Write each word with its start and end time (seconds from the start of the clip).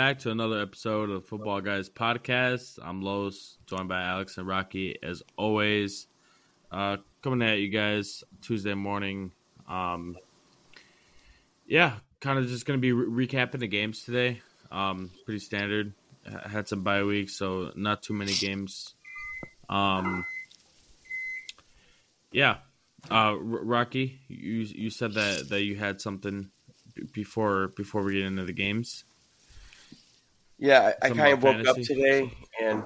Back 0.00 0.20
to 0.20 0.30
another 0.30 0.62
episode 0.62 1.10
of 1.10 1.26
Football 1.26 1.60
Guys 1.60 1.90
Podcast. 1.90 2.78
I'm 2.82 3.02
Los, 3.02 3.58
joined 3.66 3.90
by 3.90 4.00
Alex 4.00 4.38
and 4.38 4.46
Rocky, 4.46 4.96
as 5.02 5.22
always. 5.36 6.06
Uh, 6.72 6.96
coming 7.20 7.46
at 7.46 7.58
you 7.58 7.68
guys 7.68 8.24
Tuesday 8.40 8.72
morning. 8.72 9.32
Um, 9.68 10.16
yeah, 11.66 11.96
kind 12.18 12.38
of 12.38 12.48
just 12.48 12.64
going 12.64 12.78
to 12.78 12.80
be 12.80 12.92
re- 12.92 13.26
recapping 13.26 13.58
the 13.58 13.68
games 13.68 14.02
today. 14.02 14.40
Um, 14.72 15.10
pretty 15.26 15.40
standard. 15.40 15.92
I 16.26 16.48
had 16.48 16.66
some 16.66 16.82
bye 16.82 17.04
weeks, 17.04 17.36
so 17.36 17.70
not 17.76 18.02
too 18.02 18.14
many 18.14 18.32
games. 18.32 18.94
Um, 19.68 20.24
yeah, 22.32 22.56
uh, 23.10 23.32
R- 23.32 23.36
Rocky, 23.36 24.18
you 24.28 24.60
you 24.62 24.88
said 24.88 25.12
that 25.12 25.50
that 25.50 25.62
you 25.64 25.76
had 25.76 26.00
something 26.00 26.48
before 27.12 27.68
before 27.76 28.02
we 28.02 28.14
get 28.14 28.24
into 28.24 28.46
the 28.46 28.54
games. 28.54 29.04
Yeah, 30.62 30.92
I, 31.02 31.06
I 31.06 31.10
kind 31.10 31.32
of 31.32 31.42
woke 31.42 31.66
up 31.66 31.76
today 31.76 32.30
and 32.62 32.84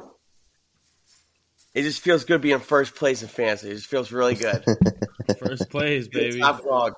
it 1.75 1.83
just 1.83 2.01
feels 2.03 2.25
good 2.25 2.41
being 2.41 2.61
first 2.61 2.95
place 2.95 3.21
in 3.23 3.29
fantasy. 3.29 3.71
It 3.71 3.75
just 3.75 3.89
feels 3.89 4.13
really 4.13 4.37
good. 4.37 4.65
First 5.41 5.71
place, 5.71 6.07
baby. 6.07 6.39
Top 6.39 6.63
dog. 6.63 6.95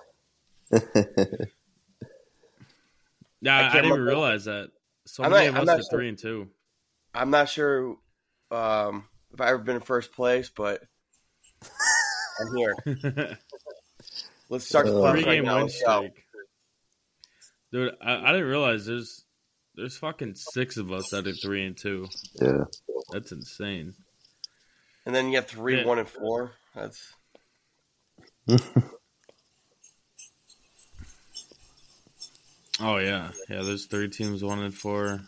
Yeah, 3.40 3.56
I 3.56 3.68
I, 3.68 3.72
didn't 3.72 3.86
even 3.92 4.00
realize 4.02 4.44
that. 4.46 4.70
So 5.06 5.24
I'm 5.24 5.30
many 5.30 5.50
not- 5.50 5.62
of 5.62 5.68
us 5.68 5.78
are 5.78 5.82
sure. 5.82 5.98
three 5.98 6.08
and 6.08 6.18
two. 6.18 6.48
I'm 7.14 7.30
not 7.30 7.48
sure 7.48 7.96
um, 8.50 9.06
if 9.32 9.40
I've 9.40 9.48
ever 9.48 9.58
been 9.58 9.76
in 9.76 9.82
first 9.82 10.12
place, 10.12 10.50
but 10.54 10.82
I'm 12.40 12.56
here. 12.56 13.38
Let's 14.50 14.68
start 14.68 14.86
the 14.86 15.00
Uh, 15.00 15.12
Three 15.12 15.24
right 15.24 15.34
game 15.36 15.44
now. 15.44 15.58
win 15.58 15.68
streak. 15.70 16.12
Dude, 17.72 17.94
I, 18.02 18.16
I 18.28 18.32
didn't 18.32 18.46
realize 18.48 18.84
there's 18.86 19.24
there's 19.76 19.96
fucking 19.98 20.34
six 20.36 20.76
of 20.76 20.90
us 20.92 21.08
that 21.10 21.26
are 21.26 21.32
three 21.32 21.64
and 21.66 21.76
two. 21.76 22.08
yeah. 22.40 22.64
That's 23.12 23.30
insane. 23.32 23.94
And 25.04 25.14
then 25.14 25.28
you 25.28 25.36
have 25.36 25.46
three, 25.46 25.78
Yeah. 25.80 25.86
one, 25.86 25.98
and 26.00 26.08
four. 26.08 26.52
That's 26.74 27.12
Oh 32.78 32.98
yeah, 32.98 33.30
yeah. 33.48 33.62
There's 33.62 33.86
three 33.86 34.08
teams, 34.08 34.44
one 34.44 34.58
and 34.58 34.74
four. 34.74 35.20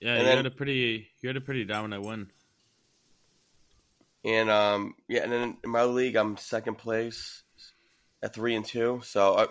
Yeah, 0.00 0.10
And 0.14 0.18
you 0.22 0.24
then- 0.26 0.36
had 0.38 0.46
a 0.46 0.50
pretty 0.50 1.08
you 1.22 1.28
had 1.28 1.36
a 1.36 1.40
pretty 1.40 1.64
dominant 1.64 2.04
win. 2.04 2.30
and 4.24 4.50
um 4.50 4.94
yeah, 5.08 5.22
and 5.22 5.32
then 5.32 5.56
in 5.64 5.70
my 5.70 5.84
league 5.84 6.16
I'm 6.16 6.36
second 6.36 6.76
place 6.76 7.42
at 8.22 8.34
three 8.34 8.54
and 8.56 8.64
two. 8.64 9.00
So 9.04 9.36
I, 9.38 9.46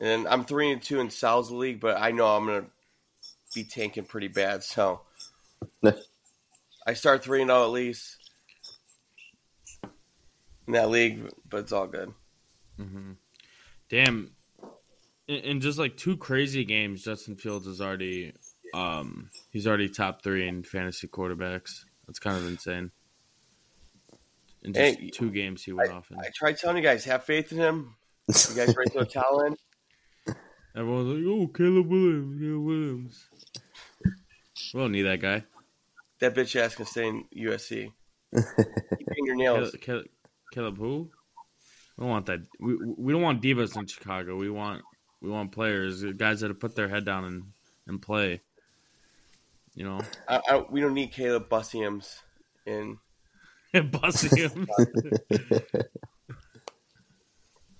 and 0.00 0.26
I'm 0.26 0.44
three 0.44 0.72
and 0.72 0.82
two 0.82 1.00
in 1.00 1.10
Sal's 1.10 1.50
league, 1.50 1.80
but 1.80 2.00
I 2.00 2.10
know 2.10 2.26
I'm 2.26 2.46
gonna 2.46 2.66
be 3.54 3.64
tanking 3.64 4.04
pretty 4.04 4.28
bad. 4.28 4.62
So 4.64 5.02
I 6.86 6.94
start 6.94 7.22
three 7.22 7.42
and 7.42 7.50
zero 7.50 7.64
at 7.64 7.70
least 7.70 8.16
in 10.66 10.72
that 10.72 10.90
league, 10.90 11.30
but 11.48 11.60
it's 11.60 11.72
all 11.72 11.86
good. 11.86 12.12
hmm 12.76 13.12
Damn. 13.88 14.32
In, 15.26 15.36
in 15.36 15.60
just 15.60 15.78
like 15.78 15.96
two 15.96 16.16
crazy 16.16 16.64
games, 16.64 17.02
Justin 17.02 17.36
Fields 17.36 17.66
is 17.66 17.80
already 17.80 18.32
um 18.72 19.30
he's 19.50 19.66
already 19.66 19.88
top 19.88 20.22
three 20.22 20.46
in 20.46 20.62
fantasy 20.62 21.08
quarterbacks. 21.08 21.84
That's 22.06 22.18
kind 22.18 22.36
of 22.36 22.46
insane. 22.46 22.90
In 24.62 24.72
just 24.72 24.98
Hey, 24.98 25.10
two 25.10 25.30
games, 25.30 25.62
he 25.62 25.72
went 25.72 25.90
off. 25.90 26.10
And 26.10 26.20
I 26.20 26.30
tried 26.34 26.58
telling 26.58 26.76
you 26.76 26.82
guys, 26.82 27.04
have 27.04 27.24
faith 27.24 27.50
in 27.52 27.58
him. 27.58 27.96
You 28.28 28.54
guys 28.54 28.76
ready 28.76 28.90
to 28.90 28.92
throw 28.92 29.04
towel 29.04 29.40
in? 29.42 29.56
Everyone's 30.76 31.08
like, 31.08 31.24
"Oh, 31.26 31.46
Caleb 31.48 31.86
Williams, 31.88 32.40
Caleb 32.40 32.62
Williams." 32.62 33.28
We 34.74 34.80
don't 34.80 34.92
need 34.92 35.02
that 35.02 35.20
guy. 35.20 35.44
That 36.20 36.34
bitch 36.34 36.54
ass 36.56 36.74
can 36.74 36.86
stay 36.86 37.08
in 37.08 37.24
USC. 37.36 37.92
Keep 38.34 39.08
your 39.24 39.36
nails. 39.36 39.70
Caleb, 39.72 39.80
Caleb, 39.80 40.06
Caleb 40.52 40.78
who? 40.78 41.10
We 41.96 42.02
don't 42.02 42.10
want 42.10 42.26
that. 42.26 42.40
We 42.58 42.76
we 42.76 43.12
don't 43.12 43.22
want 43.22 43.42
divas 43.42 43.76
in 43.76 43.86
Chicago. 43.86 44.36
We 44.36 44.50
want 44.50 44.82
we 45.20 45.30
want 45.30 45.52
players, 45.52 46.02
guys 46.02 46.40
that 46.40 46.48
have 46.48 46.60
put 46.60 46.74
their 46.74 46.88
head 46.88 47.04
down 47.04 47.24
and 47.24 47.44
and 47.86 48.00
play. 48.00 48.40
You 49.74 49.84
know, 49.84 50.00
I, 50.28 50.40
I, 50.48 50.64
we 50.70 50.80
don't 50.80 50.94
need 50.94 51.12
Caleb 51.12 51.48
Bussiums 51.48 52.18
in. 52.66 52.98
him. 53.72 53.90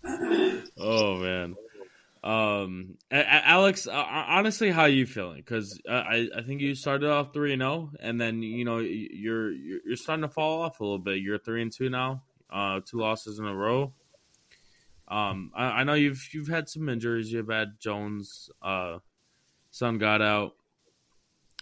oh 0.78 1.16
man. 1.16 1.56
Um, 2.22 2.98
Alex, 3.10 3.86
uh, 3.86 3.92
honestly, 3.92 4.70
how 4.70 4.82
are 4.82 4.88
you 4.88 5.06
feeling? 5.06 5.38
Because 5.38 5.80
uh, 5.88 5.92
I, 5.92 6.28
I 6.36 6.42
think 6.42 6.60
you 6.60 6.74
started 6.74 7.08
off 7.08 7.32
three 7.32 7.54
and 7.54 7.62
zero, 7.62 7.90
and 7.98 8.20
then 8.20 8.42
you 8.42 8.64
know 8.64 8.78
you're 8.78 9.50
you're 9.50 9.96
starting 9.96 10.22
to 10.22 10.28
fall 10.28 10.62
off 10.62 10.80
a 10.80 10.82
little 10.82 10.98
bit. 10.98 11.18
You're 11.18 11.38
three 11.38 11.62
and 11.62 11.72
two 11.72 11.88
now, 11.88 12.22
uh, 12.50 12.80
two 12.84 12.98
losses 12.98 13.38
in 13.38 13.46
a 13.46 13.54
row. 13.54 13.94
Um, 15.08 15.50
I, 15.56 15.64
I 15.64 15.84
know 15.84 15.94
you've 15.94 16.22
you've 16.34 16.48
had 16.48 16.68
some 16.68 16.90
injuries. 16.90 17.32
You've 17.32 17.48
had 17.48 17.80
Jones, 17.80 18.50
uh, 18.60 18.98
son 19.70 19.96
got 19.96 20.20
out, 20.20 20.56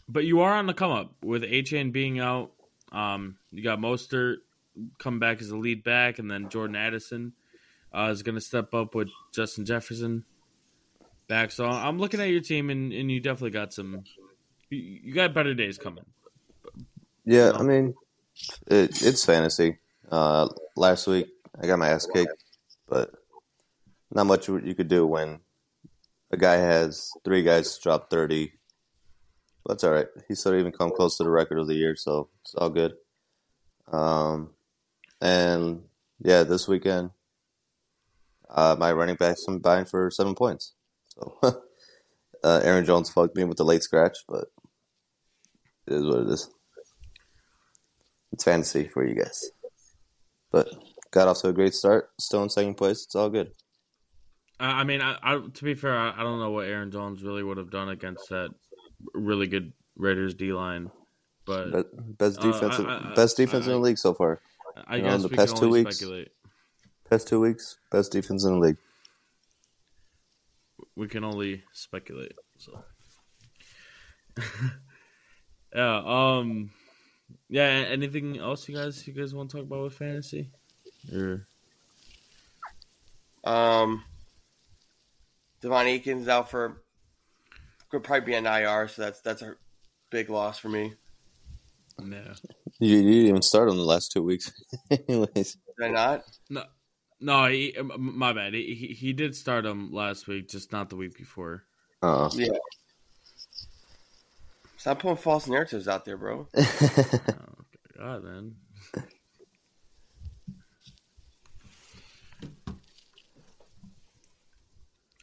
but 0.09 0.25
you 0.25 0.41
are 0.41 0.55
on 0.55 0.67
the 0.67 0.75
come 0.75 0.91
up 0.91 1.15
with 1.23 1.45
Chain 1.67 1.93
being 1.93 2.19
out. 2.19 2.51
Um, 2.91 3.37
you 3.53 3.63
got 3.63 3.79
Mostert 3.79 4.39
come 4.99 5.21
back 5.21 5.41
as 5.41 5.51
a 5.51 5.57
lead 5.57 5.85
back, 5.85 6.19
and 6.19 6.29
then 6.29 6.49
Jordan 6.49 6.75
Addison 6.75 7.33
uh, 7.97 8.09
is 8.11 8.25
going 8.25 8.35
to 8.35 8.41
step 8.41 8.75
up 8.75 8.97
with 8.97 9.09
Justin 9.33 9.65
Jefferson 9.65 10.25
back. 11.29 11.53
So 11.53 11.67
I'm 11.67 11.99
looking 11.99 12.21
at 12.21 12.31
your 12.31 12.41
team, 12.41 12.71
and, 12.71 12.93
and 12.93 13.11
you 13.11 13.21
definitely 13.21 13.51
got 13.51 13.73
some. 13.73 14.05
You, 14.71 15.15
got 15.15 15.33
better 15.33 15.55
days 15.55 15.79
coming. 15.79 16.05
Yeah, 17.25 17.53
I 17.55 17.63
mean, 17.63 17.95
it, 18.67 19.03
it's 19.03 19.25
fantasy. 19.25 19.79
Uh, 20.11 20.49
last 20.77 21.07
week, 21.07 21.29
I 21.61 21.67
got 21.67 21.79
my 21.79 21.89
ass 21.89 22.07
kicked, 22.07 22.45
but 22.89 23.13
not 24.11 24.27
much 24.27 24.49
you 24.49 24.75
could 24.75 24.89
do 24.89 25.07
when 25.07 25.41
a 26.31 26.37
guy 26.37 26.57
has 26.57 27.11
three 27.25 27.43
guys 27.43 27.79
drop 27.79 28.11
30. 28.11 28.53
That's 29.67 29.85
all 29.85 29.93
right. 29.93 30.07
He 30.29 30.35
still 30.35 30.55
even 30.55 30.73
come 30.73 30.91
close 30.91 31.17
to 31.19 31.25
the 31.25 31.31
record 31.31 31.59
of 31.59 31.67
the 31.67 31.75
year, 31.75 31.95
so 31.97 32.29
it's 32.43 32.55
all 32.55 32.71
good. 32.71 32.95
Um, 33.91 34.51
and 35.21 35.83
yeah, 36.21 36.43
this 36.43 36.69
weekend, 36.69 37.11
uh, 38.49 38.77
my 38.79 38.93
running 38.93 39.17
backs 39.17 39.45
buying 39.61 39.85
for 39.85 40.11
seven 40.11 40.35
points. 40.35 40.73
So 41.19 41.37
uh, 42.45 42.61
Aaron 42.63 42.85
Jones 42.85 43.11
fucked 43.11 43.37
me 43.37 43.45
with 43.45 43.57
the 43.59 43.65
late 43.65 43.83
scratch, 43.83 44.17
but 44.29 44.45
it 45.87 45.95
is 45.95 46.05
what 46.07 46.21
it 46.21 46.29
is. 46.29 46.51
It's 48.33 48.45
fantasy 48.45 48.89
for 48.89 49.05
you 49.07 49.15
guys. 49.15 49.51
But 50.53 50.69
got 51.11 51.29
off 51.29 51.41
to 51.41 51.49
a 51.49 51.53
great 51.53 51.75
start. 51.75 52.11
Still 52.21 52.43
in 52.43 52.51
second 52.51 52.75
place. 52.75 53.05
It's 53.05 53.15
all 53.17 53.31
good. 53.31 53.53
I 54.61 54.81
I 54.81 54.85
mean, 54.85 55.01
I, 55.01 55.17
I 55.23 55.39
to 55.53 55.65
be 55.65 55.75
fair, 55.75 55.97
I, 55.97 56.15
I 56.19 56.23
don't 56.23 56.39
know 56.41 56.51
what 56.51 56.67
Aaron 56.67 56.91
Jones 56.91 57.23
really 57.23 57.43
would 57.43 57.57
have 57.59 57.71
done 57.71 57.89
against 57.89 58.29
that 58.31 58.51
really 59.15 59.47
good 59.47 59.73
Raiders 59.97 60.35
D 60.35 60.53
line, 60.53 60.91
but 61.47 61.73
best 62.19 62.39
Uh, 62.39 62.53
defense, 62.53 62.79
I- 62.79 63.15
best 63.15 63.37
defense 63.37 63.67
in 63.67 63.73
the 63.73 63.79
league 63.79 63.99
so 63.99 64.15
far. 64.15 64.41
I 64.87 64.97
you 64.97 65.03
know, 65.03 65.11
guess 65.11 65.23
the 65.23 65.29
we 65.29 65.37
past 65.37 65.57
two 65.57 65.69
weeks- 65.71 65.97
speculate. 65.97 66.29
Past 67.11 67.27
two 67.27 67.41
weeks, 67.41 67.79
best 67.91 68.13
defense 68.13 68.45
in 68.45 68.53
the 68.53 68.59
league. 68.59 68.77
We 70.99 71.07
can 71.07 71.23
only 71.23 71.63
speculate. 71.73 72.33
So, 72.57 72.85
yeah. 75.75 76.03
Um. 76.05 76.71
Yeah. 77.49 77.63
Anything 77.63 78.39
else 78.39 78.69
you 78.69 78.75
guys 78.75 79.07
you 79.07 79.13
guys 79.13 79.33
want 79.33 79.49
to 79.51 79.59
talk 79.59 79.67
about 79.67 79.85
with 79.85 79.95
fantasy? 79.95 80.51
Or 81.15 81.47
Um, 83.45 84.03
De'Von 85.63 85.87
Achane 86.03 86.27
out 86.27 86.51
for 86.51 86.83
could 87.91 88.03
probably 88.03 88.27
be 88.27 88.35
an 88.35 88.47
IR, 88.47 88.89
so 88.89 89.03
that's 89.03 89.21
that's 89.21 89.43
a 89.43 89.55
big 90.11 90.31
loss 90.31 90.59
for 90.59 90.69
me. 90.69 90.95
no, 92.03 92.21
You, 92.81 92.97
you 92.97 93.03
didn't 93.03 93.27
even 93.29 93.43
start 93.43 93.69
on 93.69 93.77
the 93.77 93.85
last 93.85 94.11
two 94.11 94.23
weeks. 94.25 94.51
Anyways, 94.91 95.57
Did 95.79 95.85
I 95.85 95.89
not? 95.91 96.25
no, 96.51 96.65
no. 97.21 97.47
He, 97.47 97.75
my 97.99 98.33
bad. 98.33 98.55
He, 98.55 98.75
he 98.75 98.87
he 98.95 99.13
did 99.13 99.35
start 99.37 99.65
him 99.67 99.93
last 99.93 100.27
week, 100.27 100.49
just 100.49 100.73
not 100.73 100.89
the 100.91 100.97
week 100.97 101.17
before. 101.17 101.65
uh, 102.03 102.31
Yeah. 102.35 102.49
Stop 104.77 105.01
putting 105.01 105.17
false 105.17 105.49
narratives 105.49 105.89
out 105.89 106.05
there, 106.05 106.17
bro. 106.17 106.47
Oh, 106.57 107.65
God, 107.99 108.23
man. 108.25 108.55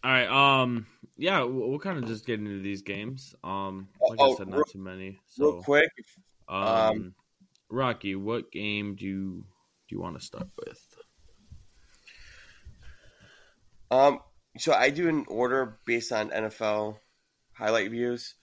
All 0.04 0.12
right. 0.12 0.28
Um. 0.62 0.86
Yeah, 1.18 1.44
we'll, 1.44 1.70
we'll 1.70 1.80
kind 1.80 1.98
of 1.98 2.06
just 2.08 2.26
get 2.26 2.40
into 2.40 2.62
these 2.62 2.82
games. 2.82 3.36
Um. 3.44 3.88
Like 4.02 4.20
I 4.20 4.24
Oh, 4.24 4.36
said, 4.36 4.48
real- 4.48 4.58
not 4.58 4.70
too 4.70 4.80
many. 4.80 5.20
Real 5.38 5.54
So, 5.54 5.62
quick, 5.64 5.90
um, 6.48 6.64
um, 6.68 7.16
Rocky, 7.70 8.16
what 8.16 8.52
game 8.52 8.96
do 8.96 9.06
you 9.06 9.46
do 9.88 9.96
you 9.96 10.02
want 10.02 10.20
to 10.20 10.26
start 10.26 10.48
with? 10.66 10.80
Um, 13.92 14.20
so 14.58 14.74
I 14.74 14.90
do 14.90 15.08
an 15.10 15.26
order 15.28 15.80
based 15.86 16.12
on 16.12 16.30
NFL 16.32 16.98
highlight 17.54 17.92
views, 17.92 18.36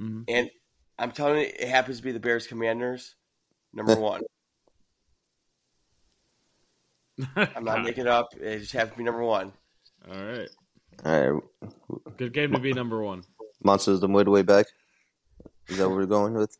Mhm. 0.00 0.24
and 0.28 0.50
I'm 0.98 1.12
telling 1.12 1.40
you, 1.40 1.46
it 1.58 1.68
happens 1.68 1.98
to 1.98 2.02
be 2.02 2.12
the 2.12 2.20
Bears 2.20 2.46
Commanders 2.46 3.14
number 3.72 3.96
one. 3.96 4.22
I'm 7.36 7.64
not 7.64 7.82
making 7.82 8.02
it 8.02 8.08
up. 8.08 8.34
It 8.40 8.58
just 8.60 8.72
happens 8.72 8.92
to 8.92 8.98
be 8.98 9.04
number 9.04 9.22
one. 9.22 9.52
All 10.10 10.24
right, 10.24 10.48
All 11.04 11.30
right, 11.30 11.42
good 12.16 12.32
game 12.32 12.52
to 12.52 12.58
be 12.58 12.72
number 12.72 13.02
one. 13.02 13.24
Monsters 13.62 14.00
the 14.00 14.08
midway 14.08 14.42
back. 14.42 14.66
Is 15.68 15.78
that 15.78 15.88
what 15.88 15.96
we're 15.96 16.06
going 16.06 16.34
with? 16.34 16.56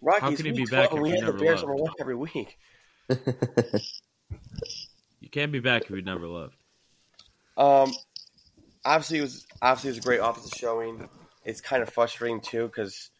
Rockies, 0.00 0.38
can 0.38 0.46
he 0.46 0.52
be 0.52 0.64
back 0.64 0.90
12, 0.90 0.92
if 0.98 1.02
we 1.02 1.08
he 1.10 1.14
had 1.16 1.22
the 1.22 1.26
never 1.32 1.38
Bears 1.38 1.62
left? 1.62 1.66
number 1.68 1.82
one 1.82 1.92
every 2.00 2.14
week. 2.16 2.58
You 5.20 5.28
can't 5.30 5.52
be 5.52 5.60
back 5.60 5.82
if 5.84 5.90
you 5.90 6.02
never 6.02 6.26
left. 6.26 6.56
Um, 7.56 7.92
obviously 8.84 9.18
it 9.18 9.22
was 9.22 9.46
obviously 9.60 9.88
it 9.88 9.92
was 9.92 9.98
a 9.98 10.02
great 10.02 10.20
offensive 10.20 10.58
showing. 10.58 11.08
It's 11.44 11.60
kind 11.60 11.82
of 11.82 11.90
frustrating 11.90 12.40
too 12.40 12.66
because 12.66 13.10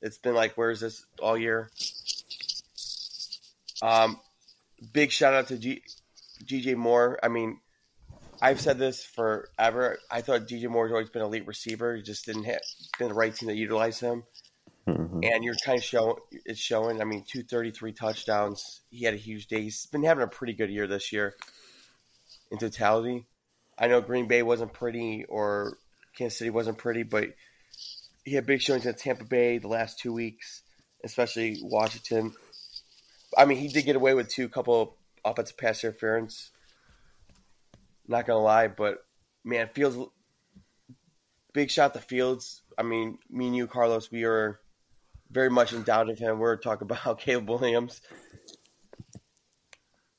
it's 0.00 0.18
been 0.18 0.34
like, 0.34 0.54
where's 0.54 0.80
this 0.80 1.04
all 1.20 1.36
year? 1.36 1.70
Um, 3.82 4.20
big 4.92 5.10
shout 5.10 5.34
out 5.34 5.48
to 5.48 5.58
G, 5.58 5.82
DJ 6.44 6.76
Moore. 6.76 7.18
I 7.22 7.28
mean, 7.28 7.58
I've 8.40 8.60
said 8.60 8.78
this 8.78 9.04
forever. 9.04 9.98
I 10.10 10.20
thought 10.20 10.42
DJ 10.46 10.68
Moore's 10.68 10.92
always 10.92 11.10
been 11.10 11.22
an 11.22 11.28
elite 11.28 11.46
receiver. 11.46 11.96
He 11.96 12.02
just 12.02 12.26
didn't 12.26 12.44
hit 12.44 12.64
been 12.98 13.08
the 13.08 13.14
right 13.14 13.34
team 13.34 13.48
that 13.48 13.56
utilized 13.56 14.00
him. 14.00 14.24
Mhm. 14.86 15.24
And 15.24 15.42
you're 15.42 15.54
kind 15.64 15.78
of 15.78 15.84
showing 15.84 16.16
it's 16.30 16.60
showing. 16.60 17.00
I 17.00 17.04
mean, 17.04 17.24
two 17.26 17.42
thirty 17.42 17.70
three 17.70 17.92
touchdowns. 17.92 18.82
He 18.90 19.04
had 19.04 19.14
a 19.14 19.18
huge 19.18 19.46
day. 19.46 19.62
He's 19.62 19.86
been 19.86 20.02
having 20.02 20.24
a 20.24 20.28
pretty 20.28 20.52
good 20.52 20.70
year 20.70 20.86
this 20.86 21.12
year 21.12 21.34
in 22.50 22.58
totality. 22.58 23.26
I 23.78 23.88
know 23.88 24.00
Green 24.00 24.26
Bay 24.26 24.42
wasn't 24.42 24.72
pretty 24.72 25.24
or 25.28 25.78
Kansas 26.16 26.38
City 26.38 26.50
wasn't 26.50 26.78
pretty, 26.78 27.02
but 27.02 27.30
he 28.24 28.34
had 28.34 28.46
big 28.46 28.60
showings 28.60 28.86
in 28.86 28.94
Tampa 28.94 29.24
Bay 29.24 29.58
the 29.58 29.68
last 29.68 29.98
two 29.98 30.12
weeks, 30.12 30.62
especially 31.04 31.58
Washington. 31.62 32.34
I 33.36 33.44
mean, 33.44 33.58
he 33.58 33.68
did 33.68 33.84
get 33.84 33.96
away 33.96 34.14
with 34.14 34.28
two 34.28 34.48
couple 34.48 34.96
offensive 35.24 35.56
pass 35.56 35.82
interference. 35.82 36.50
Not 38.06 38.26
gonna 38.26 38.42
lie, 38.42 38.68
but 38.68 39.04
man, 39.44 39.68
Fields. 39.74 39.96
Big 41.52 41.70
shot 41.70 41.94
to 41.94 42.00
Fields. 42.00 42.62
I 42.76 42.82
mean, 42.82 43.18
me 43.30 43.46
and 43.46 43.56
you, 43.56 43.68
Carlos, 43.68 44.10
we 44.10 44.24
are 44.24 44.58
very 45.30 45.50
much 45.50 45.72
in 45.72 45.82
doubt 45.82 46.10
of 46.10 46.18
him. 46.18 46.38
We're 46.38 46.56
talking 46.56 46.88
about 46.90 47.18
Caleb 47.20 47.48
Williams. 47.48 48.00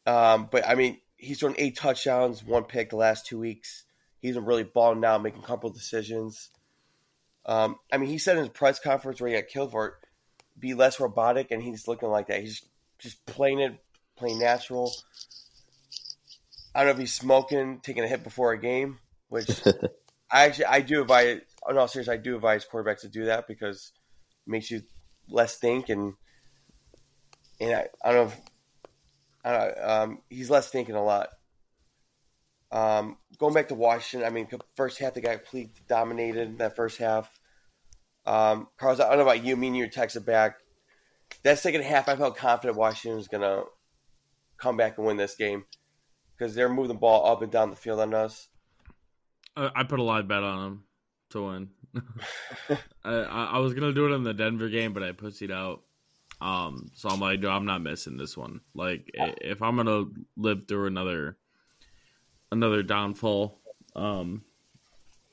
Um, 0.06 0.48
but 0.52 0.68
I 0.68 0.76
mean, 0.76 1.00
he's 1.26 1.40
thrown 1.40 1.56
eight 1.58 1.76
touchdowns, 1.76 2.44
one 2.44 2.64
pick 2.64 2.92
the 2.92 2.96
last 2.96 3.26
two 3.26 3.40
weeks. 3.40 3.84
He's 4.20 4.36
been 4.36 4.46
really 4.46 4.64
balling 4.64 5.04
out, 5.04 5.22
making 5.22 5.44
a 5.44 5.46
couple 5.46 5.70
of 5.70 5.76
decisions. 5.76 6.50
Um, 7.46 7.78
I 7.92 7.98
mean, 7.98 8.10
he 8.10 8.18
said 8.18 8.38
in 8.38 8.44
his 8.44 8.50
press 8.50 8.80
conference 8.80 9.20
where 9.20 9.30
he 9.30 9.36
got 9.36 9.48
killed 9.48 9.72
for 9.72 9.88
it, 9.88 9.94
be 10.58 10.74
less 10.74 11.00
robotic, 11.00 11.52
and 11.52 11.62
he's 11.62 11.88
looking 11.88 12.10
like 12.10 12.28
that. 12.28 12.42
He's 12.42 12.64
just 13.00 13.26
playing 13.26 13.60
it, 13.60 13.78
playing 14.16 14.40
natural. 14.40 14.92
I 16.74 16.80
don't 16.80 16.88
know 16.88 16.94
if 16.94 17.00
he's 17.00 17.14
smoking, 17.14 17.80
taking 17.82 18.04
a 18.04 18.08
hit 18.08 18.24
before 18.24 18.52
a 18.52 18.60
game, 18.60 19.00
which 19.30 19.50
I 20.32 20.46
actually 20.46 20.66
I 20.66 20.82
do 20.82 21.02
advise. 21.02 21.42
In 21.68 21.78
all 21.78 21.88
seriousness, 21.88 22.14
I 22.14 22.18
do 22.18 22.36
advise 22.36 22.66
quarterbacks 22.72 23.02
to 23.02 23.10
do 23.10 23.26
that 23.26 23.48
because 23.48 23.92
it 24.46 24.52
makes 24.52 24.70
you 24.70 24.84
less 25.30 25.58
think 25.58 25.90
and 25.90 26.14
and 27.60 27.74
I, 27.74 27.88
I 28.04 28.12
don't 28.12 28.28
know. 28.28 28.34
If, 28.34 28.42
I 29.46 29.52
don't 29.52 29.78
know, 29.78 29.88
um, 29.88 30.22
he's 30.28 30.50
less 30.50 30.70
thinking 30.70 30.96
a 30.96 31.04
lot. 31.04 31.30
Um, 32.72 33.18
going 33.38 33.54
back 33.54 33.68
to 33.68 33.76
Washington, 33.76 34.28
I 34.28 34.32
mean, 34.32 34.48
first 34.76 34.98
half 34.98 35.14
they 35.14 35.22
got 35.22 35.44
completely 35.44 35.72
dominated. 35.88 36.58
That 36.58 36.76
first 36.76 36.98
half, 36.98 37.30
um, 38.26 38.68
Carlos, 38.78 39.00
I 39.00 39.10
don't 39.10 39.20
know 39.20 39.24
about 39.24 39.46
you. 39.46 39.56
Me 39.56 39.68
and 39.68 39.78
you 39.78 39.88
texted 39.88 40.26
back. 40.26 40.56
That 41.44 41.60
second 41.60 41.84
half, 41.84 42.10
I 42.10 42.16
felt 42.16 42.36
confident 42.36 42.78
Washington 42.78 43.18
was 43.18 43.28
gonna 43.28 43.64
come 44.58 44.78
back 44.78 44.98
and 44.98 45.06
win 45.06 45.18
this 45.18 45.36
game 45.36 45.66
because 46.36 46.56
they're 46.56 46.68
moving 46.68 46.90
the 46.90 46.96
ball 46.96 47.32
up 47.32 47.44
and 47.44 47.52
down 47.52 47.70
the 47.70 47.76
field 47.76 48.00
on 48.00 48.14
us. 48.16 48.48
I, 49.56 49.70
I 49.76 49.84
put 49.84 50.00
a 50.00 50.04
live 50.04 50.28
bet 50.28 50.44
on 50.44 50.64
them 50.64 50.84
to 51.30 51.46
win. 51.46 51.70
I, 53.06 53.14
I 53.14 53.46
I 53.54 53.58
was 53.60 53.74
gonna 53.76 53.94
do 53.94 54.12
it 54.12 54.16
in 54.16 54.24
the 54.24 54.34
Denver 54.34 54.70
game, 54.70 54.92
but 54.92 55.04
I 55.04 55.12
pussied 55.12 55.52
out. 55.52 55.84
Um, 56.42 56.92
so 56.94 57.10
I'm 57.10 57.20
like, 57.20 57.42
dude, 57.42 57.50
I'm 57.50 57.66
not 57.66 57.82
missing 57.82 58.18
this 58.18 58.36
one. 58.36 58.62
Like, 58.74 59.10
if 59.14 59.62
I'm 59.62 59.78
gonna 59.78 60.06
live 60.38 60.68
through 60.68 60.88
another 60.88 61.38
another 62.52 62.84
downfall, 62.84 63.60
um, 63.96 64.44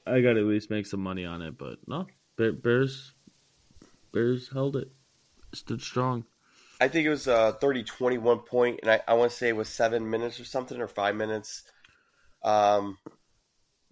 I 0.06 0.20
got 0.20 0.34
to 0.34 0.40
at 0.40 0.46
least 0.46 0.70
make 0.70 0.86
some 0.86 1.00
money 1.00 1.24
on 1.24 1.42
it. 1.42 1.58
But 1.58 1.78
no, 1.86 2.06
Bears, 2.36 3.12
Bears 4.12 4.48
held 4.52 4.76
it, 4.76 4.90
stood 5.52 5.82
strong. 5.82 6.24
I 6.80 6.88
think 6.88 7.06
it 7.06 7.10
was 7.10 7.28
a 7.28 7.56
30 7.60 7.84
21 7.84 8.40
point, 8.40 8.80
and 8.82 8.90
I, 8.90 9.00
I 9.06 9.14
want 9.14 9.30
to 9.30 9.36
say 9.36 9.48
it 9.48 9.56
was 9.56 9.68
seven 9.68 10.10
minutes 10.10 10.40
or 10.40 10.44
something, 10.44 10.80
or 10.80 10.88
five 10.88 11.14
minutes. 11.14 11.62
Um, 12.42 12.98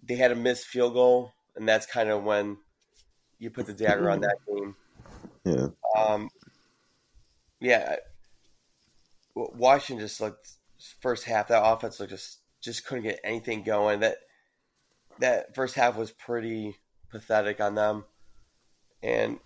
they 0.03 0.15
had 0.15 0.31
a 0.31 0.35
missed 0.35 0.65
field 0.65 0.93
goal, 0.93 1.31
and 1.55 1.67
that's 1.67 1.85
kind 1.85 2.09
of 2.09 2.23
when 2.23 2.57
you 3.39 3.49
put 3.49 3.65
the 3.65 3.73
dagger 3.73 4.09
on 4.09 4.21
that 4.21 4.37
game. 4.47 4.75
Yeah. 5.45 5.67
Um, 5.97 6.29
yeah, 7.61 7.95
Washington 9.35 10.05
just 10.05 10.19
looked 10.19 10.49
first 10.99 11.23
half. 11.23 11.47
That 11.47 11.63
offense 11.63 11.99
looked 11.99 12.11
just 12.11 12.39
just 12.59 12.85
couldn't 12.85 13.03
get 13.03 13.19
anything 13.23 13.63
going. 13.63 14.01
That 14.01 14.17
that 15.19 15.55
first 15.55 15.75
half 15.75 15.95
was 15.95 16.11
pretty 16.11 16.75
pathetic 17.09 17.61
on 17.61 17.75
them. 17.75 18.05
And 19.03 19.39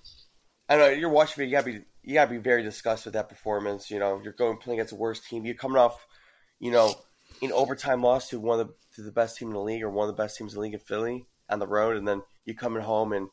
I 0.68 0.78
don't 0.78 0.88
know. 0.92 0.98
You're 0.98 1.10
watching. 1.10 1.44
You 1.44 1.52
gotta 1.52 1.66
be 1.66 1.82
you 2.04 2.14
gotta 2.14 2.32
be 2.32 2.38
very 2.38 2.64
disgusted 2.64 3.08
with 3.08 3.14
that 3.14 3.30
performance. 3.30 3.92
You 3.92 4.00
know, 4.00 4.22
you're 4.24 4.34
going 4.34 4.58
playing 4.58 4.80
against 4.80 4.94
the 4.94 5.00
worst 5.00 5.28
team. 5.28 5.46
You're 5.46 5.56
coming 5.56 5.78
off, 5.78 6.06
you 6.60 6.72
know, 6.72 6.94
an 7.42 7.52
overtime 7.52 8.02
loss 8.02 8.30
to 8.30 8.40
one 8.40 8.60
of 8.60 8.68
the 8.68 8.74
to 8.96 9.02
the 9.02 9.12
best 9.12 9.38
team 9.38 9.50
in 9.50 9.54
the 9.54 9.60
league 9.60 9.84
or 9.84 9.90
one 9.90 10.10
of 10.10 10.16
the 10.16 10.22
best 10.22 10.38
teams 10.38 10.54
in 10.54 10.58
the 10.58 10.62
league 10.62 10.74
in 10.74 10.80
Philly 10.80 11.26
on 11.50 11.60
the 11.60 11.68
road, 11.68 11.98
and 11.98 12.08
then 12.08 12.22
you 12.46 12.56
coming 12.56 12.82
home 12.82 13.12
and 13.12 13.28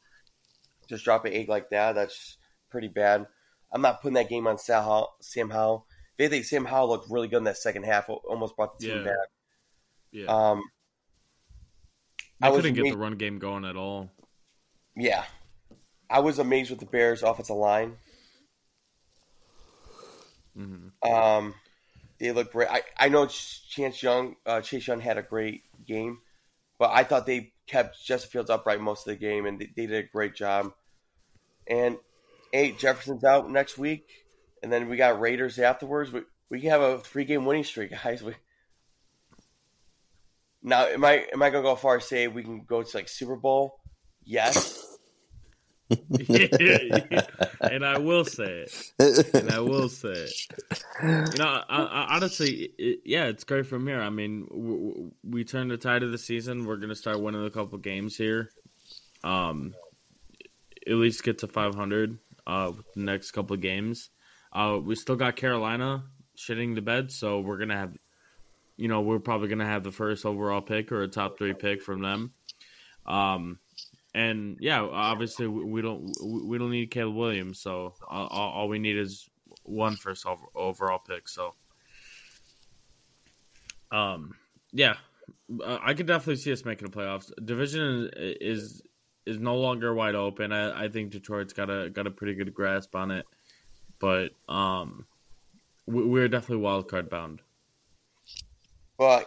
just 0.89 1.05
drop 1.05 1.25
an 1.25 1.33
egg 1.33 1.49
like 1.49 1.71
that. 1.71 1.95
That's 1.95 2.37
pretty 2.69 2.89
bad. 2.89 3.27
I'm 3.73 3.81
not 3.81 4.03
putting 4.03 4.15
that 4.15 4.29
game 4.29 4.47
on 4.47 4.59
Sam 4.59 4.83
Howell. 4.83 5.15
Sam 5.21 5.51
Howell. 5.51 5.87
If 6.19 6.25
anything, 6.27 6.43
Sam 6.45 6.65
Howell 6.65 6.89
looked 6.89 7.11
really 7.11 7.29
good 7.29 7.39
in 7.39 7.45
that 7.45 7.57
second 7.57 7.85
half. 7.85 8.09
Almost 8.09 8.57
brought 8.57 8.79
the 8.79 8.87
team 8.87 8.99
Yeah. 8.99 9.05
back. 9.05 9.29
Yeah, 10.11 10.27
Um, 10.27 10.63
I 12.43 12.51
couldn't 12.51 12.75
get 12.75 12.85
the 12.85 12.97
run 12.97 13.17
game 13.17 13.39
going 13.39 13.65
at 13.65 13.77
all. 13.77 14.11
yeah, 14.95 15.25
I 16.11 16.21
was 16.21 16.39
amazed 16.39 16.69
with 16.69 16.81
the 16.81 16.87
Bears' 16.87 17.23
offensive 17.23 17.57
line. 17.57 17.97
hmm 20.55 20.89
Um, 21.03 21.55
they 22.19 22.33
look 22.33 22.53
great. 22.53 22.69
I, 22.69 22.83
I 22.99 23.09
know 23.09 23.27
Ch- 23.27 23.67
Chance 23.71 24.03
Young, 24.03 24.37
uh, 24.45 24.61
Chase 24.61 24.87
Young 24.87 25.01
had 25.01 25.17
a 25.17 25.23
great 25.23 25.63
game, 25.87 26.21
but 26.79 26.91
I 26.93 27.05
thought 27.05 27.25
they 27.25 27.53
kept 27.67 28.05
Justin 28.05 28.31
Fields 28.31 28.51
upright 28.51 28.81
most 28.81 29.07
of 29.07 29.13
the 29.13 29.17
game, 29.19 29.47
and 29.47 29.59
they, 29.59 29.71
they 29.75 29.87
did 29.87 30.05
a 30.05 30.09
great 30.09 30.35
job. 30.35 30.73
And 31.67 31.97
hey, 32.53 32.73
Jefferson's 32.73 33.25
out 33.25 33.51
next 33.51 33.79
week, 33.79 34.07
and 34.63 34.73
then 34.73 34.89
we 34.89 34.97
got 34.97 35.21
Raiders 35.21 35.59
afterwards. 35.59 36.13
We 36.13 36.23
we 36.51 36.61
can 36.61 36.71
have 36.71 36.83
a 36.83 36.99
three 36.99 37.25
game 37.25 37.45
winning 37.47 37.65
streak, 37.65 37.91
guys. 38.05 38.23
We, 38.23 38.35
now, 40.63 40.87
am 40.87 41.05
I 41.05 41.27
am 41.33 41.43
I 41.43 41.51
gonna 41.51 41.63
go 41.63 41.75
far 41.75 41.99
say 41.99 42.29
we 42.29 42.45
can 42.45 42.65
go 42.65 42.83
to 42.83 42.97
like 42.97 43.09
Super 43.09 43.37
Bowl? 43.37 43.81
Yes. 44.25 44.87
and 47.61 47.85
I 47.85 47.99
will 47.99 48.25
say 48.25 48.65
it. 48.67 49.35
and 49.35 49.51
I 49.51 49.61
will 49.61 49.91
say 49.91 50.09
it. 50.09 50.33
You 51.03 51.39
know, 51.39 51.63
I, 51.69 51.83
I, 51.83 52.17
honestly, 52.17 52.73
it, 52.79 53.01
yeah, 53.05 53.25
it's 53.25 53.45
great 53.45 53.67
from 53.67 53.87
here. 53.87 54.01
I 54.01 54.09
mean, 54.09 54.47
w- 54.47 54.89
w- 54.89 55.11
we 55.23 55.45
turn 55.45 55.69
the 55.69 55.77
tide 55.77 56.03
of 56.03 56.11
the 56.11 56.17
season. 56.17 56.65
We're 56.65 56.77
gonna 56.77 56.95
start 56.95 57.21
winning 57.21 57.45
a 57.45 57.51
couple 57.51 57.77
games 57.77 58.17
here. 58.17 58.49
Um, 59.23 59.75
at 60.87 60.95
least 60.95 61.25
get 61.25 61.39
to 61.39 61.47
500 61.47 62.19
uh, 62.47 62.73
with 62.77 62.87
the 62.95 63.01
next 63.01 63.33
couple 63.33 63.55
of 63.55 63.61
games. 63.61 64.11
Uh, 64.53 64.79
we 64.83 64.95
still 64.95 65.17
got 65.17 65.37
Carolina 65.37 66.05
shitting 66.37 66.75
the 66.75 66.83
bed, 66.83 67.11
so 67.11 67.41
we're 67.41 67.59
gonna 67.59 67.77
have, 67.77 67.97
you 68.77 68.89
know, 68.89 69.01
we're 69.01 69.19
probably 69.19 69.49
gonna 69.49 69.67
have 69.67 69.85
the 69.85 69.93
first 69.93 70.27
overall 70.27 70.61
pick 70.61 70.93
or 70.93 71.03
a 71.03 71.09
top 71.09 71.39
three 71.39 71.55
pick 71.55 71.83
from 71.83 72.03
them. 72.03 72.33
Um, 73.07 73.59
and 74.15 74.59
yeah, 74.61 74.83
obviously 74.83 75.47
we 75.47 75.81
don't 75.81 76.11
we 76.23 76.59
don't 76.59 76.71
need 76.71 76.91
Caleb 76.91 77.15
Williams, 77.15 77.61
so 77.61 77.95
all, 78.09 78.27
all 78.27 78.51
all 78.53 78.69
we 78.69 78.79
need 78.79 78.99
is 78.99 79.29
one 79.65 79.97
first 79.97 80.27
overall 80.55 80.99
pick. 80.99 81.29
So, 81.29 81.55
um, 83.91 84.35
yeah, 84.73 84.97
uh, 85.65 85.79
I 85.83 85.95
could 85.95 86.07
definitely 86.07 86.37
see 86.37 86.53
us 86.53 86.65
making 86.65 86.91
the 86.91 86.97
playoffs. 86.97 87.31
Division 87.45 88.11
is 88.17 88.83
is 89.27 89.39
no 89.39 89.57
longer 89.57 89.95
wide 89.95 90.15
open. 90.15 90.53
I, 90.53 90.85
I 90.85 90.89
think 90.89 91.11
Detroit's 91.11 91.53
got 91.53 91.71
a 91.71 91.91
got 91.91 92.07
a 92.07 92.11
pretty 92.11 92.35
good 92.35 92.53
grasp 92.55 92.95
on 92.95 93.11
it, 93.11 93.27
but 93.99 94.31
um, 94.49 95.07
we, 95.87 96.05
we're 96.05 96.29
definitely 96.29 96.63
wild 96.65 96.89
card 96.89 97.09
bound. 97.09 97.41
Well, 98.99 99.25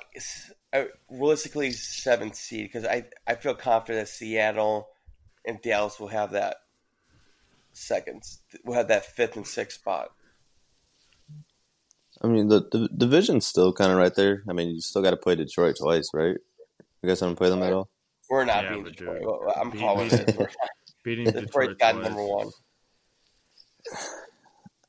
I, 0.73 0.87
realistically 1.09 1.71
seventh 1.71 2.35
seed 2.35 2.69
because 2.71 2.85
I 2.85 3.05
I 3.27 3.35
feel 3.35 3.55
confident 3.55 4.05
that 4.05 4.11
Seattle 4.11 4.89
and 5.45 5.61
Dallas 5.61 5.99
will 5.99 6.07
have 6.07 6.31
that 6.31 6.57
second. 7.73 8.23
We'll 8.63 8.77
have 8.77 8.89
that 8.89 9.05
fifth 9.05 9.35
and 9.35 9.47
sixth 9.47 9.79
spot. 9.79 10.09
I 12.21 12.27
mean, 12.27 12.47
the, 12.47 12.61
the 12.71 12.89
division's 12.95 13.45
still 13.45 13.73
kind 13.73 13.91
of 13.91 13.97
right 13.97 14.15
there. 14.15 14.43
I 14.49 14.53
mean, 14.53 14.69
you 14.69 14.81
still 14.81 15.01
got 15.01 15.11
to 15.11 15.17
play 15.17 15.35
Detroit 15.35 15.75
twice, 15.77 16.09
right? 16.13 16.37
You 17.03 17.09
guys 17.09 17.19
haven't 17.19 17.35
played 17.35 17.51
them 17.51 17.61
at 17.61 17.73
all. 17.73 17.89
We're 18.29 18.45
not 18.45 18.63
Yeah, 18.63 18.69
being 18.71 18.83
we. 18.83 18.89
Detroit. 18.91 19.21
Well, 19.23 19.53
I'm 19.59 19.69
Beat- 19.69 19.79
calling 19.81 20.09
beat- 20.09 20.19
it. 20.21 20.37
We're- 20.37 20.51
Beating 21.03 21.25
Detroit 21.31 21.45
Detroit 21.45 21.79
got 21.79 21.91
twice. 21.93 22.03
number 22.05 22.25
one. 22.25 22.49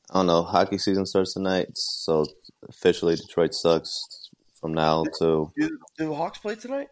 I 0.09 0.13
don't 0.19 0.27
know. 0.27 0.43
Hockey 0.43 0.77
season 0.77 1.05
starts 1.05 1.33
tonight, 1.33 1.67
so 1.73 2.25
officially 2.67 3.15
Detroit 3.15 3.53
sucks 3.53 4.29
from 4.59 4.73
now 4.73 5.03
to 5.19 5.51
Do, 5.59 5.79
do 5.97 6.13
Hawks 6.13 6.39
play 6.39 6.55
tonight? 6.55 6.87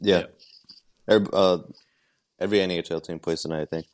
yeah. 0.00 0.24
Every, 1.06 1.28
uh, 1.34 1.58
every 2.40 2.58
NHL 2.60 3.04
team 3.04 3.18
plays 3.18 3.42
tonight, 3.42 3.60
I 3.60 3.64
think. 3.66 3.86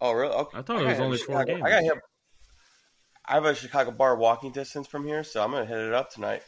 Oh, 0.00 0.12
really? 0.12 0.34
Okay. 0.34 0.58
I 0.58 0.62
thought 0.62 0.82
it 0.82 0.86
was 0.86 0.98
only 0.98 1.18
up 1.18 1.24
four 1.26 1.40
Chicago. 1.40 1.52
games. 1.54 1.62
I 1.64 1.70
got 1.70 1.82
him. 1.84 2.00
I 3.26 3.34
have 3.34 3.44
a 3.44 3.54
Chicago 3.54 3.90
bar 3.92 4.16
walking 4.16 4.50
distance 4.50 4.88
from 4.88 5.06
here, 5.06 5.22
so 5.22 5.44
I'm 5.44 5.52
gonna 5.52 5.66
hit 5.66 5.78
it 5.78 5.92
up 5.94 6.10
tonight. 6.10 6.42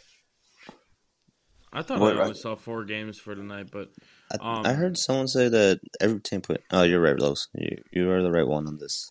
I 1.73 1.83
thought 1.83 2.01
What, 2.01 2.15
I 2.17 2.19
right? 2.19 2.23
only 2.29 2.35
saw 2.39 2.57
four 2.57 2.85
games 2.85 3.19
for 3.21 3.37
tonight, 3.37 3.69
but 3.71 3.91
I, 3.91 3.93
Um, 4.39 4.65
I 4.65 4.75
heard 4.75 4.97
someone 4.97 5.27
say 5.27 5.49
that 5.49 5.81
every 6.01 6.21
team 6.21 6.41
put. 6.41 6.63
Oh, 6.71 6.83
you're 6.83 7.01
right, 7.01 7.19
Los. 7.19 7.49
You 7.55 7.83
you 7.91 8.11
are 8.11 8.23
the 8.23 8.31
right 8.31 8.47
one 8.47 8.67
on 8.67 8.79
this. 8.79 9.11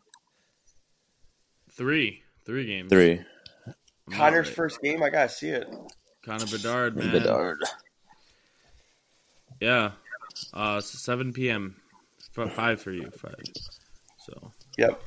three, 1.72 2.24
three 2.46 2.66
games. 2.66 2.90
Three. 2.90 3.22
I'm 4.08 4.14
Connor's 4.14 4.48
right. 4.48 4.56
first 4.56 4.82
game, 4.82 5.04
I 5.04 5.10
gotta 5.10 5.30
see 5.30 5.50
it. 5.50 5.68
Connor 6.24 6.46
Bedard, 6.46 6.96
man. 6.96 7.12
Bedard. 7.12 7.60
Yeah, 9.60 9.92
uh, 10.54 10.80
seven 10.80 11.34
p.m. 11.34 11.76
five 12.32 12.82
for 12.82 12.92
you, 12.92 13.10
five. 13.12 13.36
So 14.26 14.52
Yep. 14.78 15.02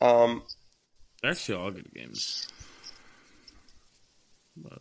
Um, 0.00 0.42
actually, 1.24 1.58
all 1.58 1.70
good 1.70 1.92
games. 1.94 2.48
But, 4.56 4.80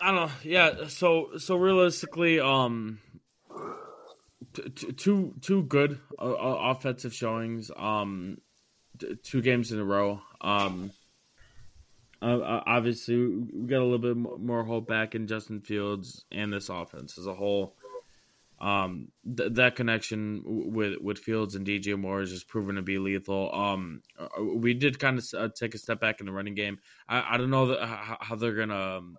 I 0.00 0.12
don't 0.12 0.16
know. 0.16 0.30
Yeah. 0.42 0.88
So 0.88 1.38
so 1.38 1.56
realistically, 1.56 2.40
um, 2.40 2.98
t- 4.54 4.92
two 4.92 5.34
two 5.40 5.62
good 5.62 6.00
uh, 6.18 6.32
uh, 6.32 6.58
offensive 6.70 7.14
showings. 7.14 7.70
Um, 7.76 8.38
t- 8.98 9.16
two 9.22 9.42
games 9.42 9.72
in 9.72 9.78
a 9.78 9.84
row. 9.84 10.20
Um. 10.40 10.90
Uh, 12.22 12.38
uh, 12.38 12.62
obviously, 12.66 13.14
we 13.26 13.66
got 13.66 13.82
a 13.82 13.84
little 13.84 13.98
bit 13.98 14.16
more 14.16 14.64
hope 14.64 14.88
back 14.88 15.14
in 15.14 15.26
Justin 15.26 15.60
Fields 15.60 16.24
and 16.32 16.50
this 16.50 16.70
offense 16.70 17.18
as 17.18 17.26
a 17.26 17.34
whole. 17.34 17.76
Um, 18.58 19.08
th- 19.36 19.52
that 19.52 19.76
connection 19.76 20.42
with 20.46 20.94
with 21.00 21.18
Fields 21.18 21.54
and 21.54 21.66
DJ 21.66 21.98
Moore 21.98 22.22
is 22.22 22.30
just 22.30 22.48
proven 22.48 22.76
to 22.76 22.82
be 22.82 22.98
lethal. 22.98 23.54
Um, 23.54 24.00
uh, 24.18 24.42
we 24.42 24.72
did 24.72 24.98
kind 24.98 25.18
of 25.18 25.54
take 25.54 25.74
a 25.74 25.78
step 25.78 26.00
back 26.00 26.20
in 26.20 26.26
the 26.26 26.32
running 26.32 26.54
game. 26.54 26.78
I, 27.06 27.34
I 27.34 27.36
don't 27.36 27.50
know 27.50 27.76
how, 27.78 28.16
how 28.18 28.34
they're 28.36 28.54
gonna 28.54 28.98
um, 28.98 29.18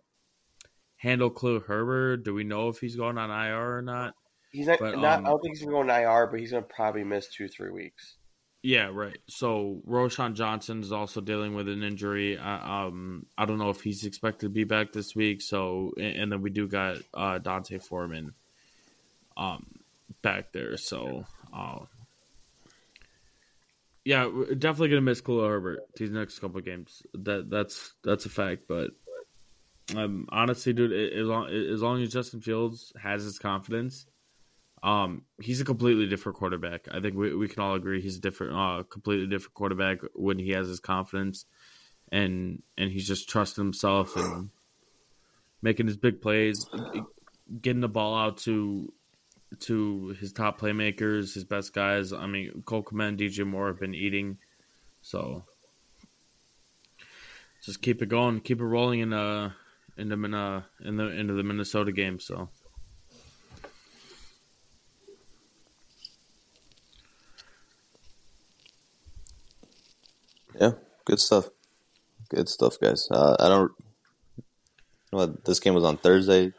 handle 0.97 1.29
Khalil 1.29 1.61
Herbert. 1.61 2.23
Do 2.23 2.33
we 2.33 2.43
know 2.43 2.69
if 2.69 2.79
he's 2.79 2.95
going 2.95 3.17
on 3.17 3.29
IR 3.29 3.77
or 3.77 3.81
not? 3.81 4.13
he's 4.51 4.67
not. 4.67 4.79
But, 4.79 4.99
not 4.99 5.19
um, 5.19 5.25
I 5.25 5.29
don't 5.29 5.41
think 5.41 5.55
he's 5.55 5.65
gonna 5.65 5.83
go 5.83 5.89
on 5.89 5.89
IR, 5.89 6.27
but 6.27 6.39
he's 6.39 6.51
gonna 6.51 6.63
probably 6.63 7.03
miss 7.03 7.27
two, 7.29 7.47
three 7.47 7.69
weeks. 7.69 8.17
Yeah, 8.63 8.89
right. 8.91 9.17
So 9.27 9.81
Roschon 9.87 10.33
Johnson 10.33 10.81
is 10.81 10.91
also 10.91 11.21
dealing 11.21 11.53
with 11.53 11.69
an 11.69 11.83
injury. 11.83 12.37
Uh, 12.37 12.67
um, 12.67 13.25
I 13.37 13.45
don't 13.45 13.59
know 13.59 13.69
if 13.69 13.81
he's 13.81 14.03
expected 14.03 14.47
to 14.47 14.49
be 14.49 14.63
back 14.63 14.91
this 14.91 15.15
week. 15.15 15.41
So, 15.41 15.93
and, 15.97 16.17
and 16.17 16.31
then 16.31 16.41
we 16.41 16.49
do 16.49 16.67
got 16.67 16.97
uh, 17.13 17.37
D'Onta 17.37 17.81
Foreman, 17.81 18.33
um, 19.37 19.67
back 20.21 20.51
there. 20.51 20.75
So, 20.77 21.25
uh, 21.53 21.85
yeah, 24.03 24.29
definitely 24.57 24.89
gonna 24.89 25.01
miss 25.01 25.21
Khalil 25.21 25.47
Herbert 25.47 25.79
these 25.95 26.11
next 26.11 26.39
couple 26.39 26.57
of 26.57 26.65
games. 26.65 27.03
That 27.13 27.49
that's 27.49 27.93
that's 28.03 28.25
a 28.25 28.29
fact. 28.29 28.63
But 28.67 28.91
um, 29.95 30.27
honestly, 30.29 30.73
dude, 30.73 30.91
as 30.91 31.25
long 31.27 31.49
as 31.49 31.81
long 31.81 32.01
as 32.01 32.11
Justin 32.11 32.41
Fields 32.41 32.91
has 33.01 33.23
his 33.23 33.39
confidence, 33.39 34.05
um, 34.83 35.23
he's 35.41 35.61
a 35.61 35.65
completely 35.65 36.07
different 36.07 36.37
quarterback. 36.37 36.87
I 36.91 36.99
think 36.99 37.15
we, 37.15 37.33
we 37.35 37.47
can 37.47 37.63
all 37.63 37.75
agree 37.75 38.01
he's 38.01 38.17
a 38.17 38.21
different, 38.21 38.55
uh, 38.55 38.83
completely 38.83 39.27
different 39.27 39.53
quarterback 39.53 39.99
when 40.13 40.39
he 40.39 40.51
has 40.51 40.67
his 40.67 40.79
confidence, 40.79 41.45
and 42.11 42.61
and 42.77 42.91
he's 42.91 43.07
just 43.07 43.29
trusting 43.29 43.63
himself 43.63 44.15
and 44.17 44.49
making 45.61 45.87
his 45.87 45.97
big 45.97 46.21
plays, 46.21 46.65
getting 47.61 47.81
the 47.81 47.87
ball 47.87 48.17
out 48.17 48.37
to 48.39 48.91
to 49.61 50.09
his 50.19 50.33
top 50.33 50.59
playmakers, 50.59 51.33
his 51.33 51.45
best 51.45 51.73
guys. 51.73 52.11
I 52.11 52.27
mean, 52.27 52.63
Cole 52.65 52.83
Kmet 52.83 53.07
and 53.07 53.17
DJ 53.17 53.47
Moore 53.47 53.67
have 53.67 53.79
been 53.79 53.95
eating, 53.95 54.37
so 55.01 55.45
just 57.63 57.81
keep 57.81 58.01
it 58.01 58.09
going, 58.09 58.41
keep 58.41 58.59
it 58.59 58.65
rolling 58.65 58.99
in 58.99 59.13
uh 59.13 59.51
in 59.97 60.09
the 60.09 60.17
Min- 60.17 60.63
in 60.85 60.97
the 60.97 61.07
into 61.07 61.33
the 61.33 61.43
Minnesota 61.43 61.91
game. 61.91 62.19
So. 62.19 62.49
Yeah, 70.59 70.71
good 71.05 71.19
stuff. 71.19 71.49
Good 72.29 72.49
stuff, 72.49 72.79
guys. 72.81 73.07
Uh, 73.11 73.35
I 73.39 73.47
don't. 73.47 73.71
Well, 75.11 75.35
this 75.45 75.59
game 75.59 75.73
was 75.73 75.85
on 75.85 75.97
Thursday. 75.97 76.51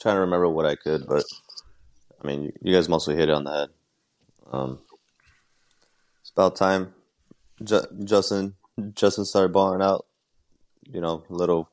trying 0.00 0.16
to 0.16 0.20
remember 0.20 0.48
what 0.48 0.66
I 0.66 0.76
could, 0.76 1.06
but 1.06 1.24
I 2.22 2.26
mean, 2.26 2.42
you, 2.44 2.52
you 2.62 2.74
guys 2.74 2.88
mostly 2.88 3.16
hit 3.16 3.28
it 3.28 3.32
on 3.32 3.44
the 3.44 3.52
head. 3.52 3.68
Um, 4.52 4.78
it's 6.20 6.30
about 6.30 6.56
time. 6.56 6.94
Ju- 7.62 7.86
Justin, 8.04 8.54
Justin 8.94 9.24
started 9.24 9.52
balling 9.52 9.82
out. 9.82 10.06
You 10.90 11.00
know, 11.00 11.24
little 11.28 11.68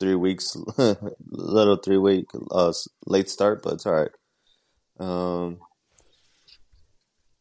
three 0.00 0.14
weeks, 0.14 0.56
little 1.30 1.76
three 1.76 1.98
week 1.98 2.26
uh, 2.50 2.72
late 3.06 3.28
start, 3.28 3.62
but 3.62 3.74
it's 3.74 3.86
all 3.86 3.92
right. 3.92 4.10
Um, 5.00 5.58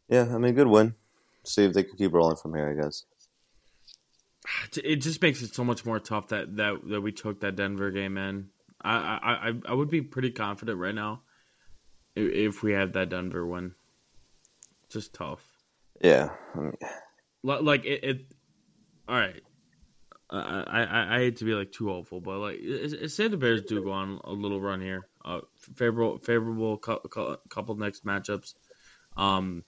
yeah, 0.09 0.33
I 0.33 0.37
mean, 0.37 0.53
good 0.53 0.67
win. 0.67 0.95
See 1.43 1.63
if 1.65 1.73
they 1.73 1.83
can 1.83 1.97
keep 1.97 2.13
rolling 2.13 2.37
from 2.37 2.53
here. 2.55 2.69
I 2.69 2.81
guess. 2.83 3.03
it 4.83 4.97
just 4.97 5.21
makes 5.21 5.41
it 5.41 5.53
so 5.53 5.63
much 5.63 5.85
more 5.85 5.99
tough 5.99 6.29
that 6.29 6.55
that, 6.57 6.79
that 6.89 7.01
we 7.01 7.11
took 7.11 7.41
that 7.41 7.55
Denver 7.55 7.91
game 7.91 8.17
in. 8.17 8.49
I, 8.81 8.95
I 8.95 9.49
I 9.49 9.53
I 9.69 9.73
would 9.73 9.89
be 9.89 10.01
pretty 10.01 10.31
confident 10.31 10.77
right 10.77 10.95
now 10.95 11.21
if, 12.15 12.63
we 12.63 12.73
had 12.73 12.93
that 12.93 13.09
Denver 13.09 13.45
win. 13.45 13.73
Just 14.89 15.13
tough. 15.13 15.41
Yeah, 16.01 16.29
Like 17.43 17.85
it. 17.85 18.03
it 18.03 18.21
all 19.07 19.15
right. 19.15 19.41
I, 20.29 20.63
I 20.84 21.15
I 21.15 21.19
hate 21.19 21.38
to 21.38 21.46
be 21.46 21.53
like 21.53 21.72
too 21.72 21.88
hopeful, 21.88 22.19
but 22.19 22.38
like 22.39 22.60
say 23.07 23.27
the 23.27 23.38
Bears 23.38 23.62
do 23.62 23.84
go 23.84 23.91
on 23.91 24.19
a 24.24 24.31
little 24.31 24.60
run 24.60 24.81
here, 24.81 25.07
uh, 25.24 25.39
favorable 25.75 26.17
favorable 26.17 26.77
cou- 26.77 27.00
cou- 27.10 27.38
couple 27.50 27.75
next 27.75 28.05
matchups, 28.05 28.53
um, 29.15 29.63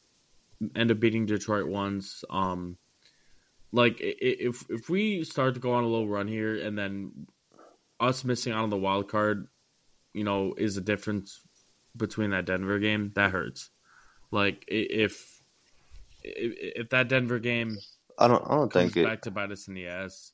end 0.76 0.92
up 0.92 1.00
beating 1.00 1.26
Detroit 1.26 1.68
once, 1.68 2.26
um, 2.30 2.78
like 3.72 3.98
if 4.00 4.66
if 4.70 4.90
we 4.90 5.24
start 5.24 5.54
to 5.54 5.62
go 5.62 5.72
on 5.74 5.84
a 5.84 5.88
little 5.88 6.10
run 6.10 6.28
here 6.28 6.60
and 6.60 6.78
then 6.78 7.28
us 8.00 8.26
missing 8.26 8.52
out 8.52 8.64
on 8.64 8.70
the 8.70 8.78
wild 8.78 9.10
card, 9.10 9.48
you 10.14 10.24
know, 10.26 10.54
is 10.58 10.76
the 10.76 10.82
difference 10.82 11.40
between 11.96 12.32
that 12.32 12.46
Denver 12.46 12.80
game 12.80 13.12
that 13.16 13.32
hurts. 13.32 13.70
Like 14.32 14.66
if 14.68 15.42
if, 16.22 16.54
if 16.82 16.90
that 16.90 17.08
Denver 17.08 17.40
game 17.40 17.78
I 18.18 18.28
don't. 18.28 18.44
I 18.46 18.56
don't 18.56 18.72
think 18.72 18.98
it. 18.98 19.06
back 19.06 19.22
to 19.22 19.32
bite 19.32 19.52
us 19.52 19.68
in 19.68 19.74
the 19.74 19.88
ass, 19.88 20.34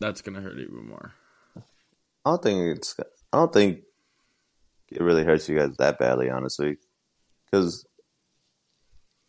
that's 0.00 0.22
gonna 0.22 0.40
hurt 0.40 0.58
even 0.58 0.86
more. 0.88 1.12
I 1.56 2.30
don't 2.30 2.42
think 2.42 2.76
it's. 2.78 2.96
I 3.32 3.36
don't 3.38 3.52
think 3.52 3.80
it 4.90 5.00
really 5.00 5.24
hurts 5.24 5.48
you 5.48 5.56
guys 5.58 5.76
that 5.78 5.98
badly, 5.98 6.28
honestly. 6.30 6.76
Because 7.44 7.86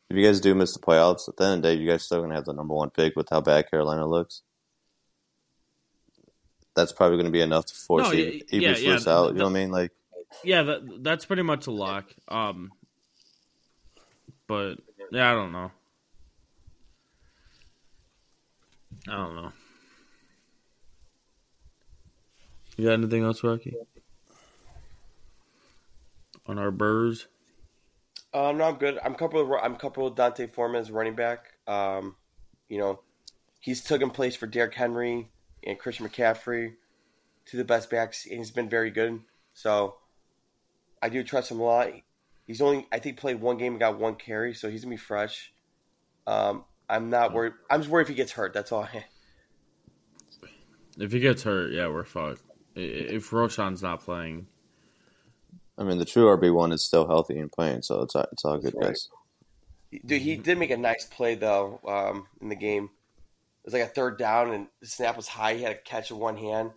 if 0.10 0.18
you 0.18 0.26
guys 0.26 0.40
do 0.42 0.56
miss 0.56 0.74
the 0.74 0.80
playoffs, 0.80 1.30
at 1.30 1.38
the 1.38 1.44
end 1.46 1.54
of 1.58 1.62
the 1.62 1.68
day, 1.70 1.82
you 1.82 1.88
guys 1.90 2.04
still 2.04 2.22
gonna 2.22 2.36
have 2.36 2.46
the 2.46 2.54
number 2.54 2.74
one 2.74 2.90
pick 2.90 3.16
with 3.16 3.30
how 3.30 3.42
bad 3.42 3.70
Carolina 3.70 4.08
looks. 4.08 4.42
That's 6.76 6.94
probably 6.94 7.18
going 7.18 7.26
to 7.26 7.32
be 7.32 7.42
enough 7.42 7.66
to 7.66 7.76
force 7.76 8.08
No, 8.08 8.14
you, 8.14 8.42
yeah, 8.50 8.78
yeah, 8.78 8.94
out. 8.94 9.04
the- 9.04 9.28
You 9.28 9.34
know 9.34 9.44
what 9.44 9.50
I 9.50 9.54
mean? 9.54 9.72
Like, 9.72 9.92
Yeah, 10.42 10.64
that 10.64 11.04
that's 11.04 11.26
pretty 11.26 11.42
much 11.42 11.68
a 11.68 11.72
lock. 11.72 12.06
Um, 12.30 12.72
but 14.48 14.76
yeah, 15.12 15.30
I 15.32 15.34
don't 15.34 15.52
know. 15.52 15.70
I 19.10 19.18
don't 19.18 19.36
know. 19.36 19.52
You 22.78 22.86
got 22.86 22.94
anything 22.94 23.24
else, 23.24 23.44
Rocky? 23.44 23.76
On 26.48 26.58
our 26.58 26.72
Burrs? 26.72 27.28
Um, 28.34 28.58
no, 28.58 28.66
I'm 28.66 28.76
good. 28.76 28.98
I'm 29.04 29.16
comfortable. 29.16 29.50
With, 29.50 29.60
I'm 29.62 29.76
comfortable 29.76 30.10
with 30.10 30.16
D'Onta 30.16 30.50
Foreman 30.50 30.82
as 30.82 30.90
running 30.90 31.16
back. 31.16 31.54
Um, 31.68 32.16
you 32.70 32.80
know, 32.80 33.02
he's 33.60 33.84
taken 33.84 34.10
place 34.10 34.36
for 34.36 34.48
Derrick 34.48 34.74
Henry 34.74 35.30
and 35.66 35.78
Christian 35.78 36.08
McCaffrey, 36.08 36.74
to 37.46 37.58
the 37.58 37.66
best 37.66 37.90
backs, 37.90 38.26
and 38.26 38.38
he's 38.38 38.52
been 38.52 38.70
very 38.70 38.90
good. 38.90 39.20
So 39.54 39.98
I 41.02 41.10
do 41.10 41.24
trust 41.24 41.52
him 41.52 41.60
a 41.60 41.64
lot. 41.64 41.90
He's 42.48 42.62
only, 42.62 42.88
I 42.92 43.00
think, 43.00 43.18
played 43.18 43.42
one 43.42 43.58
game 43.58 43.74
and 43.74 43.80
got 43.80 44.00
one 44.00 44.16
carry, 44.16 44.54
so 44.54 44.70
he's 44.70 44.84
gonna 44.84 44.96
be 44.96 44.98
fresh. 44.98 45.54
Um, 46.26 46.66
I'm 46.90 47.10
not 47.10 47.34
worried. 47.34 47.54
I'm 47.70 47.82
just 47.82 47.90
worried 47.90 48.04
if 48.04 48.10
he 48.10 48.16
gets 48.16 48.32
hurt. 48.32 48.54
That's 48.54 48.72
all. 48.72 48.88
If 50.98 51.14
he 51.14 51.22
gets 51.22 51.44
hurt, 51.44 51.72
yeah, 51.72 51.88
we're 51.88 52.04
fucked. 52.04 52.42
If 52.76 53.32
Roschon's 53.34 53.82
not 53.82 54.02
playing, 54.02 54.48
I 55.78 55.84
mean, 55.84 55.98
the 55.98 56.06
true 56.06 56.26
RB 56.26 56.54
one 56.54 56.72
is 56.72 56.84
still 56.86 57.08
healthy 57.08 57.38
and 57.40 57.52
playing, 57.52 57.82
so 57.82 58.02
it's 58.02 58.16
it's 58.16 58.46
all 58.46 58.58
good, 58.58 58.74
Right. 58.78 58.88
guys. 58.88 59.10
Dude, 60.06 60.22
he 60.22 60.38
did 60.38 60.58
make 60.58 60.72
a 60.72 60.78
nice 60.78 61.06
play 61.06 61.36
though 61.36 61.82
um, 61.86 62.28
in 62.40 62.48
the 62.50 62.56
game. 62.56 62.86
It 62.86 63.66
was 63.66 63.74
like 63.74 63.84
a 63.84 63.88
third 63.88 64.18
down, 64.18 64.52
and 64.52 64.68
the 64.80 64.88
snap 64.88 65.18
was 65.18 65.28
high. 65.28 65.56
He 65.56 65.64
had 65.64 65.74
a 65.74 65.78
catch 65.78 66.12
with 66.12 66.20
one 66.20 66.38
hand 66.38 66.72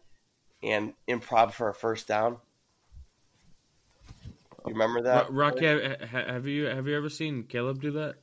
and 0.62 0.94
improv 1.08 1.52
for 1.52 1.68
a 1.68 1.74
first 1.74 2.08
down. 2.08 2.38
You 4.66 4.72
remember 4.72 5.02
that? 5.02 5.30
Rocky, 5.32 5.66
ha- 5.66 6.06
ha- 6.10 6.32
have 6.32 6.46
you 6.46 6.64
have 6.64 6.88
you 6.88 6.96
ever 6.96 7.08
seen 7.08 7.44
Caleb 7.44 7.80
do 7.82 7.92
that 7.92 8.16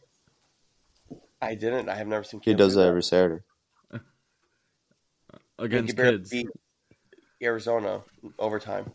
I 1.42 1.56
didn't. 1.56 1.88
I 1.88 1.96
have 1.96 2.08
never 2.08 2.24
seen. 2.24 2.40
He 2.42 2.46
Caleb 2.52 2.58
does 2.58 2.74
do 2.74 2.80
that 2.82 2.88
every 2.88 3.04
Saturday. 3.04 3.44
Against 5.60 5.96
kids? 5.96 6.30
beat 6.30 6.50
Arizona 7.42 8.02
overtime. 8.40 8.92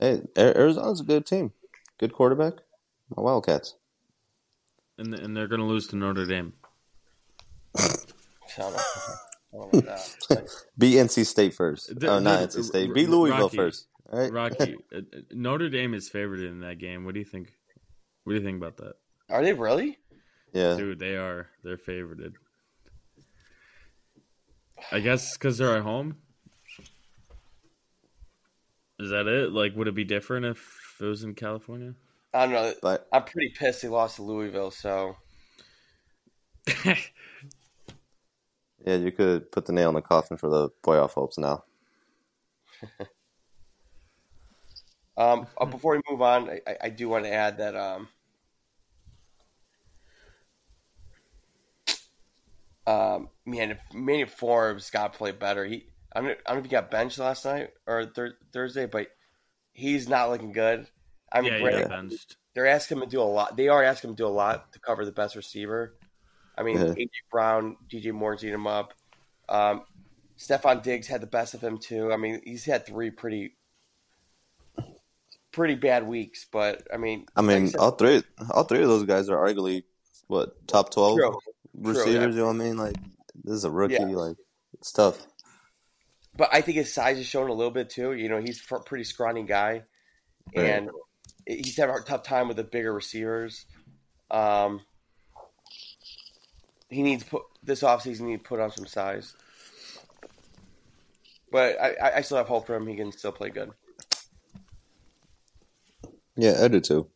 Hey, 0.00 0.22
Arizona's 0.36 1.00
a 1.00 1.04
good 1.04 1.24
team, 1.26 1.52
good 1.98 2.12
quarterback. 2.12 2.54
My 3.14 3.22
Wildcats. 3.22 3.76
and 4.98 5.14
and 5.14 5.36
they're 5.36 5.46
gonna 5.48 5.66
lose 5.66 5.86
to 5.88 5.96
Notre 5.96 6.26
Dame. 6.26 6.52
So 7.76 7.84
I 8.58 8.58
don't 8.62 8.72
know. 8.72 8.78
I 8.78 9.56
don't 9.56 9.72
know 9.72 9.78
about 9.80 10.16
that. 10.28 10.48
Beat 10.78 10.96
NC 10.96 11.26
State 11.26 11.54
first. 11.54 11.98
The- 11.98 12.08
oh, 12.08 12.18
not 12.18 12.50
the- 12.52 12.58
NC 12.60 12.64
State. 12.64 12.88
R- 12.88 12.94
Beat 12.94 13.08
Louisville 13.08 13.38
Rocky. 13.44 13.56
first. 13.56 13.86
All 14.12 14.18
right. 14.18 14.32
Rocky, 14.32 14.76
uh, 14.94 14.98
uh, 14.98 15.20
Notre 15.32 15.68
Dame 15.70 15.94
is 15.94 16.08
favored 16.08 16.40
in 16.40 16.60
that 16.60 16.78
game. 16.78 17.04
What 17.04 17.14
do 17.14 17.20
you 17.20 17.26
think? 17.26 17.52
What 18.24 18.32
do 18.32 18.38
you 18.38 18.44
think 18.44 18.58
about 18.58 18.76
that, 18.78 18.94
Are 19.30 19.42
they 19.42 19.52
really? 19.52 19.98
yeah. 20.52 20.76
dude? 20.76 20.98
They 20.98 21.16
are 21.16 21.48
they're 21.62 21.78
favored. 21.78 22.34
I 24.92 25.00
guess 25.00 25.36
because 25.36 25.58
they're 25.58 25.76
at 25.76 25.82
home. 25.82 26.16
Is 28.98 29.10
that 29.10 29.26
it? 29.26 29.52
Like, 29.52 29.74
would 29.74 29.88
it 29.88 29.94
be 29.94 30.04
different 30.04 30.46
if 30.46 30.96
it 31.00 31.04
was 31.04 31.24
in 31.24 31.34
California? 31.34 31.94
I 32.32 32.46
don't 32.46 32.52
know. 32.54 32.74
But 32.82 33.08
I'm 33.12 33.24
pretty 33.24 33.50
pissed 33.50 33.82
they 33.82 33.88
lost 33.88 34.16
to 34.16 34.22
Louisville. 34.22 34.70
So 34.70 35.16
yeah, 36.84 36.96
you 38.86 39.12
could 39.12 39.50
put 39.52 39.66
the 39.66 39.72
nail 39.72 39.88
in 39.88 39.94
the 39.94 40.02
coffin 40.02 40.36
for 40.36 40.48
the 40.48 40.70
playoff 40.82 41.12
hopes 41.12 41.38
now. 41.38 41.64
Um, 45.16 45.46
uh, 45.56 45.64
before 45.66 45.94
we 45.94 46.02
move 46.10 46.22
on, 46.22 46.50
I, 46.50 46.60
I- 46.66 46.76
I 46.82 46.88
do 46.88 47.08
want 47.08 47.24
to 47.24 47.32
add 47.32 47.58
that 47.58 47.76
um, 47.76 48.08
um, 52.86 53.28
man, 53.46 53.70
if 53.70 53.78
Manny 53.94 54.24
Forbes 54.24 54.90
got 54.90 55.12
to 55.12 55.16
play 55.18 55.30
better. 55.30 55.64
He, 55.64 55.86
I 56.14 56.20
don't, 56.20 56.30
I 56.30 56.34
don't 56.34 56.54
know 56.54 56.58
if 56.58 56.64
he 56.64 56.70
got 56.70 56.90
benched 56.90 57.18
last 57.18 57.44
night 57.44 57.70
or 57.86 58.06
thir- 58.06 58.36
Thursday, 58.52 58.86
but 58.86 59.08
he's 59.72 60.08
not 60.08 60.30
looking 60.30 60.52
good. 60.52 60.86
I 61.32 61.40
mean, 61.40 61.52
yeah, 61.54 61.60
Brandon- 61.60 61.82
got 61.82 61.90
benched. 61.90 62.36
they're 62.54 62.66
asking 62.68 62.98
him 62.98 63.04
to 63.04 63.10
do 63.10 63.20
a 63.20 63.24
lot. 63.24 63.56
They 63.56 63.68
are 63.68 63.82
asking 63.82 64.10
him 64.10 64.16
to 64.16 64.22
do 64.22 64.26
a 64.26 64.28
lot 64.28 64.72
to 64.72 64.78
cover 64.80 65.04
the 65.04 65.12
best 65.12 65.34
receiver. 65.36 65.94
I 66.56 66.62
mean, 66.62 66.76
Yeah. 66.76 66.94
AJ 66.94 67.10
Brown, 67.32 67.76
DJ 67.90 68.12
Moore's 68.12 68.44
eating 68.44 68.54
him 68.54 68.66
up. 68.68 68.94
Um, 69.48 69.82
Stefon 70.38 70.82
Diggs 70.82 71.06
had 71.08 71.20
the 71.20 71.26
best 71.26 71.54
of 71.54 71.60
him 71.62 71.78
too. 71.78 72.12
I 72.12 72.16
mean, 72.16 72.40
he's 72.44 72.64
had 72.64 72.86
three 72.86 73.10
pretty, 73.10 73.56
pretty 75.52 75.74
bad 75.74 76.06
weeks. 76.06 76.46
But 76.50 76.86
I 76.92 76.96
mean, 76.96 77.26
I 77.36 77.42
mean, 77.42 77.72
all 77.78 77.92
three, 77.92 78.22
all 78.50 78.64
three 78.64 78.82
of 78.82 78.88
those 78.88 79.04
guys 79.04 79.28
are 79.28 79.36
arguably 79.36 79.84
what 80.28 80.66
top 80.66 80.90
twelve 80.90 81.18
True. 81.18 81.38
receivers. 81.76 82.14
yeah. 82.14 82.20
You 82.30 82.36
know 82.36 82.46
what 82.46 82.50
I 82.56 82.58
mean? 82.58 82.76
Like 82.76 82.96
this 83.42 83.54
is 83.56 83.64
a 83.64 83.70
rookie. 83.70 83.94
Yeah. 83.94 84.06
Like 84.06 84.36
it's 84.74 84.92
tough. 84.92 85.26
But 86.36 86.48
I 86.52 86.60
think 86.60 86.76
his 86.76 86.92
size 86.92 87.18
is 87.18 87.26
showing 87.26 87.48
a 87.48 87.54
little 87.54 87.70
bit 87.72 87.90
too. 87.90 88.12
You 88.12 88.28
know, 88.28 88.40
he's 88.40 88.62
a 88.70 88.78
pretty 88.80 89.04
scrawny 89.04 89.42
guy, 89.44 89.82
Right. 90.56 90.66
and 90.66 90.90
he's 91.46 91.76
having 91.76 91.94
a 91.96 92.00
tough 92.00 92.22
time 92.22 92.48
with 92.48 92.56
the 92.56 92.64
bigger 92.64 92.92
receivers. 92.92 93.66
Um, 94.30 94.80
he 96.90 97.02
needs 97.02 97.24
to 97.24 97.30
put 97.30 97.42
this 97.62 97.82
offseason. 97.82 98.18
He 98.18 98.24
need 98.24 98.38
to 98.38 98.48
put 98.48 98.60
on 98.60 98.70
some 98.70 98.86
size. 98.86 99.34
But 101.52 101.80
I, 101.80 101.94
I- 102.02 102.16
I 102.16 102.20
still 102.22 102.38
have 102.38 102.48
hope 102.48 102.66
for 102.66 102.74
him. 102.74 102.86
He 102.86 102.96
can 102.96 103.12
still 103.12 103.32
play 103.32 103.50
good. 103.50 103.70
Yeah, 106.36 106.54
I 106.64 106.68
do 106.68 106.80
too. 106.80 107.08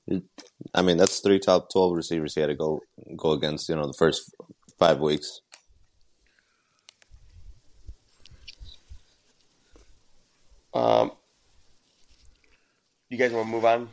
I 0.75 0.83
mean, 0.83 0.97
that's 0.97 1.19
three 1.19 1.41
top 1.41 1.71
twelve 1.73 1.97
receivers 1.97 2.35
he 2.37 2.41
had 2.41 2.47
to 2.49 2.55
go 2.55 2.81
go 3.17 3.33
against. 3.33 3.69
You 3.69 3.75
know, 3.75 3.87
the 3.89 3.93
first 3.99 4.33
five 4.79 5.01
weeks. 5.01 5.41
Um, 10.75 11.13
you 13.09 13.17
guys 13.17 13.33
want 13.33 13.47
to 13.47 13.53
move 13.53 13.65
on? 13.65 13.89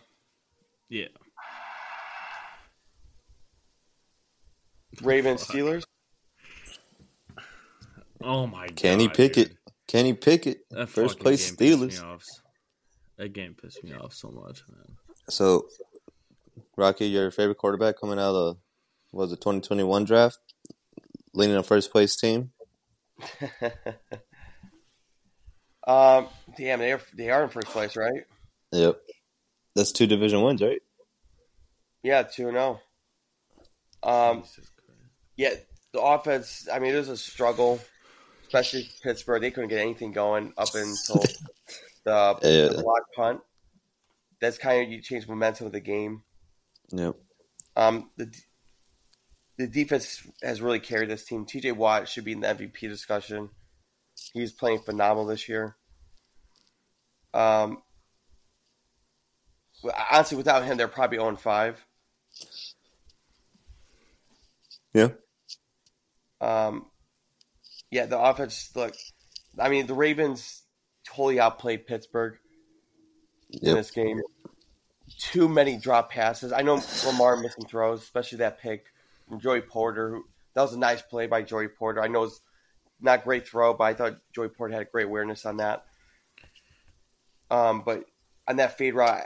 Yeah. 0.90 1.08
Ravens 5.02 5.44
Steelers. 5.46 5.84
Oh 8.22 8.48
my 8.48 8.68
Can 8.68 9.00
he 9.00 9.08
God, 9.08 9.16
pick 9.16 9.34
dude. 9.34 9.52
it? 9.52 9.58
Can 9.88 10.06
he 10.06 10.14
pick 10.14 10.48
it? 10.48 10.60
That 10.72 10.90
First 10.90 11.20
place 11.20 11.52
Steelers. 11.52 12.02
That 13.18 13.30
game 13.34 13.56
pissed 13.60 13.84
me 13.84 13.94
off 13.94 14.14
so 14.14 14.30
much, 14.30 14.64
man. 14.70 14.98
So, 15.30 15.68
Rocky, 16.76 17.08
your 17.08 17.32
favorite 17.32 17.58
quarterback 17.58 18.00
coming 18.00 18.20
out 18.20 18.36
of 18.36 18.58
what 19.12 19.24
was 19.24 19.34
it 19.34 19.42
twenty 19.42 19.62
twenty 19.62 19.84
one 19.84 20.04
draft, 20.06 20.40
leading 21.34 21.56
a 21.56 21.64
first 21.64 21.92
place 21.92 22.16
team. 22.16 22.52
um, 25.88 26.28
damn, 26.58 26.80
they 26.80 26.92
are 26.92 27.02
they 27.14 27.30
are 27.30 27.44
in 27.44 27.50
first 27.50 27.68
place, 27.68 27.96
right? 27.96 28.24
Yep, 28.72 28.98
that's 29.76 29.92
two 29.92 30.08
division 30.08 30.42
wins, 30.42 30.62
right? 30.62 30.82
Yeah, 32.04 32.24
two 32.24 32.48
and 32.48 32.56
zero. 32.56 32.80
Um, 34.04 34.44
yeah, 35.38 35.54
the 35.94 36.02
offense. 36.02 36.68
I 36.72 36.80
mean, 36.80 36.94
it 36.94 36.98
was 36.98 37.10
a 37.10 37.18
struggle, 37.18 37.80
especially 38.44 38.90
Pittsburgh. 39.02 39.42
They 39.42 39.52
couldn't 39.52 39.70
get 39.70 39.80
anything 39.80 40.12
going 40.12 40.54
up 40.58 40.70
until 40.76 41.24
the, 42.04 42.38
Yeah. 42.44 42.68
the 42.76 42.82
block 42.84 43.04
punt. 43.16 43.42
That's 44.42 44.58
kind 44.58 44.84
of 44.84 44.92
you 44.92 45.02
change 45.02 45.28
momentum 45.28 45.68
of 45.68 45.74
the 45.74 45.80
game. 45.80 46.24
Yep. 46.92 47.16
Um, 47.76 48.12
the 48.18 48.32
the 49.58 49.68
defense 49.68 50.22
has 50.44 50.62
really 50.62 50.80
carried 50.80 51.10
this 51.10 51.24
team. 51.26 51.46
T.J. 51.46 51.72
Watt 51.72 52.08
should 52.10 52.26
be 52.26 52.34
in 52.34 52.42
the 52.42 52.48
MVP 52.48 52.82
discussion. 52.82 53.50
He's 54.34 54.52
playing 54.52 54.80
phenomenal 54.80 55.26
this 55.26 55.48
year. 55.50 55.76
Um, 57.36 57.82
honestly, 60.10 60.38
without 60.38 60.64
him, 60.64 60.78
they're 60.78 60.88
probably 60.88 61.18
on 61.18 61.36
5. 61.36 61.86
Yeah. 64.94 65.10
Um, 66.40 66.86
yeah, 67.92 68.06
the 68.06 68.18
offense. 68.18 68.72
Look, 68.76 68.96
I 69.60 69.68
mean, 69.68 69.88
the 69.88 69.94
Ravens 69.94 70.64
totally 71.06 71.40
outplayed 71.40 71.86
Pittsburgh 71.86 72.38
in 73.62 73.76
this 73.76 73.92
game. 73.92 74.22
Too 75.20 75.50
many 75.50 75.78
drop 75.78 76.12
passes. 76.12 76.54
I 76.54 76.62
know 76.62 76.82
Lamar 77.06 77.36
missing 77.38 77.66
throws, 77.66 78.02
especially 78.02 78.40
that 78.40 78.60
pick 78.60 78.86
from 79.28 79.42
Joey 79.42 79.62
Porter. 79.62 80.10
Who, 80.12 80.26
that 80.54 80.62
was 80.62 80.74
a 80.74 80.80
nice 80.80 81.02
play 81.02 81.28
by 81.28 81.42
Joey 81.42 81.68
Porter. 81.68 82.02
I 82.02 82.08
know 82.08 82.24
it's 82.24 82.40
not 83.02 83.26
great 83.26 83.48
throw, 83.48 83.74
but 83.74 83.84
I 83.84 83.94
thought 83.94 84.18
Joey 84.34 84.50
Porter 84.50 84.74
had 84.74 84.84
a 84.84 84.90
great 84.90 85.06
awareness 85.06 85.46
on 85.46 85.58
that. 85.58 85.86
Um, 87.52 87.84
but 87.86 88.06
on 88.48 88.58
that 88.58 88.78
fade 88.78 88.96
route, 88.96 89.26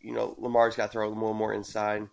you 0.00 0.12
know, 0.12 0.34
Lamar's 0.38 0.76
got 0.76 0.86
to 0.86 0.92
throw 0.92 1.06
a 1.06 1.10
little 1.10 1.34
more 1.34 1.52
inside. 1.52 2.06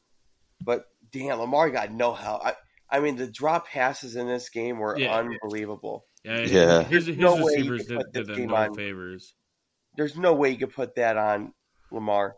But 0.64 0.86
damn, 1.12 1.40
Lamar 1.40 1.70
got 1.70 1.92
no 1.92 2.14
help. 2.14 2.46
I, 2.46 2.54
I 2.90 3.00
mean, 3.00 3.16
the 3.16 3.28
drop 3.28 3.68
passes 3.68 4.16
in 4.16 4.28
this 4.28 4.50
game 4.50 4.80
were 4.80 4.98
Yeah. 4.98 5.14
unbelievable. 5.14 6.06
Yeah, 6.24 6.42
Yeah. 6.46 6.84
His, 6.84 7.08
his 7.08 7.18
No 7.18 7.36
way 7.36 7.42
you 7.42 7.46
receivers 7.46 7.86
did, 7.86 7.98
put 7.98 8.14
did 8.14 8.28
them 8.28 8.48
no 8.48 8.56
on. 8.56 8.76
favors. 8.76 9.36
There's 9.98 10.18
no 10.18 10.34
way 10.34 10.52
you 10.52 10.58
could 10.58 10.74
put 10.74 10.96
that 10.96 11.18
on 11.18 11.54
Lamar. 11.92 12.36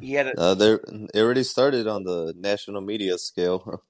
He 0.00 0.12
had 0.12 0.28
a, 0.28 0.38
Uh, 0.38 0.54
they 0.54 0.76
they 1.12 1.20
already 1.20 1.42
started 1.42 1.86
on 1.88 2.04
the 2.04 2.32
national 2.36 2.80
media 2.80 3.18
scale. 3.18 3.82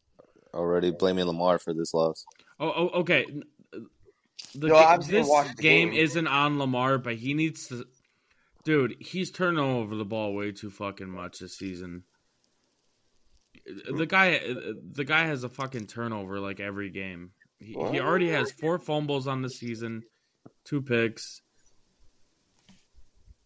already 0.54 0.90
blaming 0.90 1.24
Lamar 1.26 1.58
for 1.58 1.72
this 1.72 1.94
loss. 1.94 2.24
Oh, 2.60 2.72
oh 2.74 2.88
okay. 3.00 3.26
The, 4.54 4.68
No, 4.68 4.76
I 4.76 4.96
was 4.96 5.08
this 5.08 5.28
game, 5.54 5.90
game. 5.90 5.98
isn't 5.98 6.26
on 6.26 6.58
Lamar, 6.58 6.98
but 6.98 7.16
he 7.16 7.34
needs 7.34 7.68
to 7.68 7.84
Dude, 8.64 8.96
he's 9.00 9.30
turning 9.30 9.60
over 9.60 9.96
the 9.96 10.04
ball 10.04 10.34
way 10.34 10.52
too 10.52 10.68
fucking 10.68 11.08
much 11.08 11.38
this 11.38 11.56
season. 11.56 12.02
The 13.90 14.04
guy, 14.04 14.40
the 14.92 15.04
guy 15.04 15.24
has 15.24 15.42
a 15.42 15.48
fucking 15.48 15.86
turnover 15.86 16.38
like 16.38 16.60
every 16.60 16.90
game. 16.90 17.30
He, 17.58 17.72
he 17.72 18.00
already 18.00 18.28
has 18.28 18.52
four 18.52 18.78
fumbles 18.78 19.26
on 19.26 19.40
the 19.42 19.48
season, 19.48 20.02
two 20.64 20.82
picks. 20.82 21.40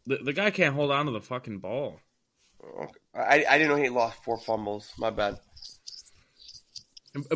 The, 0.07 0.17
the 0.17 0.33
guy 0.33 0.51
can't 0.51 0.75
hold 0.75 0.91
on 0.91 1.07
to 1.07 1.13
the 1.13 1.21
fucking 1.21 1.59
ball. 1.59 2.01
I, 3.15 3.45
I 3.49 3.59
didn't 3.59 3.69
know 3.69 3.83
he 3.83 3.91
lost 3.91 4.23
four 4.25 4.39
fumbles. 4.39 4.93
My 4.99 5.11
bad. 5.11 5.39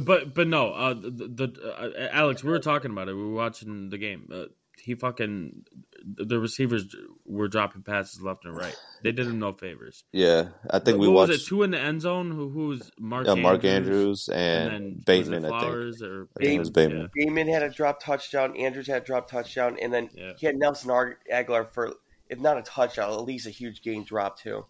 But 0.01 0.35
but 0.35 0.49
no, 0.49 0.73
uh, 0.73 0.95
the, 0.95 1.11
the 1.51 1.75
uh, 1.79 2.09
Alex, 2.13 2.43
we 2.43 2.51
were 2.51 2.59
talking 2.59 2.91
about 2.91 3.09
it. 3.09 3.15
We 3.15 3.23
were 3.25 3.35
watching 3.35 3.91
the 3.91 3.99
game. 3.99 4.29
Uh, 4.33 4.45
he 4.79 4.95
fucking 4.95 5.65
the 6.05 6.39
receivers 6.39 6.85
were 7.25 7.49
dropping 7.49 7.83
passes 7.83 8.23
left 8.23 8.45
and 8.45 8.57
right. 8.57 8.77
They 9.03 9.13
did 9.13 9.27
him 9.27 9.39
no 9.39 9.53
favors. 9.53 10.05
Yeah, 10.13 10.49
I 10.71 10.79
think 10.79 10.99
what 10.99 11.09
we 11.09 11.09
watched. 11.09 11.29
was 11.31 11.43
it? 11.43 11.47
Two 11.47 11.63
in 11.63 11.73
the 11.73 11.81
end 11.81 12.01
zone. 12.03 12.31
Who 12.31 12.49
who's 12.49 12.91
Mark? 12.99 13.27
Yeah, 13.27 13.35
Mark 13.35 13.65
Andrews, 13.65 14.29
Andrews 14.29 14.29
and, 14.29 14.75
and 14.75 15.05
Bateman. 15.05 15.45
I 15.45 15.49
think. 15.49 15.61
Flowers 15.61 16.03
or 16.03 16.29
I 16.39 16.45
think 16.45 16.57
it 16.57 16.59
was 16.59 16.71
Bateman. 16.71 17.11
Bateman 17.15 17.49
had 17.49 17.63
a 17.63 17.71
drop 17.71 18.03
touchdown. 18.03 18.57
Andrews 18.57 18.87
had 18.87 19.03
a 19.03 19.05
drop 19.05 19.31
touchdown, 19.31 19.77
and 19.83 19.93
then 19.93 20.09
Yeah. 20.15 20.33
he 20.39 20.47
had 20.47 20.57
Nelson 20.57 20.91
Agholor 21.33 21.71
for, 21.73 21.95
if 22.31 22.39
not 22.39 22.57
a 22.57 22.63
touchdown, 22.63 23.13
at 23.13 23.25
least 23.25 23.47
a 23.47 23.51
huge 23.51 23.83
gain 23.83 24.05
drop 24.05 24.39
too. 24.39 24.65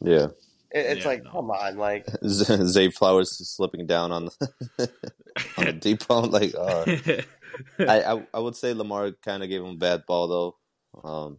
Yeah, 0.00 0.24
It, 0.24 0.36
it's 0.70 1.02
Yeah, 1.04 1.08
like, 1.10 1.24
no. 1.24 1.30
come 1.30 1.50
on, 1.50 1.76
like 1.76 2.06
Zay 2.28 2.90
Flowers 2.90 3.36
slipping 3.48 3.86
down 3.86 4.12
on 4.12 4.26
the 4.26 4.90
on 5.58 5.64
the 5.66 5.72
deep 5.80 6.06
ball. 6.06 6.22
Like, 6.26 6.54
uh, 6.54 6.84
I, 7.78 8.14
I 8.14 8.26
I 8.34 8.38
would 8.38 8.56
say 8.56 8.72
Lamar 8.74 9.12
kind 9.24 9.42
of 9.42 9.48
gave 9.48 9.62
him 9.62 9.74
a 9.74 9.76
bad 9.76 10.04
ball 10.06 10.28
though. 10.28 11.08
Um, 11.08 11.38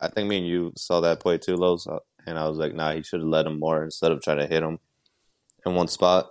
I 0.00 0.08
think 0.08 0.28
me 0.28 0.38
and 0.38 0.46
you 0.46 0.72
saw 0.76 1.00
that 1.00 1.20
play 1.20 1.38
too, 1.38 1.56
Los, 1.56 1.86
uh, 1.86 1.98
and 2.26 2.38
I 2.38 2.48
was 2.48 2.58
like, 2.58 2.74
nah, 2.74 2.92
he 2.94 3.02
should 3.02 3.20
have 3.20 3.28
let 3.28 3.46
him 3.46 3.58
more 3.58 3.82
instead 3.82 4.12
of 4.12 4.22
trying 4.22 4.38
to 4.38 4.46
hit 4.46 4.62
him 4.62 4.78
in 5.66 5.74
one 5.74 5.88
spot. 5.88 6.30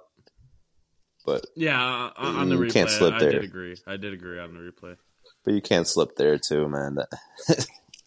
But 1.26 1.46
yeah, 1.56 2.12
uh, 2.18 2.22
on 2.22 2.48
the 2.50 2.56
You 2.56 2.62
replay, 2.62 2.72
can't 2.74 2.90
slip 2.90 3.16
I 3.16 3.20
there. 3.20 3.32
did 3.32 3.44
agree. 3.44 3.76
I 3.86 3.98
did 3.98 4.14
agree 4.14 4.40
on 4.40 4.54
the 4.54 4.60
replay. 4.62 4.96
but 5.44 5.54
you 5.54 5.62
can't 5.62 5.86
slip 5.88 6.16
there 6.16 6.38
too, 6.38 6.70
man. 6.70 6.96
That, 6.96 7.10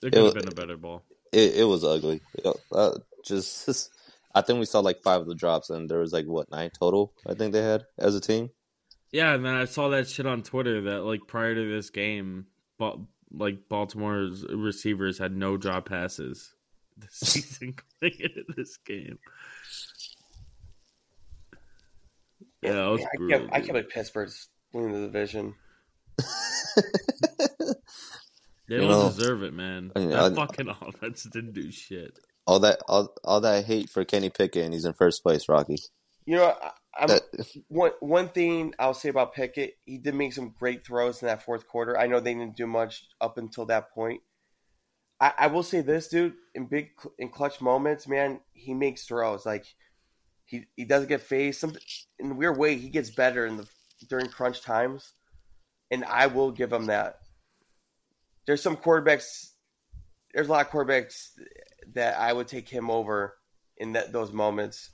There 0.01 0.11
could 0.11 0.15
have 0.25 0.27
It- 0.29 0.35
been 0.35 0.49
a 0.49 0.55
better 0.55 0.79
ball. 0.79 1.03
it 1.33 1.57
it 1.57 1.65
was 1.65 1.85
ugly. 1.85 2.23
Uh, 2.73 2.93
just, 3.27 3.91
I 4.35 4.41
think 4.41 4.59
we 4.59 4.65
saw 4.67 4.81
like 4.81 5.03
five 5.03 5.21
of 5.21 5.27
the 5.27 5.35
drops, 5.35 5.71
and 5.71 5.89
there 5.89 5.99
was 5.99 6.13
like 6.13 6.27
what 6.27 6.51
nine 6.51 6.71
total. 6.71 7.13
I 7.27 7.35
think 7.35 7.53
they 7.53 7.63
had 7.63 7.85
as 7.99 8.15
a 8.15 8.21
team. 8.21 8.51
Yeah, 9.13 9.35
and 9.35 9.45
then 9.45 9.55
I 9.55 9.65
saw 9.65 9.89
that 9.89 10.09
shit 10.09 10.27
on 10.27 10.43
Twitter 10.43 10.83
that 10.83 11.01
like 11.05 11.21
prior 11.27 11.55
to 11.55 11.69
this 11.75 11.91
game, 11.91 12.47
but 12.79 12.99
like 13.33 13.69
Baltimore's 13.69 14.45
receivers 14.49 15.19
had 15.19 15.37
no 15.37 15.57
drop 15.57 15.89
passes 15.89 16.55
this 16.97 17.13
season 17.15 17.75
going 18.01 18.15
into 18.21 18.45
this 18.57 18.77
game. 18.79 19.19
Yeah, 22.63 22.73
that 22.75 22.87
was 22.89 23.01
I 23.03 23.07
brutal. 23.17 23.39
can't, 23.41 23.53
I 23.53 23.57
dude. 23.59 23.67
can't 23.67 23.77
believe 23.79 23.89
Pittsburgh's 23.91 24.49
winning 24.73 24.93
the 24.93 25.07
division. 25.09 25.55
They 28.69 28.77
You 28.77 28.83
don't 28.83 28.91
know, 28.91 29.09
deserve 29.09 29.43
it, 29.43 29.53
man. 29.53 29.91
I 29.97 29.99
mean, 29.99 30.11
that 30.11 30.21
I- 30.21 30.35
fucking 30.35 30.69
offense 30.69 31.25
didn't 31.25 31.55
do 31.55 31.73
shit. 31.73 32.17
All 32.51 32.59
that 32.59 32.81
all, 32.89 33.15
all 33.23 33.41
that 33.43 33.65
hate 33.65 33.89
for 33.89 34.05
Kenny 34.05 34.29
Pickett, 34.29 34.65
and 34.65 34.75
he's 34.75 34.85
in 34.85 34.93
first 34.93 35.23
place, 35.23 35.49
Rocky. 35.49 35.77
You 36.27 36.35
know, 36.35 36.57
I, 36.99 37.07
That, 37.07 37.23
one 37.69 37.93
one 38.01 38.29
thing 38.29 38.75
I'll 38.77 38.93
say 38.93 39.09
about 39.09 39.35
Pickett, 39.35 39.75
he 39.85 39.99
did 39.99 40.17
make 40.17 40.33
some 40.33 40.53
great 40.59 40.85
throws 40.85 41.23
in 41.23 41.29
that 41.29 41.45
fourth 41.45 41.69
quarter. 41.69 41.97
I 41.97 42.09
know 42.09 42.19
they 42.19 42.35
didn't 42.35 42.57
do 42.57 42.67
much 42.67 43.05
up 43.21 43.39
until 43.39 43.67
that 43.67 43.93
point. 43.95 44.23
I, 45.21 45.33
I 45.39 45.47
will 45.47 45.63
say 45.63 45.81
this, 45.81 46.09
dude, 46.09 46.35
in 46.57 46.67
big 46.67 46.89
in 47.21 47.29
clutch 47.29 47.61
moments, 47.61 48.09
man, 48.09 48.41
he 48.53 48.75
makes 48.75 49.05
throws. 49.05 49.47
Like 49.47 49.65
he 50.45 50.65
he 50.75 50.85
doesn't 50.85 51.09
get 51.09 51.21
phased. 51.21 51.61
Some 51.61 51.77
in 52.19 52.33
a 52.33 52.35
weird 52.35 52.59
way, 52.59 52.75
he 52.75 52.89
gets 52.89 53.11
better 53.11 53.47
in 53.47 53.59
the 53.59 53.69
during 54.09 54.27
crunch 54.27 54.63
times, 54.63 55.13
and 55.93 56.05
I 56.05 56.27
will 56.27 56.51
give 56.51 56.73
him 56.73 56.87
that. 56.87 57.21
There's 58.45 58.61
some 58.61 58.77
quarterbacks. 58.77 59.51
There's 60.35 60.49
a 60.49 60.51
lot 60.51 60.67
of 60.67 60.73
quarterbacks 60.73 61.29
that 61.95 62.19
I 62.19 62.33
would 62.33 62.49
take 62.49 62.69
him 62.69 62.91
over 62.91 63.37
in 63.77 63.93
that 63.93 64.13
those 64.13 64.33
moments. 64.33 64.91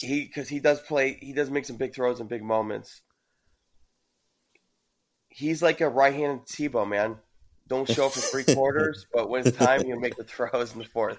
He 0.00 0.24
because 0.24 0.48
he 0.48 0.60
does 0.60 0.80
play 0.80 1.18
he 1.20 1.32
does 1.32 1.50
make 1.50 1.64
some 1.64 1.76
big 1.76 1.94
throws 1.94 2.20
in 2.20 2.26
big 2.28 2.42
moments. 2.42 3.00
He's 5.28 5.62
like 5.62 5.80
a 5.80 5.88
right-handed 5.88 6.46
Tebow 6.46 6.88
man. 6.88 7.16
Don't 7.68 7.88
show 7.88 8.06
up 8.06 8.12
for 8.12 8.20
three 8.20 8.44
quarters 8.54 9.06
but 9.12 9.28
when 9.28 9.46
it's 9.46 9.56
time 9.56 9.84
he'll 9.84 10.00
make 10.00 10.16
the 10.16 10.24
throws 10.24 10.72
in 10.72 10.78
the 10.78 10.84
fourth. 10.84 11.18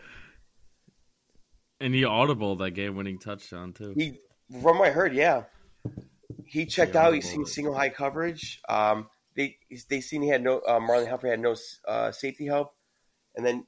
And 1.81 1.93
he 1.93 2.03
audible 2.03 2.55
that 2.57 2.71
game-winning 2.71 3.19
touchdown 3.19 3.73
too. 3.73 3.93
he 3.95 4.19
from 4.61 4.79
what 4.79 4.89
I 4.89 4.91
heard 4.91 5.13
yeah. 5.13 5.43
He 6.45 6.65
checked 6.65 6.95
Yeah, 6.95 7.07
out 7.07 7.13
he's 7.13 7.29
seen 7.29 7.41
it. 7.43 7.47
single 7.47 7.73
high 7.75 7.89
coverage. 7.89 8.61
Um 8.67 9.09
they 9.35 9.57
they 9.89 10.01
seen 10.01 10.21
he 10.21 10.29
had 10.29 10.43
no 10.43 10.59
uh, 10.59 10.79
Marlon 10.79 11.07
Humphrey 11.09 11.29
had 11.29 11.39
no 11.39 11.55
uh, 11.87 12.11
safety 12.11 12.45
help. 12.45 12.73
And 13.35 13.45
then 13.45 13.65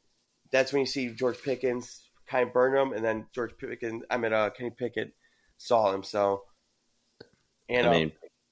that's 0.52 0.72
when 0.74 0.82
you 0.82 0.86
see 0.86 1.10
George 1.10 1.42
Pickens 1.42 2.02
kind 2.28 2.48
of 2.48 2.54
burn 2.54 2.76
him 2.78 2.94
and 2.94 3.04
then 3.04 3.26
George 3.34 3.52
Pickens 3.58 4.04
I 4.10 4.18
mean 4.18 4.34
uh, 4.34 4.50
Kenny 4.50 4.72
Pickett 4.72 5.14
saw 5.58 5.94
him 5.94 6.04
so 6.04 6.44
and 7.70 7.88
I 7.88 7.90
uh, 7.90 7.94
mean, 7.94 8.12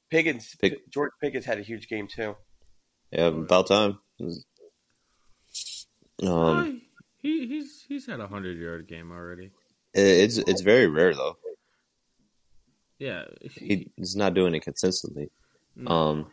Pickens, 0.09 0.55
Pick- 0.61 0.89
George 0.89 1.11
Pickens 1.21 1.45
had 1.45 1.59
a 1.59 1.61
huge 1.61 1.87
game 1.89 2.07
too. 2.07 2.35
yeah, 3.11 3.27
about 3.27 3.67
time. 3.67 3.99
Uh, 6.23 6.33
Um, 6.35 6.81
he 7.21 7.47
he's 7.47 7.85
he's 7.87 8.05
had 8.05 8.19
a 8.19 8.27
hundred 8.27 8.57
yard 8.57 8.87
game 8.87 9.11
already. 9.11 9.51
it's 9.93 10.37
it's 10.37 10.61
very 10.61 10.87
rare 10.87 11.13
though. 11.13 11.37
Yeah, 12.97 13.23
He, 13.41 13.91
he's 13.95 14.15
not 14.17 14.33
doing 14.33 14.53
it 14.55 14.61
consistently. 14.61 15.31
no, 15.75 15.91
Um, 15.91 16.31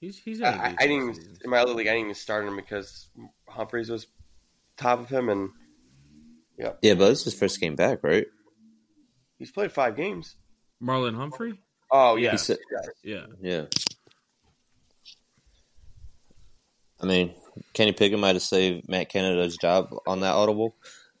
he's 0.00 0.18
he's 0.18 0.40
I, 0.42 0.50
had 0.50 0.54
a 0.54 0.62
I, 0.62 0.66
I 0.66 0.70
decent 0.70 0.80
didn't 0.80 1.10
even 1.10 1.36
in 1.44 1.50
my 1.50 1.58
other 1.58 1.72
league. 1.74 1.86
I 1.86 1.90
didn't 1.92 2.06
even 2.06 2.14
start 2.14 2.46
him 2.46 2.56
because 2.56 3.08
Humphreys 3.48 3.90
was 3.90 4.06
top 4.76 5.00
of 5.00 5.08
him, 5.08 5.28
and 5.28 5.50
yeah, 6.58 6.72
yeah. 6.82 6.94
but 6.94 7.08
this 7.08 7.20
is 7.20 7.24
his 7.26 7.34
first 7.34 7.60
game 7.60 7.76
back, 7.76 8.00
right? 8.02 8.26
he's 9.38 9.50
played 9.50 9.72
five 9.72 9.96
games. 9.96 10.36
Marlon 10.82 11.14
Humphrey. 11.16 11.58
Oh 11.90 12.16
yeah, 12.16 12.30
He 12.32 12.36
said- 12.38 12.58
Yeah, 13.02 13.26
Yeah. 13.40 13.64
I 17.02 17.06
mean, 17.06 17.34
Kenny 17.72 17.92
Pickett 17.92 18.18
might 18.18 18.34
have 18.36 18.42
saved 18.42 18.88
Matt 18.88 19.08
Canada's 19.10 19.56
job 19.56 19.94
on 20.06 20.20
that 20.20 20.34
audible. 20.34 20.74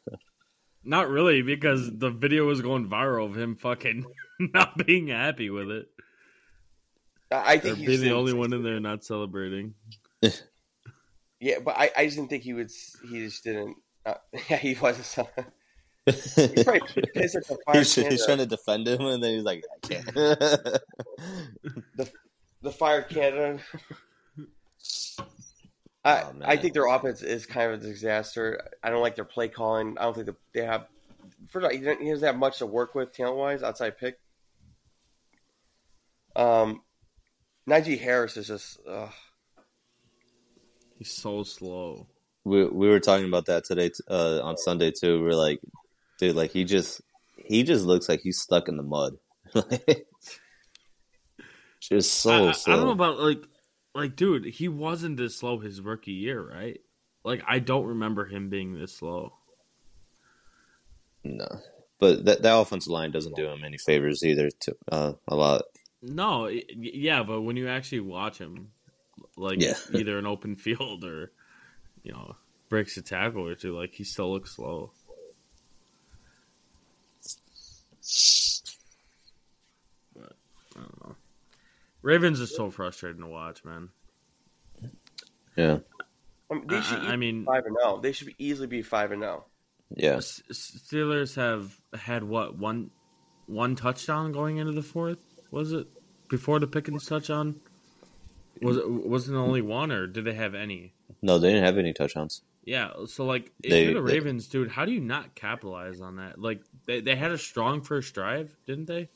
not 0.84 1.08
really 1.08 1.42
because 1.42 1.90
the 1.98 2.10
video 2.10 2.46
was 2.46 2.62
going 2.62 2.88
viral 2.88 3.26
of 3.26 3.36
him 3.36 3.56
fucking 3.56 4.04
not 4.38 4.76
being 4.86 5.08
happy 5.08 5.50
with 5.50 5.70
it. 5.70 5.88
I 7.30 7.36
I 7.36 7.54
Or 7.56 7.58
think 7.58 7.78
he's 7.78 7.86
being 7.88 8.00
the 8.00 8.12
only 8.12 8.32
one 8.32 8.52
in 8.52 8.62
there 8.62 8.80
not 8.80 9.04
celebrating. 9.04 9.74
Yeah, 11.44 11.58
but 11.62 11.76
I, 11.76 11.90
I 11.94 12.06
just 12.06 12.16
didn't 12.16 12.30
think 12.30 12.42
he 12.42 12.54
would. 12.54 12.70
He 13.10 13.18
just 13.18 13.44
didn't. 13.44 13.76
Uh, 14.06 14.14
yeah, 14.48 14.56
he 14.56 14.72
wasn't. 14.80 15.04
So, 15.04 15.28
he's, 16.06 16.34
he's 16.36 16.64
probably 16.64 16.80
pissed 17.14 17.36
at 17.36 17.46
the 17.46 17.58
fire. 17.66 17.82
he's 17.82 18.24
trying 18.24 18.38
to 18.38 18.46
defend 18.46 18.88
him, 18.88 19.02
and 19.02 19.22
then 19.22 19.34
he's 19.34 19.44
like, 19.44 19.62
I 19.70 19.86
can't. 19.86 20.06
the 22.62 22.72
fire 22.72 23.02
Canada. 23.02 23.58
I, 26.02 26.22
Oh. 26.22 26.32
I 26.42 26.56
think 26.56 26.72
their 26.72 26.86
offense 26.86 27.22
is 27.22 27.44
kind 27.44 27.72
of 27.72 27.82
a 27.82 27.82
disaster. 27.82 28.70
I 28.82 28.88
don't 28.88 29.02
like 29.02 29.16
their 29.16 29.26
play 29.26 29.48
calling. 29.48 29.98
I 29.98 30.04
don't 30.04 30.14
think 30.14 30.26
that 30.26 30.36
they 30.54 30.64
have. 30.64 30.86
First 31.48 31.64
of 31.64 31.64
all, 31.64 31.70
he 31.70 31.78
doesn't, 31.78 32.00
he 32.00 32.10
doesn't 32.10 32.26
have 32.26 32.36
much 32.38 32.58
to 32.58 32.66
work 32.66 32.94
with 32.94 33.12
talent 33.12 33.36
wise 33.36 33.62
outside 33.62 33.98
pick. 33.98 34.18
Um, 36.36 36.80
Najee 37.68 38.00
Harris 38.00 38.38
is 38.38 38.46
just. 38.46 38.78
Uh, 38.88 39.08
He's 40.98 41.10
so 41.12 41.42
slow. 41.42 42.06
we 42.44 42.64
we 42.66 42.88
were 42.88 43.00
talking 43.00 43.26
about 43.26 43.46
that 43.46 43.64
today 43.64 43.90
uh, 44.08 44.40
on 44.42 44.56
Sunday 44.56 44.90
too. 44.90 45.22
We 45.22 45.30
are 45.30 45.34
like, 45.34 45.60
dude, 46.18 46.36
like 46.36 46.50
he 46.52 46.64
just 46.64 47.00
he 47.36 47.62
just 47.62 47.84
looks 47.84 48.08
like 48.08 48.20
he's 48.20 48.40
stuck 48.40 48.68
in 48.68 48.76
the 48.76 48.82
mud. 48.82 49.16
just 51.80 52.14
so 52.14 52.30
I, 52.30 52.46
I- 52.46 52.48
I 52.48 52.52
slow. 52.52 52.76
don't 52.76 52.84
know 52.86 52.92
about 52.92 53.18
like 53.20 53.42
like 53.94 54.16
dude, 54.16 54.44
he 54.46 54.68
wasn't 54.68 55.16
this 55.16 55.36
slow 55.36 55.58
his 55.58 55.80
rookie 55.80 56.12
year, 56.12 56.40
right? 56.42 56.80
Like 57.24 57.42
I 57.46 57.58
don't 57.58 57.86
remember 57.86 58.24
him 58.26 58.48
being 58.50 58.74
this 58.78 58.96
slow. 58.96 59.32
No, 61.22 61.48
but 61.98 62.24
that 62.26 62.42
that 62.42 62.58
offensive 62.58 62.90
line 62.92 63.10
doesn't 63.10 63.36
do 63.36 63.46
him 63.48 63.64
any 63.64 63.78
favors 63.78 64.22
either. 64.22 64.50
To 64.50 64.76
uh, 64.92 65.12
a 65.26 65.34
lot. 65.34 65.62
No, 66.02 66.48
yeah, 66.48 67.22
but 67.22 67.40
when 67.40 67.56
you 67.56 67.66
actually 67.68 68.00
watch 68.00 68.36
him, 68.36 68.72
like 69.36 69.60
Yeah. 69.60 69.74
either 69.94 70.18
an 70.18 70.26
open 70.26 70.56
field 70.56 71.04
or 71.04 71.32
you 72.02 72.12
know 72.12 72.36
breaks 72.68 72.96
a 72.96 73.02
tackle 73.02 73.46
or 73.46 73.54
two, 73.54 73.76
like 73.76 73.94
he 73.94 74.04
still 74.04 74.32
looks 74.32 74.56
slow. 74.56 74.92
But 80.14 80.32
I 80.76 80.80
don't 80.80 81.04
know. 81.04 81.16
Ravens 82.02 82.40
is 82.40 82.54
so 82.54 82.70
frustrating 82.70 83.22
to 83.22 83.28
watch, 83.28 83.64
man. 83.64 83.88
Yeah, 85.56 85.72
um, 85.72 85.84
I 86.50 86.54
mean, 86.54 86.66
they 86.66 86.80
should. 86.80 86.98
I, 86.98 87.12
I 87.12 87.16
mean, 87.16 87.44
five 87.44 87.64
and 87.64 87.76
zero. 87.80 88.00
They 88.00 88.12
should 88.12 88.34
easily 88.38 88.66
be 88.66 88.82
five 88.82 89.12
and 89.12 89.22
oh. 89.22 89.26
zero. 89.26 89.44
Oh. 89.44 89.50
Yeah, 89.96 90.16
Steelers 90.16 91.36
have 91.36 91.78
had 91.94 92.24
what 92.24 92.58
one 92.58 92.90
one 93.46 93.76
touchdown 93.76 94.32
going 94.32 94.56
into 94.56 94.72
the 94.72 94.82
fourth. 94.82 95.18
Was 95.50 95.72
it 95.72 95.86
before 96.28 96.58
the 96.58 96.66
Pickens 96.66 97.06
touchdown? 97.06 97.60
Was 98.62 98.76
it 98.76 98.88
wasn't 98.88 99.36
only 99.36 99.62
one, 99.62 99.90
or 99.92 100.06
did 100.06 100.24
they 100.24 100.34
have 100.34 100.54
any? 100.54 100.94
no, 101.22 101.38
they 101.38 101.48
didn't 101.52 101.64
have 101.64 101.78
any 101.78 101.92
touchdowns. 101.92 102.42
Yeah, 102.64 102.90
so 103.06 103.24
like 103.26 103.50
if 103.62 103.70
They- 103.70 103.84
you're 103.84 103.94
the 103.94 104.00
they- 104.02 104.14
Ravens, 104.14 104.48
dude, 104.48 104.70
how 104.70 104.84
do 104.86 104.92
you 104.92 105.00
not 105.00 105.34
capitalize 105.34 106.00
on 106.00 106.16
that? 106.16 106.40
Like 106.40 106.62
they, 106.86 107.00
they 107.00 107.14
had 107.16 107.30
a 107.30 107.38
strong 107.38 107.82
first 107.82 108.14
drive, 108.14 108.56
didn't 108.66 108.86
they? 108.86 109.10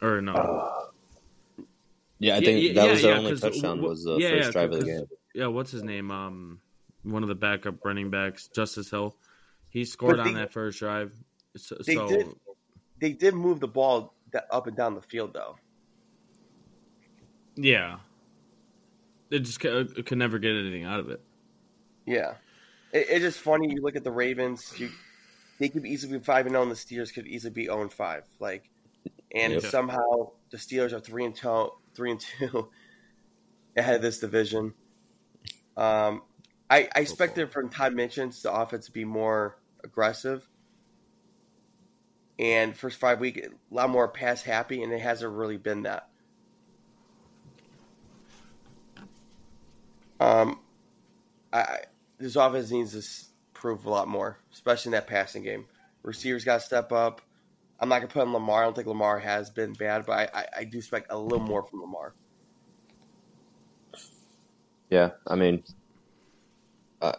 Or 0.00 0.20
no? 0.20 0.34
Yeah, 2.18 2.36
I 2.36 2.38
Yeah, 2.38 2.44
think 2.44 2.62
yeah, 2.62 2.72
that 2.74 2.84
yeah, 2.86 2.90
was 2.92 3.02
their 3.02 3.10
yeah, 3.12 3.18
only 3.18 3.30
'cause 3.32 3.40
touchdown 3.40 3.62
w- 3.76 3.88
was 3.88 4.04
the 4.04 4.18
yeah, 4.18 4.30
first 4.30 4.46
yeah, 4.46 4.50
drive 4.52 4.72
of 4.72 4.78
the 4.80 4.84
game. 4.86 5.04
yeah, 5.34 5.46
what's 5.46 5.70
his 5.70 5.82
name? 5.82 6.10
Um, 6.10 6.60
one 7.02 7.22
of 7.22 7.28
the 7.28 7.34
backup 7.34 7.84
running 7.84 8.10
backs, 8.10 8.48
Justice 8.48 8.90
Hill. 8.90 9.16
He 9.68 9.84
scored 9.84 10.18
But 10.18 10.26
on 10.28 10.34
that 10.34 10.52
first 10.52 10.78
drive. 10.78 11.12
So, 11.56 11.76
They 11.84 11.94
so 11.94 12.08
did. 12.08 12.26
They 13.00 13.12
did 13.12 13.34
move 13.34 13.58
the 13.60 13.68
ball 13.68 14.14
up 14.50 14.66
and 14.68 14.76
down 14.76 14.94
the 14.94 15.02
field 15.02 15.34
though. 15.34 15.56
Yeah, 17.56 17.98
it 19.30 19.40
just 19.40 19.60
ca- 19.60 19.84
could 20.04 20.18
never 20.18 20.38
get 20.38 20.56
anything 20.56 20.84
out 20.84 21.00
of 21.00 21.08
it. 21.10 21.20
Yeah, 22.06 22.34
it, 22.92 23.06
it's 23.10 23.20
just 23.20 23.38
funny. 23.40 23.70
You 23.72 23.82
look 23.82 23.96
at 23.96 24.04
the 24.04 24.10
Ravens. 24.12 24.72
You, 24.78 24.90
they 25.58 25.68
could 25.68 25.86
easily 25.86 26.18
be 26.18 26.24
five 26.24 26.46
and 26.46 26.52
zero, 26.54 26.62
and 26.62 26.70
the 26.70 26.76
Steelers 26.76 27.12
could 27.12 27.26
easily 27.26 27.52
be 27.52 27.64
zero 27.64 27.82
and 27.82 27.92
five. 27.92 28.24
Like, 28.40 28.68
and 29.34 29.54
Yep. 29.54 29.62
somehow 29.62 30.30
the 30.50 30.56
Steelers 30.56 30.92
are 30.92 31.00
three 31.00 31.24
and 31.24 31.34
two, 31.34 31.70
three 31.94 32.10
and 32.10 32.20
two 32.20 32.68
ahead 33.76 33.96
of 33.96 34.02
this 34.02 34.18
division. 34.18 34.74
Um, 35.76 36.22
I, 36.68 36.88
I 36.94 37.00
expected 37.00 37.52
from 37.52 37.68
Todd 37.70 37.94
Mitchens 37.94 38.42
the 38.42 38.52
offense 38.52 38.86
to 38.86 38.92
be 38.92 39.04
more 39.04 39.58
aggressive, 39.84 40.46
and 42.38 42.76
first 42.76 42.98
five 42.98 43.20
week 43.20 43.38
a 43.38 43.74
lot 43.74 43.90
more 43.90 44.08
pass 44.08 44.42
happy, 44.42 44.82
and 44.82 44.92
it 44.92 45.00
hasn't 45.00 45.32
really 45.32 45.56
been 45.58 45.82
that. 45.82 46.08
Um, 50.22 50.60
I, 51.52 51.78
this 52.18 52.36
offense 52.36 52.70
needs 52.70 52.92
to 52.92 53.26
prove 53.54 53.86
a 53.86 53.90
lot 53.90 54.06
more, 54.06 54.38
especially 54.52 54.90
in 54.90 54.92
that 54.92 55.08
passing 55.08 55.42
game. 55.42 55.66
Receivers 56.04 56.44
got 56.44 56.60
to 56.60 56.66
step 56.66 56.92
up. 56.92 57.20
I'm 57.80 57.88
not 57.88 57.96
gonna 57.96 58.12
put 58.12 58.22
on 58.22 58.32
Lamar. 58.32 58.60
I 58.62 58.64
don't 58.64 58.76
think 58.76 58.86
Lamar 58.86 59.18
has 59.18 59.50
been 59.50 59.72
bad, 59.72 60.06
but 60.06 60.12
I, 60.12 60.40
I, 60.40 60.46
I 60.58 60.64
do 60.64 60.78
expect 60.78 61.08
a 61.10 61.18
little 61.18 61.44
more 61.44 61.64
from 61.64 61.80
Lamar. 61.80 62.14
Yeah, 64.88 65.10
I 65.26 65.34
mean, 65.34 65.64
uh, 67.00 67.14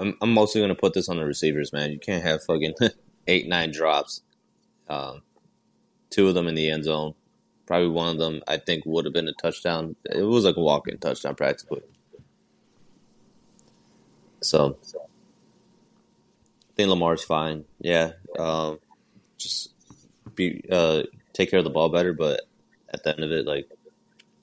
I'm 0.00 0.16
I'm 0.20 0.34
mostly 0.34 0.60
gonna 0.60 0.74
put 0.74 0.94
this 0.94 1.08
on 1.08 1.18
the 1.18 1.24
receivers, 1.24 1.72
man. 1.72 1.92
You 1.92 2.00
can't 2.00 2.24
have 2.24 2.42
fucking 2.42 2.74
eight 3.28 3.46
nine 3.46 3.70
drops. 3.70 4.22
Um, 4.88 5.22
two 6.10 6.26
of 6.26 6.34
them 6.34 6.48
in 6.48 6.56
the 6.56 6.68
end 6.68 6.82
zone. 6.82 7.14
Probably 7.66 7.88
one 7.88 8.08
of 8.08 8.18
them 8.18 8.42
I 8.48 8.56
think 8.56 8.84
would 8.84 9.04
have 9.04 9.14
been 9.14 9.28
a 9.28 9.32
touchdown. 9.34 9.94
It 10.06 10.24
was 10.24 10.44
like 10.44 10.56
a 10.56 10.60
walk 10.60 10.88
in 10.88 10.98
touchdown 10.98 11.36
practically. 11.36 11.82
So 14.44 14.78
I 14.94 16.72
think 16.76 16.88
Lamar's 16.88 17.24
fine. 17.24 17.64
Yeah, 17.80 18.12
um, 18.38 18.78
just 19.38 19.72
be 20.34 20.64
uh, 20.70 21.02
take 21.32 21.50
care 21.50 21.58
of 21.58 21.64
the 21.64 21.70
ball 21.70 21.88
better. 21.88 22.12
But 22.12 22.42
at 22.92 23.02
the 23.02 23.10
end 23.10 23.24
of 23.24 23.32
it, 23.32 23.46
like 23.46 23.68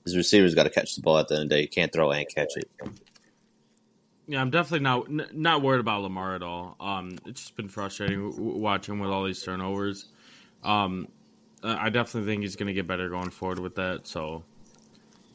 his 0.04 0.16
receivers 0.16 0.54
got 0.54 0.64
to 0.64 0.70
catch 0.70 0.94
the 0.96 1.02
ball 1.02 1.18
at 1.18 1.28
the 1.28 1.34
end 1.34 1.44
of 1.44 1.48
the 1.50 1.54
day. 1.56 1.62
You 1.62 1.68
can't 1.68 1.92
throw 1.92 2.10
and 2.10 2.28
catch 2.28 2.56
it. 2.56 2.70
Yeah, 4.26 4.40
I'm 4.40 4.50
definitely 4.50 4.84
not 4.84 5.08
n- 5.08 5.26
not 5.32 5.60
worried 5.62 5.80
about 5.80 6.02
Lamar 6.02 6.36
at 6.36 6.42
all. 6.42 6.76
Um, 6.78 7.18
it's 7.26 7.40
just 7.40 7.56
been 7.56 7.68
frustrating 7.68 8.30
w- 8.30 8.58
watching 8.58 9.00
with 9.00 9.10
all 9.10 9.24
these 9.24 9.42
turnovers. 9.42 10.06
Um, 10.62 11.08
I 11.64 11.90
definitely 11.90 12.32
think 12.32 12.42
he's 12.42 12.54
going 12.56 12.68
to 12.68 12.72
get 12.72 12.86
better 12.86 13.08
going 13.08 13.30
forward 13.30 13.58
with 13.58 13.74
that. 13.74 14.06
So, 14.06 14.44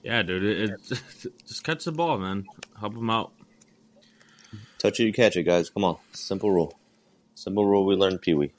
yeah, 0.02 0.24
dude, 0.24 0.44
it, 0.44 0.70
it, 0.70 1.02
just 1.46 1.64
catch 1.64 1.84
the 1.84 1.92
ball, 1.92 2.18
man. 2.18 2.46
Help 2.80 2.96
him 2.96 3.10
out. 3.10 3.34
Touch 4.86 5.00
it, 5.00 5.06
you 5.06 5.14
catch 5.14 5.36
it, 5.36 5.42
guys. 5.46 5.72
Come 5.72 5.84
on. 5.84 5.98
Simple 6.14 6.52
rule. 6.52 6.78
Simple 7.34 7.66
rule 7.66 7.88
we 7.88 7.96
learned 7.96 8.22
Pee 8.22 8.36
Wee. 8.36 8.52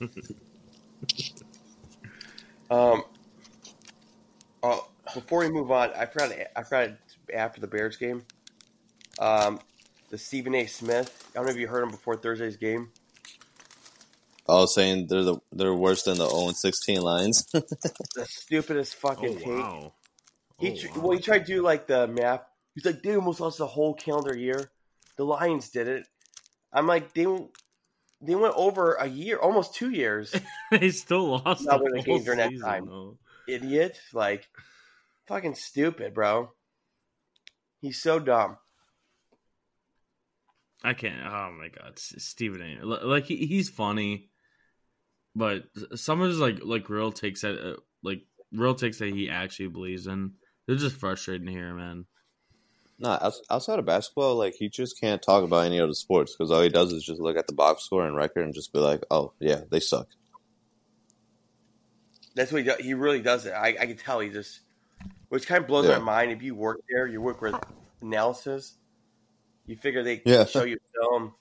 Um, 2.70 3.02
oh, 4.62 4.86
before 5.14 5.38
we 5.38 5.48
move 5.48 5.70
on, 5.70 5.90
I 5.96 6.04
forgot. 6.04 6.32
I 6.54 6.62
forgot 6.62 6.90
after 7.34 7.62
the 7.62 7.66
Bears 7.66 7.96
game. 7.96 8.26
Um, 9.18 9.58
the 10.10 10.18
Stephen 10.18 10.54
A. 10.54 10.66
Smith. 10.66 11.30
I 11.30 11.38
don't 11.38 11.46
know 11.46 11.52
if 11.52 11.56
you 11.56 11.66
heard 11.66 11.82
him 11.82 11.90
before 11.90 12.16
Thursday's 12.16 12.58
game. 12.58 12.90
I 14.46 14.56
was 14.56 14.74
saying 14.74 15.06
they're 15.06 15.24
the 15.24 15.38
they're 15.50 15.74
worse 15.74 16.02
than 16.02 16.18
the 16.18 16.28
0 16.28 16.52
16 16.52 17.00
lines. 17.00 17.46
The 18.14 18.26
stupidest 18.26 18.96
Oh 18.96 19.08
fucking 19.08 19.38
take. 19.38 19.46
wow! 19.46 19.94
He 20.58 20.68
Oh, 20.68 20.88
wow. 20.94 21.00
well, 21.00 21.16
he 21.16 21.22
tried 21.22 21.46
to 21.46 21.54
do 21.54 21.62
like 21.62 21.86
the 21.86 22.06
math. 22.06 22.42
He's 22.78 22.84
like, 22.84 23.02
they 23.02 23.16
almost 23.16 23.40
lost 23.40 23.58
the 23.58 23.66
whole 23.66 23.92
calendar 23.92 24.36
year. 24.36 24.70
The 25.16 25.24
Lions 25.24 25.68
did 25.70 25.88
it. 25.88 26.06
I'm 26.72 26.86
like, 26.86 27.12
they 27.12 27.26
they 28.20 28.36
went 28.36 28.54
over 28.56 28.92
a 28.94 29.08
year, 29.08 29.36
almost 29.36 29.74
two 29.74 29.90
years. 29.90 30.32
they 30.70 30.90
still 30.90 31.26
lost 31.44 31.66
Not 31.66 31.80
the 31.80 32.02
games 32.06 32.24
during 32.24 32.38
that 32.38 32.52
time. 32.64 32.86
though. 32.86 33.18
Idiot, 33.48 34.00
like, 34.12 34.48
fucking 35.26 35.56
stupid, 35.56 36.14
bro. 36.14 36.52
He's 37.80 38.00
so 38.00 38.20
dumb. 38.20 38.58
I 40.84 40.94
can't. 40.94 41.26
Oh 41.26 41.50
my 41.50 41.66
god, 41.66 41.98
Stephen 41.98 42.62
A. 42.62 42.86
Like 42.86 43.24
he, 43.24 43.44
he's 43.46 43.68
funny, 43.68 44.30
but 45.34 45.64
some 45.96 46.20
of 46.20 46.28
his 46.28 46.38
like 46.38 46.60
like 46.62 46.88
real 46.88 47.10
takes 47.10 47.40
that 47.40 47.58
uh, 47.58 47.80
like 48.04 48.22
real 48.52 48.76
takes 48.76 48.98
that 48.98 49.12
he 49.12 49.28
actually 49.28 49.66
believes 49.66 50.06
in. 50.06 50.34
They're 50.68 50.76
just 50.76 50.94
frustrating 50.94 51.48
to 51.48 51.52
hear, 51.52 51.74
man. 51.74 52.04
Nah, 52.98 53.18
outs- 53.20 53.42
outside 53.50 53.78
of 53.78 53.84
basketball, 53.86 54.36
like 54.36 54.54
he 54.54 54.68
just 54.68 55.00
can't 55.00 55.22
talk 55.22 55.44
about 55.44 55.66
any 55.66 55.80
other 55.80 55.94
sports 55.94 56.34
because 56.34 56.50
all 56.50 56.62
he 56.62 56.68
does 56.68 56.92
is 56.92 57.04
just 57.04 57.20
look 57.20 57.36
at 57.36 57.46
the 57.46 57.52
box 57.52 57.84
score 57.84 58.06
and 58.06 58.16
record 58.16 58.44
and 58.44 58.54
just 58.54 58.72
be 58.72 58.78
like, 58.78 59.02
"Oh 59.10 59.32
yeah, 59.40 59.60
they 59.70 59.80
suck." 59.80 60.08
That's 62.34 62.52
what 62.52 62.58
he 62.62 62.68
does. 62.68 62.78
He 62.78 62.94
really 62.94 63.20
does 63.20 63.46
it. 63.46 63.52
I, 63.52 63.68
I 63.80 63.86
can 63.86 63.96
tell 63.96 64.20
he 64.20 64.28
just, 64.28 64.60
which 65.28 65.46
kind 65.46 65.60
of 65.62 65.68
blows 65.68 65.86
Yeah. 65.86 65.98
my 65.98 66.04
mind. 66.24 66.32
If 66.32 66.42
you 66.42 66.54
work 66.54 66.80
there, 66.90 67.06
you 67.06 67.20
work 67.20 67.40
with 67.40 67.54
analysis. 68.00 68.74
You 69.66 69.76
figure 69.76 70.02
they 70.02 70.22
Yeah. 70.24 70.44
show 70.44 70.64
you 70.64 70.78
film, 70.94 71.34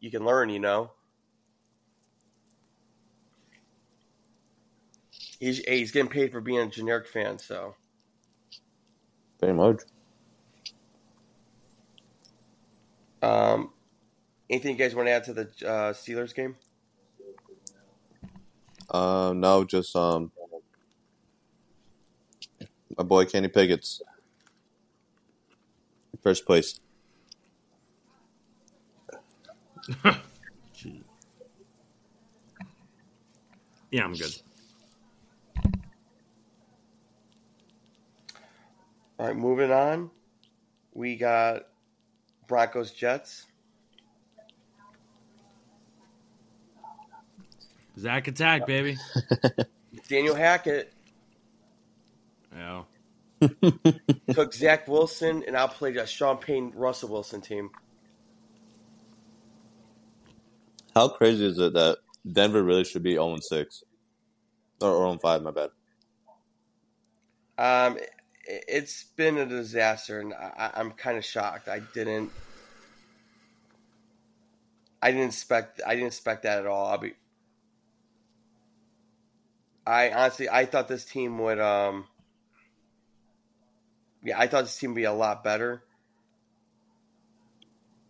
you 0.00 0.10
can 0.10 0.24
learn. 0.24 0.48
You 0.48 0.60
know. 0.60 0.92
He's 5.40 5.58
he's 5.58 5.92
getting 5.92 6.10
paid 6.10 6.32
for 6.32 6.40
being 6.40 6.60
a 6.60 6.66
generic 6.66 7.06
fan, 7.06 7.38
so 7.38 7.74
Pretty 9.38 9.54
much. 9.54 9.82
Um, 13.22 13.70
anything 14.50 14.72
you 14.72 14.78
guys 14.78 14.94
want 14.94 15.08
to 15.08 15.12
add 15.12 15.24
to 15.24 15.32
the 15.32 15.42
uh, 15.66 15.92
Steelers 15.92 16.34
game? 16.34 16.56
Um, 18.90 19.40
no, 19.40 19.64
just 19.64 19.94
um, 19.94 20.32
my 22.96 23.04
boy 23.04 23.24
Kenny 23.26 23.48
Pickett's 23.48 24.02
first 26.22 26.46
place. 26.46 26.80
Yeah, 33.90 34.04
I'm 34.04 34.12
good. 34.12 34.34
All 39.18 39.26
right, 39.26 39.36
moving 39.36 39.72
on. 39.72 40.10
We 40.92 41.16
got 41.16 41.67
Broncos 42.48 42.90
Jets. 42.90 43.44
Zach 47.98 48.26
attack, 48.28 48.66
baby. 48.66 48.96
Nathaniel 49.92 50.34
Hackett 50.34 50.92
Yeah. 52.54 52.82
took 54.32 54.54
Zach 54.54 54.86
Wilson 54.88 55.44
and 55.46 55.54
outplayed 55.56 55.96
a 55.96 56.06
Sean 56.06 56.38
Payton 56.38 56.72
Russell 56.74 57.08
Wilson 57.10 57.40
team. 57.40 57.70
How 60.94 61.08
crazy 61.08 61.46
is 61.46 61.58
it 61.58 61.72
that 61.74 61.98
Denver 62.30 62.62
really 62.62 62.84
should 62.84 63.02
be 63.02 63.12
0 63.14 63.36
6? 63.40 63.82
Or 64.80 64.90
0 64.96 65.18
5, 65.20 65.42
my 65.42 65.50
bad. 65.50 65.70
Um, 67.58 67.98
it- 67.98 68.10
it's 68.48 69.04
been 69.04 69.36
a 69.36 69.44
disaster, 69.46 70.20
and 70.20 70.32
I, 70.32 70.70
I'm 70.74 70.92
kind 70.92 71.18
of 71.18 71.24
shocked. 71.24 71.68
I 71.68 71.80
didn't, 71.80 72.30
I 75.02 75.10
didn't 75.10 75.26
expect, 75.26 75.82
I 75.86 75.94
didn't 75.94 76.06
expect 76.08 76.44
that 76.44 76.58
at 76.58 76.66
all. 76.66 76.86
I'll 76.86 76.98
be, 76.98 77.12
I 79.86 80.10
honestly, 80.10 80.48
I 80.48 80.64
thought 80.64 80.88
this 80.88 81.04
team 81.04 81.38
would, 81.38 81.60
um, 81.60 82.06
yeah, 84.24 84.38
I 84.38 84.46
thought 84.46 84.64
this 84.64 84.78
team 84.78 84.90
would 84.90 84.96
be 84.96 85.04
a 85.04 85.12
lot 85.12 85.44
better. 85.44 85.82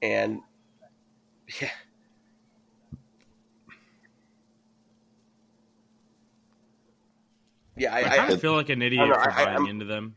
And 0.01 0.41
yeah. 1.61 1.71
Yeah, 7.77 7.95
I, 7.95 8.01
I 8.01 8.27
I, 8.27 8.37
feel 8.37 8.55
like 8.55 8.71
an 8.71 8.83
idiot 8.83 9.09
know, 9.09 9.15
for 9.15 9.31
I- 9.31 9.45
buying 9.45 9.57
I'm- 9.57 9.67
into 9.67 9.85
them. 9.85 10.15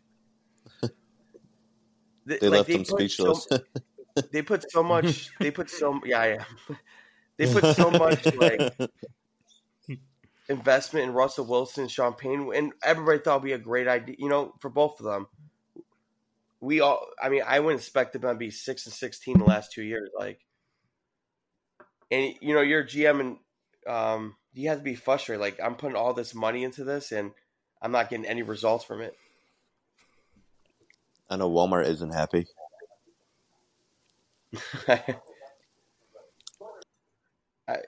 Th- 2.27 2.39
They 2.39 2.49
like, 2.49 2.57
left 2.59 2.69
him 2.69 2.79
put 2.85 3.11
so- 3.11 3.33
speechless. 3.33 3.47
they 4.31 4.41
put 4.41 4.71
so 4.71 4.83
much. 4.83 5.29
They 5.39 5.51
put 5.51 5.69
so 5.69 5.99
yeah, 6.05 6.25
yeah. 6.25 6.75
They 7.37 7.51
put 7.51 7.75
so 7.75 7.89
much 7.89 8.23
like 8.35 8.73
investment 10.49 11.07
in 11.07 11.13
Russell 11.13 11.45
Wilson, 11.45 11.87
Sean 11.87 12.13
Payton, 12.13 12.51
and 12.53 12.73
everybody 12.83 13.19
thought 13.19 13.37
it'd 13.37 13.43
be 13.43 13.53
a 13.53 13.57
great 13.57 13.87
idea. 13.87 14.15
You 14.19 14.29
know, 14.29 14.53
for 14.59 14.69
both 14.69 14.99
of 14.99 15.05
them. 15.05 15.27
We 16.59 16.81
all, 16.81 17.07
I 17.19 17.29
mean, 17.29 17.41
I 17.47 17.59
wouldn't 17.59 17.81
expect 17.81 18.13
them 18.13 18.21
to 18.21 18.35
be 18.35 18.51
six 18.51 18.85
and 18.85 18.93
sixteen 18.93 19.39
the 19.39 19.45
last 19.45 19.71
two 19.71 19.81
years. 19.81 20.11
Like, 20.15 20.39
and 22.11 22.35
you 22.41 22.53
know, 22.53 22.61
you're 22.61 22.81
a 22.81 22.85
GM, 22.87 23.19
and 23.19 23.37
um, 23.87 24.35
you 24.53 24.69
have 24.69 24.77
to 24.77 24.83
be 24.83 24.93
frustrated. 24.93 25.41
Like, 25.41 25.59
I'm 25.63 25.75
putting 25.75 25.95
all 25.95 26.13
this 26.13 26.35
money 26.35 26.63
into 26.63 26.83
this, 26.83 27.11
and 27.11 27.31
I'm 27.81 27.91
not 27.91 28.09
getting 28.11 28.27
any 28.27 28.43
results 28.43 28.85
from 28.85 29.01
it. 29.01 29.15
I 31.31 31.37
know 31.37 31.49
Walmart 31.49 31.87
isn't 31.87 32.13
happy. 32.13 32.45
I, 34.87 35.15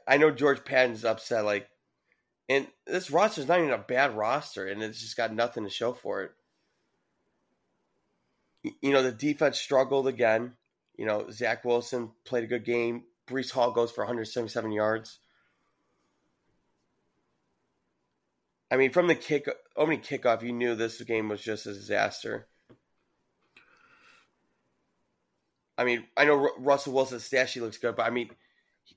I 0.07 0.15
know 0.15 0.31
George 0.31 0.63
Paton's 0.63 1.03
upset. 1.03 1.43
Like, 1.43 1.67
and 2.47 2.67
this 2.87 3.11
roster's 3.11 3.49
not 3.49 3.59
even 3.59 3.71
a 3.71 3.77
bad 3.77 4.15
roster, 4.15 4.65
and 4.65 4.81
it's 4.81 5.01
just 5.01 5.17
got 5.17 5.33
nothing 5.33 5.65
to 5.65 5.69
show 5.69 5.91
for 5.91 6.23
it. 6.23 6.31
You 8.81 8.93
know, 8.93 9.03
the 9.03 9.11
defense 9.11 9.59
struggled 9.59 10.07
again. 10.07 10.53
You 10.95 11.05
know, 11.05 11.29
Zach 11.29 11.65
Wilson 11.65 12.11
played 12.23 12.45
a 12.45 12.47
good 12.47 12.63
game. 12.63 13.03
Breece 13.27 13.51
Hall 13.51 13.71
goes 13.71 13.91
for 13.91 14.05
177 14.05 14.71
yards. 14.71 15.19
I 18.71 18.77
mean, 18.77 18.91
from 18.91 19.07
the 19.07 19.15
kick, 19.15 19.49
opening 19.75 19.99
kickoff, 19.99 20.43
you 20.43 20.53
knew 20.53 20.75
this 20.75 21.01
game 21.01 21.27
was 21.27 21.41
just 21.41 21.65
a 21.65 21.73
disaster. 21.73 22.47
I 25.77 25.83
mean, 25.85 26.05
I 26.15 26.25
know 26.25 26.35
Ru- 26.35 26.57
Russell 26.57 26.93
Wilson's 26.93 27.23
stat 27.23 27.49
sheet 27.49 27.61
looks 27.61 27.77
good, 27.77 27.95
but 27.95 28.05
I 28.05 28.09
mean, 28.09 28.29
he- 28.83 28.95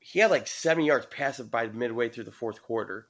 he 0.00 0.18
had 0.18 0.30
like 0.30 0.46
seven 0.46 0.84
yards 0.84 1.06
passive 1.06 1.50
by 1.50 1.66
midway 1.68 2.08
through 2.08 2.24
the 2.24 2.32
fourth 2.32 2.62
quarter. 2.62 3.08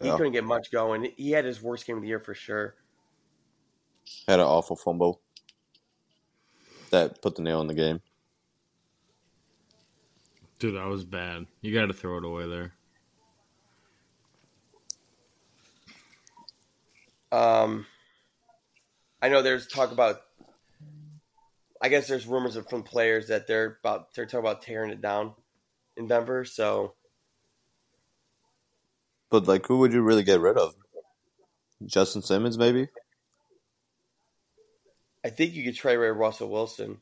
He 0.00 0.08
Yeah. 0.08 0.16
couldn't 0.16 0.32
get 0.32 0.44
much 0.44 0.70
going. 0.72 1.12
He 1.16 1.30
had 1.30 1.44
his 1.44 1.62
worst 1.62 1.86
game 1.86 1.96
of 1.96 2.02
the 2.02 2.08
year 2.08 2.18
for 2.18 2.34
sure. 2.34 2.76
Had 4.26 4.40
an 4.40 4.46
awful 4.46 4.74
fumble 4.74 5.22
that 6.90 7.22
put 7.22 7.36
the 7.36 7.42
nail 7.42 7.60
in 7.60 7.68
the 7.68 7.74
game. 7.74 8.02
Dude, 10.58 10.74
that 10.76 10.86
was 10.86 11.04
bad. 11.04 11.46
You 11.60 11.72
got 11.72 11.86
to 11.86 11.92
throw 11.92 12.18
it 12.18 12.24
away 12.24 12.48
there. 12.48 12.74
Um, 17.30 17.86
I 19.22 19.28
know 19.28 19.42
there's 19.42 19.66
talk 19.66 19.92
about. 19.92 20.22
I 21.82 21.88
guess 21.88 22.06
there's 22.06 22.26
rumors 22.26 22.56
from 22.70 22.84
players 22.84 23.26
that 23.28 23.46
they're 23.48 23.78
about 23.82 24.14
they're 24.14 24.24
talking 24.26 24.40
about 24.40 24.62
tearing 24.62 24.90
it 24.92 25.00
down 25.02 25.34
in 25.96 26.06
Denver. 26.06 26.44
So 26.44 26.94
But 29.30 29.48
like, 29.48 29.66
who 29.66 29.78
would 29.78 29.92
you 29.92 30.02
really 30.02 30.22
get 30.22 30.40
rid 30.40 30.56
of? 30.56 30.74
Justin 31.84 32.22
Simmons, 32.22 32.56
maybe. 32.56 32.88
I 35.24 35.30
think 35.30 35.54
you 35.54 35.64
could 35.64 35.74
trade 35.76 35.96
away 35.96 36.08
Russell 36.08 36.48
Wilson. 36.50 37.00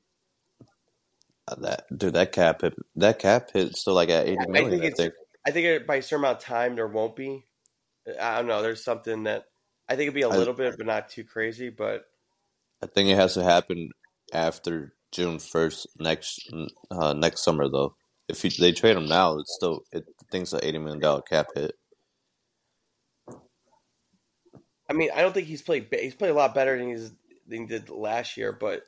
Uh, 1.49 1.55
That 1.57 1.85
dude, 1.97 2.14
that 2.14 2.33
cap 2.33 2.62
hit, 2.62 2.75
that 2.97 3.19
cap 3.19 3.51
hit 3.53 3.77
still 3.77 3.95
like 3.95 4.09
at 4.11 4.27
eighty 4.27 4.38
I 4.38 4.47
million. 4.47 4.81
think 4.81 4.85
I 4.85 4.97
think. 4.97 5.14
I 5.47 5.51
think 5.53 5.87
by 5.87 5.97
a 5.97 6.03
certain 6.03 6.25
amount 6.25 6.38
of 6.38 6.45
time 6.45 6.77
there 6.77 6.87
won't 6.87 7.16
be. 7.16 7.45
I 8.21 8.37
don't 8.37 8.47
know. 8.47 8.62
There's 8.62 8.85
something 8.85 9.25
that 9.25 9.45
I 9.88 9.95
think 9.97 10.03
it'd 10.05 10.14
be 10.14 10.23
a 10.23 10.29
I- 10.29 10.37
little 10.37 10.55
bit, 10.55 10.77
but 10.77 10.87
not 10.87 11.09
too 11.11 11.25
crazy. 11.25 11.71
But 11.71 12.05
I 12.83 12.87
think 12.87 13.09
it 13.09 13.16
has 13.16 13.35
to 13.35 13.43
happen 13.43 13.90
after 14.33 14.95
June 15.12 15.38
first 15.38 15.87
next 15.99 16.51
uh, 16.90 17.12
next 17.12 17.43
summer 17.43 17.69
though. 17.69 17.95
If 18.29 18.45
you, 18.45 18.51
they 18.51 18.73
trade 18.73 18.97
him 18.97 19.09
now, 19.09 19.38
it's 19.38 19.55
still 19.55 19.85
it 19.93 20.07
the 20.19 20.25
thing's 20.31 20.53
an 20.53 20.61
eighty 20.62 20.79
million 20.79 21.01
dollar 21.01 21.23
cap 21.23 21.49
hit. 21.55 21.75
I 24.88 24.93
mean, 24.93 25.11
I 25.14 25.23
don't 25.23 25.33
think 25.33 25.47
he's 25.47 25.62
played. 25.62 25.88
He's 25.93 26.14
played 26.14 26.31
a 26.31 26.35
lot 26.35 26.55
better 26.55 26.79
than 26.79 26.88
he's 26.88 27.12
than 27.47 27.62
he 27.62 27.66
did 27.66 27.90
last 27.90 28.37
year, 28.37 28.53
but 28.53 28.83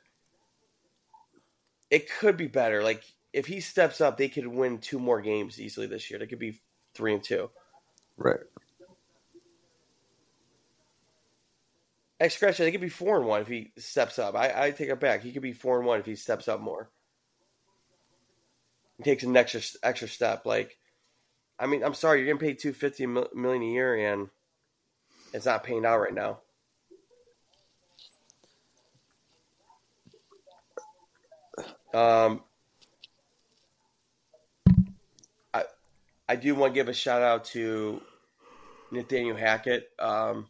it 1.89 2.09
could 2.09 2.37
be 2.37 2.47
better. 2.47 2.83
Like 2.83 3.03
if 3.33 3.45
he 3.45 3.59
steps 3.59 4.01
up, 4.01 4.17
they 4.17 4.29
could 4.29 4.47
win 4.47 4.77
two 4.77 4.99
more 4.99 5.21
games 5.21 5.59
easily 5.59 5.87
this 5.87 6.09
year. 6.09 6.19
They 6.19 6.27
could 6.27 6.39
be 6.39 6.61
three 6.95 7.13
and 7.13 7.23
two. 7.23 7.49
Right. 8.17 8.39
I 12.23 12.29
scratch 12.29 12.57
it. 12.57 12.63
They 12.63 12.71
could 12.71 12.79
be 12.79 12.87
four 12.87 13.17
and 13.17 13.25
one 13.27 13.41
if 13.41 13.49
he 13.49 13.73
steps 13.77 14.17
up. 14.17 14.33
I, 14.33 14.67
I 14.67 14.71
take 14.71 14.87
it 14.87 14.97
back. 15.01 15.23
He 15.23 15.33
could 15.33 15.41
be 15.41 15.51
four 15.51 15.77
and 15.77 15.85
one 15.85 15.99
if 15.99 16.05
he 16.05 16.15
steps 16.15 16.47
up 16.47 16.61
more. 16.61 16.89
He 18.97 19.03
takes 19.03 19.23
an 19.23 19.35
extra 19.35 19.59
extra 19.83 20.07
step. 20.07 20.45
Like, 20.45 20.77
I 21.59 21.65
mean, 21.67 21.83
I'm 21.83 21.93
sorry, 21.93 22.19
you're 22.19 22.27
getting 22.27 22.39
paid 22.39 22.59
two 22.59 22.71
fifty 22.71 23.05
million 23.05 23.63
a 23.63 23.65
year, 23.65 24.13
and 24.13 24.29
it's 25.33 25.45
not 25.45 25.65
paying 25.65 25.85
out 25.85 25.99
right 25.99 26.13
now. 26.13 26.39
Um, 31.93 32.41
I 35.53 35.65
I 36.29 36.37
do 36.37 36.55
want 36.55 36.73
to 36.73 36.79
give 36.79 36.87
a 36.87 36.93
shout 36.93 37.21
out 37.21 37.43
to 37.47 38.01
Nathaniel 38.91 39.35
Hackett. 39.35 39.89
Um, 39.99 40.47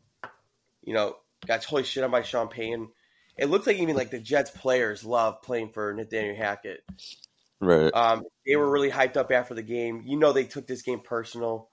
you 0.83 0.93
know, 0.93 1.15
got 1.45 1.61
totally 1.61 1.83
shit 1.83 2.03
on 2.03 2.11
by 2.11 2.23
Sean 2.23 2.47
Payton. 2.47 2.89
It 3.37 3.47
looks 3.47 3.65
like 3.65 3.77
even 3.77 3.95
like 3.95 4.11
the 4.11 4.19
Jets 4.19 4.51
players 4.51 5.03
love 5.03 5.41
playing 5.41 5.69
for 5.69 5.93
Nathaniel 5.93 6.35
Hackett. 6.35 6.83
Right. 7.59 7.91
Um, 7.93 8.23
they 8.45 8.55
were 8.55 8.69
really 8.69 8.91
hyped 8.91 9.17
up 9.17 9.31
after 9.31 9.53
the 9.53 9.63
game. 9.63 10.03
You 10.05 10.17
know, 10.17 10.33
they 10.33 10.43
took 10.43 10.67
this 10.67 10.81
game 10.81 10.99
personal, 10.99 11.69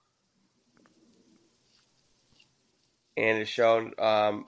and 3.16 3.38
it 3.38 3.48
showed. 3.48 3.98
Um, 4.00 4.46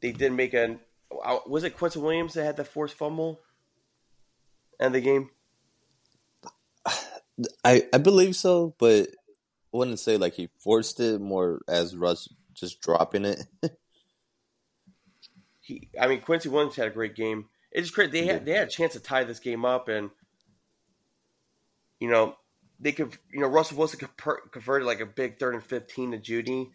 they 0.00 0.12
did 0.12 0.32
make 0.32 0.54
an. 0.54 0.80
uh, 1.24 1.38
Was 1.46 1.64
it 1.64 1.76
Quincy 1.76 1.98
Williams 1.98 2.34
that 2.34 2.44
had 2.44 2.56
the 2.56 2.64
forced 2.64 2.96
fumble? 2.96 3.40
End 4.80 4.94
the 4.94 5.00
game. 5.00 5.30
I 7.64 7.86
I 7.92 7.98
believe 7.98 8.36
so, 8.36 8.74
but 8.78 9.08
I 9.72 9.76
wouldn't 9.76 9.98
say 9.98 10.16
like 10.16 10.34
he 10.34 10.48
forced 10.58 11.00
it 11.00 11.20
more 11.20 11.60
as 11.68 11.96
Russ 11.96 12.28
just 12.54 12.80
dropping 12.80 13.24
it. 13.24 13.44
He, 15.70 15.88
I 16.00 16.08
mean, 16.08 16.20
Quincy 16.20 16.48
Williams 16.48 16.74
had 16.74 16.88
a 16.88 16.90
great 16.90 17.14
game. 17.14 17.46
It's 17.70 17.86
just 17.86 17.94
great. 17.94 18.10
They 18.10 18.26
had 18.26 18.44
they 18.44 18.54
had 18.54 18.66
a 18.66 18.70
chance 18.70 18.94
to 18.94 19.00
tie 19.00 19.22
this 19.22 19.38
game 19.38 19.64
up, 19.64 19.88
and 19.88 20.10
you 22.00 22.10
know 22.10 22.34
they 22.80 22.90
could. 22.90 23.16
You 23.32 23.40
know, 23.40 23.46
Russell 23.46 23.78
Wilson 23.78 24.00
converted 24.50 24.84
like 24.84 25.00
a 25.00 25.06
big 25.06 25.38
third 25.38 25.54
and 25.54 25.62
fifteen 25.62 26.10
to 26.10 26.18
Jeudy, 26.18 26.70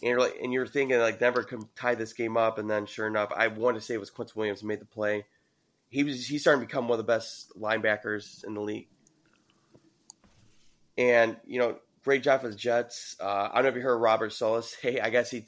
and 0.00 0.10
you're 0.10 0.18
like, 0.18 0.38
and 0.42 0.50
you're 0.50 0.66
thinking 0.66 0.98
like 0.98 1.18
Denver 1.18 1.42
could 1.42 1.62
tie 1.76 1.94
this 1.94 2.14
game 2.14 2.38
up, 2.38 2.56
and 2.56 2.70
then 2.70 2.86
sure 2.86 3.06
enough, 3.06 3.30
I 3.36 3.48
want 3.48 3.76
to 3.76 3.82
say 3.82 3.92
it 3.92 4.00
was 4.00 4.08
Quincy 4.08 4.32
Williams 4.34 4.62
who 4.62 4.68
made 4.68 4.80
the 4.80 4.86
play. 4.86 5.26
He 5.90 6.02
was 6.02 6.26
he's 6.26 6.40
starting 6.40 6.62
to 6.62 6.66
become 6.66 6.88
one 6.88 6.98
of 6.98 7.06
the 7.06 7.12
best 7.12 7.52
linebackers 7.60 8.42
in 8.42 8.54
the 8.54 8.62
league, 8.62 8.88
and 10.96 11.36
you 11.46 11.58
know, 11.58 11.76
great 12.04 12.22
job 12.22 12.40
for 12.40 12.48
the 12.48 12.56
Jets. 12.56 13.16
Uh, 13.20 13.50
I 13.52 13.56
don't 13.56 13.64
know 13.64 13.68
if 13.68 13.76
you 13.76 13.82
heard 13.82 13.98
Robert 13.98 14.32
Saleh. 14.32 14.64
Hey, 14.80 14.98
I 14.98 15.10
guess 15.10 15.30
he 15.30 15.44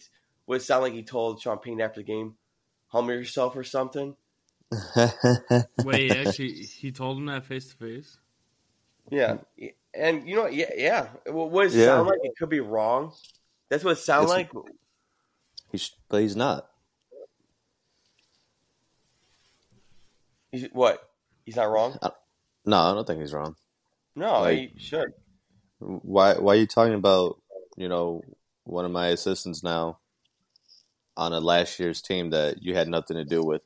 would 0.46 0.60
sound 0.60 0.82
like 0.82 0.92
he 0.92 1.02
told 1.02 1.40
Sean 1.40 1.56
Payton 1.56 1.80
after 1.80 2.00
the 2.00 2.04
game 2.04 2.34
humble 2.88 3.14
yourself 3.14 3.56
or 3.56 3.64
something. 3.64 4.16
Wait, 5.84 6.10
actually, 6.10 6.52
he 6.52 6.92
told 6.92 7.16
him 7.18 7.26
that 7.26 7.44
face 7.46 7.68
to 7.70 7.76
face. 7.76 8.18
Yeah, 9.10 9.38
and 9.94 10.28
you 10.28 10.36
know, 10.36 10.46
yeah, 10.46 10.70
yeah. 10.76 11.08
Well, 11.26 11.48
what 11.48 11.64
does 11.64 11.74
it 11.76 11.80
Yeah. 11.80 11.86
sound 11.86 12.08
like? 12.08 12.18
It 12.22 12.32
could 12.38 12.50
be 12.50 12.60
wrong. 12.60 13.12
That's 13.70 13.82
what 13.84 13.92
it 13.92 14.00
sounds 14.00 14.28
like. 14.28 14.50
he's, 15.72 15.90
but 16.08 16.20
he's 16.20 16.36
not. 16.36 16.68
He's, 20.52 20.66
what? 20.72 21.02
He's 21.44 21.56
not 21.56 21.70
wrong. 21.70 21.98
No, 22.64 22.76
I 22.78 22.94
don't 22.94 23.06
think 23.06 23.20
he's 23.20 23.32
wrong. 23.32 23.56
No, 24.14 24.40
Like- 24.42 24.72
he 24.74 24.78
should. 24.78 25.12
Why 25.80 26.34
why 26.34 26.54
are 26.54 26.56
you 26.56 26.66
talking 26.66 26.94
about, 26.94 27.40
you 27.76 27.88
know, 27.88 28.22
one 28.64 28.84
of 28.84 28.90
my 28.90 29.08
assistants 29.08 29.62
now 29.62 30.00
on 31.18 31.32
a 31.34 31.40
last 31.40 31.78
year's 31.78 32.00
team 32.00 32.30
that 32.30 32.62
you 32.62 32.74
had 32.74 32.88
nothing 32.88 33.16
to 33.16 33.24
do 33.24 33.42
with? 33.44 33.60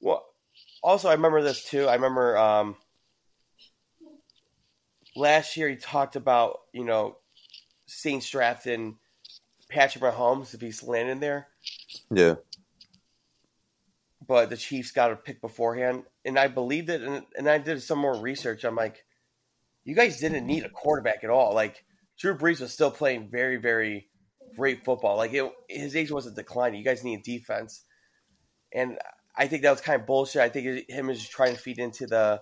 Well, 0.00 0.26
also 0.82 1.08
I 1.08 1.12
remember 1.12 1.40
this 1.42 1.64
too. 1.64 1.86
I 1.86 1.94
remember 1.94 2.36
um, 2.36 2.76
last 5.14 5.56
year 5.56 5.68
he 5.70 5.76
talked 5.76 6.16
about 6.16 6.60
you 6.74 6.84
know 6.84 7.16
Saints 7.86 8.28
drafting 8.28 8.98
Patrick 9.70 10.02
Mahomes 10.04 10.52
if 10.52 10.60
he's 10.60 10.82
landing 10.82 11.20
there. 11.20 11.46
Yeah. 12.10 12.34
but 14.26 14.50
the 14.50 14.56
Chiefs 14.56 14.90
got 14.90 15.12
a 15.12 15.16
pick 15.16 15.40
beforehand, 15.40 16.02
and 16.24 16.38
I 16.38 16.48
believed 16.48 16.90
it. 16.90 17.02
And, 17.02 17.24
and 17.36 17.48
I 17.48 17.58
did 17.58 17.82
some 17.82 17.98
more 17.98 18.16
research. 18.16 18.64
I'm 18.64 18.76
like, 18.76 19.04
you 19.84 19.94
guys 19.94 20.18
didn't 20.18 20.46
need 20.46 20.64
a 20.64 20.68
quarterback 20.68 21.22
at 21.22 21.30
all. 21.30 21.54
Like 21.54 21.84
Drew 22.18 22.36
Brees 22.36 22.60
was 22.60 22.72
still 22.72 22.90
playing 22.90 23.28
very, 23.30 23.56
very 23.56 24.08
great 24.56 24.84
football. 24.84 25.16
Like 25.16 25.32
it, 25.34 25.50
his 25.68 25.94
age 25.96 26.10
wasn't 26.10 26.36
declining. 26.36 26.78
You 26.78 26.84
guys 26.84 27.04
need 27.04 27.22
defense, 27.22 27.84
and 28.72 28.98
I 29.36 29.46
think 29.48 29.62
that 29.62 29.70
was 29.70 29.80
kind 29.80 30.00
of 30.00 30.06
bullshit. 30.06 30.42
I 30.42 30.48
think 30.48 30.66
it, 30.66 30.90
him 30.90 31.10
is 31.10 31.18
just 31.20 31.32
trying 31.32 31.54
to 31.54 31.60
feed 31.60 31.78
into 31.78 32.06
the 32.06 32.40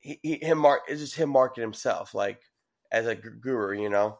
he, 0.00 0.18
he, 0.22 0.34
him 0.36 0.58
mark. 0.58 0.82
It's 0.88 1.00
just 1.00 1.16
him 1.16 1.30
marketing 1.30 1.62
himself 1.62 2.14
like 2.14 2.40
as 2.90 3.06
a 3.06 3.14
guru, 3.14 3.80
you 3.80 3.90
know. 3.90 4.18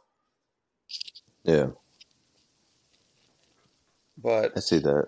Yeah, 1.45 1.69
But 4.19 4.57
I 4.57 4.61
see 4.61 4.79
that. 4.79 5.07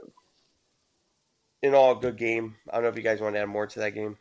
in 1.62 1.74
all, 1.74 1.94
good 1.94 2.16
game. 2.16 2.56
I 2.70 2.74
don't 2.74 2.84
know 2.84 2.88
if 2.88 2.96
you 2.96 3.02
guys 3.02 3.20
want 3.20 3.34
to 3.34 3.40
add 3.40 3.48
more 3.48 3.66
to 3.66 3.78
that 3.80 3.90
game. 3.94 4.16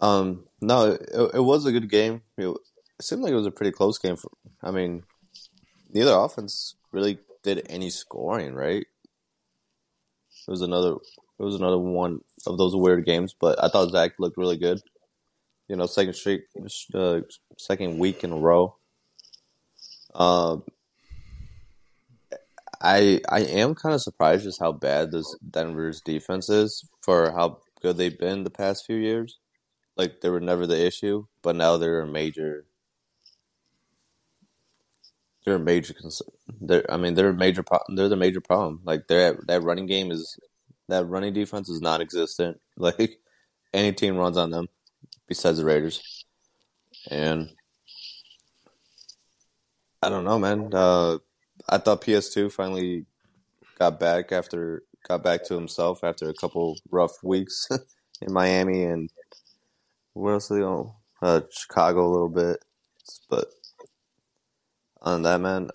Um, 0.00 0.44
no, 0.60 0.92
it, 0.92 1.30
it 1.34 1.40
was 1.40 1.64
a 1.66 1.72
good 1.72 1.90
game. 1.90 2.22
It, 2.36 2.46
it 2.48 3.02
seemed 3.04 3.22
like 3.22 3.32
it 3.32 3.36
was 3.36 3.46
a 3.46 3.50
pretty 3.50 3.72
close 3.72 3.98
game. 3.98 4.16
For, 4.16 4.30
I 4.62 4.70
mean, 4.70 5.04
neither 5.92 6.12
offense 6.12 6.76
really 6.92 7.18
did 7.42 7.66
any 7.68 7.90
scoring, 7.90 8.54
right? 8.54 8.86
It 10.46 10.50
was 10.50 10.62
another. 10.62 10.94
It 11.38 11.42
was 11.42 11.56
another 11.56 11.78
one 11.78 12.20
of 12.46 12.56
those 12.56 12.74
weird 12.74 13.04
games, 13.04 13.34
but 13.38 13.62
I 13.62 13.68
thought 13.68 13.90
Zach 13.90 14.12
looked 14.18 14.38
really 14.38 14.56
good. 14.56 14.80
You 15.68 15.76
know, 15.76 15.86
second 15.86 16.14
straight, 16.14 16.44
uh, 16.94 17.20
second 17.58 17.98
week 17.98 18.24
in 18.24 18.32
a 18.32 18.36
row. 18.36 18.76
Um, 20.14 20.62
I 22.80 23.20
I 23.28 23.40
am 23.40 23.74
kind 23.74 23.94
of 23.94 24.02
surprised 24.02 24.44
just 24.44 24.60
how 24.60 24.72
bad 24.72 25.10
this 25.10 25.36
Denver's 25.50 26.00
defense 26.00 26.48
is 26.48 26.88
for 27.02 27.32
how 27.32 27.58
good 27.82 27.96
they've 27.96 28.18
been 28.18 28.44
the 28.44 28.50
past 28.50 28.86
few 28.86 28.96
years. 28.96 29.38
Like 29.96 30.20
they 30.20 30.30
were 30.30 30.40
never 30.40 30.66
the 30.66 30.86
issue, 30.86 31.26
but 31.42 31.56
now 31.56 31.76
they're 31.76 32.00
a 32.00 32.06
major. 32.06 32.66
They're 35.46 35.54
a 35.54 35.60
major 35.60 35.94
concern. 35.94 36.28
They're, 36.60 36.84
I 36.90 36.96
mean, 36.96 37.14
they're 37.14 37.28
a 37.28 37.34
major. 37.34 37.62
Pro- 37.62 37.78
they're 37.94 38.08
the 38.08 38.16
major 38.16 38.40
problem. 38.40 38.80
Like 38.84 39.06
their 39.06 39.38
that 39.46 39.62
running 39.62 39.86
game 39.86 40.10
is, 40.10 40.36
that 40.88 41.06
running 41.06 41.32
defense 41.32 41.68
is 41.68 41.80
non-existent. 41.80 42.60
Like 42.78 43.20
any 43.72 43.92
team 43.94 44.18
runs 44.18 44.36
on 44.36 44.50
them, 44.50 44.68
besides 45.26 45.56
the 45.56 45.64
Raiders, 45.64 46.26
and 47.10 47.48
I 50.02 50.10
don't 50.10 50.24
know, 50.24 50.38
man. 50.38 50.68
Uh, 50.74 51.18
I 51.66 51.78
thought 51.78 52.02
PS2 52.02 52.52
finally 52.52 53.06
got 53.78 53.98
back 53.98 54.30
after 54.30 54.82
got 55.08 55.22
back 55.22 55.44
to 55.44 55.54
himself 55.54 56.04
after 56.04 56.28
a 56.28 56.34
couple 56.34 56.76
rough 56.90 57.22
weeks 57.22 57.66
in 58.20 58.32
Miami 58.32 58.84
and 58.84 59.10
where 60.12 60.34
else 60.34 60.48
they 60.48 60.58
go? 60.58 60.96
Uh, 61.22 61.40
Chicago 61.50 62.06
a 62.06 62.12
little 62.12 62.28
bit, 62.28 62.58
but 63.30 63.48
that 65.06 65.40
man, 65.40 65.70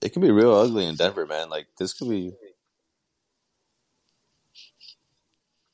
it 0.00 0.12
could 0.12 0.22
be 0.22 0.30
real 0.30 0.54
ugly 0.54 0.86
in 0.86 0.94
Denver, 0.96 1.26
man. 1.26 1.50
Like 1.50 1.66
this 1.78 1.92
could 1.92 2.08
be. 2.08 2.32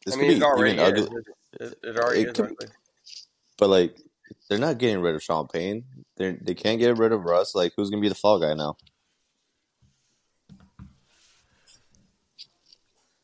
This 0.05 0.17
I 0.17 0.19
could 0.19 0.29
be 0.29 0.43
already 0.43 0.73
even 0.73 0.97
is. 0.97 1.05
ugly, 1.07 1.23
It, 1.61 1.79
it 1.83 1.97
already 1.97 2.21
It 2.23 2.27
is. 2.29 2.33
could- 2.35 2.45
ugly. 2.53 2.67
but 3.59 3.69
like 3.71 3.97
they're 4.49 4.59
not 4.59 4.79
getting 4.79 5.01
rid 5.01 5.15
of 5.15 5.23
Sean 5.23 5.47
Payton. 5.47 5.85
They 6.17 6.33
they 6.33 6.55
can't 6.55 6.79
get 6.81 6.99
rid 6.99 7.12
of 7.12 7.23
Russ. 7.25 7.55
Like 7.55 7.73
who's 7.77 7.91
gonna 7.91 8.03
be 8.03 8.09
the 8.09 8.15
fall 8.15 8.41
guy 8.41 8.55
now? 8.55 8.77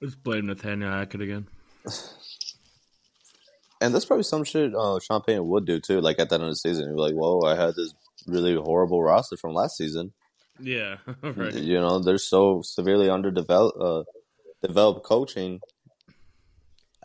Let's 0.01 0.15
blame 0.15 0.47
Nathaniel 0.47 0.91
Hackett 0.91 1.21
again. 1.21 1.49
And 3.81 3.95
that's 3.95 4.05
probably 4.05 4.25
some 4.25 4.45
shit 4.45 4.75
uh, 4.75 4.99
Sean 5.01 5.23
Payton 5.23 5.49
would 5.49 5.65
do 5.65 5.81
too. 5.81 6.01
Like 6.01 6.19
at 6.19 6.29
the 6.29 6.35
end 6.35 6.45
of 6.45 6.51
the 6.51 6.57
season, 6.57 6.87
he'd 6.89 6.97
be 6.97 7.01
like, 7.01 7.15
"Whoa, 7.15 7.41
I 7.43 7.57
had 7.57 7.75
this 7.75 7.95
really 8.27 8.55
horrible 8.55 9.03
roster 9.03 9.37
from 9.37 9.55
last 9.55 9.77
season." 9.77 10.13
Yeah, 10.59 10.97
right. 11.23 11.55
You 11.55 11.81
know, 11.81 11.99
they're 11.99 12.19
so 12.19 12.61
severely 12.63 13.09
underdeveloped, 13.09 13.81
uh, 13.81 14.05
developed 14.63 15.05
coaching. 15.05 15.61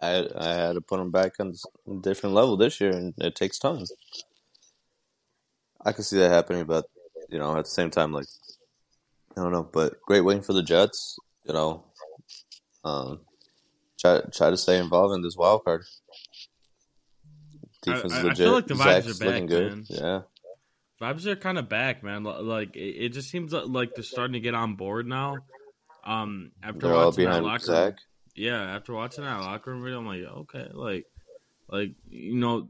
I 0.02 0.28
I 0.38 0.54
had 0.54 0.74
to 0.74 0.82
put 0.82 0.98
them 0.98 1.12
back 1.12 1.34
on 1.40 1.54
a 1.88 1.96
different 2.02 2.36
level 2.36 2.58
this 2.58 2.82
year, 2.82 2.92
and 2.92 3.14
it 3.18 3.36
takes 3.36 3.58
time. 3.58 3.86
I 5.86 5.94
can 5.94 6.04
see 6.04 6.18
that 6.18 6.32
happening, 6.32 6.66
but 6.66 6.86
you 7.30 7.40
know, 7.40 7.56
at 7.58 7.66
the 7.66 7.72
same 7.72 7.90
time, 7.90 8.12
like 8.12 8.28
I 9.38 9.42
don't 9.42 9.52
know, 9.52 9.64
but 9.64 10.02
great 10.02 10.22
win 10.22 10.42
for 10.42 10.54
the 10.54 10.64
Jets. 10.64 11.18
You 11.46 11.54
know, 11.54 11.86
um, 12.84 13.22
try 14.00 14.22
try 14.34 14.50
to 14.50 14.58
stay 14.58 14.78
involved 14.78 15.16
in 15.16 15.22
this 15.22 15.38
wild 15.38 15.64
card. 15.64 15.84
I- 17.88 17.94
Defense 17.96 18.14
I- 18.14 18.28
I 18.28 18.32
is 18.32 18.38
feel 18.38 18.52
like 18.52 18.68
the 18.68 18.74
vibes 18.76 19.04
Zach's 19.04 19.22
are 19.22 19.26
back, 19.26 19.46
good. 19.48 19.72
man. 19.72 19.86
Yeah, 19.90 20.22
Vibes 21.02 21.26
are 21.26 21.36
kind 21.36 21.58
of 21.58 21.68
back, 21.70 22.04
man. 22.04 22.24
Like 22.24 22.76
it, 22.76 22.80
it 23.06 23.10
just 23.10 23.30
seems 23.30 23.52
like, 23.54 23.94
they're 23.96 24.04
starting 24.04 24.34
to 24.34 24.40
get 24.40 24.54
on 24.56 24.76
board 24.76 25.08
now. 25.08 25.38
Um, 26.04 26.52
after 26.64 26.80
they're 26.80 26.94
all 26.94 27.08
watching 27.08 27.26
that 27.26 27.30
behind 27.42 27.46
locker 27.46 27.72
room, 27.72 27.94
yeah, 28.36 28.62
after 28.76 28.94
watching 28.94 29.24
that 29.24 29.40
locker 29.42 29.72
room 29.72 29.84
video, 29.84 30.00
I'm 30.00 30.06
like, 30.06 30.22
okay, 30.22 30.68
like, 30.72 31.06
like 31.68 31.92
you 32.08 32.36
know, 32.36 32.70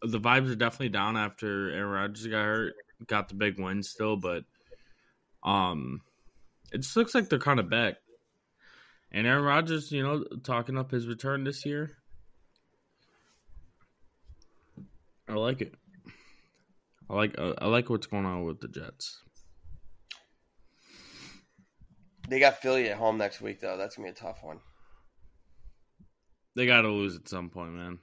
the 0.00 0.20
vibes 0.20 0.50
are 0.50 0.56
definitely 0.56 0.90
down 0.90 1.16
after 1.16 1.70
Aaron 1.72 1.90
Rodgers 1.90 2.26
got 2.26 2.44
hurt. 2.44 2.74
Got 3.08 3.28
the 3.28 3.34
big 3.34 3.58
win 3.58 3.82
still, 3.82 4.16
but 4.16 4.44
um, 5.42 6.00
it 6.72 6.78
just 6.78 6.96
looks 6.96 7.14
like 7.16 7.28
they're 7.28 7.38
kind 7.40 7.58
of 7.58 7.68
back. 7.68 7.96
And 9.10 9.26
Aaron 9.26 9.44
Rodgers, 9.44 9.90
you 9.90 10.02
know, 10.02 10.24
talking 10.44 10.78
up 10.78 10.90
his 10.92 11.06
return 11.08 11.42
this 11.44 11.66
year. 11.66 11.90
I 15.32 15.36
like 15.36 15.62
it. 15.62 15.74
I 17.08 17.14
like 17.14 17.38
uh, 17.38 17.54
I 17.56 17.68
like 17.68 17.88
what's 17.88 18.06
going 18.06 18.26
on 18.26 18.44
with 18.44 18.60
the 18.60 18.68
Jets. 18.68 19.22
They 22.28 22.38
got 22.38 22.60
Philly 22.60 22.90
at 22.90 22.98
home 22.98 23.16
next 23.16 23.40
week, 23.40 23.60
though. 23.60 23.78
That's 23.78 23.96
gonna 23.96 24.08
be 24.08 24.12
a 24.12 24.14
tough 24.14 24.42
one. 24.42 24.60
They 26.54 26.66
got 26.66 26.82
to 26.82 26.88
lose 26.88 27.16
at 27.16 27.30
some 27.30 27.48
point, 27.48 27.72
man. 27.72 27.98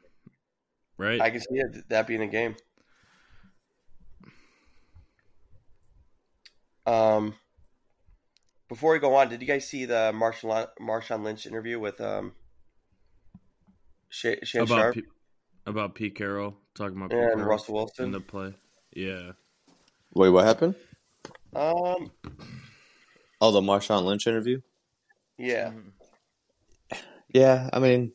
Right? 0.97 1.21
I 1.21 1.30
can 1.30 1.39
see 1.39 1.59
it, 1.59 1.88
that 1.89 2.07
being 2.07 2.21
a 2.23 2.27
game. 2.27 2.55
Um, 6.88 7.36
before 8.69 8.93
we 8.93 8.99
go 8.99 9.13
on, 9.13 9.30
did 9.30 9.39
you 9.39 9.47
guys 9.47 9.67
see 9.67 9.86
the 9.86 10.11
Marshawn 10.15 10.67
Marshawn 10.82 11.23
Lynch 11.23 11.45
interview 11.45 11.80
with 11.80 12.01
um 12.01 12.34
Shay 14.09 14.39
about 14.55 14.67
Sharp 14.67 14.95
P- 14.95 15.03
about 15.67 15.93
Pete 15.93 16.15
Carroll 16.15 16.57
talking 16.80 16.97
about 16.97 17.09
Pete 17.11 17.19
and 17.19 17.34
Carroll 17.34 17.45
Russell 17.49 17.91
in 17.99 18.11
the 18.11 18.21
play. 18.21 18.53
Yeah. 18.93 19.34
Wait, 20.15 20.30
what 20.30 20.45
happened? 20.45 20.75
Um, 21.55 22.11
Oh, 23.41 23.51
the 23.51 23.61
Marshawn 23.61 24.03
Lynch 24.05 24.27
interview. 24.27 24.61
yeah, 25.38 25.71
Yeah, 27.34 27.69
I 27.71 27.80
mean, 27.80 28.13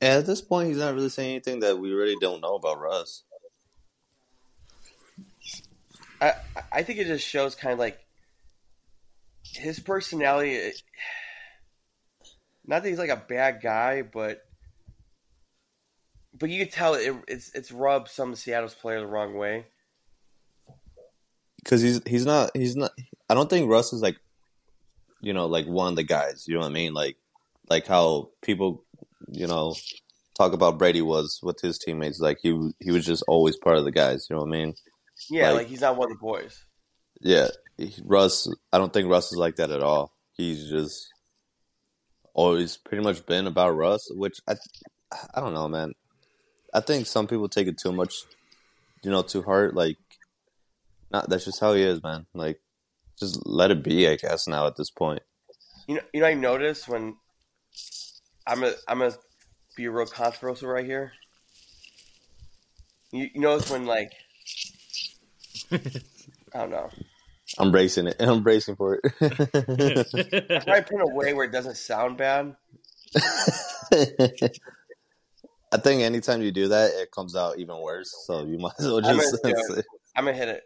at 0.00 0.24
this 0.26 0.40
point, 0.40 0.68
he's 0.68 0.78
not 0.78 0.94
really 0.94 1.08
saying 1.08 1.30
anything 1.30 1.60
that 1.60 1.78
we 1.78 1.92
really 1.92 2.16
don't 2.20 2.40
know 2.40 2.54
about 2.54 2.78
Russ. 2.80 3.24
I 6.20 6.34
I 6.72 6.82
think 6.82 6.98
it 6.98 7.06
just 7.06 7.26
shows 7.26 7.54
kind 7.54 7.72
of 7.72 7.78
like 7.78 7.98
his 9.42 9.80
personality. 9.80 10.72
Not 12.66 12.82
that 12.82 12.88
he's 12.88 12.98
like 12.98 13.10
a 13.10 13.24
bad 13.28 13.60
guy, 13.62 14.02
but 14.02 14.42
but 16.40 16.50
you 16.50 16.64
could 16.64 16.72
tell 16.72 16.94
it, 16.94 17.14
it's 17.28 17.52
it's 17.54 17.70
rubbed 17.70 18.08
some 18.08 18.32
of 18.32 18.38
Seattle's 18.38 18.74
players 18.74 19.02
the 19.02 19.06
wrong 19.06 19.34
way. 19.34 19.66
because 21.62 21.82
he's 21.82 22.00
he's 22.06 22.26
not 22.26 22.50
he's 22.54 22.74
not. 22.76 22.90
I 23.28 23.34
don't 23.34 23.48
think 23.48 23.70
Russ 23.70 23.92
is 23.92 24.02
like, 24.02 24.16
you 25.20 25.32
know, 25.32 25.46
like 25.46 25.66
one 25.66 25.88
of 25.92 25.96
the 25.96 26.02
guys. 26.02 26.46
You 26.48 26.54
know 26.54 26.60
what 26.60 26.70
I 26.70 26.72
mean? 26.72 26.92
Like, 26.94 27.16
like 27.68 27.86
how 27.86 28.30
people, 28.42 28.82
you 29.28 29.46
know, 29.46 29.74
talk 30.36 30.52
about 30.52 30.78
Brady 30.78 31.02
was 31.02 31.38
with 31.42 31.60
his 31.60 31.78
teammates. 31.78 32.18
Like 32.20 32.38
he 32.42 32.72
he 32.80 32.90
was 32.90 33.06
just 33.06 33.22
always 33.28 33.56
part 33.56 33.76
of 33.76 33.84
the 33.84 33.92
guys. 33.92 34.26
You 34.28 34.36
know 34.36 34.42
what 34.42 34.48
I 34.48 34.58
mean? 34.58 34.74
Yeah, 35.28 35.48
Like- 35.50 35.58
like 35.58 35.66
he's 35.68 35.82
not 35.82 35.96
one 35.96 36.10
of 36.10 36.16
the 36.18 36.20
boys. 36.22 36.64
Yeah, 37.20 37.48
Russ. 38.04 38.48
I 38.72 38.78
don't 38.78 38.92
think 38.92 39.08
Russ 39.10 39.30
is 39.30 39.36
like 39.38 39.56
that 39.56 39.70
at 39.70 39.82
all. 39.82 40.12
He's 40.32 40.70
just 40.70 41.06
always 42.32 42.78
pretty 42.78 43.04
much 43.04 43.26
been 43.26 43.46
about 43.46 43.76
Russ, 43.76 44.08
which 44.12 44.38
I 44.48 44.54
I 45.34 45.40
don't 45.40 45.52
know, 45.52 45.68
man. 45.68 45.92
I 46.72 46.80
think 46.80 47.06
some 47.06 47.26
people 47.26 47.48
take 47.48 47.66
it 47.66 47.78
too 47.78 47.92
much, 47.92 48.14
you 49.02 49.10
know, 49.10 49.22
too 49.22 49.42
hard. 49.42 49.74
Like, 49.74 49.96
not 51.10 51.28
that's 51.28 51.44
just 51.44 51.60
how 51.60 51.74
he 51.74 51.82
is, 51.82 52.02
man. 52.02 52.26
Like, 52.34 52.60
just 53.18 53.44
let 53.46 53.70
it 53.70 53.82
be, 53.82 54.08
I 54.08 54.16
guess. 54.16 54.46
Now 54.46 54.66
at 54.66 54.76
this 54.76 54.90
point, 54.90 55.22
You 55.86 55.96
know, 55.96 56.00
you 56.12 56.20
know, 56.20 56.26
I 56.26 56.34
noticed 56.34 56.88
when 56.88 57.16
I'm 58.46 58.64
a, 58.64 58.72
I'm 58.88 58.98
gonna 58.98 59.14
be 59.76 59.86
a 59.86 59.90
real 59.90 60.06
controversial 60.06 60.68
right 60.68 60.84
here. 60.84 61.12
You, 63.12 63.28
you 63.34 63.40
notice 63.40 63.70
when 63.70 63.86
like 63.86 64.12
I 65.72 65.78
don't 66.54 66.70
know. 66.70 66.90
I'm 67.58 67.72
bracing 67.72 68.06
it. 68.06 68.16
I'm 68.20 68.42
bracing 68.42 68.76
for 68.76 69.00
it. 69.02 69.12
I 69.20 70.58
try 70.60 70.80
put 70.80 71.00
it 71.00 71.02
away 71.02 71.34
where 71.34 71.44
it 71.44 71.52
doesn't 71.52 71.76
sound 71.76 72.16
bad. 72.16 72.56
I 75.72 75.76
think 75.76 76.02
anytime 76.02 76.42
you 76.42 76.50
do 76.50 76.68
that, 76.68 76.90
it 76.94 77.10
comes 77.12 77.36
out 77.36 77.58
even 77.58 77.80
worse. 77.80 78.12
So 78.26 78.44
you 78.44 78.58
might 78.58 78.72
as 78.78 78.86
well 78.86 79.04
I'm 79.04 79.16
just. 79.16 79.42
gonna, 79.42 79.54
do. 79.68 79.82
I'm 80.16 80.24
gonna 80.24 80.36
hit 80.36 80.48
it. 80.48 80.64